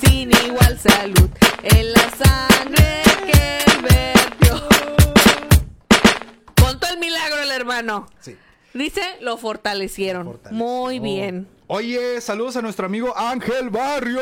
sin 0.00 0.30
igual 0.46 0.78
salud. 0.78 1.30
En 1.62 1.92
la 1.92 2.10
sangre 2.10 3.02
que 3.26 3.58
él 3.66 3.82
vertió. 3.82 4.68
Contó 6.60 6.88
el 6.88 6.98
milagro 6.98 7.42
el 7.42 7.50
hermano. 7.50 8.06
Sí. 8.20 8.36
Dice, 8.74 9.02
lo 9.20 9.36
fortalecieron. 9.36 10.26
Lo. 10.26 10.50
Muy 10.50 10.98
bien. 11.00 11.48
Oye, 11.72 12.20
saludos 12.20 12.56
a 12.56 12.62
nuestro 12.62 12.86
amigo 12.86 13.16
Ángel 13.16 13.70
Barrio, 13.70 14.18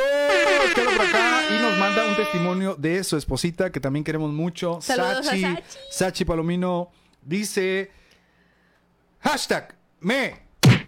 que 0.75 0.81
anda 0.83 0.93
por 0.93 1.07
acá 1.07 1.41
y 1.49 1.63
nos 1.63 1.79
manda 1.79 2.07
un 2.07 2.15
testimonio 2.15 2.75
de 2.75 3.03
su 3.03 3.17
esposita, 3.17 3.73
que 3.73 3.81
también 3.81 4.05
queremos 4.05 4.31
mucho. 4.35 4.83
Saludos 4.83 5.21
a 5.21 5.23
Sachi, 5.23 5.57
Sachi. 5.91 6.25
Palomino 6.27 6.91
dice, 7.23 7.91
hashtag, 9.21 9.75
me 10.01 10.43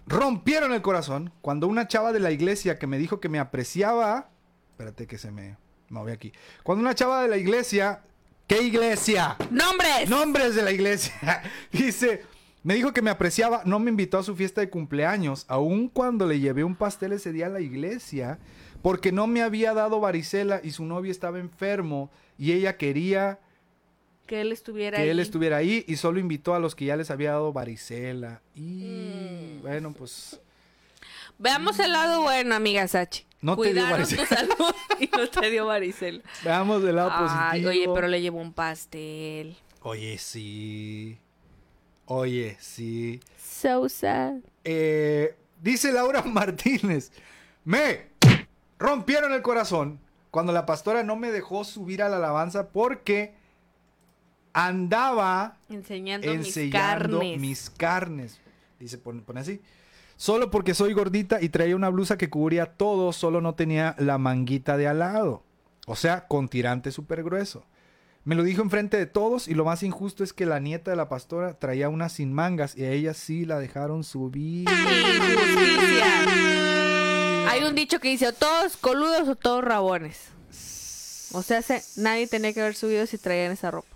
rompieron 0.05 0.71
el 0.71 0.83
corazón 0.83 1.33
cuando 1.41 1.67
una 1.67 1.87
chava 1.87 2.13
de 2.13 2.19
la 2.19 2.29
iglesia 2.29 2.77
que 2.77 2.85
me 2.85 2.99
dijo 2.99 3.19
que 3.19 3.27
me 3.27 3.39
apreciaba, 3.39 4.29
espérate 4.69 5.07
que 5.07 5.17
se 5.17 5.31
me 5.31 5.57
moví 5.89 6.11
aquí, 6.11 6.31
cuando 6.61 6.83
una 6.83 6.93
chava 6.93 7.23
de 7.23 7.27
la 7.27 7.37
iglesia, 7.37 8.03
¿qué 8.45 8.61
iglesia? 8.61 9.35
¡Nombres! 9.49 10.07
Nombres 10.07 10.53
de 10.53 10.61
la 10.61 10.71
iglesia. 10.71 11.41
Dice, 11.71 12.21
me 12.63 12.75
dijo 12.75 12.93
que 12.93 13.01
me 13.01 13.09
apreciaba, 13.09 13.61
no 13.65 13.79
me 13.79 13.89
invitó 13.89 14.17
a 14.19 14.23
su 14.23 14.35
fiesta 14.35 14.61
de 14.61 14.69
cumpleaños, 14.69 15.45
aun 15.47 15.87
cuando 15.89 16.27
le 16.27 16.39
llevé 16.39 16.63
un 16.63 16.75
pastel 16.75 17.13
ese 17.13 17.31
día 17.31 17.47
a 17.47 17.49
la 17.49 17.61
iglesia, 17.61 18.37
porque 18.81 19.11
no 19.11 19.27
me 19.27 19.41
había 19.41 19.73
dado 19.73 19.99
varicela 19.99 20.61
y 20.63 20.71
su 20.71 20.85
novio 20.85 21.11
estaba 21.11 21.39
enfermo 21.39 22.11
y 22.37 22.51
ella 22.51 22.77
quería 22.77 23.39
Que 24.27 24.41
él 24.41 24.51
estuviera 24.51 24.97
que 24.97 25.03
ahí. 25.03 25.09
él 25.09 25.19
estuviera 25.19 25.57
ahí 25.57 25.83
y 25.87 25.95
solo 25.97 26.19
invitó 26.19 26.53
a 26.55 26.59
los 26.59 26.73
que 26.75 26.85
ya 26.85 26.95
les 26.95 27.11
había 27.11 27.31
dado 27.31 27.51
varicela. 27.53 28.41
Y 28.55 28.83
Mm. 29.57 29.61
bueno, 29.61 29.91
pues 29.93 30.39
Veamos 31.39 31.79
el 31.79 31.91
lado 31.91 32.21
bueno, 32.21 32.53
amiga 32.55 32.87
Sachi. 32.87 33.25
No 33.41 33.57
te 33.57 33.73
dio 33.73 33.83
Cuidaron 33.83 34.07
tu 34.07 34.15
varicela. 34.15 34.27
salud 34.39 34.75
y 34.99 35.09
no 35.17 35.27
te 35.27 35.49
dio 35.49 35.65
varicela. 35.65 36.21
veamos 36.43 36.83
del 36.83 36.95
lado 36.97 37.09
Ay, 37.13 37.63
positivo. 37.63 37.69
oye, 37.69 37.89
pero 37.95 38.07
le 38.07 38.21
llevó 38.21 38.39
un 38.39 38.53
pastel. 38.53 39.57
Oye, 39.81 40.17
sí. 40.19 41.17
Oye, 42.13 42.57
sí. 42.59 43.21
So 43.41 43.87
sad. 43.87 44.39
Eh, 44.65 45.33
dice 45.61 45.93
Laura 45.93 46.21
Martínez, 46.25 47.09
me 47.63 48.07
rompieron 48.77 49.31
el 49.31 49.41
corazón 49.41 49.97
cuando 50.29 50.51
la 50.51 50.65
pastora 50.65 51.03
no 51.03 51.15
me 51.15 51.31
dejó 51.31 51.63
subir 51.63 52.03
a 52.03 52.09
la 52.09 52.17
alabanza 52.17 52.67
porque 52.67 53.33
andaba 54.51 55.57
Enseñando, 55.69 56.27
mis 56.27 56.47
enseñando 56.47 57.19
carnes. 57.19 57.39
mis 57.39 57.69
carnes. 57.69 58.41
Dice, 58.77 58.97
pone, 58.97 59.21
pone 59.21 59.39
así. 59.39 59.61
Solo 60.17 60.51
porque 60.51 60.73
soy 60.73 60.91
gordita 60.91 61.41
y 61.41 61.47
traía 61.47 61.77
una 61.77 61.87
blusa 61.87 62.17
que 62.17 62.29
cubría 62.29 62.65
todo, 62.65 63.13
solo 63.13 63.39
no 63.39 63.55
tenía 63.55 63.95
la 63.97 64.17
manguita 64.17 64.75
de 64.75 64.89
al 64.89 64.99
lado. 64.99 65.43
O 65.87 65.95
sea, 65.95 66.27
con 66.27 66.49
tirante 66.49 66.91
súper 66.91 67.23
grueso. 67.23 67.63
Me 68.23 68.35
lo 68.35 68.43
dijo 68.43 68.61
enfrente 68.61 68.97
de 68.97 69.07
todos 69.07 69.47
y 69.47 69.55
lo 69.55 69.65
más 69.65 69.81
injusto 69.81 70.23
es 70.23 70.31
que 70.31 70.45
la 70.45 70.59
nieta 70.59 70.91
de 70.91 70.97
la 70.97 71.09
pastora 71.09 71.55
traía 71.57 71.89
una 71.89 72.07
sin 72.07 72.31
mangas 72.33 72.77
y 72.77 72.83
a 72.83 72.91
ella 72.91 73.15
sí 73.15 73.45
la 73.45 73.57
dejaron 73.57 74.03
subir. 74.03 74.67
Hay 77.47 77.63
un 77.63 77.73
dicho 77.75 77.99
que 77.99 78.09
dice, 78.09 78.27
o 78.27 78.33
todos 78.33 78.77
coludos 78.77 79.27
o 79.27 79.35
todos 79.35 79.63
rabones. 79.63 80.19
O 81.33 81.41
sea, 81.41 81.61
se- 81.61 81.81
nadie 81.99 82.27
tenía 82.27 82.53
que 82.53 82.61
haber 82.61 82.75
subido 82.75 83.05
si 83.07 83.17
traían 83.17 83.51
esa 83.51 83.71
ropa. 83.71 83.87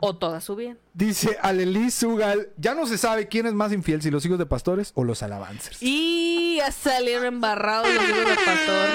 O 0.00 0.14
todas 0.16 0.44
subían. 0.44 0.78
Dice 0.92 1.38
Aleli 1.40 1.90
Sugal, 1.90 2.50
ya 2.58 2.74
no 2.74 2.86
se 2.86 2.98
sabe 2.98 3.26
quién 3.28 3.46
es 3.46 3.54
más 3.54 3.72
infiel, 3.72 4.02
si 4.02 4.10
los 4.10 4.24
hijos 4.26 4.38
de 4.38 4.44
pastores 4.46 4.92
o 4.94 5.02
los 5.04 5.22
alabancers. 5.22 5.78
Y 5.82 6.56
ya 6.58 6.70
salieron 6.70 7.24
embarrados 7.24 7.88
los 7.92 8.04
hijos 8.04 8.26
del 8.26 8.36
pastor. 8.44 8.88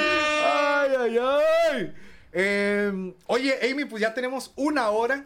Ay, 0.46 0.92
ay, 1.00 1.18
ay. 1.74 1.94
Eh, 2.34 3.14
oye, 3.28 3.54
Amy, 3.72 3.86
pues 3.86 4.02
ya 4.02 4.14
tenemos 4.14 4.52
una 4.56 4.90
hora. 4.90 5.26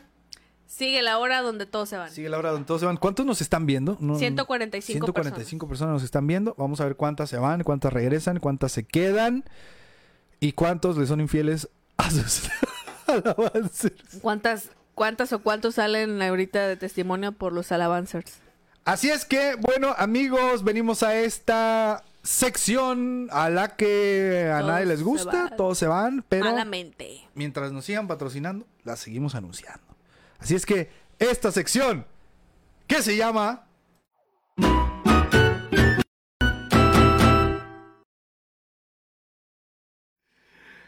Sigue 0.68 1.02
la 1.02 1.18
hora 1.18 1.42
donde 1.42 1.66
todos 1.66 1.88
se 1.88 1.98
van. 1.98 2.12
Sigue 2.12 2.28
la 2.28 2.38
hora 2.38 2.52
donde 2.52 2.68
todos 2.68 2.82
se 2.82 2.86
van. 2.86 2.98
¿Cuántos 2.98 3.26
nos 3.26 3.42
están 3.42 3.66
viendo? 3.66 3.98
No, 4.02 4.18
145 4.18 5.06
145 5.06 5.68
personas. 5.68 5.94
nos 5.94 6.04
están 6.04 6.28
viendo. 6.28 6.54
Vamos 6.58 6.82
a 6.82 6.86
ver 6.86 6.98
cuántas 6.98 7.30
se 7.30 7.38
van, 7.38 7.64
cuántas 7.64 7.94
regresan, 7.94 8.40
cuántas 8.40 8.74
se 8.74 8.84
quedan 8.86 9.46
y 10.42 10.52
cuántos 10.52 10.98
le 10.98 11.08
son 11.08 11.22
infieles 11.22 11.70
a 11.96 12.12
sus 12.12 12.50
alabancers. 13.08 14.20
¿Cuántas, 14.22 14.70
¿Cuántas 14.94 15.32
o 15.32 15.40
cuántos 15.40 15.76
salen 15.76 16.22
ahorita 16.22 16.68
de 16.68 16.76
testimonio 16.76 17.32
por 17.32 17.54
los 17.54 17.72
alabancers? 17.72 18.40
Así 18.84 19.10
es 19.10 19.26
que, 19.26 19.56
bueno, 19.56 19.94
amigos, 19.98 20.64
venimos 20.64 21.04
a 21.04 21.16
esta 21.16 22.04
sección 22.28 23.30
a 23.32 23.50
la 23.50 23.78
que 23.78 24.52
a 24.54 24.60
Todos 24.60 24.68
nadie 24.70 24.86
les 24.86 25.02
gusta, 25.02 25.56
todos 25.56 25.78
se 25.78 25.88
van, 25.88 26.26
pero 26.28 26.44
Malamente. 26.44 27.22
mientras 27.36 27.72
nos 27.72 27.86
sigan 27.86 28.06
patrocinando, 28.06 28.68
la 28.84 28.98
seguimos 28.98 29.34
anunciando. 29.34 29.96
Así 30.38 30.54
es 30.54 30.66
que 30.66 30.90
esta 31.20 31.54
sección, 31.54 32.06
que 32.86 33.02
se 33.02 33.16
llama... 33.16 33.66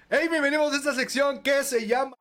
Hey, 0.09 0.27
bienvenidos 0.29 0.73
a 0.73 0.75
esta 0.75 0.93
sección 0.93 1.41
que 1.41 1.63
se 1.63 1.87
llama... 1.87 2.17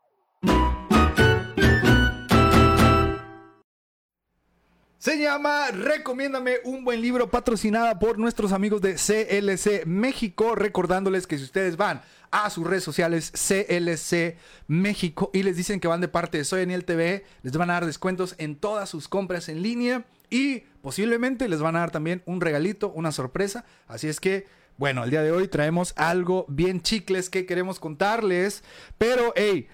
Se 4.98 5.16
llama 5.16 5.68
Recomiéndame 5.70 6.56
un 6.64 6.84
buen 6.84 7.00
libro 7.00 7.30
patrocinada 7.30 8.00
por 8.00 8.18
nuestros 8.18 8.50
amigos 8.50 8.82
de 8.82 8.94
CLC 8.94 9.86
México. 9.86 10.56
Recordándoles 10.56 11.28
que 11.28 11.38
si 11.38 11.44
ustedes 11.44 11.76
van 11.76 12.02
a 12.32 12.50
sus 12.50 12.66
redes 12.66 12.82
sociales 12.82 13.30
CLC 13.30 14.36
México 14.66 15.30
y 15.32 15.44
les 15.44 15.56
dicen 15.56 15.78
que 15.78 15.86
van 15.86 16.00
de 16.00 16.08
parte 16.08 16.38
de 16.38 16.44
Soy 16.44 16.62
Daniel 16.62 16.84
TV, 16.84 17.24
les 17.44 17.56
van 17.56 17.70
a 17.70 17.74
dar 17.74 17.86
descuentos 17.86 18.34
en 18.38 18.56
todas 18.56 18.88
sus 18.88 19.06
compras 19.06 19.48
en 19.48 19.62
línea 19.62 20.04
y 20.30 20.64
posiblemente 20.82 21.48
les 21.48 21.60
van 21.60 21.76
a 21.76 21.80
dar 21.80 21.92
también 21.92 22.24
un 22.26 22.40
regalito, 22.40 22.90
una 22.90 23.12
sorpresa. 23.12 23.64
Así 23.86 24.08
es 24.08 24.18
que, 24.18 24.48
bueno, 24.78 25.04
el 25.04 25.10
día 25.10 25.22
de 25.22 25.30
hoy 25.30 25.46
traemos 25.46 25.94
algo 25.96 26.44
bien 26.48 26.82
chicles 26.82 27.30
que 27.30 27.46
queremos 27.46 27.78
contarles. 27.78 28.64
Pero, 28.98 29.32
hey, 29.36 29.68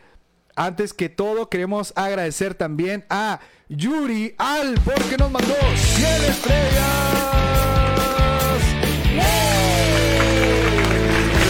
antes 0.56 0.94
que 0.94 1.08
todo, 1.08 1.48
queremos 1.48 1.92
agradecer 1.96 2.54
también 2.54 3.04
a 3.10 3.40
Yuri 3.68 4.34
Al 4.38 4.74
porque 4.84 5.16
nos 5.18 5.30
mandó 5.30 5.54
100 5.54 6.24
estrellas. 6.24 7.14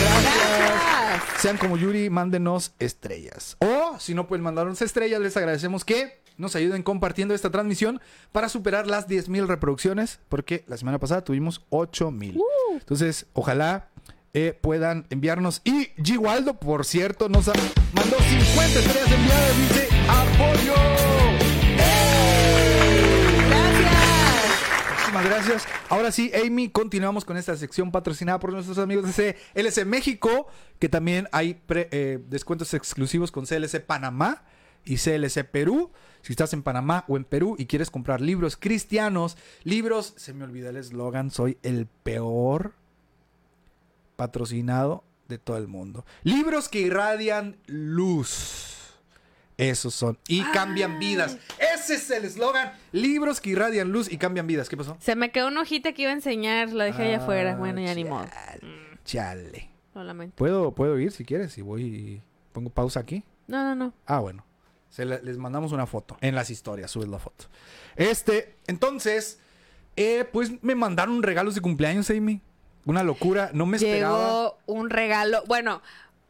Gracias. 0.03 1.41
Sean 1.41 1.59
como 1.59 1.77
Yuri, 1.77 2.09
mándenos 2.09 2.73
estrellas. 2.79 3.57
O 3.61 3.97
si 3.99 4.15
no 4.15 4.27
pueden 4.27 4.43
mandarnos 4.43 4.81
estrellas, 4.81 5.21
les 5.21 5.37
agradecemos 5.37 5.85
que 5.85 6.23
nos 6.37 6.57
ayuden 6.57 6.83
compartiendo 6.83 7.35
esta 7.35 7.51
transmisión 7.51 8.01
para 8.33 8.49
superar 8.49 8.87
las 8.87 9.09
10.000 9.09 9.47
reproducciones, 9.47 10.21
porque 10.29 10.65
la 10.67 10.77
semana 10.77 10.99
pasada 10.99 11.23
tuvimos 11.23 11.63
8.000. 11.71 12.41
Entonces, 12.73 13.27
ojalá 13.35 13.91
eh, 14.35 14.59
puedan 14.61 15.07
enviarnos. 15.11 15.61
Y 15.65 15.87
G. 15.97 16.19
Waldo, 16.19 16.59
por 16.61 16.85
cierto, 16.85 17.29
nos 17.29 17.49
ha- 17.49 17.53
mandó 17.93 18.17
50 18.19 18.79
estrellas 18.81 19.13
enviadas. 19.13 19.57
Dice 19.59 19.89
apoyo. 20.09 20.75
Gracias. 23.49 24.91
Muchísimas 24.91 25.25
gracias. 25.25 25.67
Ahora 25.89 26.11
sí, 26.13 26.31
Amy, 26.35 26.69
continuamos 26.69 27.25
con 27.25 27.37
esta 27.37 27.57
sección 27.57 27.93
patrocinada 27.93 28.39
por 28.41 28.53
nuestros 28.53 28.79
amigos 28.79 29.15
de 29.17 29.37
CLC 29.55 29.85
México, 29.85 30.49
que 30.79 30.89
también 30.89 31.29
hay 31.33 31.55
pre- 31.55 31.89
eh, 31.93 32.19
descuentos 32.29 32.75
exclusivos 32.75 33.31
con 33.31 33.47
CLC 33.47 33.81
Panamá 33.81 34.45
y 34.85 34.97
CLC 34.97 35.45
Perú. 35.45 35.93
Si 36.23 36.33
estás 36.33 36.53
en 36.55 36.63
Panamá 36.63 37.05
o 37.07 37.17
en 37.17 37.25
Perú 37.25 37.55
y 37.59 37.67
quieres 37.67 37.91
comprar 37.91 38.21
libros 38.21 38.57
cristianos, 38.57 39.37
libros, 39.63 40.15
se 40.17 40.33
me 40.33 40.45
olvidó 40.45 40.71
el 40.71 40.77
eslogan, 40.77 41.31
soy 41.31 41.59
el 41.63 41.87
peor 41.87 42.75
patrocinado 44.17 45.05
de 45.29 45.39
todo 45.39 45.57
el 45.57 45.69
mundo. 45.69 46.05
Libros 46.23 46.69
que 46.69 46.81
irradian 46.81 47.57
luz. 47.67 48.71
Esos 49.57 49.95
son. 49.95 50.19
Y 50.27 50.43
cambian 50.51 50.99
vidas. 50.99 51.39
Ese 51.75 51.95
es 51.95 52.11
el 52.11 52.25
eslogan. 52.25 52.73
Libros 52.91 53.41
que 53.41 53.51
irradian 53.51 53.93
luz 53.93 54.11
y 54.11 54.19
cambian 54.19 54.47
vidas. 54.49 54.69
¿Qué 54.69 54.77
pasó? 54.77 54.97
Se 55.01 55.15
me 55.15 55.31
quedó 55.31 55.47
una 55.49 55.61
hojita 55.63 55.93
que 55.93 56.03
iba 56.03 56.11
a 56.11 56.15
enseñar, 56.15 56.73
la 56.73 56.85
dejé 56.85 57.05
allá 57.05 57.19
afuera. 57.19 57.53
Ah, 57.53 57.57
Bueno, 57.57 57.81
ya 57.81 57.95
ni 57.95 58.05
modo. 58.05 58.25
chale, 58.25 58.61
Chale. 59.05 59.71
Lo 59.95 60.03
lamento. 60.03 60.35
¿Puedo, 60.37 60.73
puedo 60.75 60.99
ir 60.99 61.13
si 61.13 61.25
quieres. 61.25 61.53
Si 61.53 61.63
voy 61.63 61.83
y 61.85 62.23
pongo 62.53 62.71
pausa 62.71 62.99
aquí. 63.01 63.23
No, 63.47 63.63
no, 63.63 63.75
no. 63.77 63.95
Ah, 64.07 64.19
bueno. 64.19 64.45
Se 64.91 65.05
le- 65.05 65.23
les 65.23 65.39
mandamos 65.39 65.71
una 65.73 65.87
foto 65.87 66.17
en 66.21 66.35
las 66.35 66.51
historias. 66.51 66.91
Subes 66.91 67.09
la 67.09 67.19
foto. 67.21 67.45
Este, 67.95 68.57
entonces, 68.67 69.39
eh, 69.97 70.25
pues 70.33 70.51
me 70.63 70.75
mandaron 70.75 71.23
regalos 71.23 71.55
de 71.55 71.61
cumpleaños, 71.61 72.11
Amy. 72.11 72.41
Una 72.85 73.03
locura. 73.03 73.51
No 73.53 73.67
me 73.67 73.77
esperaba. 73.77 74.19
Llegó 74.19 74.59
un 74.67 74.91
regalo. 74.91 75.43
Bueno, 75.47 75.83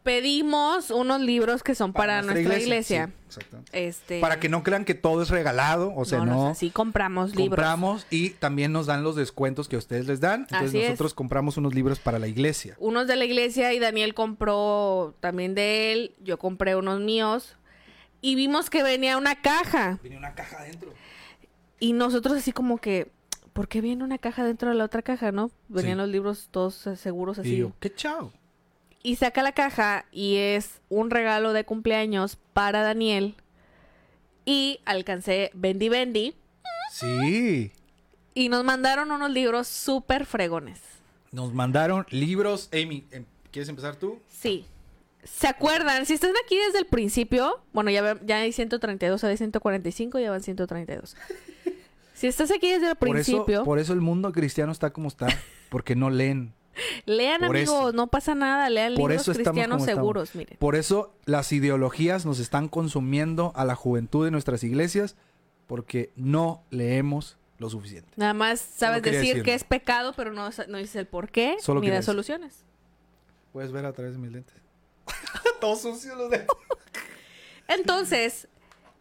pedimos 0.05 0.91
unos 0.91 1.21
libros 1.21 1.63
que 1.63 1.75
son 1.75 1.93
para, 1.93 2.23
nuestra, 2.23 2.59
iglesia. 2.59 3.07
Sí, 3.07 3.13
exacto. 3.27 3.59
Este, 3.73 4.21
Para 4.21 4.39
que 4.39 4.49
no 4.49 4.63
crean 4.63 4.85
que 4.85 4.95
todo 4.95 5.23
es 5.23 5.31
regalado, 5.31 5.93
o 5.97 6.05
sea, 6.05 6.19
no, 6.19 6.27
no. 6.27 6.49
así 6.49 6.71
compramos 6.71 7.31
libros. 7.31 7.49
compramos 7.49 8.07
y 8.11 8.31
también 8.31 8.71
nos 8.71 8.87
dan 8.87 9.03
los 9.03 9.17
descuentos 9.17 9.67
que 9.67 9.77
ustedes 9.77 10.07
les 10.07 10.21
dan. 10.21 10.43
Entonces 10.43 10.69
Así 10.69 10.79
es. 10.79 10.91
nosotros 10.91 11.15
compramos 11.15 11.57
unos 11.57 11.75
libros 11.75 11.99
para 11.99 12.19
la 12.19 12.29
iglesia. 12.29 12.77
Unos 12.79 13.07
de 13.07 13.17
la 13.17 13.25
iglesia 13.25 13.73
y 13.73 13.79
Daniel 13.79 14.15
compró 14.15 15.15
también 15.21 15.55
de 15.55 15.93
él. 15.93 16.15
Yo 16.23 16.39
compré 16.39 16.77
unos 16.77 17.01
míos. 17.01 17.57
Y 18.21 18.37
vimos 18.37 18.71
que 18.71 18.83
venía 18.83 19.19
una 19.19 19.41
caja. 19.43 19.99
Viene 20.03 20.17
una 20.17 20.35
caja 20.35 20.59
adentro. 20.61 20.93
Y 21.81 21.93
nosotros 21.93 22.39
así 22.39 22.53
como 22.53 22.79
que, 22.79 23.11
¿por 23.55 23.69
qué 23.69 23.81
viene 23.81 24.05
una 24.05 24.19
caja 24.19 24.45
dentro 24.45 24.69
de 24.69 24.75
la 24.75 24.85
otra 24.85 25.01
caja, 25.01 25.33
no? 25.33 25.51
Venían 25.69 25.97
Sí. 25.97 25.99
los 26.03 26.09
libros 26.11 26.49
todos 26.51 26.87
eh, 26.87 26.97
seguros 26.97 27.39
así. 27.39 27.55
Y 27.55 27.57
yo, 27.59 27.73
qué 27.81 27.95
chao. 27.95 28.33
Y 29.03 29.17
saca 29.17 29.43
la 29.43 29.53
caja 29.53 30.05
y 30.13 30.37
es 30.37 30.81
un 30.91 31.11
regalo 31.11 31.53
de 31.55 31.65
cumpleaños 31.65 32.37
para 32.53 32.83
Daniel. 32.83 33.35
Y 34.45 34.81
alcancé 34.85 35.51
Bendy 35.55 35.89
Bendy. 35.89 36.35
Sí. 36.91 37.73
Y 38.35 38.49
nos 38.49 38.65
mandaron 38.65 39.11
unos 39.11 39.31
libros 39.31 39.69
súper 39.69 40.27
fregones. 40.27 40.81
Nos 41.33 41.53
mandaron 41.55 42.05
libros. 42.11 42.69
Amy, 42.73 43.05
em, 43.11 43.25
¿quieres 43.51 43.69
empezar 43.69 43.97
tú? 43.97 44.21
Sí. 44.29 44.67
¿Se 45.23 45.49
acuerdan? 45.49 46.05
Si 46.05 46.13
están 46.15 46.33
aquí 46.45 46.57
desde 46.67 46.79
el 46.81 46.87
principio, 46.87 47.63
bueno, 47.73 47.91
ya, 47.91 48.19
ya 48.25 48.39
hay 48.39 48.53
132, 48.53 49.25
hay 49.25 49.37
145, 49.39 50.19
ya 50.19 50.31
van 50.31 50.43
132. 50.43 51.17
Si 52.25 52.29
estás 52.29 52.51
aquí 52.51 52.71
desde 52.73 52.89
el 52.89 52.97
Por 52.97 53.19
eso, 53.19 53.33
principio, 53.33 53.65
por 53.65 53.79
eso 53.79 53.93
el 53.93 54.01
mundo 54.01 54.33
cristiano 54.33 54.73
está 54.73 54.95
como 54.95 55.09
está. 55.09 55.27
Porque 55.69 55.95
no 55.95 56.09
leen. 56.09 56.55
lean 57.05 57.43
por 57.43 57.55
amigos, 57.55 57.89
eso. 57.89 57.93
no 57.93 58.07
pasa 58.07 58.35
nada, 58.35 58.71
lean 58.71 58.95
Por 58.95 59.11
libros 59.11 59.21
eso 59.29 59.33
estamos 59.33 59.51
cristianos 59.51 59.77
como 59.77 59.85
estamos. 59.85 60.01
seguros, 60.01 60.35
miren. 60.35 60.57
Por 60.59 60.75
eso 60.75 61.15
las 61.27 61.53
ideologías 61.53 62.25
nos 62.25 62.39
están 62.39 62.69
consumiendo 62.69 63.53
a 63.57 63.67
la 63.67 63.75
juventud 63.75 64.25
de 64.25 64.31
nuestras 64.31 64.65
iglesias. 64.65 65.17
Porque 65.67 66.13
no 66.17 66.63
leemos 66.71 67.37
lo 67.59 67.69
suficiente. 67.69 68.09
Nada 68.17 68.33
más 68.33 68.59
sabes 68.59 69.03
decir 69.03 69.21
decirlo. 69.21 69.45
que 69.45 69.53
es 69.53 69.65
pecado, 69.65 70.15
pero 70.17 70.33
no, 70.33 70.49
no 70.69 70.79
dices 70.79 70.97
el 70.97 71.07
por 71.07 71.29
qué 71.31 71.57
Solo 71.61 71.83
ni 71.83 71.89
las 71.89 71.97
decir. 71.97 72.07
soluciones. 72.07 72.65
Puedes 73.53 73.71
ver 73.71 73.85
a 73.85 73.93
través 73.93 74.15
de 74.15 74.19
mis 74.21 74.33
lentes. 74.33 74.57
Todos 75.61 75.83
sucios 75.83 76.17
los 76.17 76.31
dedos. 76.31 76.47
Entonces, 77.69 78.49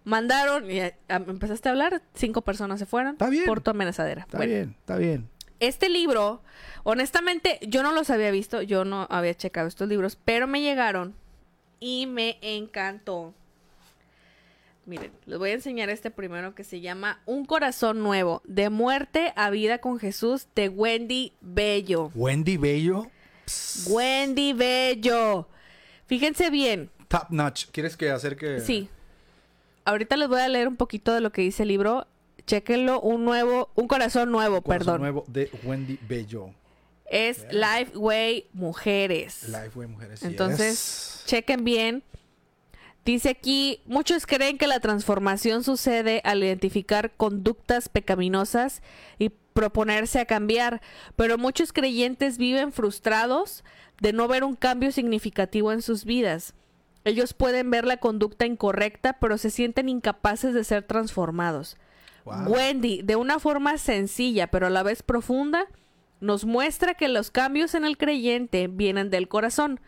mandaron, 0.04 0.70
y 0.70 0.80
eh, 0.80 0.96
empezaste 1.08 1.70
a 1.70 1.72
hablar, 1.72 2.02
cinco 2.14 2.42
personas 2.42 2.80
se 2.80 2.86
fueron 2.86 3.14
Está 3.14 3.30
bien. 3.30 3.46
por 3.46 3.62
tu 3.62 3.72
amenazadera. 3.72 4.22
Está 4.24 4.38
Bueno, 4.38 4.54
bien, 4.54 4.76
está 4.80 4.98
bien. 4.98 5.30
este 5.60 5.90
libro, 5.90 6.42
honestamente, 6.84 7.60
yo 7.62 7.84
no 7.84 7.92
los 7.94 8.10
había 8.10 8.32
visto, 8.32 8.62
yo 8.62 8.86
no 8.86 9.08
había 9.10 9.34
checado 9.36 9.68
estos 9.68 9.88
libros, 9.88 10.18
pero 10.24 10.48
me 10.48 10.62
llegaron 10.62 11.14
y 11.80 12.06
me 12.08 12.38
encantó. 12.42 13.34
Miren, 14.86 15.12
les 15.26 15.40
voy 15.40 15.52
a 15.52 15.54
enseñar 15.54 15.90
este 15.90 16.12
primero 16.12 16.56
que 16.56 16.66
se 16.66 16.82
llama 16.82 17.22
Un 17.26 17.46
corazón 17.46 18.02
nuevo, 18.04 18.42
de 18.44 18.70
muerte 18.70 19.32
a 19.38 19.50
vida 19.50 19.78
con 19.78 19.98
Jesús, 19.98 20.48
de 20.56 20.68
Wendy 20.68 21.32
Bello. 21.40 22.12
Wendy 22.16 22.58
Bello, 22.58 23.10
Wendy 23.88 24.52
Bello. 24.52 25.48
Fíjense 26.06 26.50
bien, 26.50 26.90
top 27.08 27.28
notch. 27.30 27.68
¿Quieres 27.72 27.96
que 27.96 28.10
acerque? 28.12 28.60
sí. 28.60 28.90
Ahorita 29.86 30.18
les 30.18 30.28
voy 30.28 30.40
a 30.40 30.48
leer 30.48 30.68
un 30.68 30.76
poquito 30.76 31.14
de 31.14 31.22
lo 31.22 31.32
que 31.32 31.42
dice 31.42 31.64
el 31.64 31.70
libro. 31.70 32.08
Chéquenlo, 32.46 33.00
un 33.02 33.24
nuevo, 33.24 33.70
un 33.76 33.88
corazón 33.88 34.32
nuevo, 34.32 34.62
Corazón 34.62 34.86
perdón. 34.86 35.02
nuevo 35.02 35.24
de 35.28 35.50
Wendy 35.64 35.98
Bello. 36.08 36.50
Es 37.06 37.46
Lifeway 37.52 38.48
Mujeres. 38.54 39.48
Lifeway 39.48 39.88
Mujeres. 39.88 40.24
Entonces, 40.24 40.70
yes. 40.70 41.24
chequen 41.26 41.64
bien. 41.64 42.04
Dice 43.06 43.30
aquí, 43.30 43.82
muchos 43.86 44.26
creen 44.26 44.58
que 44.58 44.68
la 44.68 44.80
transformación 44.80 45.64
sucede 45.64 46.22
al 46.24 46.44
identificar 46.44 47.12
conductas 47.16 47.90
pecaminosas 47.90 48.82
y 49.20 49.30
proponerse 49.30 50.20
a 50.20 50.26
cambiar, 50.26 50.82
pero 51.16 51.38
muchos 51.38 51.74
creyentes 51.74 52.38
viven 52.38 52.72
frustrados 52.72 53.64
de 54.00 54.14
no 54.14 54.28
ver 54.28 54.44
un 54.44 54.56
cambio 54.56 54.92
significativo 54.92 55.72
en 55.72 55.82
sus 55.82 56.06
vidas. 56.06 56.54
Ellos 57.06 57.34
pueden 57.34 57.70
ver 57.70 57.86
la 57.86 57.98
conducta 57.98 58.46
incorrecta, 58.46 59.14
pero 59.20 59.38
se 59.38 59.50
sienten 59.50 59.90
incapaces 59.90 60.54
de 60.54 60.64
ser 60.64 60.84
transformados. 60.84 61.78
Wow. 62.26 62.48
Wendy, 62.48 63.02
de 63.02 63.18
una 63.18 63.40
forma 63.40 63.78
sencilla 63.78 64.48
pero 64.48 64.68
a 64.68 64.70
la 64.70 64.84
vez 64.84 65.04
profunda, 65.04 65.68
nos 66.22 66.46
muestra 66.46 66.94
que 66.94 67.10
los 67.10 67.32
cambios 67.32 67.76
en 67.76 67.84
el 67.84 67.98
creyente 67.98 68.68
vienen 68.68 69.10
del 69.10 69.28
corazón. 69.28 69.82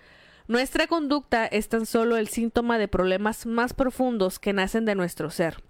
Nuestra 0.47 0.87
conducta 0.87 1.45
es 1.45 1.69
tan 1.69 1.85
solo 1.85 2.17
el 2.17 2.27
síntoma 2.27 2.77
de 2.77 2.89
problemas 2.89 3.45
más 3.45 3.73
profundos 3.73 4.37
que 4.37 4.53
nacen 4.53 4.85
de 4.85 4.95
nuestro 4.95 5.29
ser. 5.29 5.63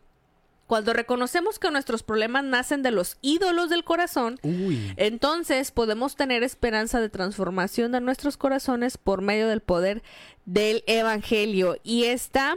Cuando 0.67 0.93
reconocemos 0.93 1.59
que 1.59 1.69
nuestros 1.69 2.01
problemas 2.01 2.43
nacen 2.43 2.81
de 2.81 2.89
los 2.89 3.17
ídolos 3.21 3.69
del 3.69 3.83
corazón, 3.83 4.39
Uy. 4.41 4.93
entonces 4.97 5.69
podemos 5.71 6.15
tener 6.15 6.41
esperanza 6.41 6.99
de 6.99 7.09
transformación 7.09 7.91
de 7.91 8.01
nuestros 8.01 8.35
corazones 8.35 8.97
por 8.97 9.21
medio 9.21 9.47
del 9.47 9.61
poder 9.61 10.01
del 10.45 10.83
Evangelio. 10.87 11.77
Y 11.83 12.05
esta 12.05 12.55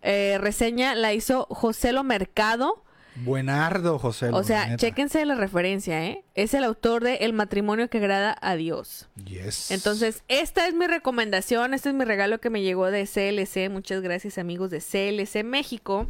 eh, 0.00 0.38
reseña 0.40 0.94
la 0.94 1.12
hizo 1.12 1.46
José 1.50 1.92
Lo 1.92 2.02
Mercado. 2.02 2.82
Buenardo, 3.16 3.98
José. 3.98 4.30
O 4.32 4.42
sea, 4.44 4.64
neta. 4.64 4.76
chéquense 4.76 5.24
la 5.26 5.34
referencia, 5.34 6.06
¿eh? 6.06 6.24
Es 6.34 6.54
el 6.54 6.62
autor 6.64 7.02
de 7.02 7.16
El 7.16 7.32
matrimonio 7.32 7.90
que 7.90 7.98
agrada 7.98 8.36
a 8.40 8.54
Dios. 8.54 9.08
Yes. 9.24 9.70
Entonces, 9.70 10.22
esta 10.28 10.68
es 10.68 10.74
mi 10.74 10.86
recomendación, 10.86 11.74
este 11.74 11.88
es 11.88 11.94
mi 11.94 12.04
regalo 12.04 12.40
que 12.40 12.48
me 12.48 12.62
llegó 12.62 12.86
de 12.90 13.06
CLC. 13.06 13.70
Muchas 13.70 14.00
gracias 14.02 14.38
amigos 14.38 14.70
de 14.70 14.78
CLC 14.78 15.44
México. 15.44 16.06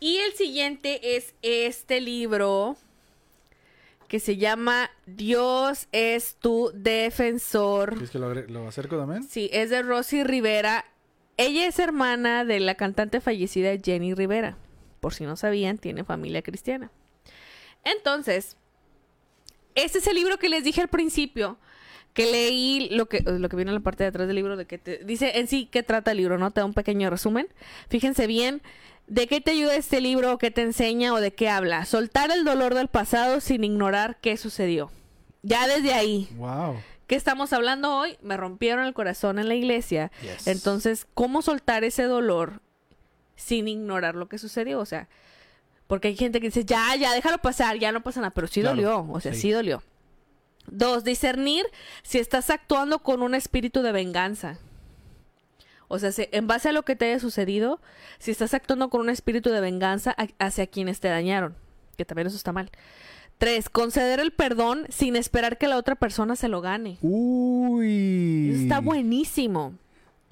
Y 0.00 0.16
el 0.18 0.32
siguiente 0.32 1.16
es 1.16 1.34
este 1.42 2.00
libro 2.00 2.76
que 4.08 4.18
se 4.18 4.36
llama 4.36 4.90
Dios 5.06 5.86
es 5.92 6.34
tu 6.34 6.72
defensor. 6.74 7.90
¿Quieres 7.90 8.10
que 8.10 8.18
lo 8.18 8.66
acerco 8.66 8.96
también? 8.96 9.22
Sí, 9.22 9.48
es 9.52 9.70
de 9.70 9.82
Rosy 9.82 10.24
Rivera. 10.24 10.84
Ella 11.36 11.66
es 11.66 11.78
hermana 11.78 12.44
de 12.44 12.58
la 12.58 12.74
cantante 12.74 13.20
fallecida 13.20 13.70
Jenny 13.82 14.14
Rivera. 14.14 14.56
Por 14.98 15.14
si 15.14 15.24
no 15.24 15.36
sabían, 15.36 15.78
tiene 15.78 16.02
familia 16.02 16.42
cristiana. 16.42 16.90
Entonces, 17.84 18.56
este 19.74 19.98
es 19.98 20.06
el 20.06 20.16
libro 20.16 20.38
que 20.38 20.48
les 20.48 20.64
dije 20.64 20.80
al 20.80 20.88
principio, 20.88 21.56
que 22.12 22.30
leí 22.30 22.88
lo 22.90 23.06
que, 23.06 23.20
lo 23.20 23.48
que 23.48 23.56
viene 23.56 23.70
en 23.70 23.76
la 23.76 23.80
parte 23.80 24.02
de 24.02 24.08
atrás 24.08 24.26
del 24.26 24.36
libro, 24.36 24.56
de 24.56 24.66
que 24.66 24.78
te, 24.78 25.04
dice 25.04 25.38
en 25.38 25.46
sí 25.46 25.68
qué 25.70 25.82
trata 25.82 26.10
el 26.10 26.18
libro, 26.18 26.36
¿no? 26.36 26.50
Te 26.50 26.60
da 26.60 26.66
un 26.66 26.74
pequeño 26.74 27.08
resumen. 27.08 27.46
Fíjense 27.88 28.26
bien, 28.26 28.60
¿de 29.10 29.26
qué 29.26 29.40
te 29.40 29.50
ayuda 29.50 29.74
este 29.74 30.00
libro, 30.00 30.38
qué 30.38 30.50
te 30.50 30.62
enseña 30.62 31.12
o 31.12 31.20
de 31.20 31.32
qué 31.32 31.48
habla? 31.50 31.84
Soltar 31.84 32.30
el 32.30 32.44
dolor 32.44 32.74
del 32.74 32.88
pasado 32.88 33.40
sin 33.40 33.64
ignorar 33.64 34.18
qué 34.22 34.36
sucedió. 34.36 34.90
Ya 35.42 35.66
desde 35.66 35.92
ahí, 35.92 36.28
Wow. 36.36 36.76
¿Qué 37.06 37.16
estamos 37.16 37.52
hablando 37.52 37.96
hoy? 37.96 38.16
Me 38.22 38.36
rompieron 38.36 38.84
el 38.86 38.94
corazón 38.94 39.40
en 39.40 39.48
la 39.48 39.56
iglesia. 39.56 40.12
Yes. 40.22 40.46
Entonces, 40.46 41.08
¿cómo 41.12 41.42
soltar 41.42 41.82
ese 41.82 42.04
dolor 42.04 42.60
sin 43.34 43.66
ignorar 43.66 44.14
lo 44.14 44.28
que 44.28 44.38
sucedió? 44.38 44.78
O 44.78 44.86
sea, 44.86 45.08
porque 45.88 46.06
hay 46.06 46.16
gente 46.16 46.40
que 46.40 46.46
dice, 46.46 46.64
ya, 46.64 46.94
ya, 46.94 47.12
déjalo 47.12 47.38
pasar, 47.38 47.78
ya 47.78 47.90
no 47.90 48.00
pasa 48.00 48.20
nada, 48.20 48.30
pero 48.30 48.46
sí 48.46 48.60
Claro, 48.60 48.76
dolió, 48.76 49.06
o 49.10 49.18
sea, 49.20 49.34
sí. 49.34 49.40
sí. 49.40 49.50
dolió. 49.50 49.82
Dos, 50.68 51.02
discernir 51.02 51.66
si 52.04 52.18
estás 52.18 52.48
actuando 52.48 53.00
con 53.00 53.22
un 53.22 53.34
espíritu 53.34 53.82
de 53.82 53.90
venganza. 53.90 54.58
O 55.92 55.98
sea, 55.98 56.12
si- 56.12 56.28
en 56.30 56.46
base 56.46 56.68
a 56.68 56.72
lo 56.72 56.84
que 56.84 56.94
te 56.94 57.06
haya 57.06 57.18
sucedido, 57.18 57.80
si 58.20 58.30
estás 58.30 58.54
actuando 58.54 58.90
con 58.90 59.00
un 59.00 59.10
espíritu 59.10 59.50
de 59.50 59.60
venganza 59.60 60.14
hacia 60.38 60.66
quienes 60.68 61.00
te 61.00 61.08
dañaron, 61.08 61.56
que 61.96 62.04
también 62.04 62.28
eso 62.28 62.36
está 62.36 62.52
mal. 62.52 62.70
Tres, 63.38 63.68
conceder 63.68 64.20
el 64.20 64.30
perdón 64.32 64.86
sin 64.88 65.16
esperar 65.16 65.58
que 65.58 65.66
la 65.66 65.76
otra 65.78 65.96
persona 65.96 66.36
se 66.36 66.48
lo 66.48 66.60
gane. 66.60 66.98
Uy. 67.02 68.50
Eso 68.52 68.62
está 68.62 68.80
buenísimo. 68.80 69.74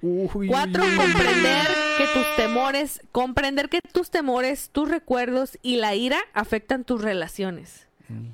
Uy. 0.00 0.46
Cuatro, 0.46 0.84
comprender 0.96 1.66
que 1.96 2.04
tus 2.14 2.36
temores, 2.36 3.00
comprender 3.10 3.68
que 3.68 3.80
tus 3.80 4.10
temores, 4.10 4.70
tus 4.70 4.88
recuerdos 4.88 5.58
y 5.62 5.76
la 5.76 5.94
ira 5.96 6.18
afectan 6.34 6.84
tus 6.84 7.02
relaciones. 7.02 7.88
Mm. 8.08 8.28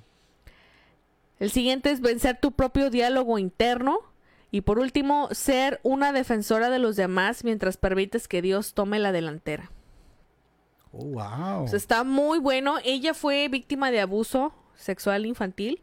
El 1.40 1.50
siguiente 1.50 1.90
es 1.90 2.00
vencer 2.00 2.38
tu 2.38 2.52
propio 2.52 2.90
diálogo 2.90 3.38
interno. 3.38 3.98
Y 4.54 4.60
por 4.60 4.78
último, 4.78 5.30
ser 5.32 5.80
una 5.82 6.12
defensora 6.12 6.70
de 6.70 6.78
los 6.78 6.94
demás 6.94 7.42
mientras 7.42 7.76
permites 7.76 8.28
que 8.28 8.40
Dios 8.40 8.72
tome 8.72 9.00
la 9.00 9.10
delantera. 9.10 9.72
Oh, 10.92 11.06
wow. 11.06 11.64
O 11.64 11.66
sea, 11.66 11.76
está 11.76 12.04
muy 12.04 12.38
bueno. 12.38 12.76
Ella 12.84 13.14
fue 13.14 13.48
víctima 13.48 13.90
de 13.90 14.00
abuso 14.00 14.54
sexual 14.76 15.26
infantil. 15.26 15.80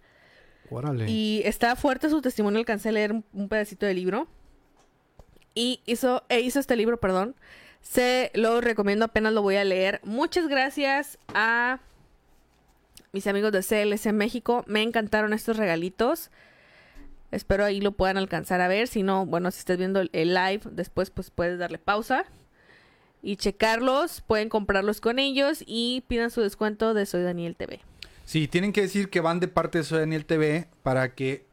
Órale. 0.70 1.06
Y 1.10 1.42
está 1.44 1.76
fuerte 1.76 2.10
su 2.10 2.22
testimonio. 2.22 2.60
Alcancé 2.60 2.88
a 2.88 2.92
leer 2.94 3.12
un, 3.12 3.26
un 3.34 3.50
pedacito 3.50 3.86
del 3.86 3.98
libro. 3.98 4.30
Y 5.54 5.82
hizo, 5.86 6.24
e 6.30 6.40
hizo 6.40 6.62
este 6.62 6.78
libro, 6.78 6.98
perdón. 6.98 7.36
Se 7.82 8.32
lo 8.36 8.62
recomiendo, 8.62 9.04
apenas 9.04 9.34
lo 9.34 9.42
voy 9.42 9.58
a 9.58 9.66
leer. 9.66 10.00
Muchas 10.06 10.48
gracias 10.48 11.20
a 11.34 11.82
mis 13.12 13.28
amigos 13.28 13.52
de 13.52 13.64
CLC 13.64 14.14
México. 14.14 14.64
Me 14.66 14.82
encantaron 14.82 15.34
estos 15.34 15.58
regalitos. 15.58 16.32
Espero 17.32 17.64
ahí 17.66 17.80
lo 17.82 17.94
puedan 17.94 18.18
alcanzar 18.18 18.62
a 18.62 18.68
ver. 18.68 18.88
Si 18.88 19.04
no, 19.04 19.26
bueno, 19.26 19.52
si 19.52 19.60
estás 19.60 19.78
viendo 19.78 20.02
el- 20.02 20.10
live, 20.34 20.62
después 20.72 21.10
pues 21.10 21.30
puedes 21.32 21.58
darle 21.60 21.78
pausa 21.78 22.26
y 23.24 23.36
checarlos. 23.38 24.22
Pueden 24.22 24.50
comprarlos 24.50 25.00
con 25.02 25.20
ellos 25.20 25.64
y 25.66 26.04
pidan 26.08 26.30
su 26.32 26.42
descuento 26.42 26.94
de 26.94 27.06
Soy 27.06 27.24
Daniel 27.24 27.56
TV. 27.56 27.80
Sí, 28.26 28.48
tienen 28.48 28.74
que 28.74 28.82
decir 28.82 29.10
que 29.10 29.20
van 29.22 29.40
de 29.40 29.48
parte 29.48 29.78
de 29.80 29.84
Soy 29.84 30.00
Daniel 30.00 30.26
TV 30.26 30.68
para 30.84 31.16
que 31.16 31.46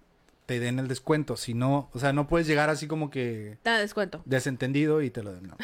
te 0.47 0.61
den 0.61 0.79
el 0.79 0.89
descuento. 0.89 1.37
Si 1.37 1.55
no, 1.55 1.91
o 1.93 1.99
sea, 1.99 2.13
no 2.13 2.27
puedes 2.27 2.47
llegar 2.47 2.71
así 2.71 2.87
como 2.87 3.11
que 3.11 3.59
Da 3.65 3.79
descuento. 3.79 4.23
desentendido 4.25 5.03
y 5.03 5.11
te 5.11 5.23
lo 5.23 5.33
den. 5.33 5.49
no. 5.49 5.57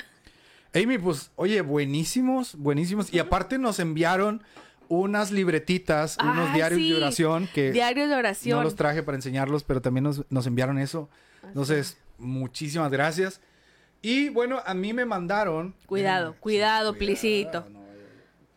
Amy, 0.75 0.99
pues, 0.99 1.31
oye, 1.37 1.61
buenísimos, 1.61 2.57
buenísimos. 2.57 3.13
Y 3.15 3.21
aparte 3.21 3.59
nos 3.59 3.79
enviaron 3.79 4.43
unas 4.89 5.31
libretitas, 5.31 6.17
unos 6.23 6.51
Ah, 6.51 6.55
diarios 6.55 6.81
sí. 6.81 6.91
de 6.91 6.97
oración 6.97 7.49
que 7.55 7.73
Diarios 7.73 8.09
de 8.09 8.15
oración. 8.17 8.59
no 8.59 8.65
los 8.65 8.75
traje 8.77 9.03
para 9.03 9.17
enseñarlos, 9.17 9.65
pero 9.65 9.81
también 9.81 10.05
nos, 10.05 10.25
nos 10.31 10.47
enviaron 10.47 10.79
eso. 10.79 11.09
Entonces, 11.43 11.99
muchísimas 12.19 12.91
gracias. 12.91 13.41
Y 14.03 14.29
bueno, 14.29 14.61
a 14.67 14.75
mí 14.75 14.93
me 14.93 15.05
mandaron. 15.05 15.75
Cuidado, 15.87 16.35
cuidado, 16.41 16.93
sí, 16.93 16.99
plisito. 16.99 17.61
No 17.71 17.81
vaya, 17.81 18.03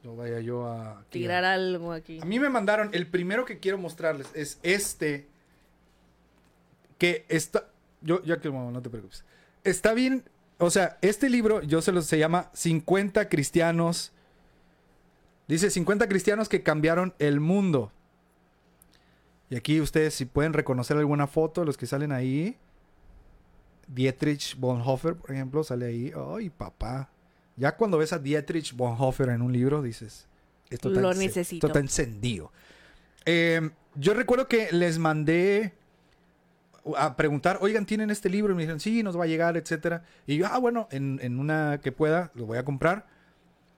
no 0.04 0.16
vaya 0.16 0.40
yo 0.42 0.66
a. 0.68 0.92
aquí 1.00 1.00
a- 1.00 1.10
Tirar 1.12 1.44
algo 1.46 1.92
aquí. 1.94 2.20
a 2.22 2.26
mí 2.26 2.40
me 2.40 2.50
mandaron, 2.50 2.90
el 2.94 3.08
primero 3.08 3.46
que 3.46 3.60
quiero 3.60 3.78
mostrarles 3.78 4.28
es 4.34 4.60
este. 4.64 5.28
Que 6.98 7.26
está. 7.30 7.66
Yo, 8.02 8.24
ya 8.24 8.40
que 8.40 8.50
no 8.50 8.82
te 8.82 8.90
preocupes. 8.90 9.24
Está 9.64 9.94
bien. 9.94 10.24
O 10.60 10.70
sea, 10.72 10.98
este 11.02 11.30
libro, 11.30 11.62
yo 11.62 11.82
se 11.82 11.92
lo 11.92 12.02
se 12.02 12.18
llama 12.18 12.50
50 12.54 13.30
cristianos. 13.30 14.12
Dice 15.48 15.70
50 15.70 16.08
cristianos 16.10 16.50
que 16.50 16.64
cambiaron 16.64 17.14
el 17.20 17.40
mundo. 17.40 17.92
Y 19.50 19.56
aquí 19.56 19.80
ustedes, 19.80 20.14
si 20.14 20.26
pueden 20.26 20.54
reconocer 20.54 20.98
alguna 20.98 21.28
foto, 21.28 21.64
los 21.64 21.78
que 21.78 21.86
salen 21.86 22.12
ahí. 22.12 22.58
Dietrich 23.88 24.58
Bonhoeffer, 24.58 25.16
por 25.16 25.32
ejemplo, 25.32 25.64
sale 25.64 25.86
ahí. 25.86 26.12
Ay, 26.36 26.50
papá. 26.50 27.10
Ya 27.56 27.76
cuando 27.78 27.98
ves 27.98 28.12
a 28.12 28.20
Dietrich 28.20 28.76
Bonhoeffer 28.76 29.30
en 29.30 29.42
un 29.42 29.54
libro, 29.54 29.82
dices. 29.82 30.28
Esto 30.70 30.90
está 30.90 31.02
Lo 31.02 31.14
necesito. 31.14 31.56
Esto 31.56 31.68
está 31.68 31.80
encendido. 31.80 32.52
Eh, 33.26 33.70
yo 33.96 34.14
recuerdo 34.14 34.50
que 34.50 34.70
les 34.74 35.00
mandé 35.00 35.74
a 36.98 37.16
preguntar, 37.16 37.58
oigan, 37.62 37.86
¿tienen 37.86 38.10
este 38.10 38.30
libro? 38.30 38.52
Y 38.52 38.56
me 38.56 38.64
dijeron, 38.64 38.82
sí, 38.82 39.02
nos 39.02 39.18
va 39.18 39.24
a 39.24 39.28
llegar, 39.28 39.56
etcétera. 39.56 40.04
Y 40.26 40.38
yo, 40.38 40.48
ah, 40.48 40.58
bueno, 40.58 40.90
en, 40.92 41.20
en 41.22 41.40
una 41.40 41.80
que 41.82 41.94
pueda, 41.94 42.32
lo 42.36 42.46
voy 42.46 42.58
a 42.58 42.66
comprar. 42.66 43.06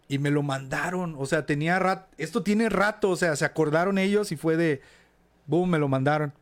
Y 0.10 0.18
me 0.18 0.32
lo 0.32 0.44
mandaron. 0.44 1.16
O 1.18 1.26
sea, 1.26 1.46
tenía 1.46 1.80
rato. 1.80 2.10
Esto 2.18 2.44
tiene 2.44 2.68
rato. 2.68 3.12
O 3.12 3.16
sea, 3.16 3.36
se 3.38 3.46
acordaron 3.46 3.98
ellos 3.98 4.34
y 4.34 4.36
fue 4.36 4.58
de. 4.58 4.82
Boom, 5.46 5.70
me 5.70 5.80
lo 5.80 5.88
mandaron. 5.88 6.34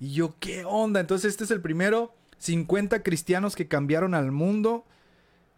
Y 0.00 0.14
yo, 0.14 0.34
¿qué 0.40 0.64
onda? 0.64 0.98
Entonces, 0.98 1.30
este 1.30 1.44
es 1.44 1.50
el 1.52 1.60
primero. 1.60 2.14
50 2.38 3.02
cristianos 3.02 3.54
que 3.54 3.68
cambiaron 3.68 4.14
al 4.14 4.32
mundo. 4.32 4.84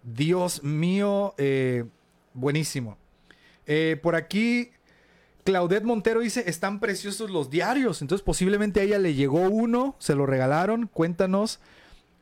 Dios 0.03 0.63
mío, 0.63 1.35
eh, 1.39 1.85
buenísimo. 2.35 2.99
Eh, 3.67 3.99
por 4.03 4.17
aquí, 4.17 4.71
Claudette 5.45 5.85
Montero 5.85 6.21
dice, 6.21 6.45
están 6.47 6.81
preciosos 6.81 7.31
los 7.31 7.51
diarios. 7.51 8.03
Entonces, 8.03 8.25
posiblemente 8.25 8.81
a 8.81 8.83
ella 8.83 8.99
le 8.99 9.15
llegó 9.15 9.43
uno, 9.43 9.97
se 9.99 10.15
lo 10.15 10.27
regalaron. 10.27 10.89
Cuéntanos. 10.89 11.61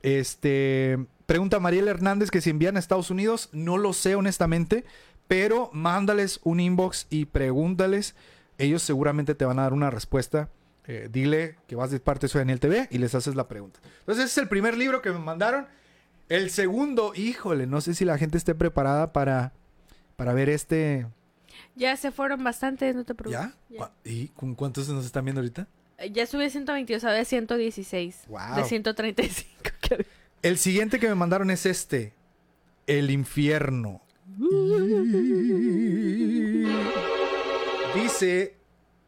Este, 0.03 0.99
pregunta 1.27 1.61
Mariela 1.61 1.91
Hernández 1.91 2.31
que 2.31 2.41
si 2.41 2.51
envían 2.51 2.77
a 2.77 2.79
Estados 2.81 3.11
Unidos. 3.11 3.49
No 3.53 3.79
lo 3.79 3.93
sé, 3.93 4.15
honestamente. 4.15 4.85
Pero 5.29 5.71
mándales 5.73 6.41
un 6.45 6.61
inbox 6.61 7.07
y 7.11 7.25
pregúntales. 7.27 8.15
Ellos 8.59 8.83
seguramente 8.83 9.35
te 9.35 9.45
van 9.45 9.59
a 9.59 9.63
dar 9.63 9.73
una 9.73 9.91
respuesta. 9.91 10.49
Eh, 10.87 11.09
dile 11.11 11.57
que 11.67 11.75
vas 11.75 11.91
de 11.91 11.99
parte 11.99 12.29
de 12.29 12.39
Daniel 12.39 12.61
TV 12.61 12.87
y 12.93 12.99
les 12.99 13.15
haces 13.15 13.35
la 13.35 13.49
pregunta. 13.49 13.81
Entonces, 14.01 14.27
ese 14.27 14.33
es 14.35 14.39
el 14.39 14.49
primer 14.49 14.77
libro 14.77 15.03
que 15.03 15.11
me 15.11 15.19
mandaron. 15.19 15.67
El 16.29 16.51
segundo, 16.51 17.13
híjole, 17.15 17.67
no 17.67 17.81
sé 17.81 17.95
si 17.95 18.05
la 18.05 18.19
gente 18.19 18.39
esté 18.39 18.55
preparada 18.55 19.13
para, 19.13 19.53
para 20.17 20.33
ver 20.33 20.49
este. 20.49 21.07
Ya 21.75 21.97
se 21.97 22.13
fueron 22.13 22.43
bastantes, 22.45 22.95
no 22.95 23.05
te 23.05 23.15
preocupes. 23.17 23.53
¿Ya? 23.71 23.79
¿Cu- 23.79 23.91
¿Y 24.05 24.29
con 24.29 24.55
cuántos 24.55 24.89
nos 24.89 25.05
están 25.05 25.25
viendo 25.25 25.41
ahorita? 25.41 25.67
Eh, 25.99 26.11
Ya 26.13 26.27
subí 26.27 26.45
a 26.45 26.51
122, 26.51 27.03
ahora 27.05 27.25
116. 27.25 28.25
Wow. 28.29 28.57
De 28.57 28.65
135 28.65 29.71
que. 29.81 30.07
El 30.43 30.59
siguiente 30.59 30.99
que 31.01 31.09
me 31.09 31.15
mandaron 31.15 31.51
es 31.51 31.67
este. 31.67 32.15
El 32.87 33.11
infierno. 33.11 34.03
Dice 37.95 38.55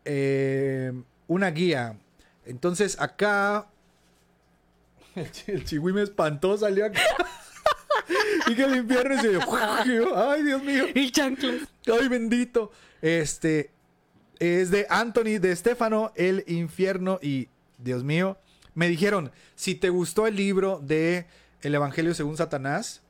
eh, 0.04 0.92
una 1.26 1.50
guía. 1.50 1.98
Entonces 2.46 2.98
acá... 3.00 3.68
El, 5.14 5.30
chi- 5.32 5.50
el 5.52 5.64
chihui 5.64 5.92
me 5.92 6.02
espantó, 6.02 6.56
salió 6.56 6.86
acá. 6.86 7.00
y 8.46 8.54
que 8.54 8.62
el 8.62 8.76
infierno 8.76 9.20
se... 9.20 9.36
Ay, 10.14 10.42
Dios 10.44 10.62
mío. 10.62 10.84
Y 10.94 11.10
chanclas. 11.10 11.62
Ay, 11.86 12.08
bendito. 12.08 12.70
Este 13.02 13.70
es 14.38 14.70
de 14.70 14.86
Anthony 14.88 15.38
de 15.40 15.54
Stefano, 15.56 16.12
El 16.14 16.44
infierno. 16.46 17.18
Y 17.20 17.48
Dios 17.78 18.04
mío, 18.04 18.38
me 18.78 18.88
dijeron: 18.88 19.32
si 19.56 19.74
te 19.74 19.90
gustó 19.90 20.28
el 20.28 20.36
libro 20.36 20.80
de 20.80 21.26
El 21.62 21.74
Evangelio 21.74 22.14
según 22.14 22.36
Satanás, 22.36 23.02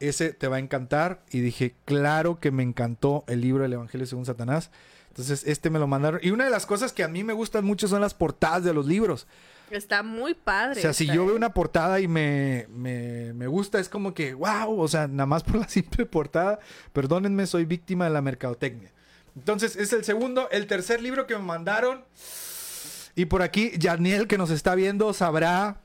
ese 0.00 0.32
te 0.32 0.48
va 0.48 0.56
a 0.56 0.58
encantar. 0.58 1.22
Y 1.30 1.40
dije: 1.40 1.74
Claro 1.84 2.40
que 2.40 2.50
me 2.50 2.62
encantó 2.62 3.24
el 3.28 3.42
libro 3.42 3.62
del 3.62 3.74
Evangelio 3.74 4.06
según 4.06 4.24
Satanás. 4.24 4.70
Entonces, 5.08 5.44
este 5.46 5.68
me 5.68 5.78
lo 5.78 5.86
mandaron. 5.86 6.18
Y 6.22 6.30
una 6.30 6.44
de 6.44 6.50
las 6.50 6.64
cosas 6.64 6.94
que 6.94 7.04
a 7.04 7.08
mí 7.08 7.24
me 7.24 7.34
gustan 7.34 7.66
mucho 7.66 7.88
son 7.88 8.00
las 8.00 8.14
portadas 8.14 8.64
de 8.64 8.72
los 8.72 8.86
libros. 8.86 9.26
Está 9.70 10.02
muy 10.02 10.32
padre. 10.32 10.80
O 10.80 10.82
sea, 10.82 10.94
si 10.94 11.06
yo 11.06 11.26
veo 11.26 11.36
una 11.36 11.52
portada 11.52 12.00
y 12.00 12.08
me, 12.08 12.66
me, 12.70 13.34
me 13.34 13.46
gusta, 13.46 13.80
es 13.80 13.90
como 13.90 14.14
que, 14.14 14.32
wow, 14.32 14.80
o 14.80 14.88
sea, 14.88 15.08
nada 15.08 15.26
más 15.26 15.42
por 15.42 15.56
la 15.56 15.68
simple 15.68 16.06
portada, 16.06 16.58
perdónenme, 16.94 17.46
soy 17.46 17.66
víctima 17.66 18.06
de 18.06 18.12
la 18.12 18.22
mercadotecnia. 18.22 18.90
Entonces, 19.36 19.76
es 19.76 19.92
el 19.92 20.04
segundo, 20.04 20.48
el 20.50 20.66
tercer 20.66 21.02
libro 21.02 21.26
que 21.26 21.36
me 21.36 21.42
mandaron. 21.42 22.02
Y 23.14 23.26
por 23.26 23.42
aquí, 23.42 23.72
Yadniel, 23.78 24.26
que 24.26 24.38
nos 24.38 24.50
está 24.50 24.74
viendo, 24.74 25.12
sabrá. 25.12 25.78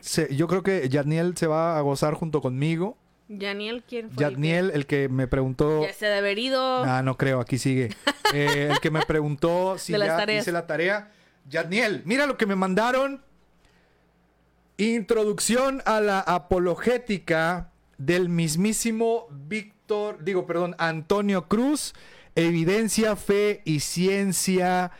se- 0.00 0.34
yo 0.34 0.46
creo 0.48 0.62
que 0.62 0.88
Yadniel 0.88 1.36
se 1.36 1.46
va 1.46 1.78
a 1.78 1.80
gozar 1.80 2.14
junto 2.14 2.40
conmigo. 2.42 2.96
Yaniel, 3.28 3.82
¿quién 3.88 4.10
fue? 4.10 4.24
el 4.24 4.30
Yadniel, 4.32 4.70
el 4.74 4.86
que 4.86 5.08
me 5.08 5.26
preguntó. 5.26 5.82
Ya 5.86 5.92
se 5.94 6.04
debe 6.06 6.18
haber 6.18 6.38
ido. 6.38 6.84
Ah, 6.84 7.02
no 7.02 7.16
creo, 7.16 7.40
aquí 7.40 7.58
sigue. 7.58 7.90
Eh, 8.32 8.68
el 8.72 8.80
que 8.80 8.90
me 8.90 9.02
preguntó 9.06 9.78
si 9.78 9.92
ya 9.92 10.16
tareas. 10.16 10.42
hice 10.42 10.50
la 10.50 10.66
tarea. 10.66 11.12
Yadniel, 11.48 12.02
mira 12.04 12.26
lo 12.26 12.36
que 12.36 12.46
me 12.46 12.56
mandaron. 12.56 13.22
Introducción 14.76 15.82
a 15.84 16.00
la 16.00 16.18
apologética 16.20 17.70
del 17.96 18.28
mismísimo 18.28 19.26
Víctor, 19.30 20.24
digo, 20.24 20.46
perdón, 20.46 20.74
Antonio 20.78 21.46
Cruz. 21.46 21.94
Evidencia, 22.34 23.14
fe 23.14 23.62
y 23.64 23.78
ciencia. 23.80 24.90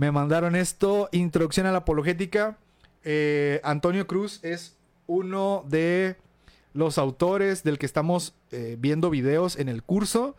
Me 0.00 0.10
mandaron 0.12 0.56
esto. 0.56 1.10
Introducción 1.12 1.66
a 1.66 1.72
la 1.72 1.78
apologética. 1.80 2.56
Eh, 3.04 3.60
Antonio 3.62 4.06
Cruz 4.06 4.42
es 4.42 4.78
uno 5.06 5.62
de 5.68 6.16
los 6.72 6.96
autores 6.96 7.64
del 7.64 7.78
que 7.78 7.84
estamos 7.84 8.32
eh, 8.50 8.76
viendo 8.78 9.10
videos 9.10 9.58
en 9.58 9.68
el 9.68 9.82
curso. 9.82 10.36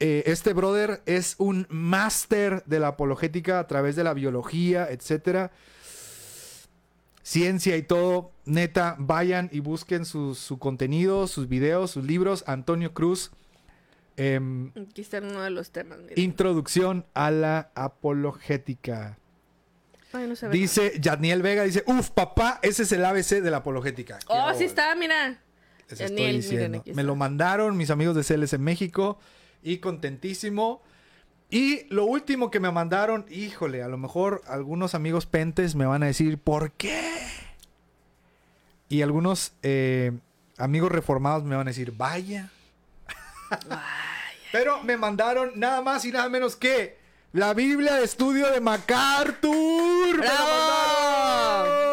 Eh, 0.00 0.22
este 0.24 0.54
brother 0.54 1.02
es 1.04 1.34
un 1.36 1.66
máster 1.68 2.64
de 2.64 2.80
la 2.80 2.88
apologética 2.88 3.58
a 3.58 3.66
través 3.66 3.96
de 3.96 4.04
la 4.04 4.14
biología, 4.14 4.88
etcétera. 4.90 5.50
Ciencia 7.22 7.76
y 7.76 7.82
todo. 7.82 8.30
Neta, 8.46 8.96
vayan 8.98 9.50
y 9.52 9.60
busquen 9.60 10.06
su, 10.06 10.34
su 10.34 10.58
contenido, 10.58 11.26
sus 11.26 11.50
videos, 11.50 11.90
sus 11.90 12.06
libros. 12.06 12.44
Antonio 12.46 12.94
Cruz. 12.94 13.30
Em, 14.16 14.72
Aquí 14.90 15.02
está 15.02 15.18
uno 15.18 15.42
de 15.42 15.50
los 15.50 15.70
temas. 15.70 15.98
mira. 15.98 16.14
introducción 16.16 17.06
a 17.14 17.30
la 17.30 17.70
apologética. 17.74 19.18
Ay, 20.12 20.28
no 20.28 20.48
Dice 20.50 20.98
Yadniel 21.00 21.42
Vega, 21.42 21.64
dice, 21.64 21.82
uf, 21.86 22.10
papá, 22.10 22.58
ese 22.62 22.84
es 22.84 22.92
el 22.92 23.04
ABC 23.04 23.42
de 23.42 23.50
la 23.50 23.58
apologética. 23.58 24.18
Oh, 24.28 24.52
sí 24.54 24.64
está, 24.64 24.94
mira. 24.94 25.40
Les 25.90 25.98
Yadniel, 25.98 26.36
estoy 26.36 26.56
miren, 26.56 26.82
Me 26.94 27.02
lo 27.02 27.16
mandaron 27.16 27.76
mis 27.76 27.90
amigos 27.90 28.16
de 28.16 28.24
CLS 28.24 28.54
en 28.54 28.62
México 28.62 29.18
y 29.62 29.78
contentísimo. 29.78 30.82
Y 31.48 31.86
lo 31.94 32.04
último 32.06 32.50
que 32.50 32.58
me 32.58 32.70
mandaron, 32.72 33.24
híjole, 33.30 33.82
a 33.82 33.88
lo 33.88 33.98
mejor 33.98 34.42
algunos 34.46 34.94
amigos 34.94 35.26
pentes 35.26 35.76
me 35.76 35.86
van 35.86 36.02
a 36.02 36.06
decir, 36.06 36.38
¿por 36.38 36.72
qué? 36.72 37.14
Y 38.88 39.02
algunos 39.02 39.52
eh, 39.62 40.12
amigos 40.58 40.90
reformados 40.90 41.44
me 41.44 41.54
van 41.56 41.68
a 41.68 41.70
decir, 41.70 41.92
vaya. 41.92 42.50
Pero 44.52 44.82
me 44.82 44.96
mandaron 44.96 45.52
nada 45.56 45.80
más 45.82 46.04
y 46.04 46.12
nada 46.12 46.28
menos 46.28 46.56
que 46.56 46.98
la 47.32 47.52
Biblia 47.54 47.94
de 47.94 48.04
estudio 48.04 48.50
de 48.50 48.60
MacArthur. 48.60 50.18
¡Me 50.18 50.24
la 50.26 50.32
mandaron! 51.66 51.86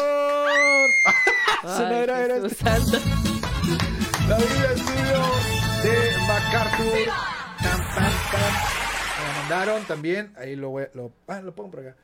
Ay, 1.64 2.02
era- 2.02 2.24
era 2.24 2.36
este. 2.46 2.64
La 2.64 4.36
Biblia 4.38 4.68
de 4.68 4.74
estudio 4.74 5.22
de 5.82 6.18
MacArthur. 6.26 6.84
Me 7.58 9.26
la 9.26 9.32
mandaron 9.40 9.84
también. 9.84 10.32
Ahí 10.38 10.56
lo 10.56 10.70
voy 10.70 10.84
lo, 10.94 11.12
ah, 11.28 11.40
lo 11.40 11.54
pongo 11.54 11.70
por 11.72 11.80
acá. 11.80 11.96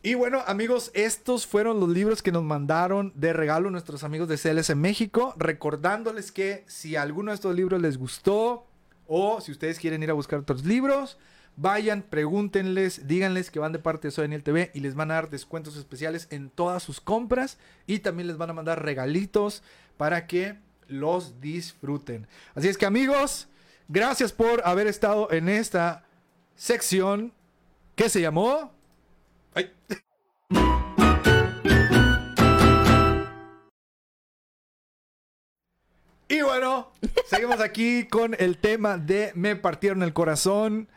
Y 0.00 0.14
bueno, 0.14 0.42
amigos, 0.46 0.92
estos 0.94 1.44
fueron 1.46 1.80
los 1.80 1.88
libros 1.88 2.22
que 2.22 2.30
nos 2.30 2.44
mandaron 2.44 3.12
de 3.16 3.32
regalo 3.32 3.68
nuestros 3.70 4.04
amigos 4.04 4.28
de 4.28 4.38
CLS 4.38 4.76
México. 4.76 5.34
Recordándoles 5.36 6.30
que 6.30 6.64
si 6.68 6.94
alguno 6.94 7.32
de 7.32 7.34
estos 7.34 7.54
libros 7.56 7.80
les 7.82 7.98
gustó 7.98 8.67
o 9.08 9.40
si 9.40 9.50
ustedes 9.50 9.80
quieren 9.80 10.02
ir 10.02 10.10
a 10.10 10.14
buscar 10.14 10.38
otros 10.38 10.64
libros, 10.64 11.18
vayan, 11.56 12.02
pregúntenles, 12.02 13.08
díganles 13.08 13.50
que 13.50 13.58
van 13.58 13.72
de 13.72 13.80
parte 13.80 14.08
de 14.08 14.12
Soy 14.12 14.28
TV 14.40 14.70
y 14.74 14.80
les 14.80 14.94
van 14.94 15.10
a 15.10 15.14
dar 15.14 15.30
descuentos 15.30 15.76
especiales 15.76 16.28
en 16.30 16.50
todas 16.50 16.84
sus 16.84 17.00
compras 17.00 17.58
y 17.86 17.98
también 17.98 18.28
les 18.28 18.36
van 18.36 18.50
a 18.50 18.52
mandar 18.52 18.84
regalitos 18.84 19.64
para 19.96 20.28
que 20.28 20.56
los 20.86 21.40
disfruten. 21.40 22.28
Así 22.54 22.68
es 22.68 22.78
que 22.78 22.86
amigos, 22.86 23.48
gracias 23.88 24.32
por 24.32 24.62
haber 24.64 24.86
estado 24.86 25.32
en 25.32 25.48
esta 25.48 26.04
sección 26.54 27.32
que 27.96 28.08
se 28.08 28.20
llamó... 28.20 28.72
Ay. 29.54 29.72
Y 36.28 36.42
bueno, 36.42 36.92
seguimos 37.26 37.60
aquí 37.60 38.06
con 38.06 38.36
el 38.38 38.58
tema 38.58 38.98
de 38.98 39.32
Me 39.34 39.56
partieron 39.56 40.02
el 40.02 40.12
corazón 40.12 40.88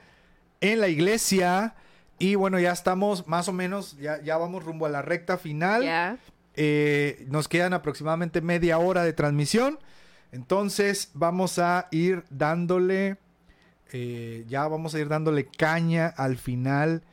en 0.60 0.82
la 0.82 0.90
iglesia. 0.90 1.76
Y 2.20 2.36
bueno, 2.36 2.60
ya 2.60 2.72
estamos 2.72 3.28
más 3.28 3.48
o 3.48 3.54
menos, 3.54 3.98
ya, 3.98 4.22
ya 4.22 4.38
vamos 4.38 4.64
rumbo 4.64 4.86
a 4.86 4.90
la 4.90 5.02
recta 5.02 5.38
final. 5.38 5.84
Ya. 5.84 6.18
Eh, 6.56 7.26
nos 7.30 7.48
quedan 7.48 7.74
aproximadamente 7.74 8.42
media 8.42 8.78
hora 8.78 9.04
de 9.04 9.14
transmisión. 9.14 9.80
Entonces 10.32 11.12
vamos 11.14 11.60
a 11.60 11.88
ir 11.92 12.24
dándole, 12.30 13.18
eh, 13.92 14.46
ya 14.48 14.68
vamos 14.68 14.96
a 14.96 15.00
ir 15.00 15.08
dándole 15.08 15.46
caña 15.46 16.08
al 16.08 16.38
final 16.38 17.04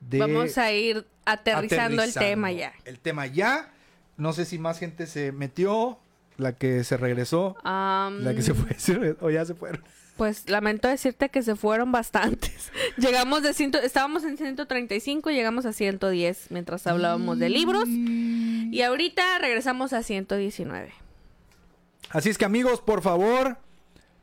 de... 0.00 0.18
Vamos 0.18 0.58
a 0.58 0.72
ir 0.72 1.06
aterrizando, 1.24 2.02
el 2.02 2.14
tema 2.14 2.52
ya. 2.52 2.72
El 2.84 2.98
tema 3.00 3.26
ya. 3.26 3.72
No 4.16 4.32
sé 4.32 4.44
si 4.44 4.58
más 4.58 4.78
gente 4.78 5.06
se 5.06 5.32
metió, 5.32 5.98
la 6.36 6.52
que 6.52 6.84
se 6.84 6.96
regresó, 6.96 7.56
la 7.64 8.32
que 8.34 8.42
se 8.42 8.54
fue, 8.54 9.16
o 9.20 9.30
ya 9.30 9.44
se 9.44 9.54
fueron. 9.54 9.82
Pues 10.16 10.48
lamento 10.48 10.86
decirte 10.86 11.28
que 11.28 11.42
se 11.42 11.56
fueron 11.56 11.90
bastantes. 11.90 12.70
Llegamos 12.96 13.42
de 13.42 13.52
ciento, 13.52 13.78
estábamos 13.78 14.22
en 14.24 14.36
135, 14.36 15.30
llegamos 15.30 15.66
a 15.66 15.72
110 15.72 16.50
mientras 16.50 16.86
hablábamos 16.86 17.38
de 17.38 17.48
libros. 17.48 17.88
Y 17.88 18.82
ahorita 18.82 19.38
regresamos 19.40 19.92
a 19.92 20.02
119. 20.04 20.92
Así 22.10 22.30
es 22.30 22.38
que 22.38 22.44
amigos, 22.44 22.80
por 22.80 23.02
favor, 23.02 23.58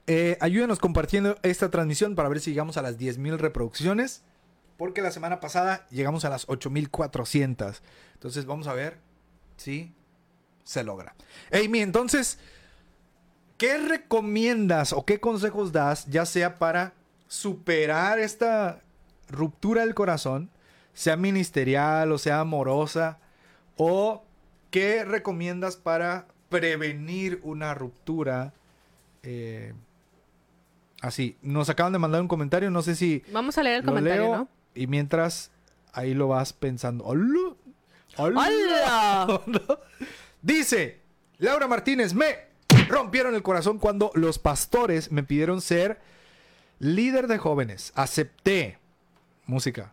eh, 0.08 0.38
ayúdenos 0.40 0.80
compartiendo 0.80 1.38
esta 1.44 1.70
transmisión 1.70 2.16
para 2.16 2.30
ver 2.30 2.40
si 2.40 2.52
llegamos 2.52 2.78
a 2.78 2.82
las 2.82 2.98
10.000 2.98 3.38
reproducciones. 3.38 4.24
Porque 4.78 5.02
la 5.02 5.12
semana 5.12 5.42
pasada 5.42 5.86
llegamos 5.92 6.24
a 6.26 6.30
las 6.30 6.48
8.400. 6.48 7.82
Entonces 8.14 8.46
vamos 8.46 8.68
a 8.68 8.74
ver 8.74 8.98
si 9.58 9.94
se 10.64 10.84
logra. 10.84 11.16
Amy, 11.52 11.82
entonces, 11.82 12.40
¿qué 13.58 13.78
recomiendas 13.78 14.94
o 14.94 15.06
qué 15.06 15.20
consejos 15.20 15.72
das, 15.72 16.06
ya 16.08 16.26
sea 16.26 16.60
para 16.60 16.94
superar 17.28 18.20
esta 18.20 18.82
ruptura 19.30 19.82
del 19.82 19.94
corazón, 19.96 20.50
sea 20.94 21.16
ministerial 21.16 22.12
o 22.12 22.18
sea 22.18 22.42
amorosa, 22.42 23.20
o 23.78 24.24
qué 24.70 25.06
recomiendas 25.06 25.78
para 25.78 26.28
prevenir 26.50 27.40
una 27.44 27.74
ruptura? 27.74 28.54
eh, 29.24 29.74
así, 31.02 31.38
nos 31.42 31.70
acaban 31.70 31.94
de 31.94 32.00
mandar 32.00 32.22
un 32.22 32.28
comentario, 32.28 32.72
no 32.72 32.82
sé 32.82 32.96
si 32.96 33.24
Vamos 33.32 33.58
a 33.58 33.64
leer 33.64 33.78
el 33.78 33.86
comentario, 33.86 34.22
leo 34.24 34.36
¿no? 34.36 34.48
y 34.74 34.88
mientras 34.88 35.52
ahí 35.94 36.14
lo 36.14 36.28
vas 36.28 36.54
pensando. 36.54 37.06
¡Hola! 37.06 37.56
¡Hola! 38.18 39.42
Dice 40.42 41.00
Laura 41.38 41.68
Martínez, 41.68 42.14
me 42.14 42.36
rompieron 42.88 43.36
el 43.36 43.44
corazón 43.44 43.78
cuando 43.80 44.12
los 44.16 44.40
pastores 44.40 45.12
me 45.12 45.24
pidieron 45.24 45.62
ser 45.62 46.00
líder 46.80 47.28
de 47.28 47.38
jóvenes. 47.38 47.92
Acepté. 47.96 48.78
Música. 49.46 49.92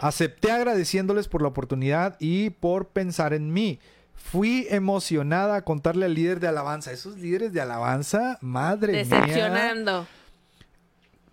Acepté 0.00 0.50
agradeciéndoles 0.50 1.28
por 1.28 1.42
la 1.42 1.48
oportunidad 1.48 2.16
y 2.20 2.50
por 2.50 2.88
pensar 2.88 3.34
en 3.34 3.52
mí. 3.52 3.78
Fui 4.14 4.66
emocionada 4.70 5.56
a 5.56 5.62
contarle 5.62 6.06
al 6.06 6.14
líder 6.14 6.40
de 6.40 6.48
alabanza. 6.48 6.92
Esos 6.92 7.16
líderes 7.18 7.52
de 7.52 7.60
alabanza, 7.60 8.38
madre 8.40 8.92
mía 8.92 9.04
Decepcionando. 9.04 10.06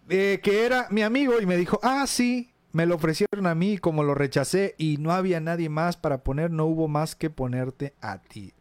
eh, 0.09 0.39
que 0.43 0.65
era 0.65 0.87
mi 0.89 1.01
amigo 1.03 1.39
y 1.41 1.45
me 1.45 1.57
dijo, 1.57 1.79
ah, 1.83 2.05
sí, 2.07 2.49
me 2.71 2.85
lo 2.85 2.95
ofrecieron 2.95 3.47
a 3.47 3.55
mí 3.55 3.77
como 3.77 4.03
lo 4.03 4.15
rechacé 4.15 4.75
y 4.77 4.97
no 4.97 5.11
había 5.11 5.39
nadie 5.39 5.69
más 5.69 5.97
para 5.97 6.23
poner, 6.23 6.51
no 6.51 6.65
hubo 6.65 6.87
más 6.87 7.15
que 7.15 7.29
ponerte 7.29 7.93
a 8.01 8.19
ti. 8.19 8.53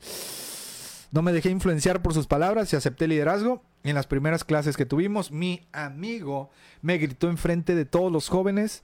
No 1.12 1.22
me 1.22 1.32
dejé 1.32 1.50
influenciar 1.50 2.02
por 2.02 2.14
sus 2.14 2.26
palabras 2.26 2.72
y 2.72 2.76
acepté 2.76 3.08
liderazgo. 3.08 3.62
En 3.84 3.94
las 3.94 4.06
primeras 4.06 4.42
clases 4.42 4.76
que 4.76 4.84
tuvimos, 4.84 5.30
mi 5.30 5.66
amigo 5.72 6.50
me 6.82 6.98
gritó 6.98 7.28
enfrente 7.28 7.74
de 7.74 7.84
todos 7.84 8.10
los 8.10 8.28
jóvenes, 8.28 8.82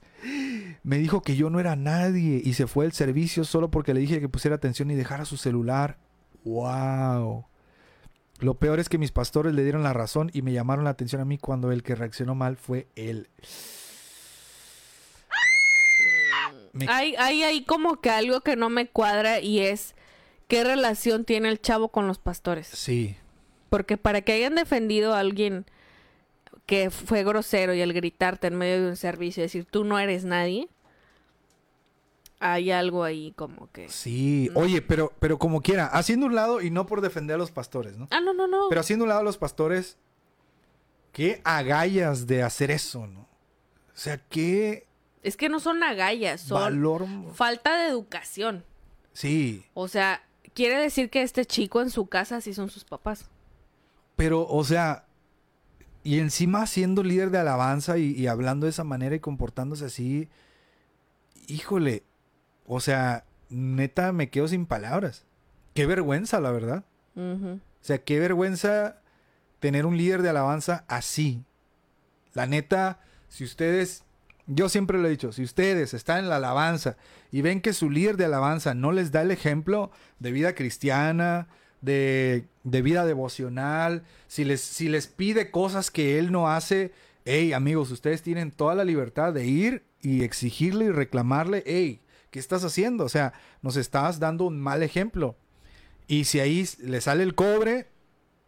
me 0.83 0.97
dijo 0.97 1.21
que 1.21 1.35
yo 1.35 1.49
no 1.49 1.59
era 1.59 1.75
nadie 1.75 2.41
y 2.43 2.53
se 2.53 2.67
fue 2.67 2.85
del 2.85 2.93
servicio 2.93 3.43
solo 3.43 3.69
porque 3.69 3.93
le 3.93 3.99
dije 3.99 4.21
que 4.21 4.29
pusiera 4.29 4.55
atención 4.55 4.89
y 4.91 4.95
dejara 4.95 5.25
su 5.25 5.35
celular. 5.35 5.97
¡Wow! 6.45 7.45
Lo 8.39 8.55
peor 8.55 8.79
es 8.79 8.89
que 8.89 8.97
mis 8.97 9.11
pastores 9.11 9.53
le 9.53 9.63
dieron 9.63 9.83
la 9.83 9.93
razón 9.93 10.31
y 10.33 10.41
me 10.41 10.53
llamaron 10.53 10.85
la 10.85 10.91
atención 10.91 11.21
a 11.21 11.25
mí 11.25 11.37
cuando 11.37 11.71
el 11.71 11.83
que 11.83 11.95
reaccionó 11.95 12.33
mal 12.33 12.57
fue 12.57 12.87
él. 12.95 13.29
Me- 16.73 16.87
Hay, 16.89 17.15
hay 17.17 17.43
ahí 17.43 17.63
como 17.63 18.01
que 18.01 18.09
algo 18.09 18.41
que 18.41 18.55
no 18.55 18.69
me 18.69 18.87
cuadra 18.87 19.39
y 19.39 19.59
es 19.61 19.95
qué 20.47 20.63
relación 20.63 21.23
tiene 21.25 21.49
el 21.49 21.61
chavo 21.61 21.87
con 21.89 22.07
los 22.07 22.19
pastores. 22.19 22.67
Sí, 22.67 23.15
Porque 23.69 23.97
para 23.97 24.21
que 24.21 24.33
hayan 24.33 24.55
defendido 24.55 25.13
a 25.13 25.19
alguien 25.19 25.65
que 26.65 26.89
fue 26.89 27.23
grosero 27.23 27.73
y 27.73 27.81
al 27.81 27.93
gritarte 27.93 28.47
en 28.47 28.55
medio 28.55 28.81
de 28.83 28.89
un 28.89 28.95
servicio 28.97 29.41
y 29.41 29.45
decir 29.45 29.65
tú 29.65 29.83
no 29.83 29.97
eres 29.99 30.23
nadie, 30.25 30.67
hay 32.39 32.71
algo 32.71 33.03
ahí 33.03 33.31
como 33.37 33.71
que... 33.71 33.87
sí. 33.89 34.49
Oye, 34.55 34.81
pero, 34.81 35.13
pero 35.19 35.37
como 35.39 35.61
quiera, 35.61 35.85
haciendo 35.87 36.25
un 36.25 36.35
lado 36.35 36.61
y 36.61 36.71
no 36.71 36.85
por 36.85 36.99
defender 37.01 37.35
a 37.35 37.37
los 37.37 37.51
pastores, 37.51 37.97
¿no? 37.97 38.07
Ah, 38.11 38.19
no, 38.19 38.33
no, 38.33 38.47
no. 38.47 38.67
Pero 38.69 38.81
haciendo 38.81 39.03
un 39.03 39.09
lado 39.09 39.21
a 39.21 39.23
los 39.23 39.37
pastores, 39.37 39.97
qué 41.13 41.41
agallas 41.45 42.27
de 42.27 42.43
hacer 42.43 42.69
eso, 42.71 43.07
¿no? 43.07 43.21
O 43.21 43.95
sea, 43.95 44.17
qué 44.17 44.85
Es 45.23 45.37
que 45.37 45.49
no 45.49 45.59
son 45.59 45.81
agallas, 45.83 46.41
son 46.41 46.61
valor. 46.61 47.05
falta 47.33 47.75
de 47.77 47.87
educación. 47.87 48.63
Sí, 49.13 49.63
O 49.73 49.87
sea, 49.87 50.23
quiere 50.53 50.75
decir 50.77 51.09
que 51.09 51.21
este 51.21 51.45
chico 51.45 51.81
en 51.81 51.89
su 51.89 52.07
casa 52.07 52.41
sí 52.41 52.53
son 52.53 52.69
sus 52.69 52.83
papás. 52.83 53.29
pero, 54.15 54.47
o 54.47 54.63
sea, 54.63 55.05
y 56.03 56.19
encima 56.19 56.65
siendo 56.67 57.03
líder 57.03 57.29
de 57.31 57.37
alabanza 57.39 57.97
y, 57.97 58.11
y 58.11 58.27
hablando 58.27 58.65
de 58.65 58.71
esa 58.71 58.83
manera 58.83 59.15
y 59.15 59.19
comportándose 59.19 59.85
así, 59.85 60.27
híjole, 61.47 62.03
o 62.67 62.79
sea, 62.79 63.25
neta 63.49 64.11
me 64.11 64.29
quedo 64.29 64.47
sin 64.47 64.65
palabras. 64.65 65.25
Qué 65.73 65.85
vergüenza, 65.85 66.39
la 66.39 66.51
verdad. 66.51 66.83
O 67.15 67.59
sea, 67.81 67.99
qué 68.03 68.19
vergüenza 68.19 68.97
tener 69.59 69.85
un 69.85 69.97
líder 69.97 70.21
de 70.21 70.29
alabanza 70.29 70.83
así. 70.87 71.43
La 72.33 72.45
neta, 72.47 72.99
si 73.29 73.43
ustedes, 73.43 74.03
yo 74.47 74.69
siempre 74.69 74.97
lo 74.97 75.07
he 75.07 75.11
dicho, 75.11 75.31
si 75.31 75.43
ustedes 75.43 75.93
están 75.93 76.19
en 76.19 76.29
la 76.29 76.37
alabanza 76.37 76.97
y 77.31 77.41
ven 77.41 77.61
que 77.61 77.73
su 77.73 77.89
líder 77.89 78.17
de 78.17 78.25
alabanza 78.25 78.73
no 78.73 78.91
les 78.91 79.11
da 79.11 79.21
el 79.21 79.31
ejemplo 79.31 79.91
de 80.19 80.31
vida 80.31 80.53
cristiana, 80.53 81.47
de, 81.81 82.45
de 82.63 82.81
vida 82.81 83.05
devocional, 83.05 84.03
si 84.27 84.43
les, 84.43 84.61
si 84.61 84.89
les 84.89 85.07
pide 85.07 85.51
cosas 85.51 85.91
que 85.91 86.19
él 86.19 86.31
no 86.31 86.49
hace, 86.49 86.91
hey 87.25 87.53
amigos, 87.53 87.91
ustedes 87.91 88.21
tienen 88.21 88.51
toda 88.51 88.75
la 88.75 88.85
libertad 88.85 89.33
de 89.33 89.45
ir 89.45 89.83
y 90.01 90.23
exigirle 90.23 90.85
y 90.85 90.91
reclamarle, 90.91 91.63
hey, 91.65 92.01
¿qué 92.29 92.39
estás 92.39 92.63
haciendo? 92.65 93.05
O 93.05 93.09
sea, 93.09 93.33
nos 93.61 93.77
estás 93.77 94.19
dando 94.19 94.45
un 94.45 94.59
mal 94.59 94.83
ejemplo. 94.83 95.37
Y 96.07 96.25
si 96.25 96.39
ahí 96.41 96.67
le 96.79 96.99
sale 96.99 97.23
el 97.23 97.35
cobre, 97.35 97.87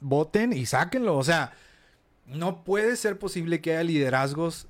voten 0.01 0.51
y 0.51 0.65
sáquenlo. 0.65 1.17
O 1.17 1.23
sea, 1.23 1.53
no 2.25 2.63
puede 2.63 2.97
ser 2.97 3.17
posible 3.17 3.61
que 3.61 3.71
haya 3.71 3.83
liderazgos 3.83 4.67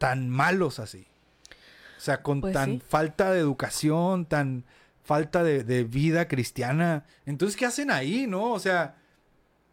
tan 0.00 0.30
malos 0.30 0.78
así. 0.78 1.06
O 1.98 2.00
sea, 2.00 2.22
con 2.22 2.40
Pues 2.40 2.54
tan 2.54 2.70
sí. 2.80 2.82
falta 2.88 3.30
de 3.30 3.38
educación, 3.40 4.24
tan 4.24 4.64
falta 5.04 5.44
de, 5.44 5.62
de 5.62 5.84
vida 5.84 6.26
cristiana. 6.26 7.04
Entonces, 7.26 7.54
¿qué 7.58 7.66
hacen 7.66 7.90
ahí, 7.90 8.26
no? 8.26 8.52
O 8.52 8.58
sea, 8.58 8.96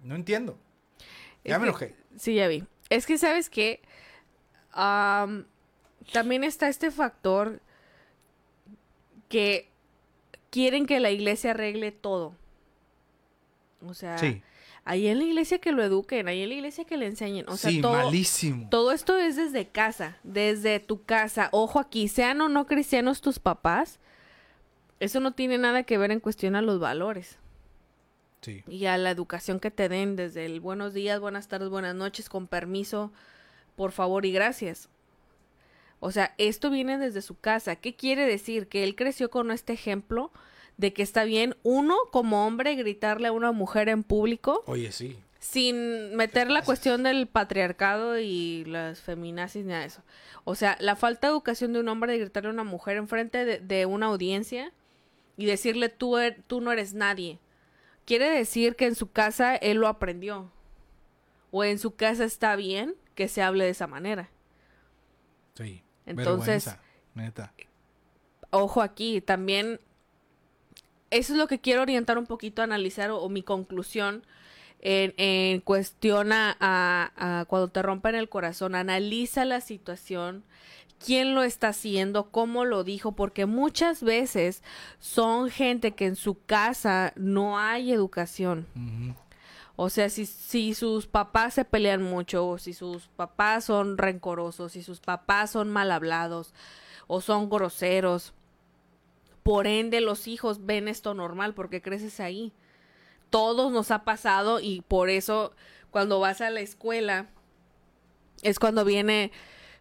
no 0.04 0.16
entiendo. 0.16 0.60
Ya 1.46 1.56
Es 1.56 1.60
me 1.62 1.66
que- 1.66 1.70
enojé. 1.70 1.96
Sí, 2.18 2.36
ya 2.36 2.50
vi. 2.50 2.66
Es 2.90 3.06
que, 3.06 3.18
¿sabes 3.18 3.50
qué? 3.50 3.82
Am, 4.74 5.46
también 6.12 6.44
está 6.44 6.68
este 6.68 6.92
factor 6.92 7.62
que 9.30 9.70
quieren 10.50 10.86
que 10.86 11.00
la 11.00 11.12
iglesia 11.12 11.52
arregle 11.52 11.92
todo. 11.94 12.36
O 13.86 13.94
sea, 13.94 14.18
Sí. 14.18 14.42
Ahí 14.90 15.08
en 15.08 15.18
la 15.18 15.26
iglesia 15.26 15.60
que 15.60 15.72
lo 15.74 15.84
eduquen, 15.84 16.28
ahí 16.30 16.42
en 16.44 16.50
la 16.50 16.56
iglesia 16.56 16.86
que 16.86 16.96
le 16.96 17.08
enseñen. 17.08 17.46
O 17.50 17.58
sea, 17.58 17.72
sí, 17.72 17.82
todo, 17.82 17.94
malísimo. 17.94 18.70
todo 18.70 18.92
esto 18.94 19.18
es 19.18 19.36
desde 19.36 19.68
casa, 19.68 20.18
desde 20.24 20.80
tu 20.80 21.04
casa. 21.04 21.50
Ojo 21.52 21.80
aquí, 21.80 22.08
sean 22.08 22.40
o 22.40 22.48
no 22.48 22.66
cristianos 22.68 23.20
tus 23.20 23.38
papás, 23.40 24.00
eso 25.02 25.20
no 25.20 25.34
tiene 25.34 25.58
nada 25.58 25.84
que 25.84 25.98
ver 25.98 26.12
en 26.12 26.20
cuestión 26.22 26.56
a 26.56 26.62
los 26.62 26.80
valores 26.80 27.38
Sí. 28.42 28.64
y 28.68 28.86
a 28.86 28.98
la 28.98 29.12
educación 29.12 29.60
que 29.60 29.72
te 29.72 29.90
den 29.90 30.16
desde 30.16 30.46
el 30.46 30.62
buenos 30.62 30.94
días, 30.94 31.20
buenas 31.20 31.48
tardes, 31.50 31.70
buenas 31.70 31.94
noches, 31.96 32.30
con 32.30 32.48
permiso, 32.48 33.12
por 33.76 33.92
favor 33.92 34.26
y 34.26 34.32
gracias. 34.32 34.88
O 36.00 36.12
sea, 36.12 36.34
esto 36.38 36.70
viene 36.70 36.98
desde 36.98 37.22
su 37.22 37.38
casa. 37.40 37.76
¿Qué 37.76 37.96
quiere 37.96 38.26
decir? 38.26 38.68
Que 38.68 38.84
él 38.84 38.96
creció 38.96 39.30
con 39.30 39.52
este 39.52 39.74
ejemplo 39.74 40.32
de 40.78 40.94
que 40.94 41.02
está 41.04 41.24
bien, 41.24 41.56
uno, 41.64 41.96
como 42.12 42.46
hombre, 42.46 42.76
gritarle 42.76 43.28
a 43.28 43.32
una 43.32 43.52
mujer 43.52 43.90
en 43.90 44.04
público 44.04 44.64
Oye, 44.68 44.92
sí. 44.92 45.18
sin 45.40 46.16
meter 46.16 46.52
la 46.52 46.62
cuestión 46.64 47.04
del 47.04 47.28
patriarcado 47.28 48.20
y 48.20 48.64
las 48.66 49.02
feminazis 49.02 49.64
ni 49.66 49.70
nada 49.70 49.82
de 49.82 49.88
eso. 49.88 50.04
O 50.44 50.54
sea, 50.56 50.78
la 50.80 50.96
falta 50.96 51.28
de 51.28 51.32
educación 51.34 51.74
de 51.74 51.80
un 51.80 51.88
hombre 51.90 52.12
de 52.14 52.20
gritarle 52.20 52.50
a 52.50 52.54
una 52.54 52.64
mujer 52.64 52.98
enfrente 52.98 53.44
de, 53.44 53.60
de 53.60 53.86
una 53.86 54.06
audiencia 54.06 54.72
y 55.36 55.46
decirle 55.46 55.90
tú, 55.90 56.18
er- 56.18 56.44
tú 56.48 56.62
no 56.62 56.72
eres 56.72 56.94
nadie. 56.94 57.40
Quiere 58.06 58.30
decir 58.30 58.76
que 58.76 58.86
en 58.86 58.96
su 58.96 59.12
casa 59.12 59.56
él 59.56 59.78
lo 59.78 59.88
aprendió. 59.88 60.52
O 61.52 61.64
en 61.64 61.80
su 61.80 61.96
casa 61.96 62.24
está 62.24 62.56
bien 62.56 62.96
que 63.16 63.28
se 63.28 63.42
hable 63.42 63.64
de 63.66 63.72
esa 63.72 63.88
manera. 63.88 64.30
Sí. 65.56 65.84
Entonces- 66.06 66.76
neta. 67.16 67.54
Ojo 68.52 68.82
aquí, 68.82 69.20
también 69.22 69.80
eso 71.10 71.34
es 71.34 71.40
lo 71.40 71.48
que 71.48 71.60
quiero 71.60 71.82
orientar 71.82 72.18
un 72.18 72.26
poquito 72.26 72.62
a 72.62 72.66
analizar 72.66 73.10
o, 73.12 73.20
o 73.22 73.30
mi 73.30 73.44
conclusión 73.44 74.24
en, 74.82 75.14
en 75.18 75.60
cuestión 75.62 76.32
a, 76.34 76.56
a- 76.60 77.40
a 77.42 77.46
cuando 77.46 77.68
te 77.70 77.82
rompen 77.82 78.16
el 78.16 78.30
corazón. 78.30 78.76
Analiza 78.76 79.46
la 79.46 79.62
situación, 79.62 80.44
quién 81.04 81.34
lo 81.36 81.44
está 81.44 81.70
haciendo, 81.70 82.30
cómo 82.30 82.66
lo 82.66 82.84
dijo, 82.84 83.14
porque 83.14 83.46
muchas 83.46 84.04
veces 84.04 84.64
son 85.00 85.50
gente 85.50 85.92
que 85.94 86.06
en 86.06 86.16
su 86.16 86.44
casa 86.46 87.14
no 87.16 87.58
hay 87.60 87.92
educación. 87.92 88.68
O 89.76 89.90
sea, 89.92 90.10
si, 90.10 90.26
si 90.26 90.74
sus 90.74 91.06
papás 91.06 91.54
se 91.54 91.64
pelean 91.64 92.02
mucho, 92.02 92.48
o 92.48 92.58
si 92.58 92.74
sus 92.74 93.08
papás 93.10 93.66
son 93.66 93.98
rencorosos, 94.00 94.72
si 94.72 94.82
sus 94.82 95.00
papás 95.00 95.52
son 95.52 95.70
mal 95.70 95.92
hablados, 95.92 96.54
o 97.06 97.22
son 97.22 97.48
groseros, 97.50 98.34
por 99.48 99.66
ende 99.66 100.02
los 100.02 100.28
hijos 100.28 100.66
ven 100.66 100.90
esto 100.90 101.14
normal 101.14 101.54
porque 101.54 101.82
creces 101.82 102.20
ahí. 102.20 102.52
Todos 103.30 103.72
nos 103.72 103.92
ha 103.92 104.04
pasado 104.04 104.60
y 104.60 104.82
por 104.82 105.10
eso 105.10 105.54
cuando 105.90 106.20
vas 106.20 106.42
a 106.42 106.50
la 106.50 106.60
escuela 106.60 107.28
es 108.44 108.60
cuando 108.60 108.84
viene 108.84 109.32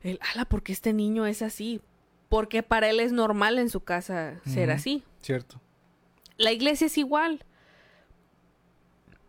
el, 0.02 0.20
ala, 0.32 0.44
porque 0.44 0.72
este 0.72 0.92
niño 0.92 1.26
es 1.26 1.42
así. 1.42 1.80
Porque 2.28 2.62
para 2.62 2.88
él 2.90 3.00
es 3.00 3.10
normal 3.10 3.58
en 3.58 3.68
su 3.68 3.80
casa 3.80 4.40
ser 4.44 4.70
así. 4.70 5.02
Cierto. 5.20 5.60
La 6.36 6.52
iglesia 6.52 6.86
es 6.86 6.96
igual. 6.98 7.44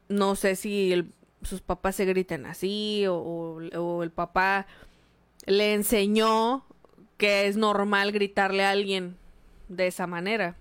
No 0.10 0.36
sé 0.36 0.56
si 0.56 0.94
el- 0.94 1.14
sus 1.42 1.62
papás 1.62 1.96
se 1.96 2.06
griten 2.06 2.46
así 2.46 3.06
o, 3.08 3.16
o- 3.16 3.80
o 3.82 4.04
el 4.04 4.12
papá 4.12 4.68
le 5.48 5.74
enseñó 5.74 6.66
que 7.18 7.48
es 7.48 7.58
normal 7.58 8.12
gritarle 8.12 8.64
a 8.66 8.72
alguien 8.72 9.18
de 9.68 9.88
esa 9.88 10.08
manera. 10.08 10.56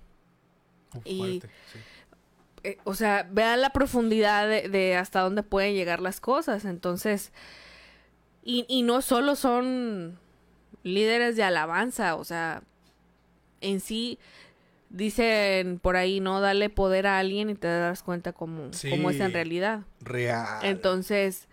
Y- 1.05 1.41
fuerte, 1.41 1.49
sí. 1.73 1.79
Eh, 2.63 2.79
o 2.83 2.95
sea, 2.95 3.29
vean 3.31 3.61
la 3.61 3.71
profundidad 3.71 4.49
de, 4.49 4.69
de 4.69 4.97
hasta 4.97 5.21
dónde 5.21 5.45
pueden 5.45 5.75
llegar 5.75 6.01
las 6.01 6.21
cosas. 6.21 6.65
Entonces, 6.65 7.33
y, 8.43 8.65
y 8.69 8.83
no 8.83 9.03
solo 9.03 9.37
son 9.37 10.19
líderes 10.83 11.37
de 11.37 11.43
alabanza, 11.43 12.17
o 12.17 12.25
sea, 12.25 12.63
en 13.61 13.81
sí 13.81 14.19
dicen 14.89 15.79
por 15.79 15.97
ahí, 15.97 16.21
no, 16.21 16.41
dale 16.41 16.71
poder 16.71 17.07
a 17.07 17.19
alguien 17.19 17.51
y 17.51 17.55
te 17.55 17.67
das 17.69 18.03
cuenta 18.03 18.33
cómo, 18.33 18.71
cómo 18.91 19.11
es 19.11 19.21
en 19.21 19.33
realidad. 19.33 19.83
Real. 20.01 20.65
Entonces, 20.65 21.49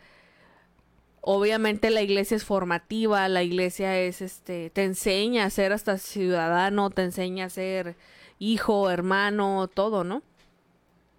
obviamente 1.26 1.90
la 1.90 2.02
iglesia 2.02 2.36
es 2.36 2.44
formativa, 2.44 3.28
la 3.30 3.44
iglesia 3.44 3.98
es, 3.98 4.22
este, 4.22 4.70
te 4.70 4.84
enseña 4.84 5.45
a 5.45 5.50
ser 5.50 5.72
hasta 5.72 5.98
ciudadano, 5.98 6.90
te 6.90 7.04
enseña 7.04 7.45
a 7.45 7.50
ser 7.50 7.95
hijo, 8.40 8.90
hermano, 8.90 9.70
todo, 9.74 10.04
¿no? 10.04 10.22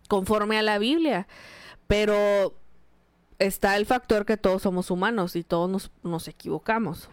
Conforme 0.09 0.59
a 0.59 0.63
la 0.63 0.79
Biblia. 0.79 1.27
Pero 1.87 2.55
está 3.39 3.77
el 3.77 3.87
factor 3.87 4.27
que 4.27 4.37
todos 4.37 4.63
somos 4.63 4.91
humanos 4.91 5.37
y 5.37 5.43
todos 5.43 5.71
nos, 5.71 5.91
nos 6.03 6.29
equivocamos. 6.29 7.09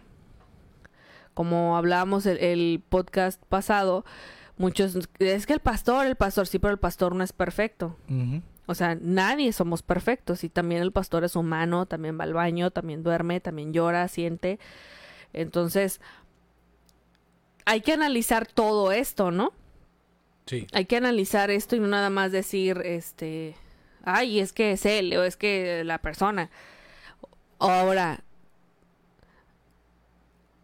Como 1.32 1.78
hablábamos 1.78 2.26
el, 2.26 2.36
el 2.38 2.82
podcast 2.86 3.42
pasado, 3.46 4.04
muchos, 4.58 4.96
es 5.18 5.46
que 5.46 5.54
el 5.54 5.60
pastor, 5.60 6.06
el 6.06 6.16
pastor, 6.16 6.46
sí, 6.46 6.58
pero 6.58 6.72
el 6.72 6.78
pastor 6.78 7.14
no 7.14 7.24
es 7.24 7.32
perfecto. 7.32 7.96
O 8.72 8.74
sea, 8.74 8.96
nadie 9.00 9.52
somos 9.52 9.82
perfectos 9.82 10.42
y 10.44 10.48
también 10.48 10.82
el 10.82 10.90
pastor 10.92 11.22
es 11.24 11.36
humano, 11.36 11.86
también 11.86 12.18
va 12.18 12.24
al 12.24 12.32
baño, 12.32 12.70
también 12.70 13.02
duerme, 13.02 13.40
también 13.40 13.72
llora, 13.72 14.08
siente. 14.08 14.58
Entonces, 15.32 16.00
hay 17.64 17.80
que 17.82 17.92
analizar 17.92 18.46
todo 18.46 18.90
esto, 18.92 19.30
¿no? 19.30 19.52
Sí. 20.46 20.66
Hay 20.72 20.86
que 20.86 20.96
analizar 20.96 21.50
esto 21.50 21.76
y 21.76 21.80
no 21.80 21.86
nada 21.86 22.10
más 22.10 22.32
decir, 22.32 22.82
este, 22.84 23.54
ay, 24.04 24.40
es 24.40 24.52
que 24.52 24.72
es 24.72 24.84
él 24.86 25.16
o 25.16 25.22
es 25.22 25.36
que 25.36 25.84
la 25.84 25.98
persona. 25.98 26.50
Ahora, 27.60 28.24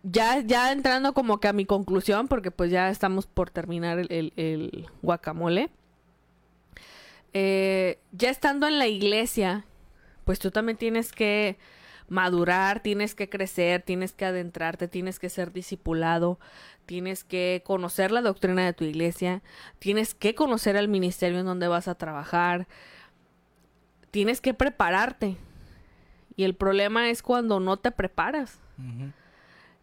ya, 0.02 0.40
ya 0.40 0.72
entrando 0.72 1.12
como 1.14 1.38
que 1.40 1.48
a 1.48 1.52
mi 1.52 1.64
conclusión, 1.64 2.28
porque 2.28 2.50
pues 2.50 2.70
ya 2.70 2.90
estamos 2.90 3.26
por 3.26 3.50
terminar 3.50 3.98
el, 3.98 4.06
el- 4.10 4.32
el 4.36 4.86
guacamole. 5.02 5.70
Eh, 7.32 7.98
ya 8.12 8.30
estando 8.30 8.66
en 8.66 8.78
la 8.78 8.86
iglesia, 8.86 9.64
pues 10.24 10.38
tú 10.38 10.50
también 10.50 10.78
tienes 10.78 11.12
que 11.12 11.58
madurar, 12.08 12.80
tienes 12.80 13.14
que 13.14 13.28
crecer, 13.28 13.82
tienes 13.82 14.12
que 14.12 14.24
adentrarte, 14.24 14.88
tienes 14.88 15.18
que 15.18 15.28
ser 15.28 15.52
discipulado, 15.52 16.38
tienes 16.86 17.22
que 17.22 17.62
conocer 17.66 18.10
la 18.10 18.22
doctrina 18.22 18.64
de 18.64 18.72
tu 18.72 18.84
iglesia, 18.84 19.42
tienes 19.78 20.14
que 20.14 20.34
conocer 20.34 20.76
el 20.76 20.88
ministerio 20.88 21.38
en 21.38 21.46
donde 21.46 21.68
vas 21.68 21.86
a 21.86 21.94
trabajar, 21.94 22.66
tienes 24.10 24.40
que 24.40 24.54
prepararte. 24.54 25.36
Y 26.36 26.44
el 26.44 26.54
problema 26.54 27.10
es 27.10 27.22
cuando 27.22 27.60
no 27.60 27.76
te 27.76 27.90
preparas. 27.90 28.58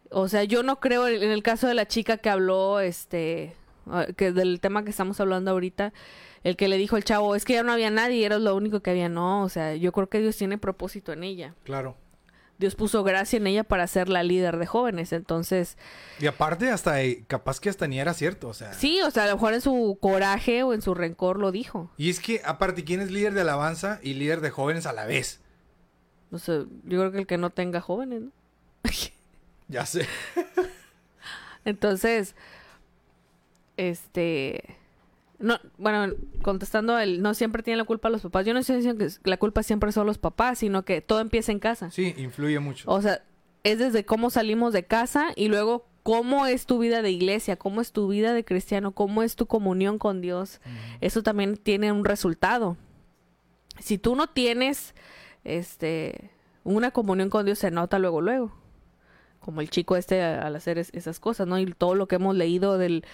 O 0.09 0.27
sea, 0.27 0.45
yo 0.45 0.63
no 0.63 0.79
creo 0.79 1.07
en 1.07 1.31
el 1.31 1.43
caso 1.43 1.67
de 1.67 1.73
la 1.73 1.87
chica 1.87 2.17
que 2.17 2.29
habló, 2.29 2.79
este, 2.79 3.53
ah, 3.87 4.07
que 4.15 4.31
del 4.31 4.59
tema 4.61 4.83
que 4.83 4.89
estamos 4.89 5.19
hablando 5.19 5.51
ahorita, 5.51 5.93
el 6.45 6.55
que 6.55 6.67
le 6.67 6.77
dijo 6.77 6.95
el 6.95 7.03
chavo, 7.03 7.35
es 7.35 7.43
que 7.43 7.53
ya 7.53 7.63
no 7.63 7.71
había 7.71 7.89
nadie, 7.89 8.23
era 8.23 8.37
lo 8.37 8.55
único 8.55 8.79
que 8.81 8.91
había. 8.91 9.09
No, 9.09 9.41
o 9.41 9.49
sea, 9.49 9.75
yo 9.75 9.91
creo 9.91 10.07
que 10.09 10.19
Dios 10.19 10.37
tiene 10.37 10.59
propósito 10.59 11.11
en 11.11 11.23
ella. 11.23 11.55
Claro. 11.63 11.97
Dios 12.59 12.75
puso 12.75 13.03
gracia 13.03 13.37
en 13.37 13.47
ella 13.47 13.63
para 13.63 13.87
ser 13.87 14.09
la 14.09 14.21
líder 14.21 14.57
de 14.57 14.67
jóvenes. 14.67 15.11
Entonces, 15.11 15.75
Y 16.19 16.27
aparte, 16.27 16.69
hasta 16.69 17.01
eh, 17.01 17.23
capaz 17.27 17.59
que 17.59 17.69
hasta 17.69 17.87
ni 17.87 17.99
era 17.99 18.13
cierto, 18.13 18.47
o 18.47 18.53
sea. 18.53 18.73
sí, 18.73 19.01
o 19.01 19.09
sea, 19.09 19.23
a 19.23 19.25
lo 19.25 19.33
mejor 19.33 19.55
en 19.55 19.61
su 19.61 19.97
coraje 19.99 20.61
o 20.61 20.73
en 20.75 20.83
su 20.83 20.93
rencor 20.93 21.39
lo 21.39 21.51
dijo. 21.51 21.89
Y 21.97 22.11
es 22.11 22.19
que, 22.19 22.41
aparte, 22.45 22.83
¿quién 22.83 23.01
es 23.01 23.09
líder 23.09 23.33
de 23.33 23.41
alabanza 23.41 23.99
y 24.03 24.13
líder 24.13 24.39
de 24.41 24.51
jóvenes 24.51 24.85
a 24.85 24.93
la 24.93 25.05
vez? 25.05 25.41
No 26.29 26.37
sé, 26.37 26.65
yo 26.83 26.99
creo 26.99 27.11
que 27.11 27.17
el 27.17 27.27
que 27.27 27.39
no 27.39 27.49
tenga 27.49 27.81
jóvenes, 27.81 28.21
¿no? 28.21 28.31
Ya 29.67 29.83
sé. 29.87 30.07
Entonces, 31.65 32.35
este, 33.77 34.77
no, 35.39 35.59
bueno, 35.77 36.13
contestando 36.41 36.97
el, 36.99 37.21
no 37.21 37.33
siempre 37.33 37.63
tiene 37.63 37.77
la 37.77 37.83
culpa 37.83 38.09
los 38.09 38.21
papás. 38.21 38.45
Yo 38.45 38.53
no 38.53 38.59
estoy 38.59 38.77
diciendo 38.77 39.05
que 39.05 39.29
la 39.29 39.37
culpa 39.37 39.63
siempre 39.63 39.91
son 39.91 40.07
los 40.07 40.17
papás, 40.17 40.59
sino 40.59 40.85
que 40.85 41.01
todo 41.01 41.19
empieza 41.19 41.51
en 41.51 41.59
casa. 41.59 41.91
Sí, 41.91 42.13
influye 42.17 42.59
mucho. 42.59 42.89
O 42.89 43.01
sea, 43.01 43.21
es 43.63 43.79
desde 43.79 44.05
cómo 44.05 44.29
salimos 44.29 44.73
de 44.73 44.83
casa 44.83 45.27
y 45.35 45.47
luego 45.47 45.87
cómo 46.03 46.45
es 46.45 46.67
tu 46.67 46.77
vida 46.77 47.01
de 47.01 47.11
iglesia, 47.11 47.55
cómo 47.55 47.81
es 47.81 47.91
tu 47.91 48.07
vida 48.07 48.33
de 48.33 48.45
cristiano, 48.45 48.91
cómo 48.91 49.23
es 49.23 49.35
tu 49.35 49.47
comunión 49.47 49.97
con 49.97 50.21
Dios. 50.21 50.61
Eso 51.01 51.23
también 51.23 51.57
tiene 51.57 51.91
un 51.91 52.05
resultado. 52.05 52.77
Si 53.79 53.97
tú 53.97 54.15
no 54.15 54.27
tienes, 54.27 54.93
este, 55.43 56.29
una 56.63 56.91
comunión 56.91 57.29
con 57.29 57.45
Dios 57.45 57.59
se 57.59 57.71
nota 57.71 57.97
luego, 57.99 58.21
luego. 58.21 58.53
Como 59.45 59.61
el 59.61 59.69
chico 59.69 59.95
este 59.95 60.23
al 60.23 60.55
hacer 60.55 60.79
es- 60.79 60.89
esas 60.95 61.19
cosas, 61.19 61.45
¿no? 61.45 61.59
Y 61.59 61.67
todo 61.71 61.93
lo 61.93 62.07
que 62.07 62.15
hemos 62.15 62.35
leído 62.35 62.79
del... 62.79 63.05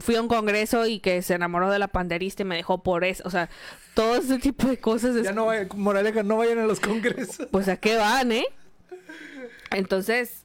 Fui 0.00 0.16
a 0.16 0.20
un 0.20 0.26
congreso 0.26 0.84
y 0.84 0.98
que 0.98 1.22
se 1.22 1.34
enamoró 1.34 1.70
de 1.70 1.78
la 1.78 1.86
panderista 1.86 2.42
y 2.42 2.44
me 2.44 2.56
dejó 2.56 2.82
por 2.82 3.04
eso. 3.04 3.22
O 3.24 3.30
sea, 3.30 3.48
todo 3.94 4.16
ese 4.16 4.40
tipo 4.40 4.66
de 4.66 4.78
cosas. 4.80 5.14
es- 5.14 5.22
Ya 5.22 5.32
no 5.32 5.46
vayan, 5.46 5.68
moraleja, 5.76 6.24
no 6.24 6.38
vayan 6.38 6.58
a 6.58 6.66
los 6.66 6.80
congresos. 6.80 7.46
Pues 7.52 7.68
a 7.68 7.76
qué 7.76 7.96
van, 7.96 8.32
¿eh? 8.32 8.46
Entonces, 9.70 10.42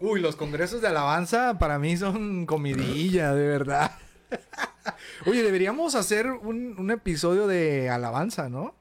Uy, 0.00 0.20
los 0.20 0.36
congresos 0.36 0.80
de 0.80 0.86
alabanza 0.86 1.58
para 1.58 1.80
mí 1.80 1.96
son 1.96 2.46
comidilla, 2.46 3.34
de 3.34 3.48
verdad. 3.48 3.90
Oye, 5.26 5.42
deberíamos 5.42 5.96
hacer 5.96 6.30
un, 6.30 6.76
un 6.78 6.90
episodio 6.92 7.48
de 7.48 7.90
alabanza, 7.90 8.48
¿no? 8.48 8.74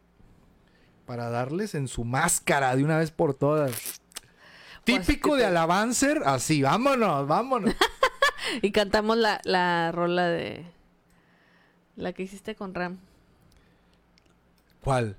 para 1.07 1.29
darles 1.29 1.73
en 1.73 1.87
su 1.87 2.03
máscara 2.03 2.75
de 2.75 2.83
una 2.83 2.97
vez 2.97 3.11
por 3.11 3.33
todas. 3.33 3.71
Típico 4.87 5.31
que 5.31 5.37
de 5.37 5.45
alabancer, 5.45 6.21
así, 6.25 6.61
vámonos, 6.61 7.27
vámonos. 7.27 7.73
Y 8.61 8.71
cantamos 8.71 9.17
la, 9.17 9.41
la 9.43 9.91
rola 9.91 10.27
de... 10.27 10.65
La 11.97 12.13
que 12.13 12.23
hiciste 12.23 12.55
con 12.55 12.73
Ram. 12.73 12.97
¿Cuál? 14.81 15.17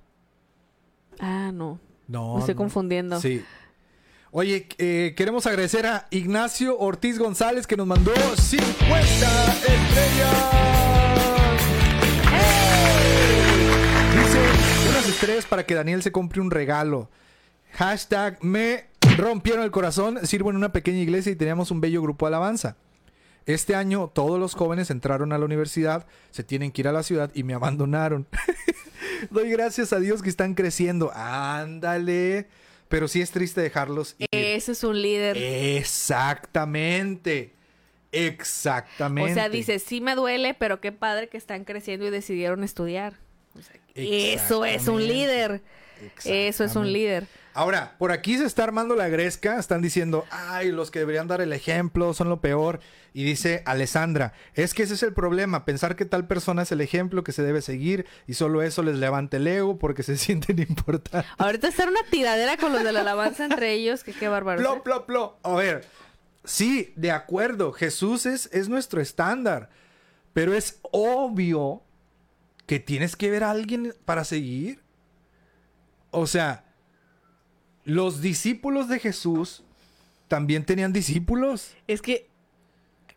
Ah, 1.19 1.51
no. 1.53 1.79
No. 2.07 2.35
Me 2.35 2.41
estoy 2.41 2.55
no. 2.55 2.59
confundiendo. 2.59 3.21
Sí. 3.21 3.45
Oye, 4.31 4.69
eh, 4.79 5.15
queremos 5.17 5.47
agradecer 5.47 5.87
a 5.87 6.07
Ignacio 6.11 6.79
Ortiz 6.79 7.19
González 7.19 7.67
que 7.67 7.77
nos 7.77 7.87
mandó 7.87 8.13
50 8.15 8.97
estrellas. 8.97 10.45
Dice 14.15 14.91
unas 14.91 15.09
estrellas 15.09 15.47
para 15.47 15.65
que 15.67 15.75
Daniel 15.75 16.03
se 16.03 16.13
compre 16.13 16.41
un 16.41 16.51
regalo. 16.51 17.11
Hashtag 17.73 18.43
me 18.43 18.87
rompieron 19.19 19.63
el 19.63 19.71
corazón. 19.71 20.27
Sirvo 20.27 20.51
en 20.51 20.57
una 20.57 20.73
pequeña 20.73 20.99
iglesia 20.99 21.33
y 21.33 21.37
teníamos 21.37 21.71
un 21.71 21.81
bello 21.81 22.03
grupo 22.03 22.27
de 22.27 22.29
alabanza. 22.29 22.77
Este 23.47 23.75
año 23.75 24.11
todos 24.15 24.39
los 24.39 24.55
jóvenes 24.55 24.91
entraron 24.91 25.33
a 25.33 25.39
la 25.39 25.45
universidad, 25.45 26.07
se 26.31 26.45
tienen 26.45 26.71
que 26.71 26.83
ir 26.83 26.89
a 26.89 26.93
la 26.93 27.03
ciudad 27.03 27.31
y 27.35 27.45
me 27.45 27.55
abandonaron. 27.55 28.27
Doy 29.31 29.51
gracias 29.51 29.93
a 29.93 30.01
Dios 30.01 30.23
que 30.23 30.29
están 30.29 30.55
creciendo. 30.55 31.11
Ándale. 31.15 32.49
Pero 32.89 33.09
sí 33.09 33.21
es 33.21 33.31
triste 33.31 33.61
dejarlos 33.61 34.17
ir. 34.19 34.29
Ese 34.31 34.73
es 34.73 34.85
un 34.85 35.01
líder. 35.01 35.37
Exactamente. 35.37 37.55
Exactamente. 38.13 39.33
O 39.33 39.35
sea, 39.35 39.49
dice, 39.49 39.79
sí 39.79 40.01
me 40.01 40.15
duele, 40.15 40.55
pero 40.55 40.81
qué 40.81 40.93
padre 40.93 41.29
que 41.29 41.37
están 41.37 41.65
creciendo 41.65 42.07
y 42.07 42.11
decidieron 42.11 42.65
estudiar. 42.65 43.15
O 43.55 43.63
sea, 43.63 43.77
eso 43.95 44.65
es 44.65 44.89
un 44.89 45.07
líder. 45.07 45.63
Eso 46.25 46.65
es 46.65 46.77
un 46.77 46.93
líder. 46.93 47.27
Ahora, 47.59 47.97
por 47.99 48.13
aquí 48.13 48.39
se 48.39 48.45
está 48.45 48.63
armando 48.63 48.95
la 48.95 49.09
gresca. 49.09 49.59
Están 49.59 49.83
diciendo, 49.83 50.25
ay, 50.31 50.71
los 50.71 50.93
que 50.93 51.01
deberían 51.01 51.27
dar 51.27 51.41
el 51.41 51.53
ejemplo 51.53 52.15
son 52.15 52.29
lo 52.29 52.41
peor. 52.41 52.79
Y 53.13 53.25
dice 53.25 53.65
Alessandra, 53.67 54.33
es 54.55 54.75
que 54.75 54.85
ese 54.85 54.95
es 54.95 55.03
el 55.03 55.13
problema, 55.13 55.65
pensar 55.65 55.97
que 55.97 56.05
tal 56.05 56.29
persona 56.29 56.63
es 56.63 56.71
el 56.71 56.81
ejemplo 56.81 57.25
que 57.25 57.33
se 57.33 57.43
debe 57.43 57.61
seguir 57.61 58.07
y 58.29 58.35
solo 58.35 58.63
eso 58.63 58.85
les 58.85 58.95
levanta 58.95 59.39
el 59.39 59.47
ego 59.49 59.77
porque 59.77 60.05
se 60.05 60.17
sienten 60.17 60.61
importantes. 60.61 61.29
Ahorita 61.37 61.67
está 61.67 61.89
una 61.89 62.05
tiradera 62.09 62.57
con 62.59 62.73
los 62.73 62.85
de 62.85 62.93
la 62.93 63.01
alabanza 63.01 63.45
entre 63.45 63.73
ellos, 63.73 64.05
que 64.05 64.13
qué 64.13 64.29
bárbaro. 64.29 64.61
Plop, 64.61 64.85
plop, 64.85 65.07
plop. 65.07 65.45
A 65.45 65.57
ver, 65.57 65.85
sí, 66.45 66.93
de 66.95 67.11
acuerdo, 67.11 67.73
Jesús 67.73 68.25
es, 68.25 68.49
es 68.53 68.69
nuestro 68.69 69.01
estándar, 69.01 69.69
pero 70.33 70.55
es 70.55 70.79
obvio 70.93 71.83
que 72.67 72.79
tienes 72.79 73.17
que 73.17 73.33
ver 73.33 73.43
a 73.43 73.51
alguien 73.51 73.97
para 74.05 74.23
seguir. 74.23 74.81
O 76.13 76.29
sea, 76.29 76.68
los 77.89 78.21
discípulos 78.21 78.89
de 78.89 78.99
Jesús 78.99 79.63
también 80.29 80.65
tenían 80.67 80.93
discípulos. 80.93 81.75
Es 81.87 82.03
que 82.03 82.29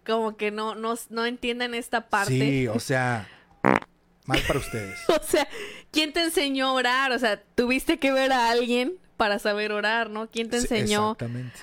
como 0.05 0.37
que 0.37 0.49
no, 0.49 0.75
no, 0.75 0.95
no 1.09 1.25
entienden 1.25 1.73
esta 1.73 2.07
parte. 2.07 2.31
Sí, 2.31 2.67
o 2.67 2.79
sea, 2.79 3.27
mal 4.25 4.39
para 4.47 4.59
ustedes. 4.59 4.97
O 5.09 5.21
sea, 5.21 5.45
¿quién 5.91 6.13
te 6.13 6.23
enseñó 6.23 6.69
a 6.69 6.71
orar? 6.73 7.11
O 7.11 7.19
sea, 7.19 7.43
tuviste 7.55 7.99
que 7.99 8.13
ver 8.13 8.31
a 8.31 8.49
alguien 8.49 8.93
para 9.17 9.39
saber 9.39 9.73
orar, 9.73 10.09
¿no? 10.09 10.29
¿Quién 10.29 10.49
te 10.49 10.57
enseñó 10.57 11.17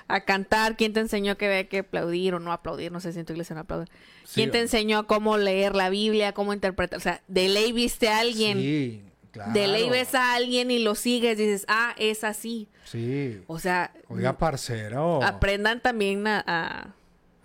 a 0.06 0.20
cantar? 0.20 0.76
¿Quién 0.76 0.92
te 0.92 1.00
enseñó 1.00 1.38
que 1.38 1.46
había 1.46 1.66
que 1.66 1.78
aplaudir 1.78 2.34
o 2.34 2.40
no 2.40 2.52
aplaudir? 2.52 2.92
No 2.92 3.00
sé 3.00 3.14
si 3.14 3.20
en 3.20 3.24
tu 3.24 3.32
iglesia 3.32 3.54
no 3.54 3.62
aplauden. 3.62 3.88
¿Quién 4.34 4.48
Sí, 4.48 4.52
te 4.52 4.60
enseñó 4.60 5.06
cómo 5.06 5.38
leer 5.38 5.74
la 5.74 5.88
Biblia, 5.88 6.34
cómo 6.34 6.52
interpretar? 6.52 6.98
O 6.98 7.02
sea, 7.02 7.22
de 7.26 7.48
ley 7.48 7.72
viste 7.72 8.10
a 8.10 8.18
alguien. 8.18 8.58
Sí, 8.58 9.02
claro. 9.30 9.52
De 9.52 9.66
ley 9.68 9.88
ves 9.90 10.14
a 10.14 10.34
alguien 10.34 10.70
y 10.70 10.78
lo 10.78 10.94
sigues, 10.94 11.36
dices, 11.38 11.64
ah, 11.68 11.94
es 11.98 12.24
así. 12.24 12.68
Sí. 12.84 13.40
O 13.46 13.58
sea, 13.58 13.92
Oiga, 14.08 14.38
parcero. 14.38 15.22
aprendan 15.22 15.80
también 15.80 16.26
a... 16.26 16.94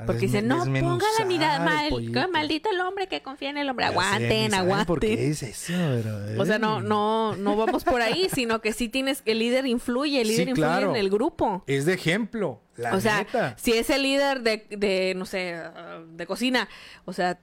porque 0.05 0.21
dicen, 0.21 0.47
no, 0.47 0.59
ponga 0.65 1.05
la 1.19 1.25
mirada 1.25 1.57
el 1.57 1.63
mal, 1.63 1.89
pollito". 1.89 2.27
maldito 2.29 2.69
el 2.69 2.81
hombre 2.81 3.07
que 3.07 3.21
confía 3.21 3.49
en 3.49 3.57
el 3.57 3.69
hombre. 3.69 3.85
Aguanten, 3.85 4.51
¿Por 4.51 4.99
qué 4.99 5.13
aguanten. 5.13 5.19
es 5.31 5.43
eso, 5.43 5.73
bro? 6.01 6.41
O 6.41 6.45
sea, 6.45 6.59
no, 6.59 6.81
no, 6.81 7.35
no 7.37 7.55
vamos 7.55 7.83
por 7.83 8.01
ahí, 8.01 8.27
sino 8.33 8.59
que 8.61 8.73
sí 8.73 8.89
tienes, 8.89 9.21
el 9.25 9.39
líder 9.39 9.65
influye, 9.65 10.19
el 10.21 10.27
Sí, 10.27 10.33
líder 10.33 10.49
influye 10.49 10.67
claro. 10.69 10.89
en 10.91 10.95
el 10.97 11.09
grupo. 11.09 11.63
Es 11.67 11.85
de 11.85 11.93
ejemplo, 11.93 12.61
la 12.75 12.95
o 12.95 12.99
sea, 13.01 13.25
si 13.57 13.73
es 13.73 13.89
el 13.89 14.03
líder 14.03 14.41
de, 14.41 14.65
de, 14.69 15.13
no 15.15 15.25
sé, 15.25 15.61
de 16.07 16.25
cocina, 16.25 16.67
o 17.05 17.13
sea, 17.13 17.39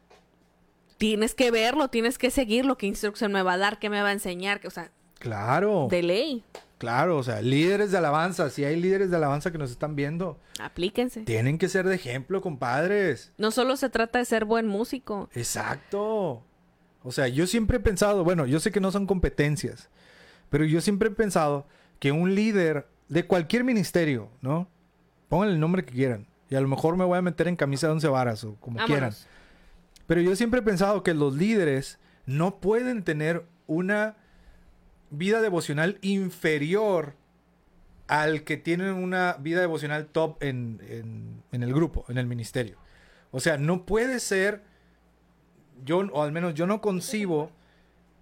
tienes 1.00 1.34
que 1.34 1.50
verlo, 1.50 1.88
tienes 1.88 2.18
que 2.18 2.30
seguirlo, 2.30 2.76
qué 2.76 2.86
instrucción 2.86 3.32
me 3.32 3.42
va 3.42 3.54
a 3.54 3.58
dar, 3.58 3.78
qué 3.78 3.88
me 3.88 4.02
va 4.02 4.10
a 4.10 4.12
enseñar, 4.12 4.60
que, 4.60 4.68
o 4.68 4.70
sea, 4.70 4.90
Claro, 5.18 5.88
de 5.90 6.02
ley, 6.02 6.44
claro, 6.76 7.16
o 7.16 7.22
sea, 7.22 7.40
líderes 7.40 7.90
de 7.90 7.96
alabanza, 7.96 8.50
si 8.50 8.64
hay 8.66 8.78
líderes 8.78 9.10
de 9.10 9.16
alabanza 9.16 9.50
que 9.50 9.56
nos 9.56 9.70
están 9.70 9.96
viendo, 9.96 10.38
aplíquense. 10.60 11.22
tienen 11.22 11.56
que 11.56 11.70
ser 11.70 11.86
de 11.88 11.94
ejemplo, 11.94 12.42
compadres. 12.42 13.32
No 13.38 13.50
solo 13.50 13.76
se 13.78 13.88
trata 13.88 14.18
de 14.18 14.26
ser 14.26 14.44
buen 14.44 14.66
músico, 14.66 15.30
Exacto. 15.32 16.42
O 17.02 17.12
sea, 17.12 17.28
yo 17.28 17.46
siempre 17.46 17.78
he 17.78 17.80
pensado, 17.80 18.22
bueno, 18.22 18.44
yo 18.44 18.60
sé 18.60 18.70
que 18.70 18.80
no 18.80 18.92
son 18.92 19.06
competencias, 19.06 19.88
pero 20.50 20.66
yo 20.66 20.82
siempre 20.82 21.08
he 21.08 21.12
pensado 21.12 21.66
que 21.98 22.12
un 22.12 22.34
líder 22.34 22.86
de 23.08 23.26
cualquier 23.26 23.64
ministerio, 23.64 24.28
¿no? 24.42 24.68
Pongan 25.30 25.48
el 25.48 25.60
nombre 25.60 25.82
que 25.82 25.94
quieran. 25.94 26.26
Y 26.50 26.56
a 26.56 26.60
lo 26.60 26.68
mejor 26.68 26.98
me 26.98 27.04
voy 27.06 27.16
a 27.16 27.22
meter 27.22 27.48
en 27.48 27.56
camisa 27.56 27.86
de 27.86 27.94
once 27.94 28.08
varas 28.08 28.44
o 28.44 28.56
como 28.56 28.84
quieran. 28.84 29.14
Pero 30.10 30.22
yo 30.22 30.34
siempre 30.34 30.58
he 30.58 30.62
pensado 30.64 31.04
que 31.04 31.14
los 31.14 31.36
líderes 31.36 32.00
no 32.26 32.56
pueden 32.58 33.04
tener 33.04 33.44
una 33.68 34.16
vida 35.10 35.40
devocional 35.40 35.98
inferior 36.02 37.14
al 38.08 38.42
que 38.42 38.56
tienen 38.56 38.94
una 38.94 39.34
vida 39.34 39.60
devocional 39.60 40.06
top 40.06 40.42
en, 40.42 40.80
en- 40.88 41.44
en 41.52 41.62
el 41.62 41.72
grupo, 41.72 42.04
en 42.08 42.18
el 42.18 42.26
ministerio. 42.26 42.76
O 43.30 43.38
sea, 43.38 43.56
no 43.56 43.86
puede 43.86 44.18
ser, 44.18 44.62
yo, 45.84 45.98
o 46.00 46.24
al 46.24 46.32
menos 46.32 46.54
yo 46.54 46.66
no 46.66 46.80
concibo 46.80 47.52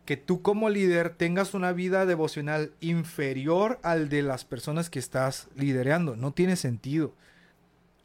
que 0.05 0.19
tú 0.19 0.43
como 0.43 0.69
líder 0.69 1.15
tengas 1.15 1.55
una 1.55 1.73
vida 1.73 2.05
devocional 2.05 2.71
inferior 2.81 3.79
al 3.83 4.11
de 4.11 4.21
las 4.21 4.45
personas 4.45 4.91
que 4.91 4.99
estás 4.99 5.49
liderando. 5.57 6.17
No 6.17 6.33
tiene 6.35 6.57
sentido. 6.57 7.15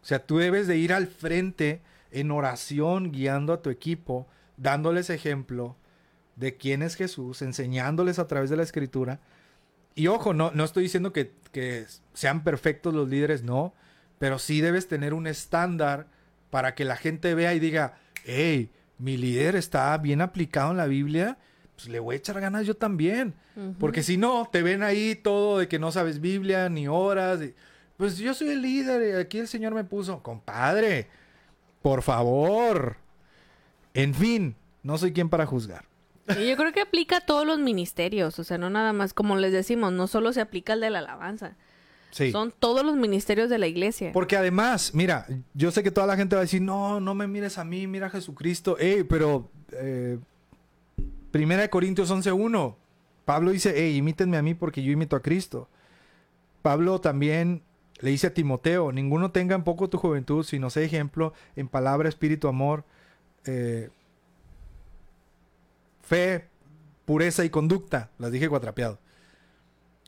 O 0.01 0.05
sea, 0.05 0.19
tú 0.25 0.37
debes 0.37 0.67
de 0.67 0.77
ir 0.77 0.93
al 0.93 1.07
frente 1.07 1.81
en 2.13 2.31
oración, 2.31 3.11
guiando 3.11 3.53
a 3.53 3.61
tu 3.61 3.69
equipo, 3.69 4.27
dándoles 4.57 5.09
ejemplo 5.09 5.75
de 6.35 6.57
quién 6.57 6.81
es 6.81 6.95
Jesús, 6.95 7.41
enseñándoles 7.41 8.19
a 8.19 8.27
través 8.27 8.49
de 8.49 8.57
la 8.57 8.63
escritura. 8.63 9.19
Y 9.95 10.07
ojo, 10.07 10.33
no, 10.33 10.51
no 10.51 10.63
estoy 10.63 10.83
diciendo 10.83 11.13
que, 11.13 11.33
que 11.51 11.85
sean 12.13 12.43
perfectos 12.43 12.93
los 12.93 13.09
líderes, 13.09 13.43
no, 13.43 13.73
pero 14.19 14.39
sí 14.39 14.61
debes 14.61 14.87
tener 14.87 15.13
un 15.13 15.27
estándar 15.27 16.07
para 16.49 16.75
que 16.75 16.85
la 16.85 16.95
gente 16.95 17.35
vea 17.35 17.53
y 17.53 17.59
diga, 17.59 17.95
hey, 18.25 18.71
mi 18.97 19.17
líder 19.17 19.55
está 19.55 19.97
bien 19.97 20.21
aplicado 20.21 20.71
en 20.71 20.77
la 20.77 20.87
Biblia, 20.87 21.37
pues 21.75 21.89
le 21.89 21.99
voy 21.99 22.15
a 22.15 22.17
echar 22.19 22.39
ganas 22.39 22.65
yo 22.65 22.75
también. 22.75 23.33
Porque 23.79 24.01
si 24.01 24.17
no, 24.17 24.49
te 24.51 24.63
ven 24.63 24.81
ahí 24.81 25.15
todo 25.15 25.59
de 25.59 25.67
que 25.67 25.77
no 25.77 25.91
sabes 25.91 26.21
Biblia 26.21 26.69
ni 26.69 26.87
horas. 26.87 27.41
y, 27.41 27.53
pues 27.97 28.17
yo 28.17 28.33
soy 28.33 28.49
el 28.49 28.61
líder 28.61 29.09
y 29.09 29.19
aquí 29.19 29.39
el 29.39 29.47
Señor 29.47 29.73
me 29.73 29.83
puso. 29.83 30.23
Compadre, 30.23 31.07
por 31.83 32.01
favor. 32.01 32.97
En 33.93 34.15
fin, 34.15 34.55
no 34.81 34.97
soy 34.97 35.13
quien 35.13 35.29
para 35.29 35.45
juzgar. 35.45 35.85
Y 36.39 36.47
yo 36.49 36.55
creo 36.57 36.71
que 36.71 36.81
aplica 36.81 37.17
a 37.17 37.21
todos 37.21 37.45
los 37.45 37.59
ministerios, 37.59 38.39
o 38.39 38.43
sea, 38.43 38.57
no 38.57 38.69
nada 38.71 38.93
más, 38.93 39.13
como 39.13 39.35
les 39.35 39.51
decimos, 39.51 39.91
no 39.93 40.07
solo 40.07 40.33
se 40.33 40.41
aplica 40.41 40.73
al 40.73 40.79
de 40.79 40.89
la 40.89 40.99
alabanza, 40.99 41.55
Sí. 42.11 42.31
son 42.31 42.53
todos 42.57 42.85
los 42.85 42.95
ministerios 42.95 43.49
de 43.49 43.57
la 43.57 43.67
iglesia. 43.67 44.11
Porque 44.13 44.37
además, 44.37 44.93
mira, 44.93 45.27
yo 45.53 45.69
sé 45.71 45.83
que 45.83 45.91
toda 45.91 46.07
la 46.07 46.15
gente 46.15 46.35
va 46.35 46.41
a 46.41 46.45
decir, 46.45 46.61
no, 46.61 46.99
no 47.01 47.13
me 47.13 47.27
mires 47.27 47.57
a 47.57 47.63
mí, 47.65 47.85
mira 47.87 48.07
a 48.07 48.09
Jesucristo. 48.09 48.77
Ey, 48.79 49.03
pero 49.03 49.49
eh, 49.73 50.17
Primera 51.31 51.63
de 51.63 51.69
Corintios 51.69 52.09
11.1, 52.11 52.75
Pablo 53.25 53.51
dice, 53.51 53.73
hey, 53.75 53.95
imítenme 53.97 54.37
a 54.37 54.41
mí 54.43 54.53
porque 54.53 54.81
yo 54.83 54.91
imito 54.91 55.15
a 55.15 55.21
Cristo. 55.21 55.67
Pablo 56.61 57.01
también 57.01 57.63
le 58.03 58.09
dice 58.09 58.27
a 58.27 58.33
Timoteo, 58.33 58.91
ninguno 58.91 59.31
tenga 59.31 59.55
en 59.55 59.63
poco 59.63 59.89
tu 59.89 59.97
juventud, 59.97 60.43
sino 60.43 60.69
sé 60.69 60.83
ejemplo 60.83 61.31
en 61.55 61.69
palabra, 61.69 62.09
espíritu, 62.09 62.49
amor, 62.49 62.83
eh, 63.45 63.91
fe, 66.01 66.49
pureza 67.05 67.45
y 67.45 67.49
conducta. 67.49 68.11
Las 68.17 68.33
dije 68.33 68.49
cuatrapeado. 68.49 68.99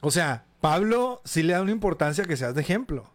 O 0.02 0.12
sea, 0.12 0.44
Pablo 0.60 1.22
sí 1.24 1.42
le 1.42 1.54
da 1.54 1.62
una 1.62 1.72
importancia 1.72 2.26
que 2.26 2.36
seas 2.36 2.54
de 2.54 2.60
ejemplo. 2.60 3.10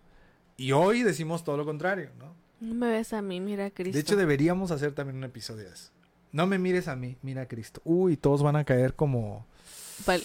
Y 0.57 0.73
hoy 0.73 1.02
decimos 1.02 1.44
todo 1.44 1.59
lo 1.59 1.66
contrario, 1.66 2.09
¿no? 2.19 2.35
No 2.61 2.74
me 2.74 2.89
ves 2.89 3.12
a 3.12 3.20
mí, 3.20 3.39
mira 3.39 3.66
a 3.66 3.70
Cristo. 3.70 3.93
De 3.93 4.01
hecho, 4.01 4.16
deberíamos 4.16 4.70
hacer 4.70 4.94
también 4.94 5.19
un 5.19 5.24
episodio 5.24 5.65
de 5.65 5.74
eso. 5.74 5.93
No 6.32 6.47
me 6.47 6.59
mires 6.59 6.89
a 6.89 6.97
mí, 6.97 7.19
mira 7.20 7.43
a 7.43 7.48
Cristo. 7.48 7.82
Uy, 7.85 8.16
todos 8.16 8.43
van 8.43 8.57
a 8.57 8.65
caer 8.65 8.94
como... 8.94 9.47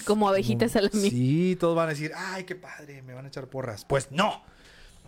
Como 0.06 0.30
abejitas 0.30 0.76
a 0.76 0.82
la 0.82 0.90
mí. 0.94 1.10
Sí, 1.10 1.58
todos 1.60 1.76
van 1.76 1.88
a 1.88 1.92
decir, 1.92 2.12
ay, 2.16 2.44
qué 2.44 2.56
padre, 2.56 3.02
me 3.02 3.14
van 3.14 3.26
a 3.26 3.28
echar 3.28 3.48
porras. 3.48 3.86
Pues 3.86 4.12
no. 4.12 4.44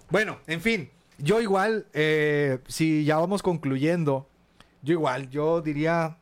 Bueno, 0.09 0.39
en 0.47 0.61
fin, 0.61 0.89
yo 1.17 1.41
igual, 1.41 1.87
eh, 1.93 2.59
si 2.67 3.03
ya 3.03 3.17
vamos 3.17 3.41
concluyendo, 3.43 4.29
yo 4.81 4.93
igual, 4.93 5.29
yo 5.29 5.61
diría, 5.61 6.17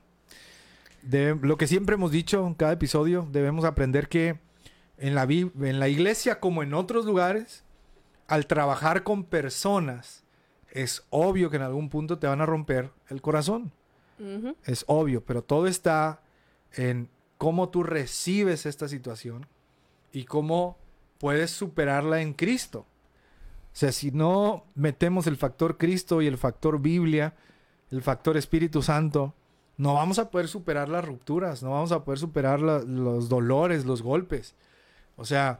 de 1.01 1.37
lo 1.41 1.57
que 1.57 1.67
siempre 1.67 1.95
hemos 1.95 2.11
dicho 2.11 2.45
en 2.47 2.53
cada 2.53 2.73
episodio, 2.73 3.27
debemos 3.31 3.65
aprender 3.65 4.07
que 4.09 4.39
en 4.97 5.15
la, 5.15 5.23
en 5.23 5.79
la 5.79 5.87
iglesia 5.87 6.39
como 6.39 6.63
en 6.63 6.73
otros 6.73 7.05
lugares, 7.05 7.63
al 8.27 8.47
trabajar 8.47 9.03
con 9.03 9.23
personas, 9.23 10.23
es 10.71 11.05
obvio 11.09 11.49
que 11.49 11.57
en 11.57 11.61
algún 11.61 11.89
punto 11.89 12.17
te 12.19 12.27
van 12.27 12.41
a 12.41 12.45
romper 12.45 12.91
el 13.09 13.21
corazón. 13.21 13.71
Es 14.63 14.85
obvio, 14.87 15.23
pero 15.25 15.43
todo 15.43 15.67
está 15.67 16.21
en 16.73 17.09
cómo 17.37 17.69
tú 17.69 17.83
recibes 17.83 18.65
esta 18.65 18.87
situación 18.87 19.45
y 20.11 20.25
cómo 20.25 20.77
puedes 21.17 21.51
superarla 21.51 22.21
en 22.21 22.33
Cristo. 22.33 22.79
O 22.79 23.77
sea, 23.77 23.91
si 23.91 24.11
no 24.11 24.65
metemos 24.75 25.27
el 25.27 25.35
factor 25.35 25.77
Cristo 25.77 26.21
y 26.21 26.27
el 26.27 26.37
factor 26.37 26.79
Biblia, 26.79 27.35
el 27.91 28.01
factor 28.01 28.37
Espíritu 28.37 28.81
Santo, 28.81 29.33
no 29.77 29.93
vamos 29.93 30.19
a 30.19 30.29
poder 30.29 30.47
superar 30.47 30.87
las 30.87 31.03
rupturas, 31.03 31.61
no 31.61 31.71
vamos 31.71 31.91
a 31.91 32.03
poder 32.03 32.19
superar 32.19 32.61
los 32.61 33.27
dolores, 33.27 33.85
los 33.85 34.01
golpes. 34.01 34.55
O 35.17 35.25
sea, 35.25 35.59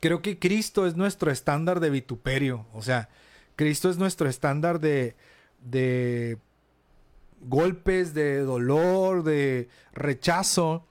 creo 0.00 0.22
que 0.22 0.38
Cristo 0.38 0.86
es 0.86 0.96
nuestro 0.96 1.30
estándar 1.30 1.80
de 1.80 1.90
vituperio. 1.90 2.66
O 2.72 2.82
sea, 2.82 3.10
Cristo 3.56 3.90
es 3.90 3.98
nuestro 3.98 4.28
estándar 4.28 4.80
de, 4.80 5.16
de 5.60 6.38
golpes, 7.40 8.14
de 8.14 8.40
dolor, 8.40 9.22
de 9.22 9.68
rechazo. 9.92 10.86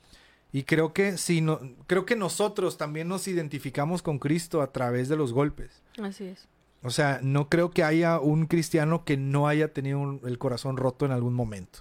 Y 0.51 0.63
creo 0.63 0.93
que 0.93 1.17
si 1.17 1.41
no, 1.41 1.59
creo 1.87 2.05
que 2.05 2.15
nosotros 2.15 2.77
también 2.77 3.07
nos 3.07 3.27
identificamos 3.27 4.01
con 4.01 4.19
Cristo 4.19 4.61
a 4.61 4.71
través 4.71 5.07
de 5.07 5.15
los 5.15 5.33
golpes. 5.33 5.83
Así 6.01 6.25
es. 6.25 6.47
O 6.81 6.89
sea, 6.89 7.19
no 7.21 7.49
creo 7.49 7.71
que 7.71 7.83
haya 7.83 8.19
un 8.19 8.45
cristiano 8.45 9.03
que 9.03 9.17
no 9.17 9.47
haya 9.47 9.73
tenido 9.73 10.19
el 10.25 10.37
corazón 10.37 10.77
roto 10.77 11.05
en 11.05 11.11
algún 11.11 11.33
momento. 11.33 11.79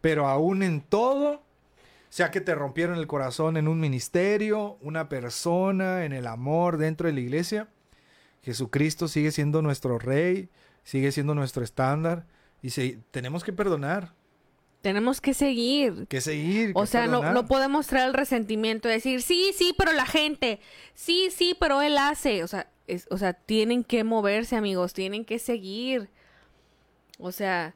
Pero 0.00 0.28
aún 0.28 0.62
en 0.62 0.80
todo, 0.80 1.42
sea 2.08 2.30
que 2.30 2.40
te 2.40 2.54
rompieron 2.54 2.98
el 2.98 3.08
corazón 3.08 3.56
en 3.56 3.66
un 3.66 3.80
ministerio, 3.80 4.78
una 4.80 5.08
persona, 5.08 6.04
en 6.04 6.12
el 6.12 6.26
amor 6.26 6.78
dentro 6.78 7.08
de 7.08 7.14
la 7.14 7.20
iglesia, 7.20 7.68
Jesucristo 8.42 9.08
sigue 9.08 9.32
siendo 9.32 9.60
nuestro 9.60 9.98
rey, 9.98 10.48
sigue 10.84 11.10
siendo 11.10 11.34
nuestro 11.34 11.64
estándar 11.64 12.24
y 12.62 12.70
tenemos 13.10 13.44
que 13.44 13.52
perdonar. 13.52 14.14
Tenemos 14.80 15.20
que 15.20 15.34
seguir. 15.34 16.06
Que 16.06 16.20
seguir. 16.20 16.72
o 16.74 16.86
sea, 16.86 17.06
no, 17.06 17.32
no, 17.32 17.46
podemos 17.46 17.86
traer 17.88 18.08
el 18.08 18.14
resentimiento 18.14 18.88
de 18.88 18.94
decir, 18.94 19.22
sí, 19.22 19.50
sí, 19.56 19.74
pero 19.76 19.92
la 19.92 20.06
gente, 20.06 20.60
sí, 20.94 21.30
sí, 21.34 21.56
pero 21.58 21.82
él 21.82 21.98
hace. 21.98 22.44
O 22.44 22.48
sea, 22.48 22.70
o 23.10 23.18
sea, 23.18 23.32
tienen 23.32 23.84
que 23.84 24.04
moverse, 24.04 24.56
amigos, 24.56 24.92
tienen 24.92 25.24
que 25.24 25.38
seguir. 25.38 26.08
O 27.18 27.32
sea, 27.32 27.74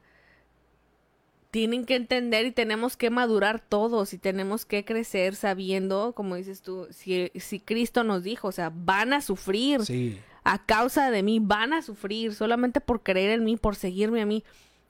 tienen 1.51 1.85
que 1.85 1.95
entender 1.95 2.47
y 2.47 2.51
tenemos 2.51 2.97
que 2.97 3.11
madurar 3.11 3.59
todos 3.59 4.13
y 4.13 4.17
tenemos 4.17 4.65
que 4.65 4.85
crecer 4.85 5.35
sabiendo, 5.35 6.13
como 6.15 6.35
dices 6.35 6.63
tú, 6.63 6.87
si, 6.89 7.31
si 7.35 7.59
Cristo 7.59 8.03
nos 8.03 8.23
dijo, 8.23 8.47
o 8.47 8.51
sea, 8.51 8.71
van 8.73 9.13
a 9.13 9.21
sufrir. 9.21 9.81
A 10.45 10.65
causa 10.65 11.09
de 11.11 11.23
mí, 11.23 11.39
van 11.39 11.71
a 11.71 11.81
sufrir 11.81 12.33
solamente 12.33 12.81
por 12.81 13.01
creer 13.03 13.29
en 13.29 13.45
mí, 13.45 13.55
por 13.55 13.75
seguirme 13.75 14.21
a 14.21 14.25
mí. 14.25 14.43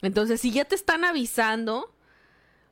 Entonces, 0.03 0.39
si 0.39 0.51
ya 0.51 0.65
te 0.65 0.75
están 0.75 1.03
avisando, 1.05 1.91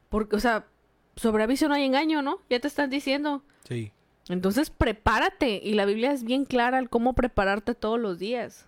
porque, 0.09 0.35
o 0.35 0.39
sea, 0.39 0.67
sobre 1.15 1.43
aviso 1.43 1.67
no 1.67 1.73
hay 1.73 1.85
engaño, 1.85 2.21
¿no? 2.21 2.41
Ya 2.49 2.59
te 2.59 2.67
están 2.67 2.89
diciendo. 2.89 3.43
Sí. 3.67 3.91
Entonces 4.29 4.69
prepárate 4.69 5.59
y 5.63 5.73
la 5.73 5.85
Biblia 5.85 6.11
es 6.11 6.23
bien 6.23 6.45
clara 6.45 6.77
al 6.77 6.89
cómo 6.89 7.13
prepararte 7.13 7.75
todos 7.75 7.99
los 7.99 8.19
días. 8.19 8.67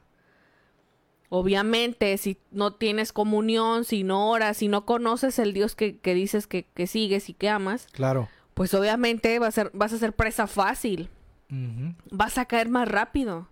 Obviamente, 1.30 2.18
si 2.18 2.38
no 2.52 2.74
tienes 2.74 3.12
comunión, 3.12 3.86
si 3.86 4.04
no 4.04 4.30
oras, 4.30 4.58
si 4.58 4.68
no 4.68 4.86
conoces 4.86 5.40
el 5.40 5.54
Dios 5.54 5.76
que, 5.76 6.00
dices 6.04 6.48
que, 6.48 6.66
sigues 6.88 7.30
y 7.30 7.34
que 7.34 7.50
amas, 7.50 7.88
claro. 7.92 8.30
pues 8.54 8.74
obviamente 8.74 9.40
va 9.40 9.48
a 9.48 9.52
ser, 9.52 9.72
vas 9.74 9.94
a 9.94 9.98
ser 9.98 10.14
presa 10.14 10.48
fácil. 10.48 11.10
Vas 12.12 12.38
a 12.40 12.46
caer 12.46 12.70
más 12.70 12.88
rápido. 12.88 13.48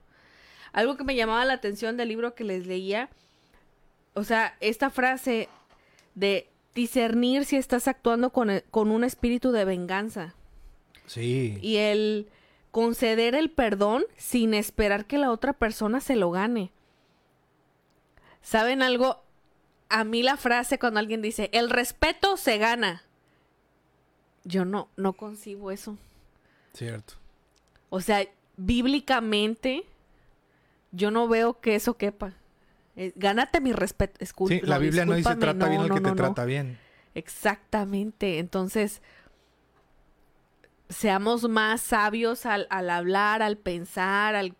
Algo 0.73 0.97
que 0.97 1.03
me 1.03 1.15
llamaba 1.15 1.45
la 1.45 1.53
atención 1.53 1.97
del 1.97 2.09
libro 2.09 2.33
que 2.33 2.43
les 2.43 2.65
leía, 2.65 3.09
o 4.13 4.23
sea, 4.23 4.55
esta 4.59 4.89
frase 4.89 5.49
de 6.15 6.49
discernir 6.75 7.45
si 7.45 7.55
estás 7.55 7.87
actuando 7.87 8.31
con, 8.31 8.63
con 8.71 8.91
un 8.91 9.03
espíritu 9.03 9.51
de 9.51 9.65
venganza. 9.65 10.35
Sí. 11.05 11.57
Y 11.61 11.77
el 11.77 12.27
conceder 12.71 13.35
el 13.35 13.51
perdón 13.51 14.05
sin 14.17 14.53
esperar 14.53 15.05
que 15.05 15.17
la 15.17 15.31
otra 15.31 15.53
persona 15.53 15.99
se 15.99 16.15
lo 16.15 16.31
gane. 16.31 16.71
¿Saben 18.41 18.81
algo? 18.81 19.21
A 19.89 20.03
mí 20.03 20.23
la 20.23 20.37
frase 20.37 20.79
cuando 20.79 20.99
alguien 20.99 21.21
dice, 21.21 21.49
el 21.53 21.69
respeto 21.69 22.37
se 22.37 22.57
gana. 22.57 23.03
Yo 24.43 24.65
no, 24.65 24.87
no 24.95 25.13
concibo 25.13 25.69
eso. 25.69 25.97
Cierto. 26.73 27.15
O 27.89 27.99
sea, 27.99 28.25
bíblicamente, 28.55 29.83
yo 30.91 31.11
no 31.11 31.27
veo 31.27 31.59
que 31.59 31.75
eso 31.75 31.97
quepa. 31.97 32.33
Eh, 32.95 33.13
gánate 33.15 33.61
mi 33.61 33.73
respeto. 33.73 34.23
sí, 34.47 34.61
la 34.63 34.77
Biblia 34.77 35.05
no 35.05 35.13
dice 35.13 35.35
trata 35.35 35.69
bien 35.69 35.81
el 35.81 35.91
que 35.91 36.01
te 36.01 36.11
trata 36.11 36.45
bien. 36.45 36.77
Exactamente. 37.13 38.39
Entonces, 38.39 39.01
seamos 40.89 41.47
más 41.49 41.81
sabios 41.81 42.45
al, 42.45 42.67
hablar, 42.69 43.41
al 43.41 43.57
pensar, 43.57 44.35
al 44.35 44.55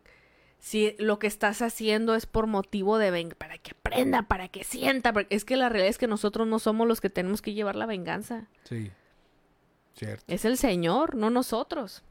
si 0.60 0.96
lo 1.00 1.18
que 1.18 1.26
estás 1.26 1.64
haciendo 1.64 2.14
es 2.14 2.28
por 2.28 2.46
motivo 2.46 3.00
de 3.00 3.10
venga, 3.10 3.36
para 3.36 3.58
que 3.58 3.72
aprenda, 3.72 4.24
para 4.24 4.48
que 4.48 4.64
sienta, 4.64 5.12
porque 5.12 5.36
es 5.36 5.44
que 5.44 5.58
la 5.58 5.70
realidad 5.70 5.90
es 5.90 5.98
que 5.98 6.06
nosotros 6.06 6.48
no 6.48 6.60
somos 6.60 6.88
los 6.88 7.02
que 7.02 7.10
tenemos 7.10 7.42
que 7.42 7.54
llevar 7.54 7.76
la 7.76 7.88
venganza. 7.88 8.48
Sí. 8.66 8.92
Cierto. 9.96 10.24
Es 10.28 10.46
el 10.46 10.58
Señor, 10.58 11.16
no 11.16 11.32
nosotros. 11.32 12.04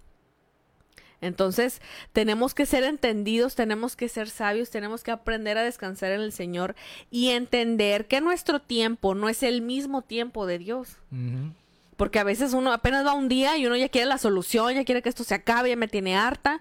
Entonces, 1.21 1.83
tenemos 2.13 2.55
que 2.55 2.67
ser 2.67 2.85
entendidos, 2.85 3.55
tenemos 3.55 3.95
que 3.95 4.09
ser 4.09 4.31
sabios, 4.31 4.71
tenemos 4.71 5.05
que 5.05 5.11
aprender 5.11 5.59
a 5.59 5.63
descansar 5.63 6.13
en 6.13 6.21
el 6.21 6.33
Señor 6.33 6.75
y 7.11 7.29
entender 7.29 8.07
que 8.07 8.21
nuestro 8.21 8.61
tiempo 8.61 9.15
no 9.15 9.29
es 9.29 9.43
el 9.43 9.61
mismo 9.61 10.03
tiempo 10.03 10.47
de 10.47 10.59
Dios. 10.59 10.97
Porque 11.97 12.19
a 12.19 12.25
veces 12.25 12.55
uno 12.55 12.73
apenas 12.73 13.07
va 13.07 13.13
un 13.13 13.29
día 13.29 13.59
y 13.59 13.67
uno 13.67 13.77
ya 13.77 13.91
quiere 13.91 14.07
la 14.07 14.17
solución, 14.17 14.75
ya 14.75 14.85
quiere 14.85 15.03
que 15.03 15.11
esto 15.11 15.25
se 15.25 15.35
acabe, 15.35 15.69
ya 15.69 15.77
me 15.77 15.89
tiene 15.89 16.17
harta. 16.17 16.61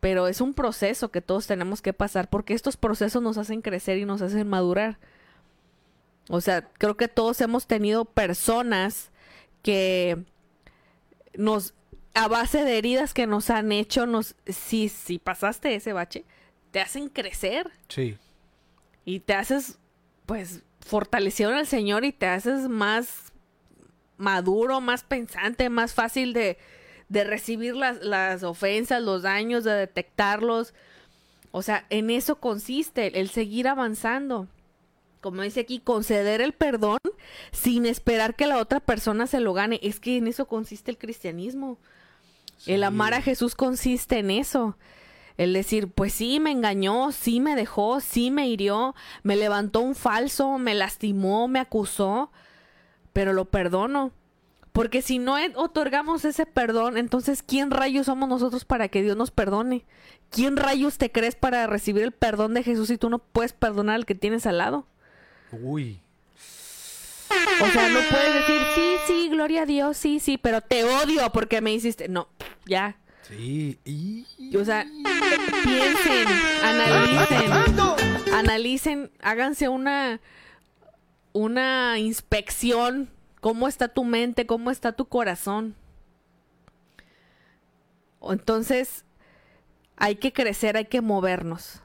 Pero 0.00 0.26
es 0.26 0.40
un 0.40 0.54
proceso 0.54 1.10
que 1.10 1.20
todos 1.20 1.46
tenemos 1.46 1.82
que 1.82 1.92
pasar 1.92 2.30
porque 2.30 2.54
estos 2.54 2.76
procesos 2.76 3.22
nos 3.22 3.36
hacen 3.36 3.60
crecer 3.60 3.98
y 3.98 4.06
nos 4.06 4.22
hacen 4.22 4.48
madurar. 4.48 4.98
O 6.28 6.40
sea, 6.40 6.62
creo 6.62 6.96
que 6.96 7.08
todos 7.08 7.40
hemos 7.40 7.66
tenido 7.66 8.06
personas 8.06 9.10
que 9.62 10.24
nos, 11.34 11.74
a 12.14 12.28
base 12.28 12.64
de 12.64 12.78
heridas 12.78 13.14
que 13.14 13.26
nos 13.26 13.50
han 13.50 13.72
hecho, 13.72 14.06
nos, 14.06 14.34
si, 14.46 14.88
si 14.88 15.18
pasaste 15.18 15.74
ese 15.74 15.92
bache, 15.92 16.24
te 16.70 16.80
hacen 16.80 17.08
crecer. 17.08 17.70
Sí. 17.88 18.18
Y 19.04 19.20
te 19.20 19.34
haces, 19.34 19.78
pues, 20.26 20.62
fortalecido 20.80 21.50
en 21.50 21.58
el 21.58 21.66
Señor 21.66 22.04
y 22.04 22.12
te 22.12 22.26
haces 22.26 22.68
más 22.68 23.32
maduro, 24.16 24.80
más 24.80 25.02
pensante, 25.04 25.68
más 25.68 25.94
fácil 25.94 26.32
de, 26.32 26.58
de 27.08 27.24
recibir 27.24 27.76
las, 27.76 28.02
las 28.02 28.42
ofensas, 28.42 29.02
los 29.02 29.22
daños, 29.22 29.64
de 29.64 29.72
detectarlos. 29.72 30.74
O 31.50 31.62
sea, 31.62 31.86
en 31.90 32.10
eso 32.10 32.36
consiste 32.36 33.20
el 33.20 33.28
seguir 33.28 33.68
avanzando. 33.68 34.48
Como 35.20 35.42
dice 35.42 35.60
aquí, 35.60 35.78
conceder 35.78 36.40
el 36.40 36.52
perdón 36.52 36.98
sin 37.52 37.86
esperar 37.86 38.34
que 38.34 38.46
la 38.46 38.58
otra 38.58 38.80
persona 38.80 39.26
se 39.26 39.40
lo 39.40 39.52
gane. 39.52 39.78
Es 39.82 40.00
que 40.00 40.16
en 40.16 40.26
eso 40.26 40.46
consiste 40.46 40.90
el 40.90 40.98
cristianismo. 40.98 41.78
El 42.66 42.84
amar 42.84 43.14
a 43.14 43.22
Jesús 43.22 43.54
consiste 43.54 44.18
en 44.18 44.30
eso. 44.30 44.76
El 45.36 45.52
decir, 45.52 45.88
pues 45.88 46.12
sí, 46.12 46.40
me 46.40 46.50
engañó, 46.50 47.10
sí 47.10 47.40
me 47.40 47.56
dejó, 47.56 48.00
sí 48.00 48.30
me 48.30 48.48
hirió, 48.48 48.94
me 49.22 49.36
levantó 49.36 49.80
un 49.80 49.94
falso, 49.94 50.58
me 50.58 50.74
lastimó, 50.74 51.48
me 51.48 51.58
acusó, 51.58 52.30
pero 53.12 53.32
lo 53.32 53.46
perdono. 53.46 54.12
Porque 54.72 55.02
si 55.02 55.18
no 55.18 55.36
otorgamos 55.56 56.24
ese 56.24 56.46
perdón, 56.46 56.96
entonces 56.96 57.42
¿quién 57.42 57.70
rayos 57.70 58.06
somos 58.06 58.28
nosotros 58.28 58.64
para 58.64 58.88
que 58.88 59.02
Dios 59.02 59.16
nos 59.16 59.30
perdone? 59.30 59.84
¿Quién 60.30 60.56
rayos 60.56 60.96
te 60.96 61.12
crees 61.12 61.34
para 61.34 61.66
recibir 61.66 62.02
el 62.02 62.12
perdón 62.12 62.54
de 62.54 62.62
Jesús 62.62 62.88
si 62.88 62.96
tú 62.96 63.10
no 63.10 63.18
puedes 63.18 63.52
perdonar 63.52 63.96
al 63.96 64.06
que 64.06 64.14
tienes 64.14 64.46
al 64.46 64.58
lado? 64.58 64.86
Uy. 65.50 66.01
O 67.60 67.66
sea, 67.68 67.88
no 67.88 68.00
puedes 68.10 68.34
decir, 68.34 68.62
sí, 68.74 68.94
sí, 69.06 69.28
gloria 69.28 69.62
a 69.62 69.66
Dios, 69.66 69.96
sí, 69.96 70.20
sí, 70.20 70.38
pero 70.38 70.60
te 70.60 70.84
odio 70.84 71.30
porque 71.32 71.60
me 71.60 71.72
hiciste. 71.72 72.08
No, 72.08 72.28
ya. 72.66 72.96
Sí. 73.28 73.78
O 74.58 74.64
sea, 74.64 74.84
piensen, 75.64 76.28
analicen, 76.62 77.52
analicen, 78.32 79.10
háganse 79.20 79.68
una, 79.68 80.20
una 81.32 81.98
inspección 81.98 83.08
¿Cómo 83.42 83.66
está 83.66 83.88
tu 83.88 84.04
mente? 84.04 84.46
¿Cómo 84.46 84.70
está 84.70 84.92
tu 84.92 85.06
corazón? 85.06 85.74
Entonces, 88.22 89.04
hay 89.96 90.14
que 90.14 90.32
crecer, 90.32 90.76
hay 90.76 90.84
que 90.84 91.00
movernos. 91.00 91.82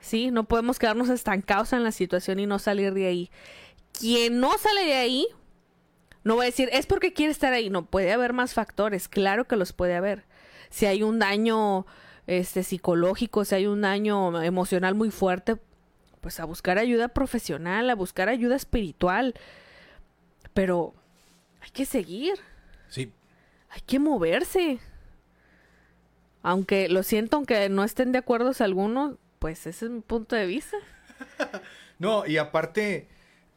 ¿Sí? 0.00 0.32
No 0.32 0.42
podemos 0.42 0.80
quedarnos 0.80 1.08
estancados 1.08 1.72
en 1.72 1.84
la 1.84 1.92
situación 1.92 2.40
y 2.40 2.46
no 2.46 2.58
salir 2.58 2.94
de 2.94 3.06
ahí. 3.06 3.30
Quien 3.98 4.40
no 4.40 4.56
sale 4.58 4.84
de 4.84 4.94
ahí, 4.94 5.26
no 6.24 6.36
va 6.36 6.42
a 6.42 6.46
decir, 6.46 6.68
es 6.72 6.86
porque 6.86 7.12
quiere 7.12 7.32
estar 7.32 7.52
ahí. 7.52 7.70
No, 7.70 7.86
puede 7.86 8.12
haber 8.12 8.32
más 8.32 8.54
factores. 8.54 9.08
Claro 9.08 9.46
que 9.46 9.56
los 9.56 9.72
puede 9.72 9.94
haber. 9.94 10.24
si 10.70 10.86
hay 10.86 11.02
un 11.02 11.18
daño 11.18 11.86
este 12.26 12.62
psicológico, 12.62 13.44
si 13.44 13.54
hay 13.54 13.66
un 13.66 13.80
daño 13.80 14.42
emocional 14.42 14.94
muy 14.94 15.10
fuerte, 15.10 15.56
pues 16.20 16.40
a 16.40 16.44
buscar 16.44 16.76
ayuda 16.78 17.08
profesional, 17.08 17.88
a 17.88 17.94
buscar 17.94 18.28
ayuda 18.28 18.56
espiritual. 18.56 19.34
Pero 20.52 20.94
hay 21.62 21.70
que 21.70 21.86
seguir. 21.86 22.34
Sí. 22.88 23.12
Hay 23.70 23.80
que 23.80 23.98
moverse. 23.98 24.80
Aunque 26.42 26.88
lo 26.88 27.02
siento, 27.02 27.36
aunque 27.36 27.68
no 27.68 27.84
estén 27.84 28.12
de 28.12 28.18
acuerdo 28.18 28.52
algunos, 28.60 29.16
pues 29.38 29.66
ese 29.66 29.86
es 29.86 29.90
mi 29.90 30.00
punto 30.00 30.36
de 30.36 30.46
vista. 30.46 30.76
no, 31.98 32.26
y 32.26 32.36
aparte, 32.36 33.08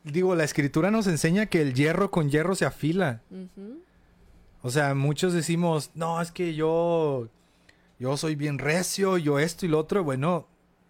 digo, 0.03 0.35
la 0.35 0.43
escritura 0.43 0.91
nos 0.91 1.07
enseña 1.07 1.45
que 1.45 1.61
el 1.61 1.73
hierro 1.73 2.11
con 2.11 2.29
hierro 2.29 2.55
se 2.55 2.65
afila. 2.65 3.21
O 4.61 4.69
sea, 4.69 4.93
muchos 4.93 5.33
decimos, 5.33 5.91
no, 5.95 6.21
es 6.21 6.31
que 6.31 6.53
yo, 6.53 7.27
yo 7.99 8.17
soy 8.17 8.35
bien 8.35 8.59
recio, 8.59 9.17
yo 9.17 9.39
esto 9.39 9.65
y 9.65 9.69
lo 9.69 9.79
otro. 9.79 10.03
Bueno, 10.03 10.47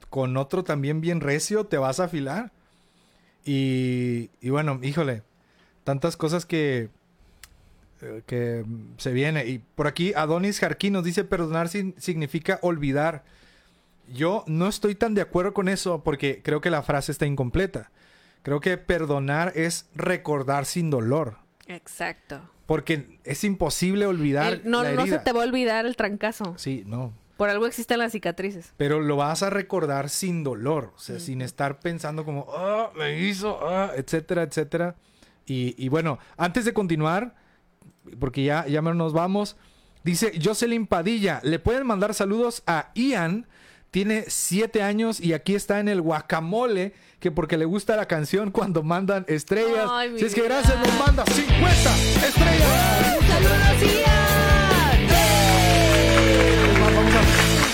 con 0.09 0.35
otro 0.37 0.63
también 0.63 1.01
bien 1.01 1.21
recio 1.21 1.65
te 1.65 1.77
vas 1.77 1.99
a 1.99 2.05
afilar. 2.05 2.51
Y, 3.45 4.29
y 4.39 4.49
bueno, 4.49 4.79
híjole, 4.83 5.23
tantas 5.83 6.17
cosas 6.17 6.45
que, 6.45 6.89
eh, 8.01 8.23
que 8.25 8.65
se 8.97 9.11
viene. 9.11 9.45
Y 9.45 9.59
por 9.59 9.87
aquí 9.87 10.13
Adonis 10.15 10.59
Jarquín 10.59 10.93
nos 10.93 11.03
dice 11.03 11.23
perdonar 11.23 11.69
significa 11.69 12.59
olvidar. 12.61 13.23
Yo 14.11 14.43
no 14.47 14.67
estoy 14.67 14.95
tan 14.95 15.13
de 15.13 15.21
acuerdo 15.21 15.53
con 15.53 15.69
eso 15.69 16.03
porque 16.03 16.41
creo 16.43 16.61
que 16.61 16.69
la 16.69 16.83
frase 16.83 17.11
está 17.11 17.25
incompleta. 17.25 17.91
Creo 18.43 18.59
que 18.59 18.77
perdonar 18.77 19.53
es 19.55 19.89
recordar 19.95 20.65
sin 20.65 20.89
dolor. 20.89 21.37
Exacto. 21.67 22.41
Porque 22.65 23.19
es 23.23 23.43
imposible 23.43 24.05
olvidar. 24.05 24.61
no, 24.63 24.83
no 24.83 25.05
se 25.05 25.19
te 25.19 25.31
va 25.31 25.41
a 25.41 25.45
olvidar 25.45 25.85
el 25.85 25.95
trancazo. 25.95 26.55
Sí, 26.57 26.83
no. 26.85 27.13
Por 27.41 27.49
algo 27.49 27.65
existen 27.65 27.97
las 27.97 28.11
cicatrices. 28.11 28.71
Pero 28.77 29.01
lo 29.01 29.15
vas 29.15 29.41
a 29.41 29.49
recordar 29.49 30.09
sin 30.09 30.43
dolor, 30.43 30.93
o 30.95 30.99
sea, 30.99 31.19
sin 31.19 31.41
estar 31.41 31.79
pensando 31.79 32.23
como, 32.23 32.45
ah, 32.55 32.91
me 32.95 33.19
hizo, 33.19 33.67
ah, 33.67 33.91
etcétera, 33.95 34.43
etcétera. 34.43 34.95
Y, 35.47 35.73
y, 35.83 35.89
bueno, 35.89 36.19
antes 36.37 36.65
de 36.65 36.73
continuar, 36.73 37.33
porque 38.19 38.43
ya, 38.43 38.67
ya 38.67 38.83
nos 38.83 39.13
vamos, 39.13 39.57
dice 40.03 40.39
Jocelyn 40.39 40.85
Padilla, 40.85 41.41
le 41.43 41.57
pueden 41.57 41.87
mandar 41.87 42.13
saludos 42.13 42.61
a 42.67 42.91
Ian, 42.93 43.47
tiene 43.91 44.23
siete 44.27 44.81
años 44.81 45.19
y 45.19 45.33
aquí 45.33 45.53
está 45.53 45.81
en 45.81 45.89
el 45.89 46.01
guacamole, 46.01 46.93
que 47.19 47.29
porque 47.29 47.57
le 47.57 47.65
gusta 47.65 47.97
la 47.97 48.07
canción 48.07 48.49
cuando 48.51 48.83
mandan 48.83 49.25
estrellas. 49.27 49.89
si 50.17 50.25
es 50.25 50.33
que 50.33 50.43
gracias, 50.43 50.79
nos 50.79 50.97
manda 51.05 51.25
50 51.25 51.69
estrellas. 52.25 52.69
¡Saludos, 53.27 53.93
Ian! 53.93 55.07
Vamos 56.79 57.13
a, 57.13 57.21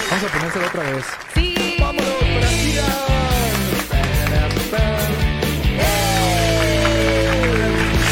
vamos 0.10 0.24
a 0.24 0.34
ponérselo 0.34 0.68
otra 0.68 0.92
vez. 0.92 1.06
Sí. 1.36 1.76
¡Vámonos, 1.80 2.20
Brasil! 2.20 2.82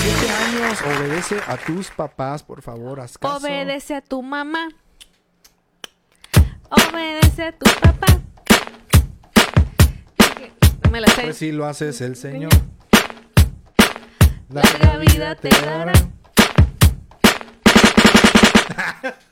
Siete 0.04 0.30
años, 0.32 0.82
obedece 0.82 1.36
a 1.48 1.58
tus 1.58 1.90
papás, 1.90 2.44
por 2.44 2.62
favor, 2.62 3.00
haz 3.00 3.18
caso. 3.18 3.38
Obedece 3.38 3.96
a 3.96 4.02
tu 4.02 4.22
mamá. 4.22 4.70
Obedece 6.70 7.44
a 7.44 7.52
tu 7.52 7.66
papá. 7.82 8.08
No 10.84 10.92
me 10.92 11.02
la 11.02 11.08
sé. 11.08 11.24
Pues 11.24 11.38
si 11.38 11.52
lo 11.52 11.66
haces 11.66 12.02
el 12.02 12.16
Señor. 12.16 12.52
Larga 14.50 14.98
vida 14.98 15.36
te 15.36 15.50
dará. 15.50 15.94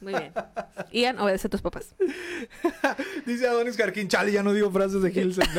Muy 0.02 0.14
bien. 0.14 0.32
Ian, 0.92 1.20
obedece 1.20 1.48
a 1.48 1.50
tus 1.50 1.62
papás. 1.62 1.96
Dice 3.26 3.48
Adonis 3.48 3.76
Carquín, 3.76 4.08
chale, 4.08 4.32
ya 4.32 4.44
no 4.44 4.54
digo 4.54 4.72
frases 4.72 5.02
de 5.02 5.12
Hilson. 5.12 5.46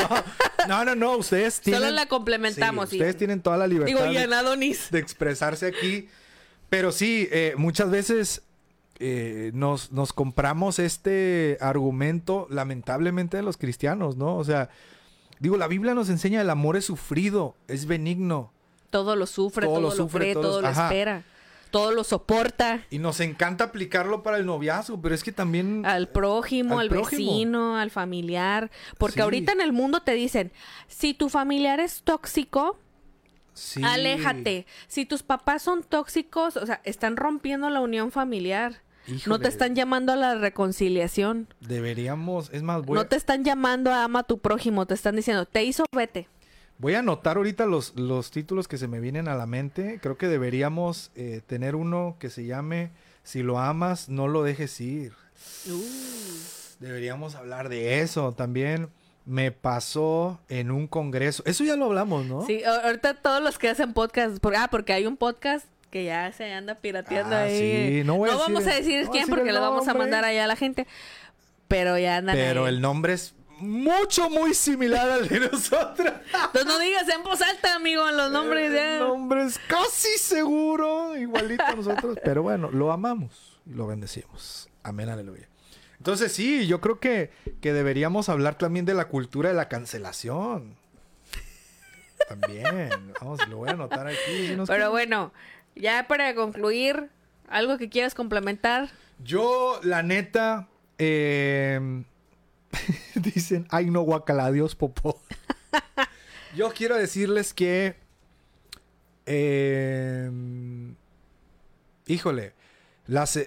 No, 0.69 0.83
no, 0.83 0.95
no, 0.95 1.19
ustedes 1.19 1.61
tienen... 1.61 1.83
Solo 1.83 1.93
la 1.95 2.07
complementamos. 2.07 2.91
ustedes 2.91 3.19
tienen 3.19 3.43
toda 3.43 3.59
la 3.59 3.67
libertad 3.67 3.87
Digo, 4.01 4.11
Ian 4.11 4.33
Adonis. 4.33 4.91
de 4.91 4.99
expresarse 4.99 5.67
aquí. 5.67 6.09
Pero 6.71 6.91
sí, 6.91 7.29
eh, 7.31 7.53
muchas 7.59 7.91
veces 7.91 8.41
eh, 8.99 9.51
nos, 9.55 9.93
nos 9.93 10.13
compramos 10.13 10.79
este 10.79 11.59
argumento, 11.61 12.47
lamentablemente, 12.51 13.37
de 13.37 13.43
los 13.43 13.57
cristianos, 13.57 14.17
¿no? 14.17 14.37
O 14.37 14.45
sea, 14.45 14.71
digo, 15.41 15.57
la 15.57 15.69
Biblia 15.69 15.95
nos 15.95 16.09
enseña 16.09 16.41
el 16.41 16.51
amor 16.51 16.77
es 16.77 16.85
sufrido, 16.85 17.55
es 17.69 17.87
benigno. 17.87 18.53
Todo 18.91 19.17
lo 19.17 19.27
sufre, 19.27 19.67
todo, 19.67 19.81
lo, 19.81 19.91
sufre, 19.91 20.21
cree, 20.21 20.35
todo, 20.35 20.61
lo 20.61 20.69
espera 20.69 21.25
todo 21.75 21.91
lo 21.91 22.05
soporta. 22.05 22.85
Y 22.89 23.01
nos 23.01 23.19
encanta 23.19 23.65
aplicarlo 23.65 24.23
para 24.23 24.37
el 24.37 24.47
noviazgo, 24.47 25.03
pero 25.03 25.13
es 25.13 25.25
que 25.25 25.33
también... 25.33 25.85
Al 25.85 26.09
prójimo, 26.09 26.79
al, 26.79 26.89
vecino, 26.89 27.77
al 27.77 27.91
familiar. 27.91 28.71
Porque 28.97 29.23
ahorita 29.23 29.51
en 29.51 29.61
el 29.61 29.73
mundo 29.73 30.01
te 30.01 30.13
dicen, 30.13 30.53
si 30.87 31.15
tu 31.15 31.29
familiar 31.29 31.81
es 31.81 32.03
tóxico, 32.03 32.79
aléjate. 33.83 34.67
Si 34.89 35.07
tus 35.07 35.23
papás 35.23 35.63
son 35.63 35.83
tóxicos, 35.83 36.57
o 36.57 36.67
sea, 36.67 36.81
están 36.85 37.17
rompiendo 37.17 37.71
la 37.71 37.81
unión 37.81 38.11
familiar. 38.11 38.83
No 39.27 39.39
te 39.39 39.49
están 39.49 39.75
llamando 39.75 40.13
a 40.13 40.17
la 40.17 40.35
reconciliación. 40.37 41.49
Deberíamos, 41.61 42.51
es 42.53 42.63
más, 42.63 42.87
No 42.87 43.07
te 43.07 43.17
están 43.17 43.45
llamando 43.45 43.93
a 43.93 44.05
ama 44.05 44.21
a 44.21 44.23
tu 44.23 44.39
prójimo, 44.39 44.87
te 44.87 44.95
están 44.95 45.17
diciendo, 45.17 45.45
te 45.45 45.63
hizo, 45.63 45.85
vete. 45.93 46.29
Voy 46.79 46.95
a 46.95 47.01
anotar 47.01 47.37
ahorita 47.37 47.67
los, 47.67 47.95
los 47.97 48.31
títulos 48.31 48.67
que 48.67 48.79
se 48.79 48.89
me 48.89 49.01
vienen 49.01 49.29
a 49.29 49.35
la 49.35 49.47
mente. 49.47 49.99
Creo 50.03 50.17
que 50.17 50.27
deberíamos 50.27 51.11
eh, 51.15 51.41
tener 51.47 51.77
uno 51.77 52.17
que 52.19 52.31
se 52.31 52.47
llame 52.47 52.91
Si 53.23 53.43
lo 53.43 53.59
amas, 53.59 54.09
no 54.09 54.27
lo 54.27 54.43
dejes 54.43 54.81
ir. 54.81 55.13
Uh. 55.69 55.83
Deberíamos 56.81 57.35
hablar 57.35 57.69
de 57.69 58.01
eso 58.01 58.33
también. 58.33 58.89
Me 59.27 59.53
pasó 59.53 60.41
en 60.49 60.71
un 60.71 60.87
congreso. 60.87 61.43
Eso 61.47 61.65
ya 61.65 61.77
lo 61.77 61.87
hablamos, 61.87 62.27
¿no? 62.27 62.45
Sí, 62.47 62.63
ahorita 62.65 63.15
todos 63.15 63.43
los 63.43 63.59
que 63.59 63.71
hacen 63.71 63.93
podcast. 63.93 64.39
ah, 64.57 64.69
porque 64.71 64.93
hay 64.93 65.07
un 65.07 65.17
podcast 65.17 65.67
que 65.91 66.05
ya 66.05 66.33
se 66.33 66.53
anda 66.53 66.75
pirateando 66.75 67.37
ah, 67.37 67.43
ahí. 67.43 68.01
Sí. 68.01 68.05
No, 68.05 68.17
voy 68.17 68.31
vamos 68.31 68.67
a 68.67 68.75
decir 68.75 69.09
quién 69.11 69.29
porque 69.29 69.53
lo 69.53 69.61
vamos 69.61 69.89
a 69.89 69.95
mandar 69.95 70.25
allá 70.25 70.45
a 70.45 70.47
la 70.47 70.57
gente. 70.57 70.87
Pero 71.69 71.97
ya 71.99 72.17
andan 72.17 72.37
Pero 72.37 72.69
el 72.69 72.81
nombre 72.81 73.15
es 73.15 73.35
mucho, 73.59 74.29
muy 74.29 74.55
similar 74.55 75.09
al 75.09 75.29
de 75.29 75.41
nosotros. 75.41 76.13
Entonces 76.47 76.67
no 76.67 76.79
digas 76.79 77.09
en 77.09 77.23
voz 77.23 77.41
alta, 77.43 77.75
amigo, 77.77 78.11
los 78.11 78.31
nombres 78.31 78.73
ya. 78.73 78.99
Nombres 78.99 79.59
casi 79.67 80.19
seguro, 80.19 81.17
igualito 81.17 81.65
a 81.65 81.75
nosotros. 81.75 82.19
Pero 82.25 82.43
bueno, 82.43 82.71
lo 82.71 82.93
amamos 82.93 83.61
y 83.67 83.75
lo 83.75 83.87
bendecimos. 83.87 84.69
Amén, 84.83 85.09
aleluya. 85.09 85.49
Entonces 86.05 86.33
sí, 86.33 86.67
yo 86.67 86.83
creo 86.83 87.01
que, 87.01 87.31
que 87.63 87.73
deberíamos 87.73 88.29
hablar 88.29 88.59
también 88.59 88.85
de 88.85 88.93
la 88.93 89.09
cultura 89.09 89.49
de 89.49 89.55
la 89.55 89.71
cancelación. 89.71 90.77
También. 92.29 93.15
Vamos, 93.23 93.49
lo 93.49 93.57
voy 93.57 93.71
a 93.71 93.73
anotar 93.73 94.07
aquí. 94.09 94.55
Pero 94.67 94.91
bueno, 94.91 95.33
ya 95.75 96.07
para 96.07 96.35
concluir, 96.35 97.09
¿algo 97.49 97.79
que 97.79 97.89
quieras 97.89 98.15
complementar? 98.15 98.91
Yo, 99.19 99.81
la 99.83 100.03
neta, 100.03 100.69
eh, 100.99 102.05
Dicen, 103.15 103.67
ay 103.71 103.89
no 103.89 104.03
guacala, 104.03 104.45
adiós 104.45 104.75
popó. 104.75 105.19
Yo 106.55 106.71
quiero 106.75 106.97
decirles 106.97 107.55
que... 107.55 107.97
Em, 109.25 110.97
híjole, 112.07 112.53
las, 113.07 113.39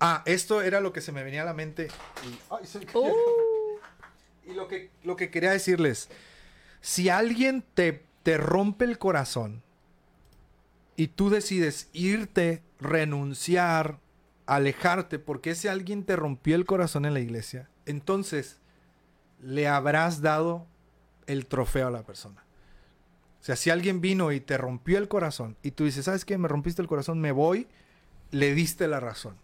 ah, 0.00 0.22
esto 0.26 0.62
era 0.62 0.80
lo 0.80 0.92
que 0.92 1.00
se 1.00 1.12
me 1.12 1.22
venía 1.22 1.42
a 1.42 1.46
la 1.46 1.54
mente. 1.54 1.88
Y, 2.24 2.38
uh. 2.94 3.12
y 4.46 4.54
lo, 4.54 4.68
que, 4.68 4.90
lo 5.04 5.16
que 5.16 5.30
quería 5.30 5.50
decirles, 5.50 6.08
si 6.80 7.08
alguien 7.08 7.64
te, 7.74 8.04
te 8.22 8.38
rompe 8.38 8.84
el 8.84 8.98
corazón 8.98 9.62
y 10.96 11.08
tú 11.08 11.30
decides 11.30 11.88
irte, 11.92 12.62
renunciar, 12.80 13.98
alejarte, 14.46 15.18
porque 15.18 15.50
ese 15.50 15.68
alguien 15.68 16.04
te 16.04 16.16
rompió 16.16 16.56
el 16.56 16.64
corazón 16.64 17.04
en 17.04 17.14
la 17.14 17.20
iglesia, 17.20 17.68
entonces 17.86 18.58
le 19.40 19.68
habrás 19.68 20.22
dado 20.22 20.66
el 21.26 21.46
trofeo 21.46 21.88
a 21.88 21.90
la 21.90 22.02
persona. 22.02 22.44
O 23.40 23.44
sea, 23.44 23.56
si 23.56 23.70
alguien 23.70 24.00
vino 24.00 24.32
y 24.32 24.40
te 24.40 24.58
rompió 24.58 24.98
el 24.98 25.08
corazón 25.08 25.56
y 25.62 25.70
tú 25.70 25.84
dices, 25.84 26.06
¿sabes 26.06 26.24
qué? 26.24 26.38
Me 26.38 26.48
rompiste 26.48 26.82
el 26.82 26.88
corazón, 26.88 27.20
me 27.20 27.32
voy, 27.32 27.68
le 28.30 28.54
diste 28.54 28.88
la 28.88 29.00
razón. 29.00 29.36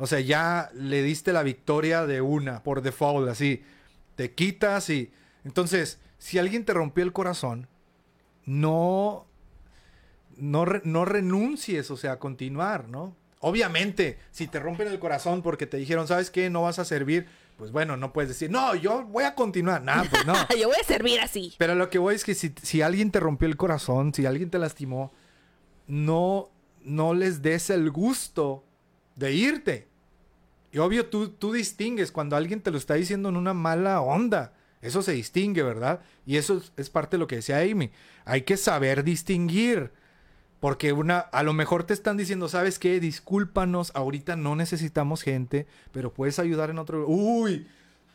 O 0.00 0.06
sea, 0.06 0.20
ya 0.20 0.70
le 0.74 1.02
diste 1.02 1.32
la 1.32 1.42
victoria 1.42 2.06
de 2.06 2.22
una, 2.22 2.62
por 2.62 2.80
default, 2.80 3.28
así. 3.28 3.62
Te 4.16 4.34
quitas 4.34 4.88
y... 4.88 5.12
Entonces, 5.44 6.00
si 6.16 6.38
alguien 6.38 6.64
te 6.64 6.72
rompió 6.72 7.04
el 7.04 7.12
corazón, 7.12 7.68
no, 8.46 9.26
no, 10.36 10.64
no 10.84 11.04
renuncies, 11.04 11.90
o 11.90 11.98
sea, 11.98 12.12
a 12.12 12.18
continuar, 12.18 12.88
¿no? 12.88 13.14
Obviamente, 13.40 14.18
si 14.30 14.46
te 14.46 14.58
rompen 14.58 14.88
el 14.88 14.98
corazón 14.98 15.42
porque 15.42 15.66
te 15.66 15.76
dijeron, 15.76 16.08
¿sabes 16.08 16.30
qué? 16.30 16.48
No 16.48 16.62
vas 16.62 16.78
a 16.78 16.84
servir, 16.86 17.26
pues 17.58 17.70
bueno, 17.70 17.98
no 17.98 18.12
puedes 18.12 18.28
decir, 18.28 18.50
no, 18.50 18.74
yo 18.74 19.04
voy 19.04 19.24
a 19.24 19.34
continuar. 19.34 19.82
Nada, 19.82 20.04
pues 20.10 20.24
no. 20.26 20.34
yo 20.58 20.68
voy 20.68 20.78
a 20.80 20.84
servir 20.84 21.20
así. 21.20 21.54
Pero 21.58 21.74
lo 21.74 21.90
que 21.90 21.98
voy 21.98 22.14
es 22.14 22.24
que 22.24 22.34
si, 22.34 22.82
alguien 22.82 23.10
te 23.10 23.20
rompió 23.20 23.46
el 23.46 23.58
corazón, 23.58 24.14
si 24.14 24.24
alguien 24.24 24.48
te 24.48 24.58
lastimó, 24.58 25.12
no, 25.86 26.48
no 26.82 27.12
les 27.12 27.42
des 27.42 27.68
el 27.68 27.90
gusto 27.90 28.64
de 29.16 29.34
irte. 29.34 29.89
Y 30.72 30.78
obvio, 30.78 31.06
tú, 31.06 31.28
tú 31.28 31.52
distingues 31.52 32.12
cuando 32.12 32.36
alguien 32.36 32.60
te 32.60 32.70
lo 32.70 32.78
está 32.78 32.94
diciendo 32.94 33.28
en 33.28 33.36
una 33.36 33.54
mala 33.54 34.00
onda. 34.00 34.52
Eso 34.82 35.02
se 35.02 35.12
distingue, 35.12 35.62
¿verdad? 35.62 36.00
Y 36.24 36.36
eso 36.36 36.58
es, 36.58 36.72
es 36.76 36.90
parte 36.90 37.16
de 37.16 37.18
lo 37.18 37.26
que 37.26 37.36
decía 37.36 37.58
Amy. 37.58 37.90
Hay 38.24 38.42
que 38.42 38.56
saber 38.56 39.04
distinguir. 39.04 39.92
Porque 40.60 40.92
una, 40.92 41.18
a 41.18 41.42
lo 41.42 41.54
mejor 41.54 41.84
te 41.84 41.94
están 41.94 42.18
diciendo, 42.18 42.48
¿sabes 42.48 42.78
qué? 42.78 43.00
Discúlpanos, 43.00 43.92
ahorita 43.94 44.36
no 44.36 44.54
necesitamos 44.56 45.22
gente, 45.22 45.66
pero 45.90 46.12
puedes 46.12 46.38
ayudar 46.38 46.68
en 46.68 46.78
otro. 46.78 47.06
Uy, 47.08 47.66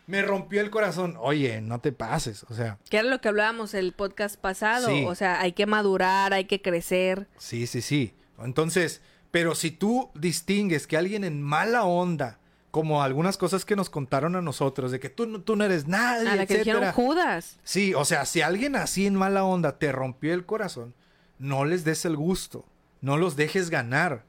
me 0.05 0.21
rompió 0.21 0.61
el 0.61 0.69
corazón. 0.69 1.15
Oye, 1.19 1.59
no 1.61 1.79
te 1.79 1.91
pases, 1.91 2.45
o 2.49 2.53
sea. 2.53 2.77
Que 2.89 2.97
era 2.97 3.09
lo 3.09 3.19
que 3.19 3.29
hablábamos 3.29 3.73
el 3.73 3.93
podcast 3.93 4.39
pasado. 4.39 4.87
Sí. 4.87 5.05
O 5.07 5.15
sea, 5.15 5.41
hay 5.41 5.53
que 5.53 5.65
madurar, 5.65 6.33
hay 6.33 6.45
que 6.45 6.61
crecer. 6.61 7.27
Sí, 7.39 7.65
sí, 7.65 7.81
sí. 7.81 8.13
Entonces, 8.37 9.01
pero 9.31 9.55
si 9.55 9.71
tú 9.71 10.11
distingues 10.13 10.85
que 10.85 10.97
alguien 10.97 11.23
en 11.23 11.41
mala 11.41 11.83
onda, 11.85 12.39
como 12.75 13.01
algunas 13.01 13.37
cosas 13.37 13.63
que 13.63 13.77
nos 13.77 13.89
contaron 13.89 14.35
a 14.35 14.41
nosotros, 14.41 14.91
de 14.91 14.99
que 14.99 15.07
tú, 15.09 15.25
no- 15.27 15.39
tú 15.39 15.55
no 15.55 15.63
eres 15.63 15.87
nadie, 15.87 16.27
A 16.27 16.35
la 16.35 16.45
que 16.45 16.57
dijeron. 16.57 16.91
Judas. 16.91 17.57
Sí, 17.63 17.93
o 17.93 18.03
sea, 18.03 18.25
si 18.25 18.41
alguien 18.41 18.75
así 18.75 19.05
en 19.05 19.15
mala 19.15 19.45
onda 19.45 19.79
te 19.79 19.93
rompió 19.93 20.33
el 20.33 20.45
corazón, 20.45 20.93
no 21.39 21.63
les 21.63 21.85
des 21.85 22.03
el 22.03 22.17
gusto, 22.17 22.65
no 22.99 23.15
los 23.15 23.37
dejes 23.37 23.69
ganar, 23.69 24.25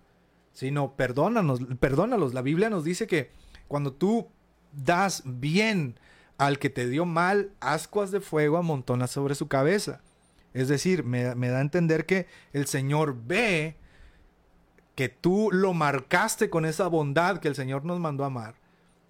sino 0.52 0.94
perdónanos, 0.94 1.58
perdónalos. 1.80 2.34
La 2.34 2.42
Biblia 2.42 2.70
nos 2.70 2.84
dice 2.84 3.08
que 3.08 3.32
cuando 3.66 3.92
tú 3.92 4.28
das 4.72 5.24
bien 5.24 5.98
al 6.38 6.60
que 6.60 6.70
te 6.70 6.86
dio 6.88 7.04
mal, 7.04 7.50
ascuas 7.58 8.12
de 8.12 8.20
fuego 8.20 8.58
amontonas 8.58 9.10
sobre 9.10 9.34
su 9.34 9.48
cabeza. 9.48 10.02
Es 10.54 10.68
decir, 10.68 11.02
me, 11.02 11.34
me 11.34 11.48
da 11.48 11.58
a 11.58 11.62
entender 11.62 12.06
que 12.06 12.28
el 12.52 12.66
Señor 12.68 13.16
ve 13.26 13.74
que 14.96 15.08
tú 15.10 15.50
lo 15.52 15.74
marcaste 15.74 16.50
con 16.50 16.64
esa 16.64 16.88
bondad 16.88 17.38
que 17.38 17.48
el 17.48 17.54
Señor 17.54 17.84
nos 17.84 18.00
mandó 18.00 18.24
a 18.24 18.28
amar. 18.28 18.56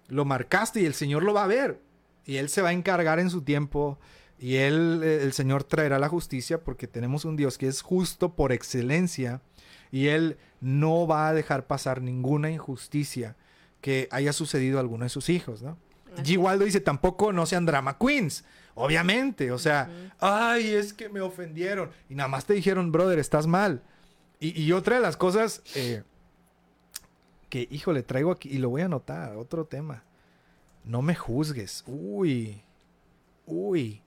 Lo 0.09 0.25
marcaste 0.25 0.81
y 0.81 0.85
el 0.85 0.93
Señor 0.93 1.23
lo 1.23 1.33
va 1.33 1.45
a 1.45 1.47
ver. 1.47 1.79
Y 2.25 2.37
Él 2.37 2.49
se 2.49 2.61
va 2.61 2.69
a 2.69 2.73
encargar 2.73 3.19
en 3.19 3.29
su 3.29 3.41
tiempo. 3.41 3.97
Y 4.37 4.57
Él, 4.57 5.01
eh, 5.01 5.23
el 5.23 5.31
Señor 5.31 5.63
traerá 5.63 5.97
la 5.97 6.09
justicia 6.09 6.61
porque 6.61 6.87
tenemos 6.87 7.23
un 7.23 7.37
Dios 7.37 7.57
que 7.57 7.67
es 7.67 7.81
justo 7.81 8.35
por 8.35 8.51
excelencia. 8.51 9.41
Y 9.89 10.07
Él 10.07 10.37
no 10.59 11.07
va 11.07 11.29
a 11.29 11.33
dejar 11.33 11.67
pasar 11.67 12.01
ninguna 12.01 12.51
injusticia 12.51 13.37
que 13.79 14.09
haya 14.11 14.33
sucedido 14.33 14.77
a 14.77 14.81
alguno 14.81 15.05
de 15.05 15.09
sus 15.09 15.29
hijos, 15.29 15.61
¿no? 15.61 15.77
G. 16.17 16.37
Waldo 16.37 16.65
dice, 16.65 16.81
tampoco 16.81 17.31
no 17.31 17.45
sean 17.45 17.65
drama 17.65 17.97
queens. 17.97 18.43
Obviamente, 18.75 19.51
o 19.51 19.57
sea, 19.57 19.89
ay, 20.19 20.71
es 20.71 20.93
que 20.93 21.09
me 21.09 21.21
ofendieron. 21.21 21.91
Y 22.09 22.15
nada 22.15 22.27
más 22.27 22.45
te 22.45 22.55
dijeron, 22.55 22.91
brother, 22.91 23.19
estás 23.19 23.47
mal. 23.47 23.81
Y, 24.39 24.71
otra 24.71 24.97
de 24.97 25.01
las 25.01 25.17
cosas 25.17 25.63
eh, 25.73 26.03
que, 27.49 27.67
híjole, 27.71 28.03
traigo 28.03 28.31
aquí, 28.31 28.49
y 28.49 28.59
lo 28.59 28.69
voy 28.69 28.83
a 28.83 28.85
anotar, 28.85 29.35
otro 29.35 29.65
tema. 29.65 30.03
No 30.83 31.01
me 31.01 31.15
juzgues. 31.15 31.83
Uy, 31.87 32.61
uy. 33.47 34.01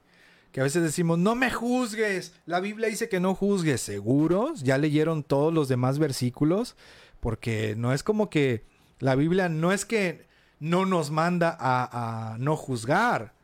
Que 0.53 0.61
a 0.61 0.65
veces 0.65 0.83
decimos, 0.83 1.19
no 1.19 1.35
me 1.35 1.51
juzgues. 1.51 2.33
La 2.47 2.61
Biblia 2.61 2.89
dice 2.89 3.09
que 3.09 3.21
no 3.21 3.35
juzgues. 3.35 3.81
¿Seguros? 3.81 4.63
¿Ya 4.63 4.79
leyeron 4.79 5.23
todos 5.23 5.53
los 5.53 5.69
demás 5.69 5.99
versículos? 5.99 6.77
Porque 7.19 7.75
no 7.77 7.93
es 7.93 8.03
como 8.03 8.31
que 8.31 8.65
la 9.01 9.17
Biblia 9.17 9.49
no 9.49 9.73
es 9.73 9.85
que 9.85 10.27
no 10.61 10.87
nos 10.87 11.11
manda 11.11 11.57
a, 11.59 12.35
a 12.35 12.39
no 12.39 12.57
juzgar. 12.57 13.35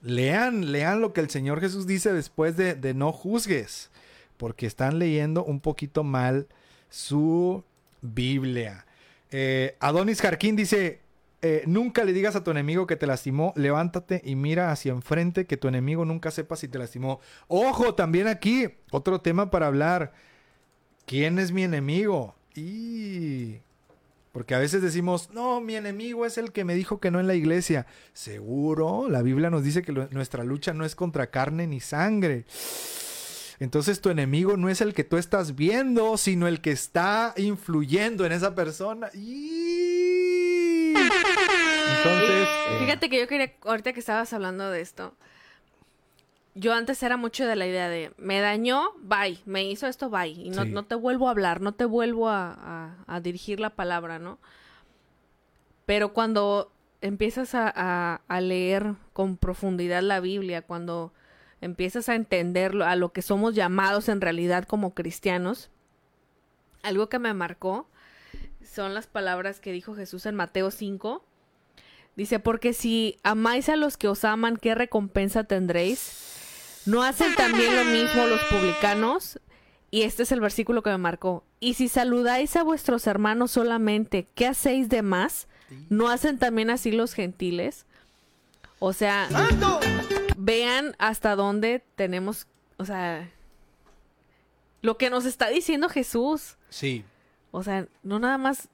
Lean, 0.00 0.70
lean 0.70 1.00
lo 1.00 1.12
que 1.12 1.22
el 1.22 1.30
Señor 1.30 1.60
Jesús 1.60 1.86
dice 1.86 2.12
después 2.12 2.56
de, 2.56 2.74
de 2.74 2.94
no 2.94 3.10
juzgues. 3.12 3.90
Porque 4.36 4.66
están 4.66 4.98
leyendo 4.98 5.44
un 5.44 5.60
poquito 5.60 6.04
mal 6.04 6.48
su 6.88 7.64
Biblia. 8.02 8.86
Eh, 9.30 9.76
Adonis 9.80 10.20
Jarquín 10.20 10.56
dice, 10.56 11.00
eh, 11.42 11.62
nunca 11.66 12.04
le 12.04 12.12
digas 12.12 12.36
a 12.36 12.44
tu 12.44 12.50
enemigo 12.50 12.86
que 12.86 12.96
te 12.96 13.06
lastimó, 13.06 13.52
levántate 13.56 14.22
y 14.24 14.34
mira 14.34 14.70
hacia 14.72 14.92
enfrente, 14.92 15.44
que 15.44 15.56
tu 15.56 15.68
enemigo 15.68 16.04
nunca 16.04 16.30
sepa 16.30 16.56
si 16.56 16.68
te 16.68 16.78
lastimó. 16.78 17.20
Ojo, 17.48 17.94
también 17.94 18.28
aquí, 18.28 18.68
otro 18.90 19.20
tema 19.20 19.50
para 19.50 19.66
hablar. 19.66 20.12
¿Quién 21.04 21.38
es 21.38 21.52
mi 21.52 21.64
enemigo? 21.64 22.34
Y... 22.54 23.58
Porque 24.32 24.54
a 24.54 24.58
veces 24.58 24.82
decimos, 24.82 25.30
no, 25.32 25.60
mi 25.60 25.76
enemigo 25.76 26.26
es 26.26 26.38
el 26.38 26.50
que 26.50 26.64
me 26.64 26.74
dijo 26.74 26.98
que 26.98 27.10
no 27.10 27.20
en 27.20 27.26
la 27.26 27.34
iglesia. 27.34 27.86
Seguro, 28.14 29.08
la 29.08 29.22
Biblia 29.22 29.48
nos 29.48 29.62
dice 29.62 29.82
que 29.82 29.92
nuestra 29.92 30.42
lucha 30.44 30.72
no 30.72 30.84
es 30.84 30.96
contra 30.96 31.28
carne 31.28 31.66
ni 31.66 31.78
sangre. 31.78 32.44
Entonces 33.64 34.00
tu 34.00 34.10
enemigo 34.10 34.56
no 34.56 34.68
es 34.68 34.80
el 34.82 34.92
que 34.94 35.04
tú 35.04 35.16
estás 35.16 35.56
viendo, 35.56 36.16
sino 36.18 36.46
el 36.46 36.60
que 36.60 36.70
está 36.70 37.32
influyendo 37.36 38.24
en 38.26 38.32
esa 38.32 38.54
persona. 38.54 39.08
Y... 39.14 40.94
Entonces... 40.94 42.48
eh, 42.48 42.76
Fíjate 42.80 43.08
que 43.08 43.18
yo 43.20 43.26
quería, 43.26 43.52
ahorita 43.64 43.92
que 43.92 44.00
estabas 44.00 44.32
hablando 44.32 44.70
de 44.70 44.80
esto, 44.80 45.14
yo 46.54 46.72
antes 46.74 47.02
era 47.02 47.16
mucho 47.16 47.46
de 47.46 47.56
la 47.56 47.66
idea 47.66 47.88
de, 47.88 48.12
me 48.18 48.40
dañó, 48.40 48.92
bye, 49.00 49.38
me 49.46 49.64
hizo 49.64 49.86
esto, 49.86 50.10
bye, 50.10 50.28
y 50.28 50.50
no, 50.50 50.64
Sí. 50.64 50.70
no 50.70 50.84
te 50.84 50.94
vuelvo 50.94 51.26
a 51.28 51.30
hablar, 51.32 51.60
no 51.60 51.72
te 51.72 51.84
vuelvo 51.84 52.28
a, 52.28 52.52
a- 52.52 52.96
a 53.16 53.20
dirigir 53.20 53.58
la 53.60 53.70
palabra, 53.70 54.18
¿no? 54.18 54.38
Pero 55.86 56.12
cuando 56.12 56.70
empiezas 57.00 57.54
a, 57.54 57.72
a- 57.74 58.20
a 58.28 58.40
leer 58.40 58.94
con 59.12 59.36
profundidad 59.36 60.02
la 60.02 60.20
Biblia, 60.20 60.62
cuando 60.62 61.12
empiezas 61.64 62.10
a 62.10 62.14
entenderlo, 62.14 62.84
a 62.84 62.94
lo 62.94 63.12
que 63.12 63.22
somos 63.22 63.54
llamados 63.54 64.10
en 64.10 64.20
realidad 64.20 64.64
como 64.64 64.92
cristianos, 64.92 65.70
algo 66.82 67.08
que 67.08 67.18
me 67.18 67.32
marcó 67.32 67.88
son 68.62 68.92
las 68.92 69.06
palabras 69.06 69.60
que 69.60 69.72
dijo 69.72 69.94
Jesús 69.94 70.26
en 70.26 70.34
Mateo 70.34 70.70
5. 70.70 71.24
Dice, 72.16 72.38
porque 72.38 72.74
si 72.74 73.18
amáis 73.22 73.70
a 73.70 73.76
los 73.76 73.96
que 73.96 74.08
os 74.08 74.24
aman, 74.24 74.58
¿qué 74.58 74.74
recompensa 74.74 75.44
tendréis? 75.44 76.82
¿No 76.84 77.02
hacen 77.02 77.34
también 77.34 77.74
lo 77.74 77.84
mismo 77.84 78.26
los 78.26 78.40
publicanos? 78.44 79.40
Y 79.90 80.02
este 80.02 80.24
es 80.24 80.32
el 80.32 80.40
versículo 80.40 80.82
que 80.82 80.90
me 80.90 80.98
marcó. 80.98 81.44
Y 81.60 81.74
si 81.74 81.88
saludáis 81.88 82.56
a 82.56 82.62
vuestros 82.62 83.06
hermanos 83.06 83.52
solamente, 83.52 84.26
¿qué 84.34 84.46
hacéis 84.46 84.90
de 84.90 85.00
más? 85.00 85.48
¿No 85.88 86.08
hacen 86.08 86.38
también 86.38 86.68
así 86.68 86.92
los 86.92 87.14
gentiles? 87.14 87.86
O 88.80 88.92
sea, 88.92 89.28
vean 90.44 90.94
hasta 90.98 91.34
dónde 91.36 91.82
tenemos, 91.96 92.46
o 92.76 92.84
sea, 92.84 93.30
lo 94.82 94.98
que 94.98 95.08
nos 95.10 95.24
está 95.24 95.48
diciendo 95.48 95.88
Jesús. 95.88 96.56
Sí. 96.68 97.04
O 97.50 97.62
sea, 97.62 97.86
no 98.02 98.18
nada 98.18 98.36
más, 98.38 98.68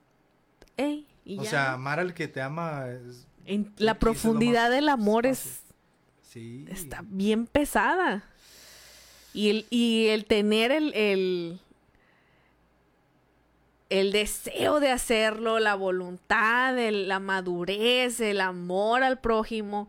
y 1.25 1.39
O 1.39 1.43
ya. 1.45 1.51
sea, 1.51 1.73
amar 1.75 2.01
al 2.01 2.15
que 2.15 2.27
te 2.29 2.41
ama 2.41 2.87
es... 2.89 3.27
En 3.45 3.73
la 3.77 3.99
profundidad 3.99 4.71
del 4.71 4.89
amor 4.89 5.27
es. 5.27 5.61
Sí. 6.23 6.65
está 6.69 7.03
bien 7.05 7.47
pesada. 7.47 8.25
Y 9.35 9.51
el, 9.51 9.67
y 9.71 10.07
el 10.09 10.25
tener 10.25 10.71
el, 10.73 10.95
el, 10.95 11.61
el 13.89 14.13
deseo 14.13 14.81
de 14.81 14.91
hacerlo, 14.91 15.59
la 15.59 15.75
voluntad, 15.75 16.79
el- 16.79 17.09
la 17.09 17.19
madurez, 17.19 18.21
el 18.21 18.41
amor 18.41 19.03
al 19.03 19.19
prójimo, 19.21 19.89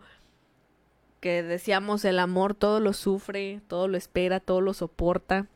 que 1.22 1.44
decíamos, 1.44 2.04
el 2.04 2.20
amor 2.20 2.56
todo 2.56 2.80
lo 2.80 2.94
sufre, 2.94 3.62
todo 3.68 3.88
lo 3.88 3.98
espera, 3.98 4.40
todo 4.40 4.60
lo 4.60 4.74
soporta. 4.74 5.48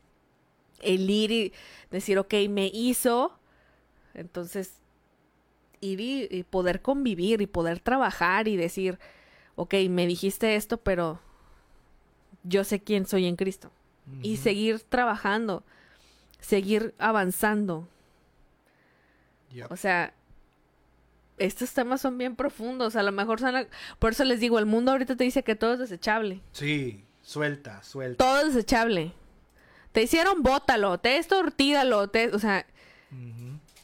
El 0.82 1.10
ir 1.10 1.32
y 1.32 1.54
decir, 1.92 2.18
ok, 2.20 2.34
me 2.50 2.68
hizo, 2.68 3.38
entonces 4.14 4.76
ir 5.82 6.00
y, 6.00 6.28
y 6.30 6.44
poder 6.44 6.82
convivir 6.82 7.42
y 7.42 7.48
poder 7.48 7.80
trabajar 7.80 8.48
y 8.48 8.56
decir, 8.56 9.00
ok, 9.56 9.74
me 9.90 10.06
dijiste 10.06 10.56
esto, 10.56 10.78
pero 10.78 11.20
yo 12.44 12.64
sé 12.64 12.80
quién 12.80 13.06
soy 13.06 13.26
en 13.26 13.36
Cristo. 13.36 13.72
Y 14.22 14.38
seguir 14.38 14.82
trabajando, 14.82 15.64
seguir 16.40 16.94
avanzando. 17.00 17.88
Yep. 19.52 19.72
O 19.72 19.76
sea, 19.76 20.14
estos 21.38 21.74
temas 21.74 22.02
son 22.02 22.18
bien 22.18 22.36
profundos. 22.36 22.96
A 22.96 23.04
lo 23.04 23.12
mejor 23.12 23.40
son... 23.40 23.68
Por 24.00 24.12
eso 24.12 24.24
les 24.24 24.40
digo, 24.40 24.60
el 24.60 24.66
mundo 24.66 24.92
ahorita 24.92 25.16
te 25.16 25.24
dice 25.24 25.44
que 25.44 25.56
todo 25.56 25.74
es 25.74 25.80
desechable. 25.80 26.42
Sí, 26.52 27.06
suelta, 27.22 27.84
suelta. 27.84 28.24
Todo 28.24 28.40
es 28.40 28.54
desechable. 28.54 29.14
Te 29.92 30.04
hicieron, 30.04 30.44
bótalo. 30.44 30.98
Te 31.00 31.18
esto, 31.18 31.44
tíralo. 31.56 32.10
Te... 32.10 32.30
O 32.36 32.40
sea, 32.40 32.66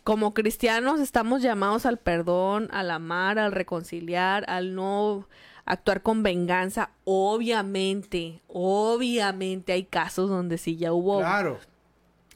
como 0.03 0.33
cristianos 0.33 0.99
estamos 0.99 1.41
llamados 1.41 1.85
al 1.85 1.97
perdón, 1.97 2.69
al 2.71 2.91
amar, 2.91 3.39
al 3.39 3.51
reconciliar, 3.51 4.49
al 4.49 4.75
no 4.75 5.27
actuar 5.65 6.01
con 6.01 6.23
venganza. 6.23 6.91
Obviamente, 7.03 8.41
obviamente 8.47 9.73
hay 9.73 9.83
casos 9.83 10.29
donde 10.29 10.57
sí 10.57 10.77
ya 10.77 10.91
hubo 10.91 11.19
Claro. 11.19 11.59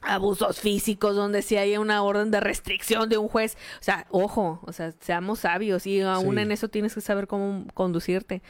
Abusos 0.06 0.60
físicos, 0.60 1.14
donde 1.16 1.42
sí 1.42 1.56
hay 1.56 1.76
una 1.76 2.02
orden 2.02 2.30
de 2.30 2.40
restricción 2.40 3.08
de 3.08 3.18
un 3.18 3.28
juez. 3.28 3.56
O 3.80 3.82
sea, 3.84 4.06
ojo, 4.10 4.60
o 4.62 4.72
sea, 4.72 4.92
seamos 5.00 5.40
sabios 5.40 5.86
y 5.86 6.00
aún 6.00 6.36
Sí. 6.36 6.40
en 6.42 6.52
eso 6.52 6.68
tienes 6.68 6.94
que 6.94 7.00
saber 7.00 7.26
cómo 7.26 7.64
conducirte. 7.74 8.42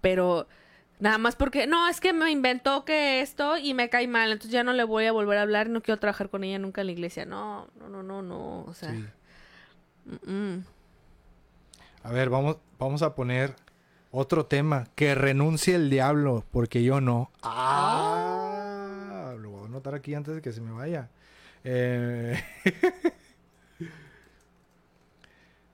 Pero 0.00 0.48
nada 0.98 1.18
más 1.18 1.36
porque, 1.36 1.66
no, 1.66 1.88
es 1.88 2.00
que 2.00 2.12
me 2.12 2.30
inventó 2.30 2.84
que 2.84 3.20
esto 3.20 3.56
y 3.58 3.74
me 3.74 3.88
cae 3.90 4.06
mal, 4.08 4.32
entonces 4.32 4.52
ya 4.52 4.64
no 4.64 4.72
le 4.72 4.84
voy 4.84 5.06
a 5.06 5.12
volver 5.12 5.38
a 5.38 5.42
hablar 5.42 5.66
y 5.66 5.70
no 5.70 5.80
quiero 5.82 5.98
trabajar 6.00 6.28
con 6.30 6.44
ella 6.44 6.58
nunca 6.58 6.80
en 6.80 6.86
la 6.88 6.92
iglesia. 6.92 7.24
No, 7.26 7.68
no, 7.78 7.88
no, 7.88 8.02
no, 8.02 8.22
no. 8.22 8.62
O 8.62 8.74
sea, 8.74 8.90
Sí. 8.90 9.04
mm, 10.26 10.32
mm. 10.32 10.64
A 12.04 12.10
ver, 12.10 12.30
vamos, 12.30 12.56
vamos 12.78 13.02
a 13.02 13.14
poner 13.14 13.54
otro 14.10 14.46
tema. 14.46 14.88
Que 14.96 15.14
renuncie 15.14 15.76
el 15.76 15.88
diablo, 15.88 16.44
porque 16.50 16.82
yo 16.82 17.00
no. 17.00 17.30
Ah, 17.42 18.71
anotar 19.72 19.94
aquí 19.94 20.14
antes 20.14 20.34
de 20.34 20.42
que 20.42 20.52
se 20.52 20.60
me 20.60 20.72
vaya. 20.72 21.10
Eh... 21.64 22.40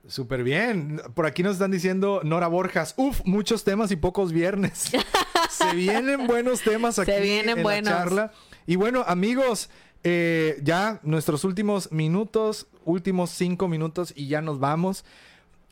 Súper 0.07 0.43
bien. 0.43 0.99
Por 1.13 1.27
aquí 1.27 1.43
nos 1.43 1.53
están 1.53 1.69
diciendo 1.69 2.21
Nora 2.23 2.47
Borjas. 2.47 2.95
Uf, 2.97 3.21
muchos 3.25 3.63
temas 3.63 3.91
y 3.91 3.95
pocos 3.95 4.31
viernes. 4.31 4.89
Se 5.49 5.75
vienen 5.75 6.25
buenos 6.25 6.61
temas 6.61 6.97
aquí 6.97 7.11
Se 7.11 7.21
vienen 7.21 7.57
en 7.57 7.63
buenos. 7.63 7.91
la 7.91 7.97
charla. 7.97 8.31
Y 8.65 8.75
bueno, 8.75 9.03
amigos, 9.05 9.69
eh, 10.03 10.59
ya 10.63 10.99
nuestros 11.03 11.43
últimos 11.43 11.91
minutos, 11.91 12.67
últimos 12.85 13.29
cinco 13.29 13.67
minutos 13.67 14.11
y 14.15 14.27
ya 14.27 14.41
nos 14.41 14.59
vamos. 14.59 15.05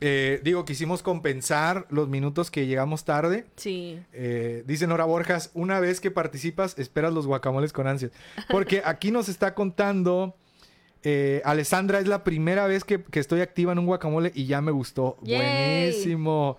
Eh, 0.00 0.40
digo, 0.44 0.64
quisimos 0.64 1.02
compensar 1.02 1.86
los 1.90 2.08
minutos 2.08 2.50
que 2.50 2.66
llegamos 2.66 3.04
tarde. 3.04 3.46
Sí. 3.56 3.98
Eh, 4.12 4.62
dice 4.66 4.86
Nora 4.86 5.04
Borjas, 5.04 5.50
una 5.54 5.80
vez 5.80 6.00
que 6.00 6.10
participas, 6.10 6.78
esperas 6.78 7.12
los 7.12 7.26
guacamoles 7.26 7.72
con 7.72 7.86
ansias. 7.86 8.12
Porque 8.48 8.82
aquí 8.84 9.10
nos 9.10 9.28
está 9.28 9.54
contando, 9.54 10.36
eh, 11.02 11.42
Alessandra, 11.44 11.98
es 11.98 12.06
la 12.06 12.22
primera 12.22 12.66
vez 12.66 12.84
que, 12.84 13.02
que 13.02 13.18
estoy 13.18 13.40
activa 13.40 13.72
en 13.72 13.80
un 13.80 13.86
guacamole 13.86 14.30
y 14.34 14.46
ya 14.46 14.60
me 14.60 14.70
gustó. 14.70 15.18
Yay. 15.22 15.90
Buenísimo. 15.90 16.58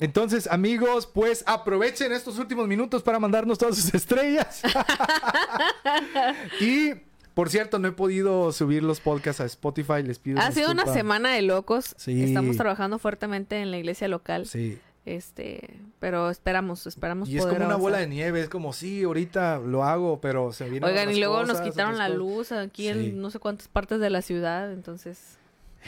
Entonces, 0.00 0.48
amigos, 0.48 1.06
pues 1.06 1.44
aprovechen 1.46 2.12
estos 2.12 2.38
últimos 2.38 2.66
minutos 2.66 3.02
para 3.02 3.18
mandarnos 3.18 3.58
todas 3.58 3.76
sus 3.76 3.94
estrellas. 3.94 4.60
y, 6.60 6.92
por 7.34 7.50
cierto, 7.50 7.78
no 7.78 7.88
he 7.88 7.92
podido 7.92 8.52
subir 8.52 8.82
los 8.82 9.00
podcasts 9.00 9.40
a 9.40 9.44
Spotify, 9.44 10.02
les 10.04 10.18
pido 10.18 10.40
Ha 10.40 10.52
sido 10.52 10.70
una 10.70 10.86
semana 10.86 11.34
de 11.34 11.42
locos. 11.42 11.94
Sí. 11.98 12.22
Estamos 12.22 12.56
trabajando 12.56 12.98
fuertemente 12.98 13.60
en 13.60 13.70
la 13.70 13.78
iglesia 13.78 14.08
local. 14.08 14.46
Sí. 14.46 14.78
Este, 15.04 15.76
pero 16.00 16.30
esperamos, 16.30 16.86
esperamos 16.86 17.28
Y 17.28 17.36
es 17.36 17.42
poder 17.42 17.58
como 17.58 17.66
una 17.66 17.76
bola 17.76 17.98
de 17.98 18.06
nieve, 18.06 18.40
es 18.40 18.48
como, 18.48 18.72
sí, 18.72 19.02
ahorita 19.02 19.58
lo 19.58 19.84
hago, 19.84 20.18
pero 20.20 20.50
se 20.52 20.64
vienen 20.64 20.88
Oigan, 20.88 21.10
y 21.10 21.18
luego 21.18 21.44
nos 21.44 21.60
quitaron 21.60 21.98
la 21.98 22.08
luz 22.08 22.52
aquí 22.52 22.84
Sí. 22.84 22.88
en 22.88 23.20
no 23.20 23.30
sé 23.30 23.38
cuántas 23.38 23.68
partes 23.68 24.00
de 24.00 24.08
la 24.10 24.22
ciudad, 24.22 24.72
entonces... 24.72 25.36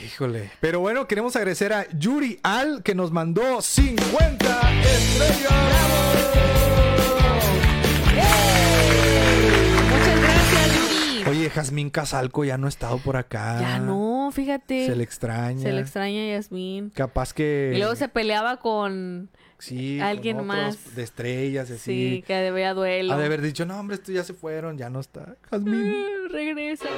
Híjole. 0.04 0.50
Pero 0.60 0.80
bueno, 0.80 1.08
queremos 1.08 1.34
agradecer 1.36 1.72
a 1.72 1.88
Yuri 1.96 2.38
Al 2.42 2.82
que 2.82 2.94
nos 2.94 3.10
mandó 3.12 3.62
50 3.62 4.82
estrellas. 4.82 5.52
Muchas 6.12 6.15
Oye, 11.46 11.54
Jazmín 11.54 11.90
Casalco 11.90 12.44
ya 12.44 12.58
no 12.58 12.66
ha 12.66 12.68
estado 12.68 12.98
por 12.98 13.16
acá. 13.16 13.60
Ya 13.60 13.78
no, 13.78 14.30
fíjate. 14.32 14.86
Se 14.86 14.96
le 14.96 15.04
extraña. 15.04 15.60
Se 15.62 15.70
le 15.72 15.80
extraña 15.80 16.22
a 16.22 16.26
Yasmín. 16.38 16.90
Capaz 16.90 17.32
que. 17.32 17.70
Y 17.72 17.78
luego 17.78 17.94
se 17.94 18.08
peleaba 18.08 18.56
con... 18.58 19.30
Sí, 19.60 20.00
alguien 20.00 20.38
con 20.38 20.50
otros 20.50 20.74
más. 20.74 20.96
De 20.96 21.04
estrellas, 21.04 21.70
y 21.70 21.78
Sí, 21.78 22.08
así. 22.16 22.24
que 22.26 22.34
debía 22.34 22.74
duelo. 22.74 23.14
Ha 23.14 23.16
de 23.18 23.24
haber 23.26 23.40
dicho, 23.42 23.64
no, 23.64 23.78
hombre, 23.78 23.94
estos 23.94 24.12
ya 24.12 24.24
se 24.24 24.34
fueron, 24.34 24.76
ya 24.76 24.90
no 24.90 24.98
está. 24.98 25.36
Jazmín. 25.48 25.94
Regresa. 26.30 26.88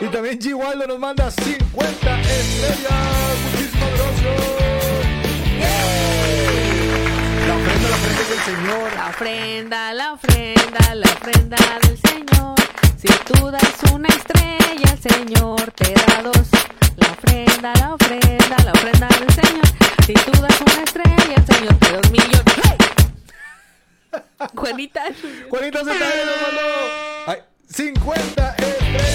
Y 0.00 0.06
también 0.06 0.38
G. 0.38 0.54
Waldo 0.54 0.86
nos 0.86 0.98
manda 0.98 1.30
50 1.30 2.20
estrellas. 2.22 3.38
Muchísimas 3.52 3.90
gracias. 3.90 4.68
La 7.46 7.54
ofrenda, 7.54 7.88
la 7.92 7.94
ofrenda 7.94 8.22
del 8.30 8.40
Señor. 8.40 8.92
La 8.94 9.08
ofrenda, 9.10 9.92
la 9.92 10.12
ofrenda, 10.14 10.94
la 10.94 11.06
ofrenda 11.10 11.56
del 11.82 11.98
Señor. 11.98 12.57
Si 13.00 13.06
tú 13.06 13.50
das 13.52 13.92
una 13.92 14.08
estrella, 14.08 14.90
el 14.90 14.98
Señor 14.98 15.70
te 15.72 15.94
da 15.94 16.22
dos. 16.22 16.48
La 16.96 17.12
ofrenda, 17.12 17.72
la 17.74 17.94
ofrenda, 17.94 18.56
la 18.64 18.72
ofrenda 18.72 19.06
del 19.06 19.30
Señor. 19.34 19.66
Si 20.04 20.14
tú 20.14 20.32
das 20.42 20.60
una 20.60 20.82
estrella, 20.82 21.34
el 21.36 21.46
Señor 21.46 21.74
te 21.76 21.92
da 21.92 22.00
un 22.04 22.10
millón. 22.10 22.44
Juanita. 24.56 25.02
Juanita 25.48 25.78
se 25.78 25.84
nos 25.84 25.96
mandó 26.42 26.60
ay, 27.26 27.38
50 27.68 28.56
estrellas. 28.56 29.07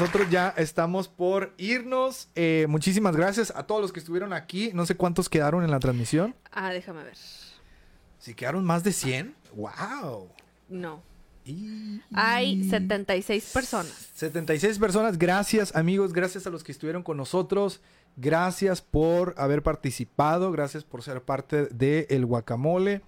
Nosotros 0.00 0.30
ya 0.30 0.54
estamos 0.56 1.08
por 1.08 1.52
irnos. 1.56 2.28
Eh, 2.36 2.66
muchísimas 2.68 3.16
gracias 3.16 3.52
a 3.56 3.64
todos 3.64 3.80
los 3.82 3.92
que 3.92 3.98
estuvieron 3.98 4.32
aquí. 4.32 4.70
No 4.72 4.86
sé 4.86 4.94
cuántos 4.94 5.28
quedaron 5.28 5.64
en 5.64 5.72
la 5.72 5.80
transmisión. 5.80 6.36
Ah, 6.52 6.70
déjame 6.70 7.02
ver. 7.02 7.16
Si 8.20 8.32
quedaron 8.32 8.64
más 8.64 8.84
de 8.84 8.92
100. 8.92 9.34
¡Wow! 9.56 10.28
No. 10.68 11.02
Y... 11.44 12.00
Hay 12.14 12.62
76 12.62 13.50
personas. 13.52 14.10
76 14.14 14.78
personas. 14.78 15.18
Gracias, 15.18 15.74
amigos. 15.74 16.12
Gracias 16.12 16.46
a 16.46 16.50
los 16.50 16.62
que 16.62 16.70
estuvieron 16.70 17.02
con 17.02 17.16
nosotros. 17.16 17.80
Gracias 18.14 18.80
por 18.80 19.34
haber 19.36 19.64
participado. 19.64 20.52
Gracias 20.52 20.84
por 20.84 21.02
ser 21.02 21.22
parte 21.22 21.66
de 21.72 22.06
El 22.10 22.24
Guacamole. 22.24 23.02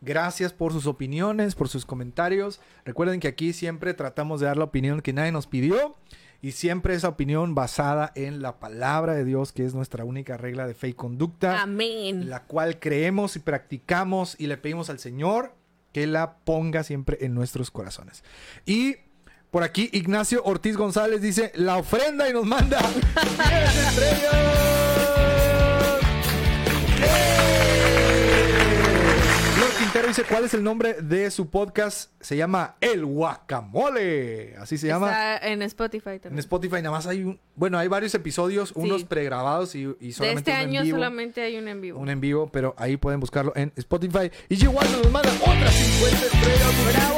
Gracias 0.00 0.54
por 0.54 0.72
sus 0.72 0.86
opiniones, 0.86 1.54
por 1.54 1.68
sus 1.68 1.84
comentarios. 1.84 2.62
Recuerden 2.86 3.20
que 3.20 3.28
aquí 3.28 3.52
siempre 3.52 3.92
tratamos 3.92 4.40
de 4.40 4.46
dar 4.46 4.56
la 4.56 4.64
opinión 4.64 5.02
que 5.02 5.12
nadie 5.12 5.32
nos 5.32 5.46
pidió. 5.46 5.96
Y 6.42 6.52
siempre 6.52 6.94
esa 6.94 7.08
opinión 7.08 7.54
basada 7.54 8.12
en 8.14 8.40
la 8.40 8.58
palabra 8.60 9.14
de 9.14 9.24
Dios, 9.24 9.52
que 9.52 9.64
es 9.66 9.74
nuestra 9.74 10.04
única 10.04 10.36
regla 10.38 10.66
de 10.66 10.74
fe 10.74 10.88
y 10.88 10.94
conducta 10.94 11.60
Amén. 11.62 12.30
la 12.30 12.44
cual 12.44 12.78
creemos 12.78 13.36
y 13.36 13.40
practicamos 13.40 14.36
y 14.38 14.46
le 14.46 14.56
pedimos 14.56 14.88
al 14.88 14.98
Señor 14.98 15.54
que 15.92 16.06
la 16.06 16.36
ponga 16.38 16.82
siempre 16.82 17.18
en 17.20 17.34
nuestros 17.34 17.70
corazones. 17.70 18.24
Y 18.64 18.96
por 19.50 19.64
aquí 19.64 19.90
Ignacio 19.92 20.42
Ortiz 20.44 20.76
González 20.76 21.20
dice 21.20 21.52
la 21.56 21.76
ofrenda 21.76 22.28
y 22.28 22.32
nos 22.32 22.46
manda 22.46 22.78
10 23.48 23.86
estrellas. 23.88 24.99
Dice 30.10 30.24
cuál 30.24 30.44
es 30.44 30.54
el 30.54 30.64
nombre 30.64 30.94
de 30.94 31.30
su 31.30 31.50
podcast. 31.50 32.10
Se 32.20 32.36
llama 32.36 32.74
El 32.80 33.06
Guacamole. 33.06 34.56
Así 34.56 34.76
se 34.76 34.88
llama. 34.88 35.06
Está 35.06 35.46
en 35.46 35.62
Spotify 35.62 36.10
En 36.10 36.20
también. 36.20 36.38
Spotify 36.40 36.76
nada 36.76 36.90
más 36.90 37.06
hay 37.06 37.22
un, 37.22 37.38
bueno, 37.54 37.78
hay 37.78 37.86
varios 37.86 38.12
episodios, 38.16 38.72
unos 38.72 39.04
pregrabados 39.04 39.76
y, 39.76 39.82
y 40.00 40.08
De 40.08 40.12
solamente 40.12 40.50
este 40.50 40.62
uno 40.62 40.62
en 40.62 40.68
año 40.68 40.82
vivo 40.82 40.96
solamente 40.96 41.42
hay 41.42 41.56
un 41.58 41.68
en 41.68 41.80
vivo. 41.80 42.00
un 42.00 42.08
en 42.08 42.20
vivo, 42.20 42.50
pero 42.50 42.74
ahí 42.76 42.96
pueden 42.96 43.20
buscarlo 43.20 43.52
en 43.54 43.72
Spotify. 43.76 44.32
Y 44.48 44.56
G. 44.56 44.64
Nos 44.64 45.12
manda 45.12 45.30
otras 45.30 45.74
50 45.74 46.26
estrellas. 46.26 46.74
¡Bravo! 46.92 47.16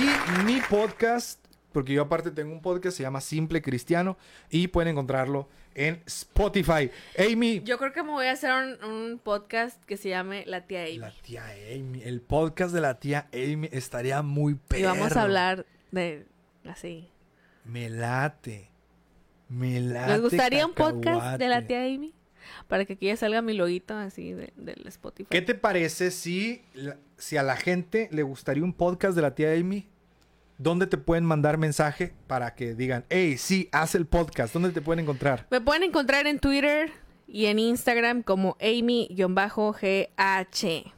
Y 0.00 0.44
mi 0.44 0.60
podcast, 0.68 1.38
porque 1.70 1.92
yo 1.92 2.02
aparte 2.02 2.32
tengo 2.32 2.52
un 2.52 2.62
podcast, 2.62 2.96
se 2.96 3.04
llama 3.04 3.20
Simple 3.20 3.62
Cristiano 3.62 4.18
y 4.50 4.66
pueden 4.66 4.90
encontrarlo 4.90 5.48
en 5.74 6.02
Spotify. 6.06 6.90
Amy, 7.18 7.62
Yo 7.64 7.78
creo 7.78 7.92
que 7.92 8.02
me 8.02 8.10
voy 8.10 8.26
a 8.26 8.32
hacer 8.32 8.52
un, 8.52 8.84
un 8.84 9.18
podcast 9.18 9.82
que 9.84 9.96
se 9.96 10.08
llame 10.08 10.44
La 10.46 10.66
Tía 10.66 10.82
Amy. 10.82 10.98
la 10.98 11.12
tía 11.22 11.44
Amy, 11.74 12.02
el 12.02 12.20
podcast 12.20 12.74
de 12.74 12.80
la 12.80 12.98
tía 12.98 13.28
Amy 13.32 13.68
estaría 13.72 14.22
muy 14.22 14.54
perro. 14.54 14.80
Y 14.80 14.84
vamos 14.84 15.16
a 15.16 15.22
hablar 15.22 15.66
de 15.90 16.26
así. 16.68 17.08
Me 17.64 17.88
late. 17.90 18.68
Me 19.48 19.80
late. 19.80 20.12
¿Les 20.12 20.20
gustaría 20.20 20.66
un 20.66 20.74
podcast 20.74 21.38
de 21.38 21.48
la 21.48 21.66
tía 21.66 21.84
Amy? 21.84 22.14
Para 22.68 22.84
que 22.84 22.94
aquí 22.94 23.06
ya 23.06 23.16
salga 23.16 23.42
mi 23.42 23.52
loguito 23.52 23.96
así 23.96 24.32
de, 24.32 24.52
del 24.56 24.86
Spotify. 24.88 25.28
¿Qué 25.30 25.42
te 25.42 25.54
parece 25.54 26.10
si, 26.10 26.62
si 27.16 27.36
a 27.36 27.42
la 27.42 27.56
gente 27.56 28.08
le 28.12 28.22
gustaría 28.22 28.64
un 28.64 28.72
podcast 28.72 29.14
de 29.14 29.22
la 29.22 29.34
tía 29.34 29.52
Amy? 29.52 29.88
¿Dónde 30.62 30.86
te 30.86 30.98
pueden 30.98 31.24
mandar 31.24 31.56
mensaje 31.56 32.12
para 32.26 32.54
que 32.54 32.74
digan, 32.74 33.06
hey, 33.08 33.38
sí, 33.38 33.70
haz 33.72 33.94
el 33.94 34.04
podcast? 34.06 34.52
¿Dónde 34.52 34.70
te 34.72 34.82
pueden 34.82 35.02
encontrar? 35.02 35.46
Me 35.50 35.60
pueden 35.62 35.82
encontrar 35.84 36.26
en 36.26 36.38
Twitter 36.38 36.92
y 37.26 37.46
en 37.46 37.58
Instagram 37.58 38.22
como 38.22 38.58
Amy-GH. 38.60 40.92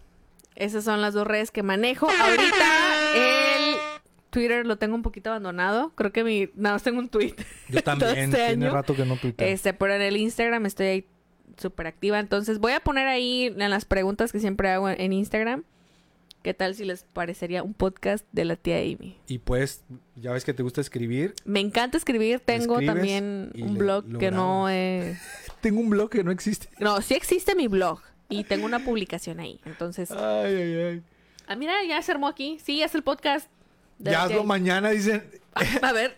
Esas 0.56 0.84
son 0.84 1.00
las 1.00 1.14
dos 1.14 1.26
redes 1.26 1.50
que 1.52 1.62
manejo. 1.62 2.08
Ahorita 2.10 3.14
el 3.14 3.76
Twitter 4.30 4.66
lo 4.66 4.78
tengo 4.78 4.94
un 4.96 5.02
poquito 5.02 5.30
abandonado. 5.30 5.92
Creo 5.94 6.10
que 6.12 6.24
mi... 6.24 6.48
Nada 6.54 6.74
más 6.74 6.82
tengo 6.82 6.98
un 6.98 7.08
tweet. 7.08 7.34
Yo 7.68 7.82
también. 7.82 8.10
este 8.18 8.36
Tiene 8.48 8.66
año, 8.66 8.74
rato 8.74 8.94
que 8.96 9.04
no 9.04 9.16
tuiteo. 9.16 9.46
Este, 9.46 9.72
pero 9.74 9.94
en 9.94 10.02
el 10.02 10.16
Instagram 10.16 10.66
estoy 10.66 10.86
ahí 10.86 11.06
súper 11.56 11.86
activa. 11.86 12.18
Entonces 12.18 12.58
voy 12.58 12.72
a 12.72 12.80
poner 12.80 13.06
ahí 13.08 13.46
en 13.56 13.70
las 13.70 13.84
preguntas 13.84 14.32
que 14.32 14.40
siempre 14.40 14.70
hago 14.70 14.88
en- 14.90 15.00
en 15.00 15.12
Instagram. 15.12 15.64
¿Qué 16.42 16.54
tal 16.54 16.74
si 16.74 16.84
les 16.84 17.04
parecería 17.04 17.62
un 17.62 17.72
podcast 17.72 18.26
de 18.32 18.44
la 18.44 18.56
tía 18.56 18.78
Amy? 18.78 19.16
Y 19.28 19.38
pues, 19.38 19.84
ya 20.16 20.32
ves 20.32 20.44
que 20.44 20.52
te 20.52 20.64
gusta 20.64 20.80
escribir. 20.80 21.34
Me 21.44 21.60
encanta 21.60 21.96
escribir. 21.96 22.40
Tengo 22.40 22.80
también 22.80 23.52
un 23.54 23.78
blog 23.78 24.08
lo 24.08 24.18
que 24.18 24.32
no 24.32 24.68
he... 24.68 25.16
Tengo 25.60 25.78
un 25.78 25.90
blog 25.90 26.10
que 26.10 26.24
no 26.24 26.32
existe. 26.32 26.68
No, 26.80 27.00
sí 27.00 27.14
existe 27.14 27.54
mi 27.54 27.68
blog. 27.68 28.00
Y 28.28 28.42
tengo 28.44 28.66
una 28.66 28.80
publicación 28.84 29.38
ahí. 29.38 29.60
Entonces... 29.64 30.10
Ay, 30.10 30.56
ay, 30.56 30.74
ay. 30.74 31.02
Ah, 31.46 31.54
mira, 31.54 31.74
ya 31.86 32.00
se 32.02 32.10
armó 32.10 32.26
aquí. 32.26 32.58
Sí, 32.64 32.82
es 32.82 32.94
el 32.94 33.02
podcast. 33.02 33.48
de 33.98 34.10
Ya 34.10 34.24
hazlo 34.24 34.38
tía 34.38 34.46
mañana, 34.46 34.90
dicen. 34.90 35.22
A 35.82 35.92
ver. 35.92 36.16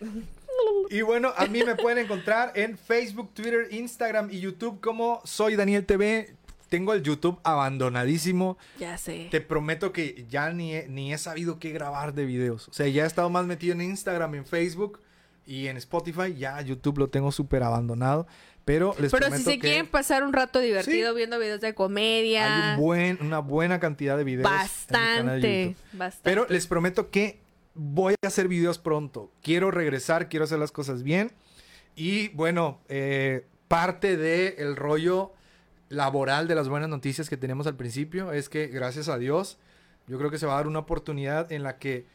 Y 0.89 1.03
bueno, 1.03 1.33
a 1.37 1.47
mí 1.47 1.63
me 1.65 1.75
pueden 1.75 2.05
encontrar 2.05 2.53
en 2.55 2.79
Facebook, 2.79 3.35
Twitter, 3.35 3.69
Instagram 3.73 4.31
y 4.31 4.41
YouTube 4.41 4.81
como 4.81 5.21
Soy 5.25 5.57
Daniel 5.57 5.85
TV. 5.85 6.35
Tengo 6.75 6.93
el 6.93 7.05
YouTube 7.05 7.39
abandonadísimo. 7.45 8.59
Ya 8.81 8.99
sé. 8.99 9.29
Te 9.31 9.41
prometo 9.41 9.93
que 9.93 10.27
ya 10.29 10.51
ni 10.51 10.75
he, 10.75 10.89
ni 10.89 11.13
he 11.13 11.19
sabido 11.19 11.61
qué 11.61 11.71
grabar 11.71 12.15
de 12.15 12.25
videos. 12.25 12.67
O 12.67 12.73
sea, 12.73 12.89
ya 12.89 13.05
he 13.05 13.07
estado 13.07 13.31
más 13.31 13.47
metido 13.47 13.75
en 13.75 13.81
Instagram, 13.81 14.35
en 14.35 14.45
Facebook 14.45 15.01
y 15.47 15.69
en 15.69 15.77
Spotify. 15.77 16.35
Ya 16.37 16.61
YouTube 16.63 16.99
lo 16.99 17.11
tengo 17.11 17.31
súper 17.31 17.63
abandonado. 17.63 18.27
Pero 18.65 18.97
les 18.99 19.13
Pero 19.13 19.31
si 19.31 19.45
se 19.45 19.53
que 19.53 19.59
quieren 19.61 19.87
pasar 19.87 20.25
un 20.25 20.33
rato 20.33 20.59
divertido 20.59 21.15
viendo 21.15 21.39
videos 21.39 21.61
de 21.61 21.77
comedia. 21.77 22.73
hay 22.73 22.75
un 22.75 22.81
buen, 22.81 23.19
una 23.21 23.39
buena 23.39 23.79
cantidad 23.79 24.17
de 24.17 24.25
videos. 24.25 24.51
de 24.51 24.57
Bastante. 24.57 25.77
Bastante. 25.93 26.25
Pero 26.25 26.47
les 26.49 26.67
prometo 26.67 27.09
que 27.09 27.39
voy 27.75 28.17
a 28.21 28.27
hacer 28.27 28.49
videos 28.49 28.81
pronto. 28.81 29.31
Quiero 29.45 29.71
regresar, 29.71 30.29
quiero 30.29 30.45
hacer 30.45 30.59
las 30.59 30.73
cosas 30.73 31.05
bien. 31.05 31.31
Y 31.95 32.31
bueno, 32.31 32.81
eh, 32.89 33.47
parte 33.69 34.17
del 34.17 34.75
rollo 34.75 35.35
laboral 35.95 36.49
de 36.49 36.55
las 36.55 36.69
buenas 36.69 36.89
noticias 36.89 37.29
que 37.29 37.37
tenemos 37.37 37.66
al 37.66 37.77
principio 37.77 38.33
es 38.33 38.49
que 38.49 38.66
gracias 38.69 39.09
a 39.09 39.19
Dios, 39.19 39.59
yo 40.07 40.19
creo 40.19 40.31
que 40.31 40.39
se 40.39 40.47
va 40.47 40.55
a 40.55 40.57
dar 40.57 40.66
una 40.66 40.81
oportunidad 40.81 41.51
en 41.53 41.62
la 41.62 41.79
que, 41.79 42.07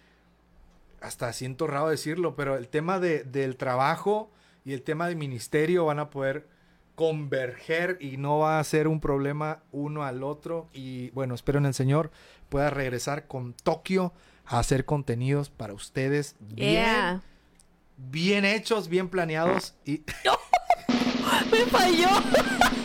hasta 1.02 1.32
siento 1.34 1.66
raro 1.68 1.90
decirlo, 1.90 2.36
pero 2.36 2.56
el 2.58 2.68
tema 2.68 3.00
de- 3.00 3.24
del 3.24 3.56
trabajo 3.56 4.30
y 4.66 4.74
el 4.74 4.82
tema 4.82 5.08
de 5.08 5.16
ministerio 5.16 5.86
van 5.86 6.00
a 6.00 6.10
poder 6.10 6.48
converger 6.96 7.98
y 8.02 8.18
no 8.18 8.40
va 8.40 8.60
a 8.60 8.64
ser 8.66 8.88
un 8.90 9.00
problema 9.00 9.64
uno 9.72 10.04
al 10.04 10.22
otro. 10.24 10.68
Y 10.74 11.10
bueno, 11.12 11.34
espero 11.34 11.58
en 11.58 11.66
el 11.66 11.74
Señor 11.74 12.12
pueda 12.50 12.70
regresar 12.70 13.26
con 13.28 13.54
Tokio 13.54 14.12
a 14.46 14.60
hacer 14.60 14.84
contenidos 14.84 15.50
para 15.50 15.74
ustedes 15.74 16.36
bien, 16.40 16.72
Yeah. 16.74 17.22
bien 17.96 18.44
hechos, 18.44 18.90
bien 18.90 19.08
planeados 19.08 19.76
y 19.86 20.04
Me 21.52 21.60
falló. 21.68 22.08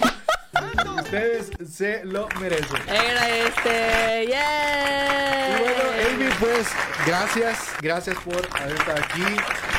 ustedes 1.04 1.50
se 1.70 2.04
lo 2.04 2.28
merecen. 2.40 2.80
Era 2.88 3.28
este. 3.46 4.24
Y 4.24 4.28
Yeah. 4.28 5.58
bueno, 5.60 5.92
Elvi, 6.08 6.34
pues 6.40 6.66
gracias, 7.06 7.58
gracias 7.80 8.16
por 8.20 8.36
haber 8.58 8.74
estado 8.76 8.98
aquí. 9.04 9.22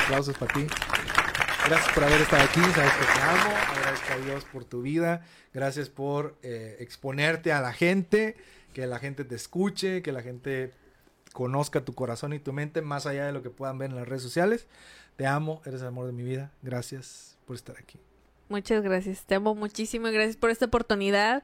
Aplausos 0.04 0.38
para 0.38 0.52
ti. 0.54 0.66
Gracias 1.66 1.92
por 1.94 2.04
haber 2.04 2.20
estado 2.20 2.44
aquí, 2.44 2.60
sabes 2.60 2.92
que 2.92 3.04
te 3.12 3.20
amo. 3.20 3.56
Agradezco 3.76 4.12
a 4.12 4.16
Dios 4.18 4.44
por 4.44 4.64
tu 4.64 4.82
vida. 4.82 5.26
Gracias 5.52 5.88
por 5.88 6.36
eh, 6.42 6.76
exponerte 6.78 7.52
a 7.52 7.60
la 7.60 7.72
gente, 7.72 8.36
que 8.72 8.86
la 8.86 9.00
gente 9.00 9.24
te 9.24 9.34
escuche, 9.34 10.02
que 10.02 10.12
la 10.12 10.22
gente 10.22 10.72
conozca 11.32 11.84
tu 11.84 11.94
corazón 11.94 12.32
y 12.34 12.38
tu 12.38 12.52
mente 12.52 12.82
más 12.82 13.04
allá 13.06 13.26
de 13.26 13.32
lo 13.32 13.42
que 13.42 13.50
puedan 13.50 13.78
ver 13.78 13.90
en 13.90 13.96
las 13.96 14.06
redes 14.06 14.22
sociales. 14.22 14.68
Te 15.16 15.26
amo, 15.26 15.60
eres 15.66 15.80
el 15.80 15.88
amor 15.88 16.06
de 16.06 16.12
mi 16.12 16.22
vida. 16.22 16.52
Gracias 16.62 17.36
por 17.46 17.56
estar 17.56 17.76
aquí. 17.78 17.98
Muchas 18.48 18.82
gracias. 18.82 19.24
Te 19.24 19.34
amo 19.36 19.54
muchísimo 19.54 20.08
y 20.08 20.12
gracias 20.12 20.36
por 20.36 20.50
esta 20.50 20.66
oportunidad. 20.66 21.42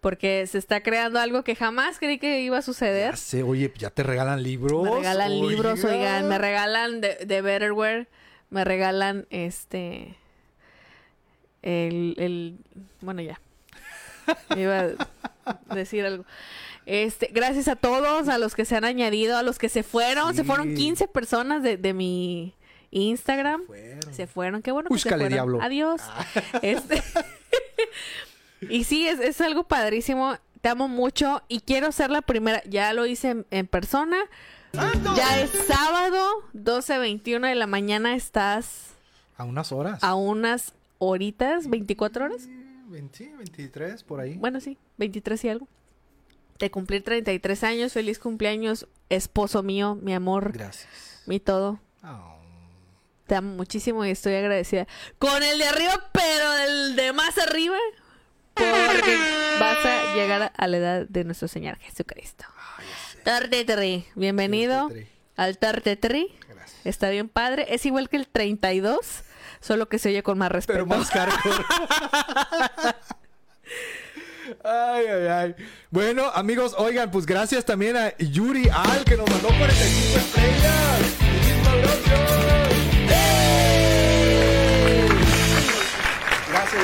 Porque 0.00 0.46
se 0.46 0.58
está 0.58 0.82
creando 0.82 1.18
algo 1.18 1.42
que 1.42 1.56
jamás 1.56 1.98
creí 1.98 2.18
que 2.18 2.40
iba 2.40 2.58
a 2.58 2.62
suceder. 2.62 3.12
Ya 3.12 3.16
sé, 3.16 3.42
oye, 3.42 3.72
ya 3.78 3.90
te 3.90 4.02
regalan 4.02 4.42
libros. 4.42 4.84
Me 4.84 4.90
regalan 4.94 5.40
libros, 5.40 5.84
Oiga. 5.84 5.96
oigan, 5.96 6.28
me 6.28 6.38
regalan 6.38 7.00
de, 7.00 7.16
de 7.26 7.42
Betterware, 7.42 8.08
me 8.50 8.64
regalan 8.64 9.26
este 9.30 10.14
el, 11.62 12.14
el 12.18 12.58
bueno 13.00 13.22
ya. 13.22 13.40
Iba 14.56 14.90
a 15.44 15.74
decir 15.74 16.04
algo. 16.04 16.24
Este, 16.84 17.30
gracias 17.32 17.66
a 17.66 17.74
todos, 17.74 18.28
a 18.28 18.38
los 18.38 18.54
que 18.54 18.64
se 18.64 18.76
han 18.76 18.84
añadido, 18.84 19.36
a 19.36 19.42
los 19.42 19.58
que 19.58 19.68
se 19.68 19.82
fueron, 19.82 20.34
se 20.36 20.44
fueron 20.44 20.68
Sí. 20.70 20.74
15 20.76 21.08
personas 21.08 21.62
de, 21.64 21.76
de 21.76 21.94
mi 21.94 22.54
Instagram. 22.90 23.64
Fueron. 23.66 24.14
Se 24.14 24.26
fueron, 24.26 24.62
qué 24.62 24.72
bueno 24.72 24.88
que 24.90 24.98
se 24.98 25.08
fueron. 25.08 25.28
diablo. 25.28 25.62
Adiós. 25.62 26.00
Este... 26.62 27.02
y 28.68 28.84
sí, 28.84 29.06
es, 29.06 29.20
es 29.20 29.40
algo 29.40 29.64
padrísimo. 29.64 30.36
Te 30.60 30.68
amo 30.70 30.88
mucho 30.88 31.42
y 31.48 31.60
quiero 31.60 31.92
ser 31.92 32.10
la 32.10 32.22
primera. 32.22 32.62
Ya 32.64 32.92
lo 32.92 33.06
hice 33.06 33.30
en, 33.30 33.46
en 33.50 33.66
persona. 33.66 34.16
Ya 35.16 35.40
es 35.40 35.50
sábado, 35.66 36.26
12.21 36.54 37.48
de 37.48 37.54
la 37.54 37.66
mañana. 37.66 38.14
Estás 38.14 38.94
A 39.36 39.44
unas 39.44 39.72
horas. 39.72 40.02
a 40.02 40.14
unas 40.14 40.74
horitas, 40.98 41.68
24 41.70 42.24
horas. 42.26 42.48
20, 42.88 43.34
23, 43.38 44.02
por 44.02 44.20
ahí. 44.20 44.34
Bueno, 44.36 44.60
sí, 44.60 44.76
23 44.98 45.44
y 45.44 45.48
algo. 45.48 45.68
De 46.58 46.70
cumplir 46.70 47.02
33 47.04 47.64
años. 47.64 47.92
Feliz 47.92 48.18
cumpleaños, 48.18 48.86
esposo 49.08 49.62
mío, 49.62 49.94
mi 49.94 50.14
amor, 50.14 50.52
Gracias. 50.52 51.22
mi 51.26 51.38
todo. 51.40 51.80
Oh. 52.02 52.35
Te 53.26 53.34
amo 53.34 53.54
muchísimo 53.56 54.04
y 54.04 54.10
estoy 54.10 54.34
agradecida 54.34 54.86
con 55.18 55.42
el 55.42 55.58
de 55.58 55.64
arriba, 55.66 56.10
pero 56.12 56.52
el 56.58 56.96
de 56.96 57.12
más 57.12 57.36
arriba. 57.38 57.76
Porque 58.54 59.16
vas 59.60 59.84
a 59.84 60.14
llegar 60.14 60.52
a 60.56 60.66
la 60.68 60.76
edad 60.76 61.06
de 61.08 61.24
nuestro 61.24 61.48
Señor 61.48 61.76
Jesucristo. 61.78 62.44
Tartetri, 63.24 64.06
bienvenido 64.14 64.88
Tartetri. 64.88 65.08
al 65.36 65.58
Tartetri. 65.58 66.38
Gracias. 66.48 66.86
Está 66.86 67.10
bien 67.10 67.28
padre. 67.28 67.66
Es 67.70 67.84
igual 67.84 68.08
que 68.08 68.16
el 68.16 68.28
32, 68.28 68.98
solo 69.60 69.88
que 69.88 69.98
se 69.98 70.10
oye 70.10 70.22
con 70.22 70.38
más 70.38 70.52
respeto. 70.52 70.74
Pero 70.74 70.86
más 70.86 71.10
hardcore. 71.10 71.64
Ay, 74.62 75.06
ay, 75.06 75.26
ay. 75.26 75.54
Bueno, 75.90 76.30
amigos, 76.32 76.72
oigan, 76.78 77.10
pues 77.10 77.26
gracias 77.26 77.64
también 77.64 77.96
a 77.96 78.16
Yuri 78.16 78.68
Al 78.68 79.04
que 79.04 79.16
nos 79.16 79.28
mandó 79.28 79.48
45 79.48 80.18
estrellas. 80.18 81.00
Muchísimas 81.20 81.76
gracias. 81.78 82.65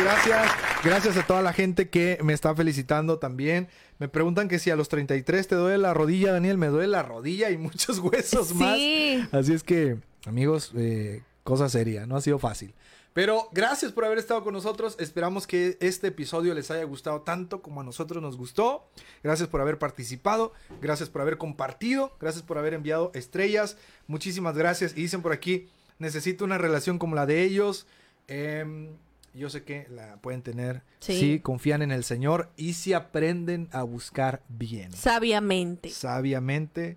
Gracias, 0.02 0.52
gracias. 0.82 1.16
A 1.16 1.26
toda 1.26 1.42
la 1.42 1.52
gente 1.52 1.88
que 1.88 2.18
me 2.24 2.32
está 2.32 2.54
felicitando 2.56 3.18
también. 3.18 3.68
Me 3.98 4.08
preguntan 4.08 4.48
que 4.48 4.58
si 4.58 4.70
a 4.70 4.76
los 4.76 4.88
33 4.88 5.46
te 5.46 5.54
duele 5.54 5.78
la 5.78 5.94
rodilla, 5.94 6.32
Daniel. 6.32 6.58
Me 6.58 6.66
duele 6.66 6.88
la 6.88 7.04
rodilla 7.04 7.50
y 7.50 7.56
muchos 7.56 7.98
huesos 8.00 8.52
más. 8.54 8.76
Sí. 8.76 9.24
Así 9.30 9.52
es 9.52 9.62
que, 9.62 9.98
amigos, 10.26 10.72
eh, 10.76 11.22
cosa 11.44 11.68
seria, 11.68 12.04
no 12.06 12.16
ha 12.16 12.20
sido 12.20 12.40
fácil. 12.40 12.74
Pero 13.12 13.48
gracias 13.52 13.92
por 13.92 14.04
haber 14.04 14.18
estado 14.18 14.42
con 14.42 14.54
nosotros. 14.54 14.96
Esperamos 14.98 15.46
que 15.46 15.76
este 15.80 16.08
episodio 16.08 16.52
les 16.52 16.70
haya 16.72 16.82
gustado 16.82 17.20
tanto 17.20 17.62
como 17.62 17.82
a 17.82 17.84
nosotros 17.84 18.20
nos 18.20 18.36
gustó. 18.36 18.88
Gracias 19.22 19.48
por 19.48 19.60
haber 19.60 19.78
participado. 19.78 20.52
Gracias 20.80 21.10
por 21.10 21.20
haber 21.20 21.38
compartido. 21.38 22.16
Gracias 22.20 22.42
por 22.42 22.58
haber 22.58 22.74
enviado 22.74 23.12
estrellas. 23.14 23.76
Muchísimas 24.08 24.56
gracias. 24.56 24.92
Y 24.96 25.02
dicen 25.02 25.22
por 25.22 25.32
aquí, 25.32 25.68
necesito 25.98 26.44
una 26.44 26.58
relación 26.58 26.98
como 26.98 27.14
la 27.14 27.26
de 27.26 27.42
ellos. 27.42 27.86
Em, 28.26 28.88
yo 29.34 29.48
sé 29.50 29.64
que 29.64 29.86
la 29.90 30.16
pueden 30.16 30.42
tener 30.42 30.82
Sí. 31.00 31.18
si 31.18 31.40
confían 31.40 31.82
en 31.82 31.90
el 31.90 32.04
Señor 32.04 32.50
y 32.56 32.74
si 32.74 32.92
aprenden 32.92 33.68
a 33.72 33.82
buscar 33.82 34.42
bien 34.48 34.92
Sabiamente. 34.92 35.90
sabiamente 35.90 36.96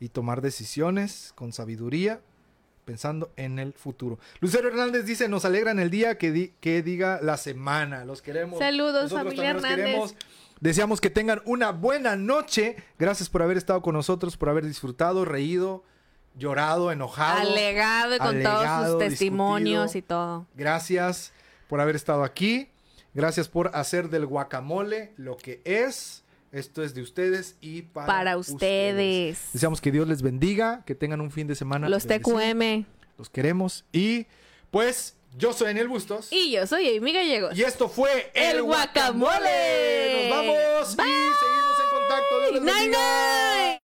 y 0.00 0.08
tomar 0.08 0.40
decisiones 0.42 1.32
con 1.34 1.52
sabiduría, 1.52 2.20
pensando 2.84 3.32
en 3.36 3.58
el 3.58 3.72
futuro. 3.72 4.18
Lucero 4.40 4.68
Hernández 4.68 5.04
dice, 5.06 5.28
nos 5.28 5.44
alegra 5.44 5.70
en 5.72 5.80
el 5.80 5.90
día 5.90 6.18
que, 6.18 6.30
di- 6.32 6.52
que 6.60 6.82
diga 6.82 7.18
la 7.22 7.36
semana. 7.36 8.04
Los 8.04 8.22
queremos. 8.22 8.58
Saludos, 8.58 9.04
Nosotros 9.10 9.24
familia 9.34 9.52
los 9.54 9.64
Hernández. 9.64 9.84
queremos. 9.86 10.14
Deseamos 10.60 11.00
que 11.00 11.10
tengan 11.10 11.42
una 11.44 11.72
buena 11.72 12.16
noche. 12.16 12.76
Gracias 12.98 13.28
por 13.28 13.42
haber 13.42 13.56
estado 13.56 13.82
con 13.82 13.94
nosotros, 13.94 14.36
por 14.36 14.48
haber 14.48 14.64
disfrutado, 14.64 15.24
reído, 15.24 15.82
llorado, 16.38 16.92
enojado. 16.92 17.40
Alegado 17.50 18.14
y 18.14 18.18
con 18.18 18.26
alegado, 18.28 18.84
todos 18.86 18.90
sus 18.90 18.98
testimonios 19.10 19.92
discutido. 19.92 19.98
y 19.98 20.02
todo. 20.08 20.46
Gracias 20.54 21.32
por 21.68 21.80
haber 21.80 21.96
estado 21.96 22.24
aquí. 22.24 22.68
Gracias 23.14 23.48
por 23.48 23.70
hacer 23.74 24.10
del 24.10 24.26
guacamole 24.26 25.12
lo 25.16 25.36
que 25.36 25.60
es. 25.64 26.22
Esto 26.52 26.82
es 26.82 26.94
de 26.94 27.02
ustedes 27.02 27.56
y 27.60 27.82
para, 27.82 28.06
Para 28.06 28.36
ustedes. 28.36 29.48
Deseamos 29.52 29.80
que 29.80 29.90
Dios 29.90 30.06
les 30.08 30.22
bendiga, 30.22 30.82
que 30.86 30.94
tengan 30.94 31.20
un 31.20 31.30
fin 31.30 31.46
de 31.46 31.54
semana. 31.54 31.88
Los 31.88 32.06
bendecido. 32.06 32.38
TQM. 32.38 32.84
Los 33.18 33.30
queremos. 33.30 33.84
Y 33.92 34.26
pues 34.70 35.16
yo 35.36 35.52
soy 35.52 35.68
Daniel 35.68 35.88
Bustos. 35.88 36.28
Y 36.32 36.50
yo 36.52 36.66
soy 36.66 36.96
Amy 36.96 37.12
Gallegos. 37.12 37.56
Y 37.58 37.62
esto 37.62 37.88
fue 37.88 38.30
El 38.34 38.62
Guacamole. 38.62 40.28
Nos 40.28 40.30
vamos 40.30 40.96
Bye. 40.96 41.06
y 41.06 41.10
seguimos 41.10 41.76
en 41.84 41.98
contacto. 41.98 42.40
Dios 42.40 42.52
les 42.54 42.62
Night, 42.62 42.78
bendiga. 42.80 42.98
night. 43.72 43.80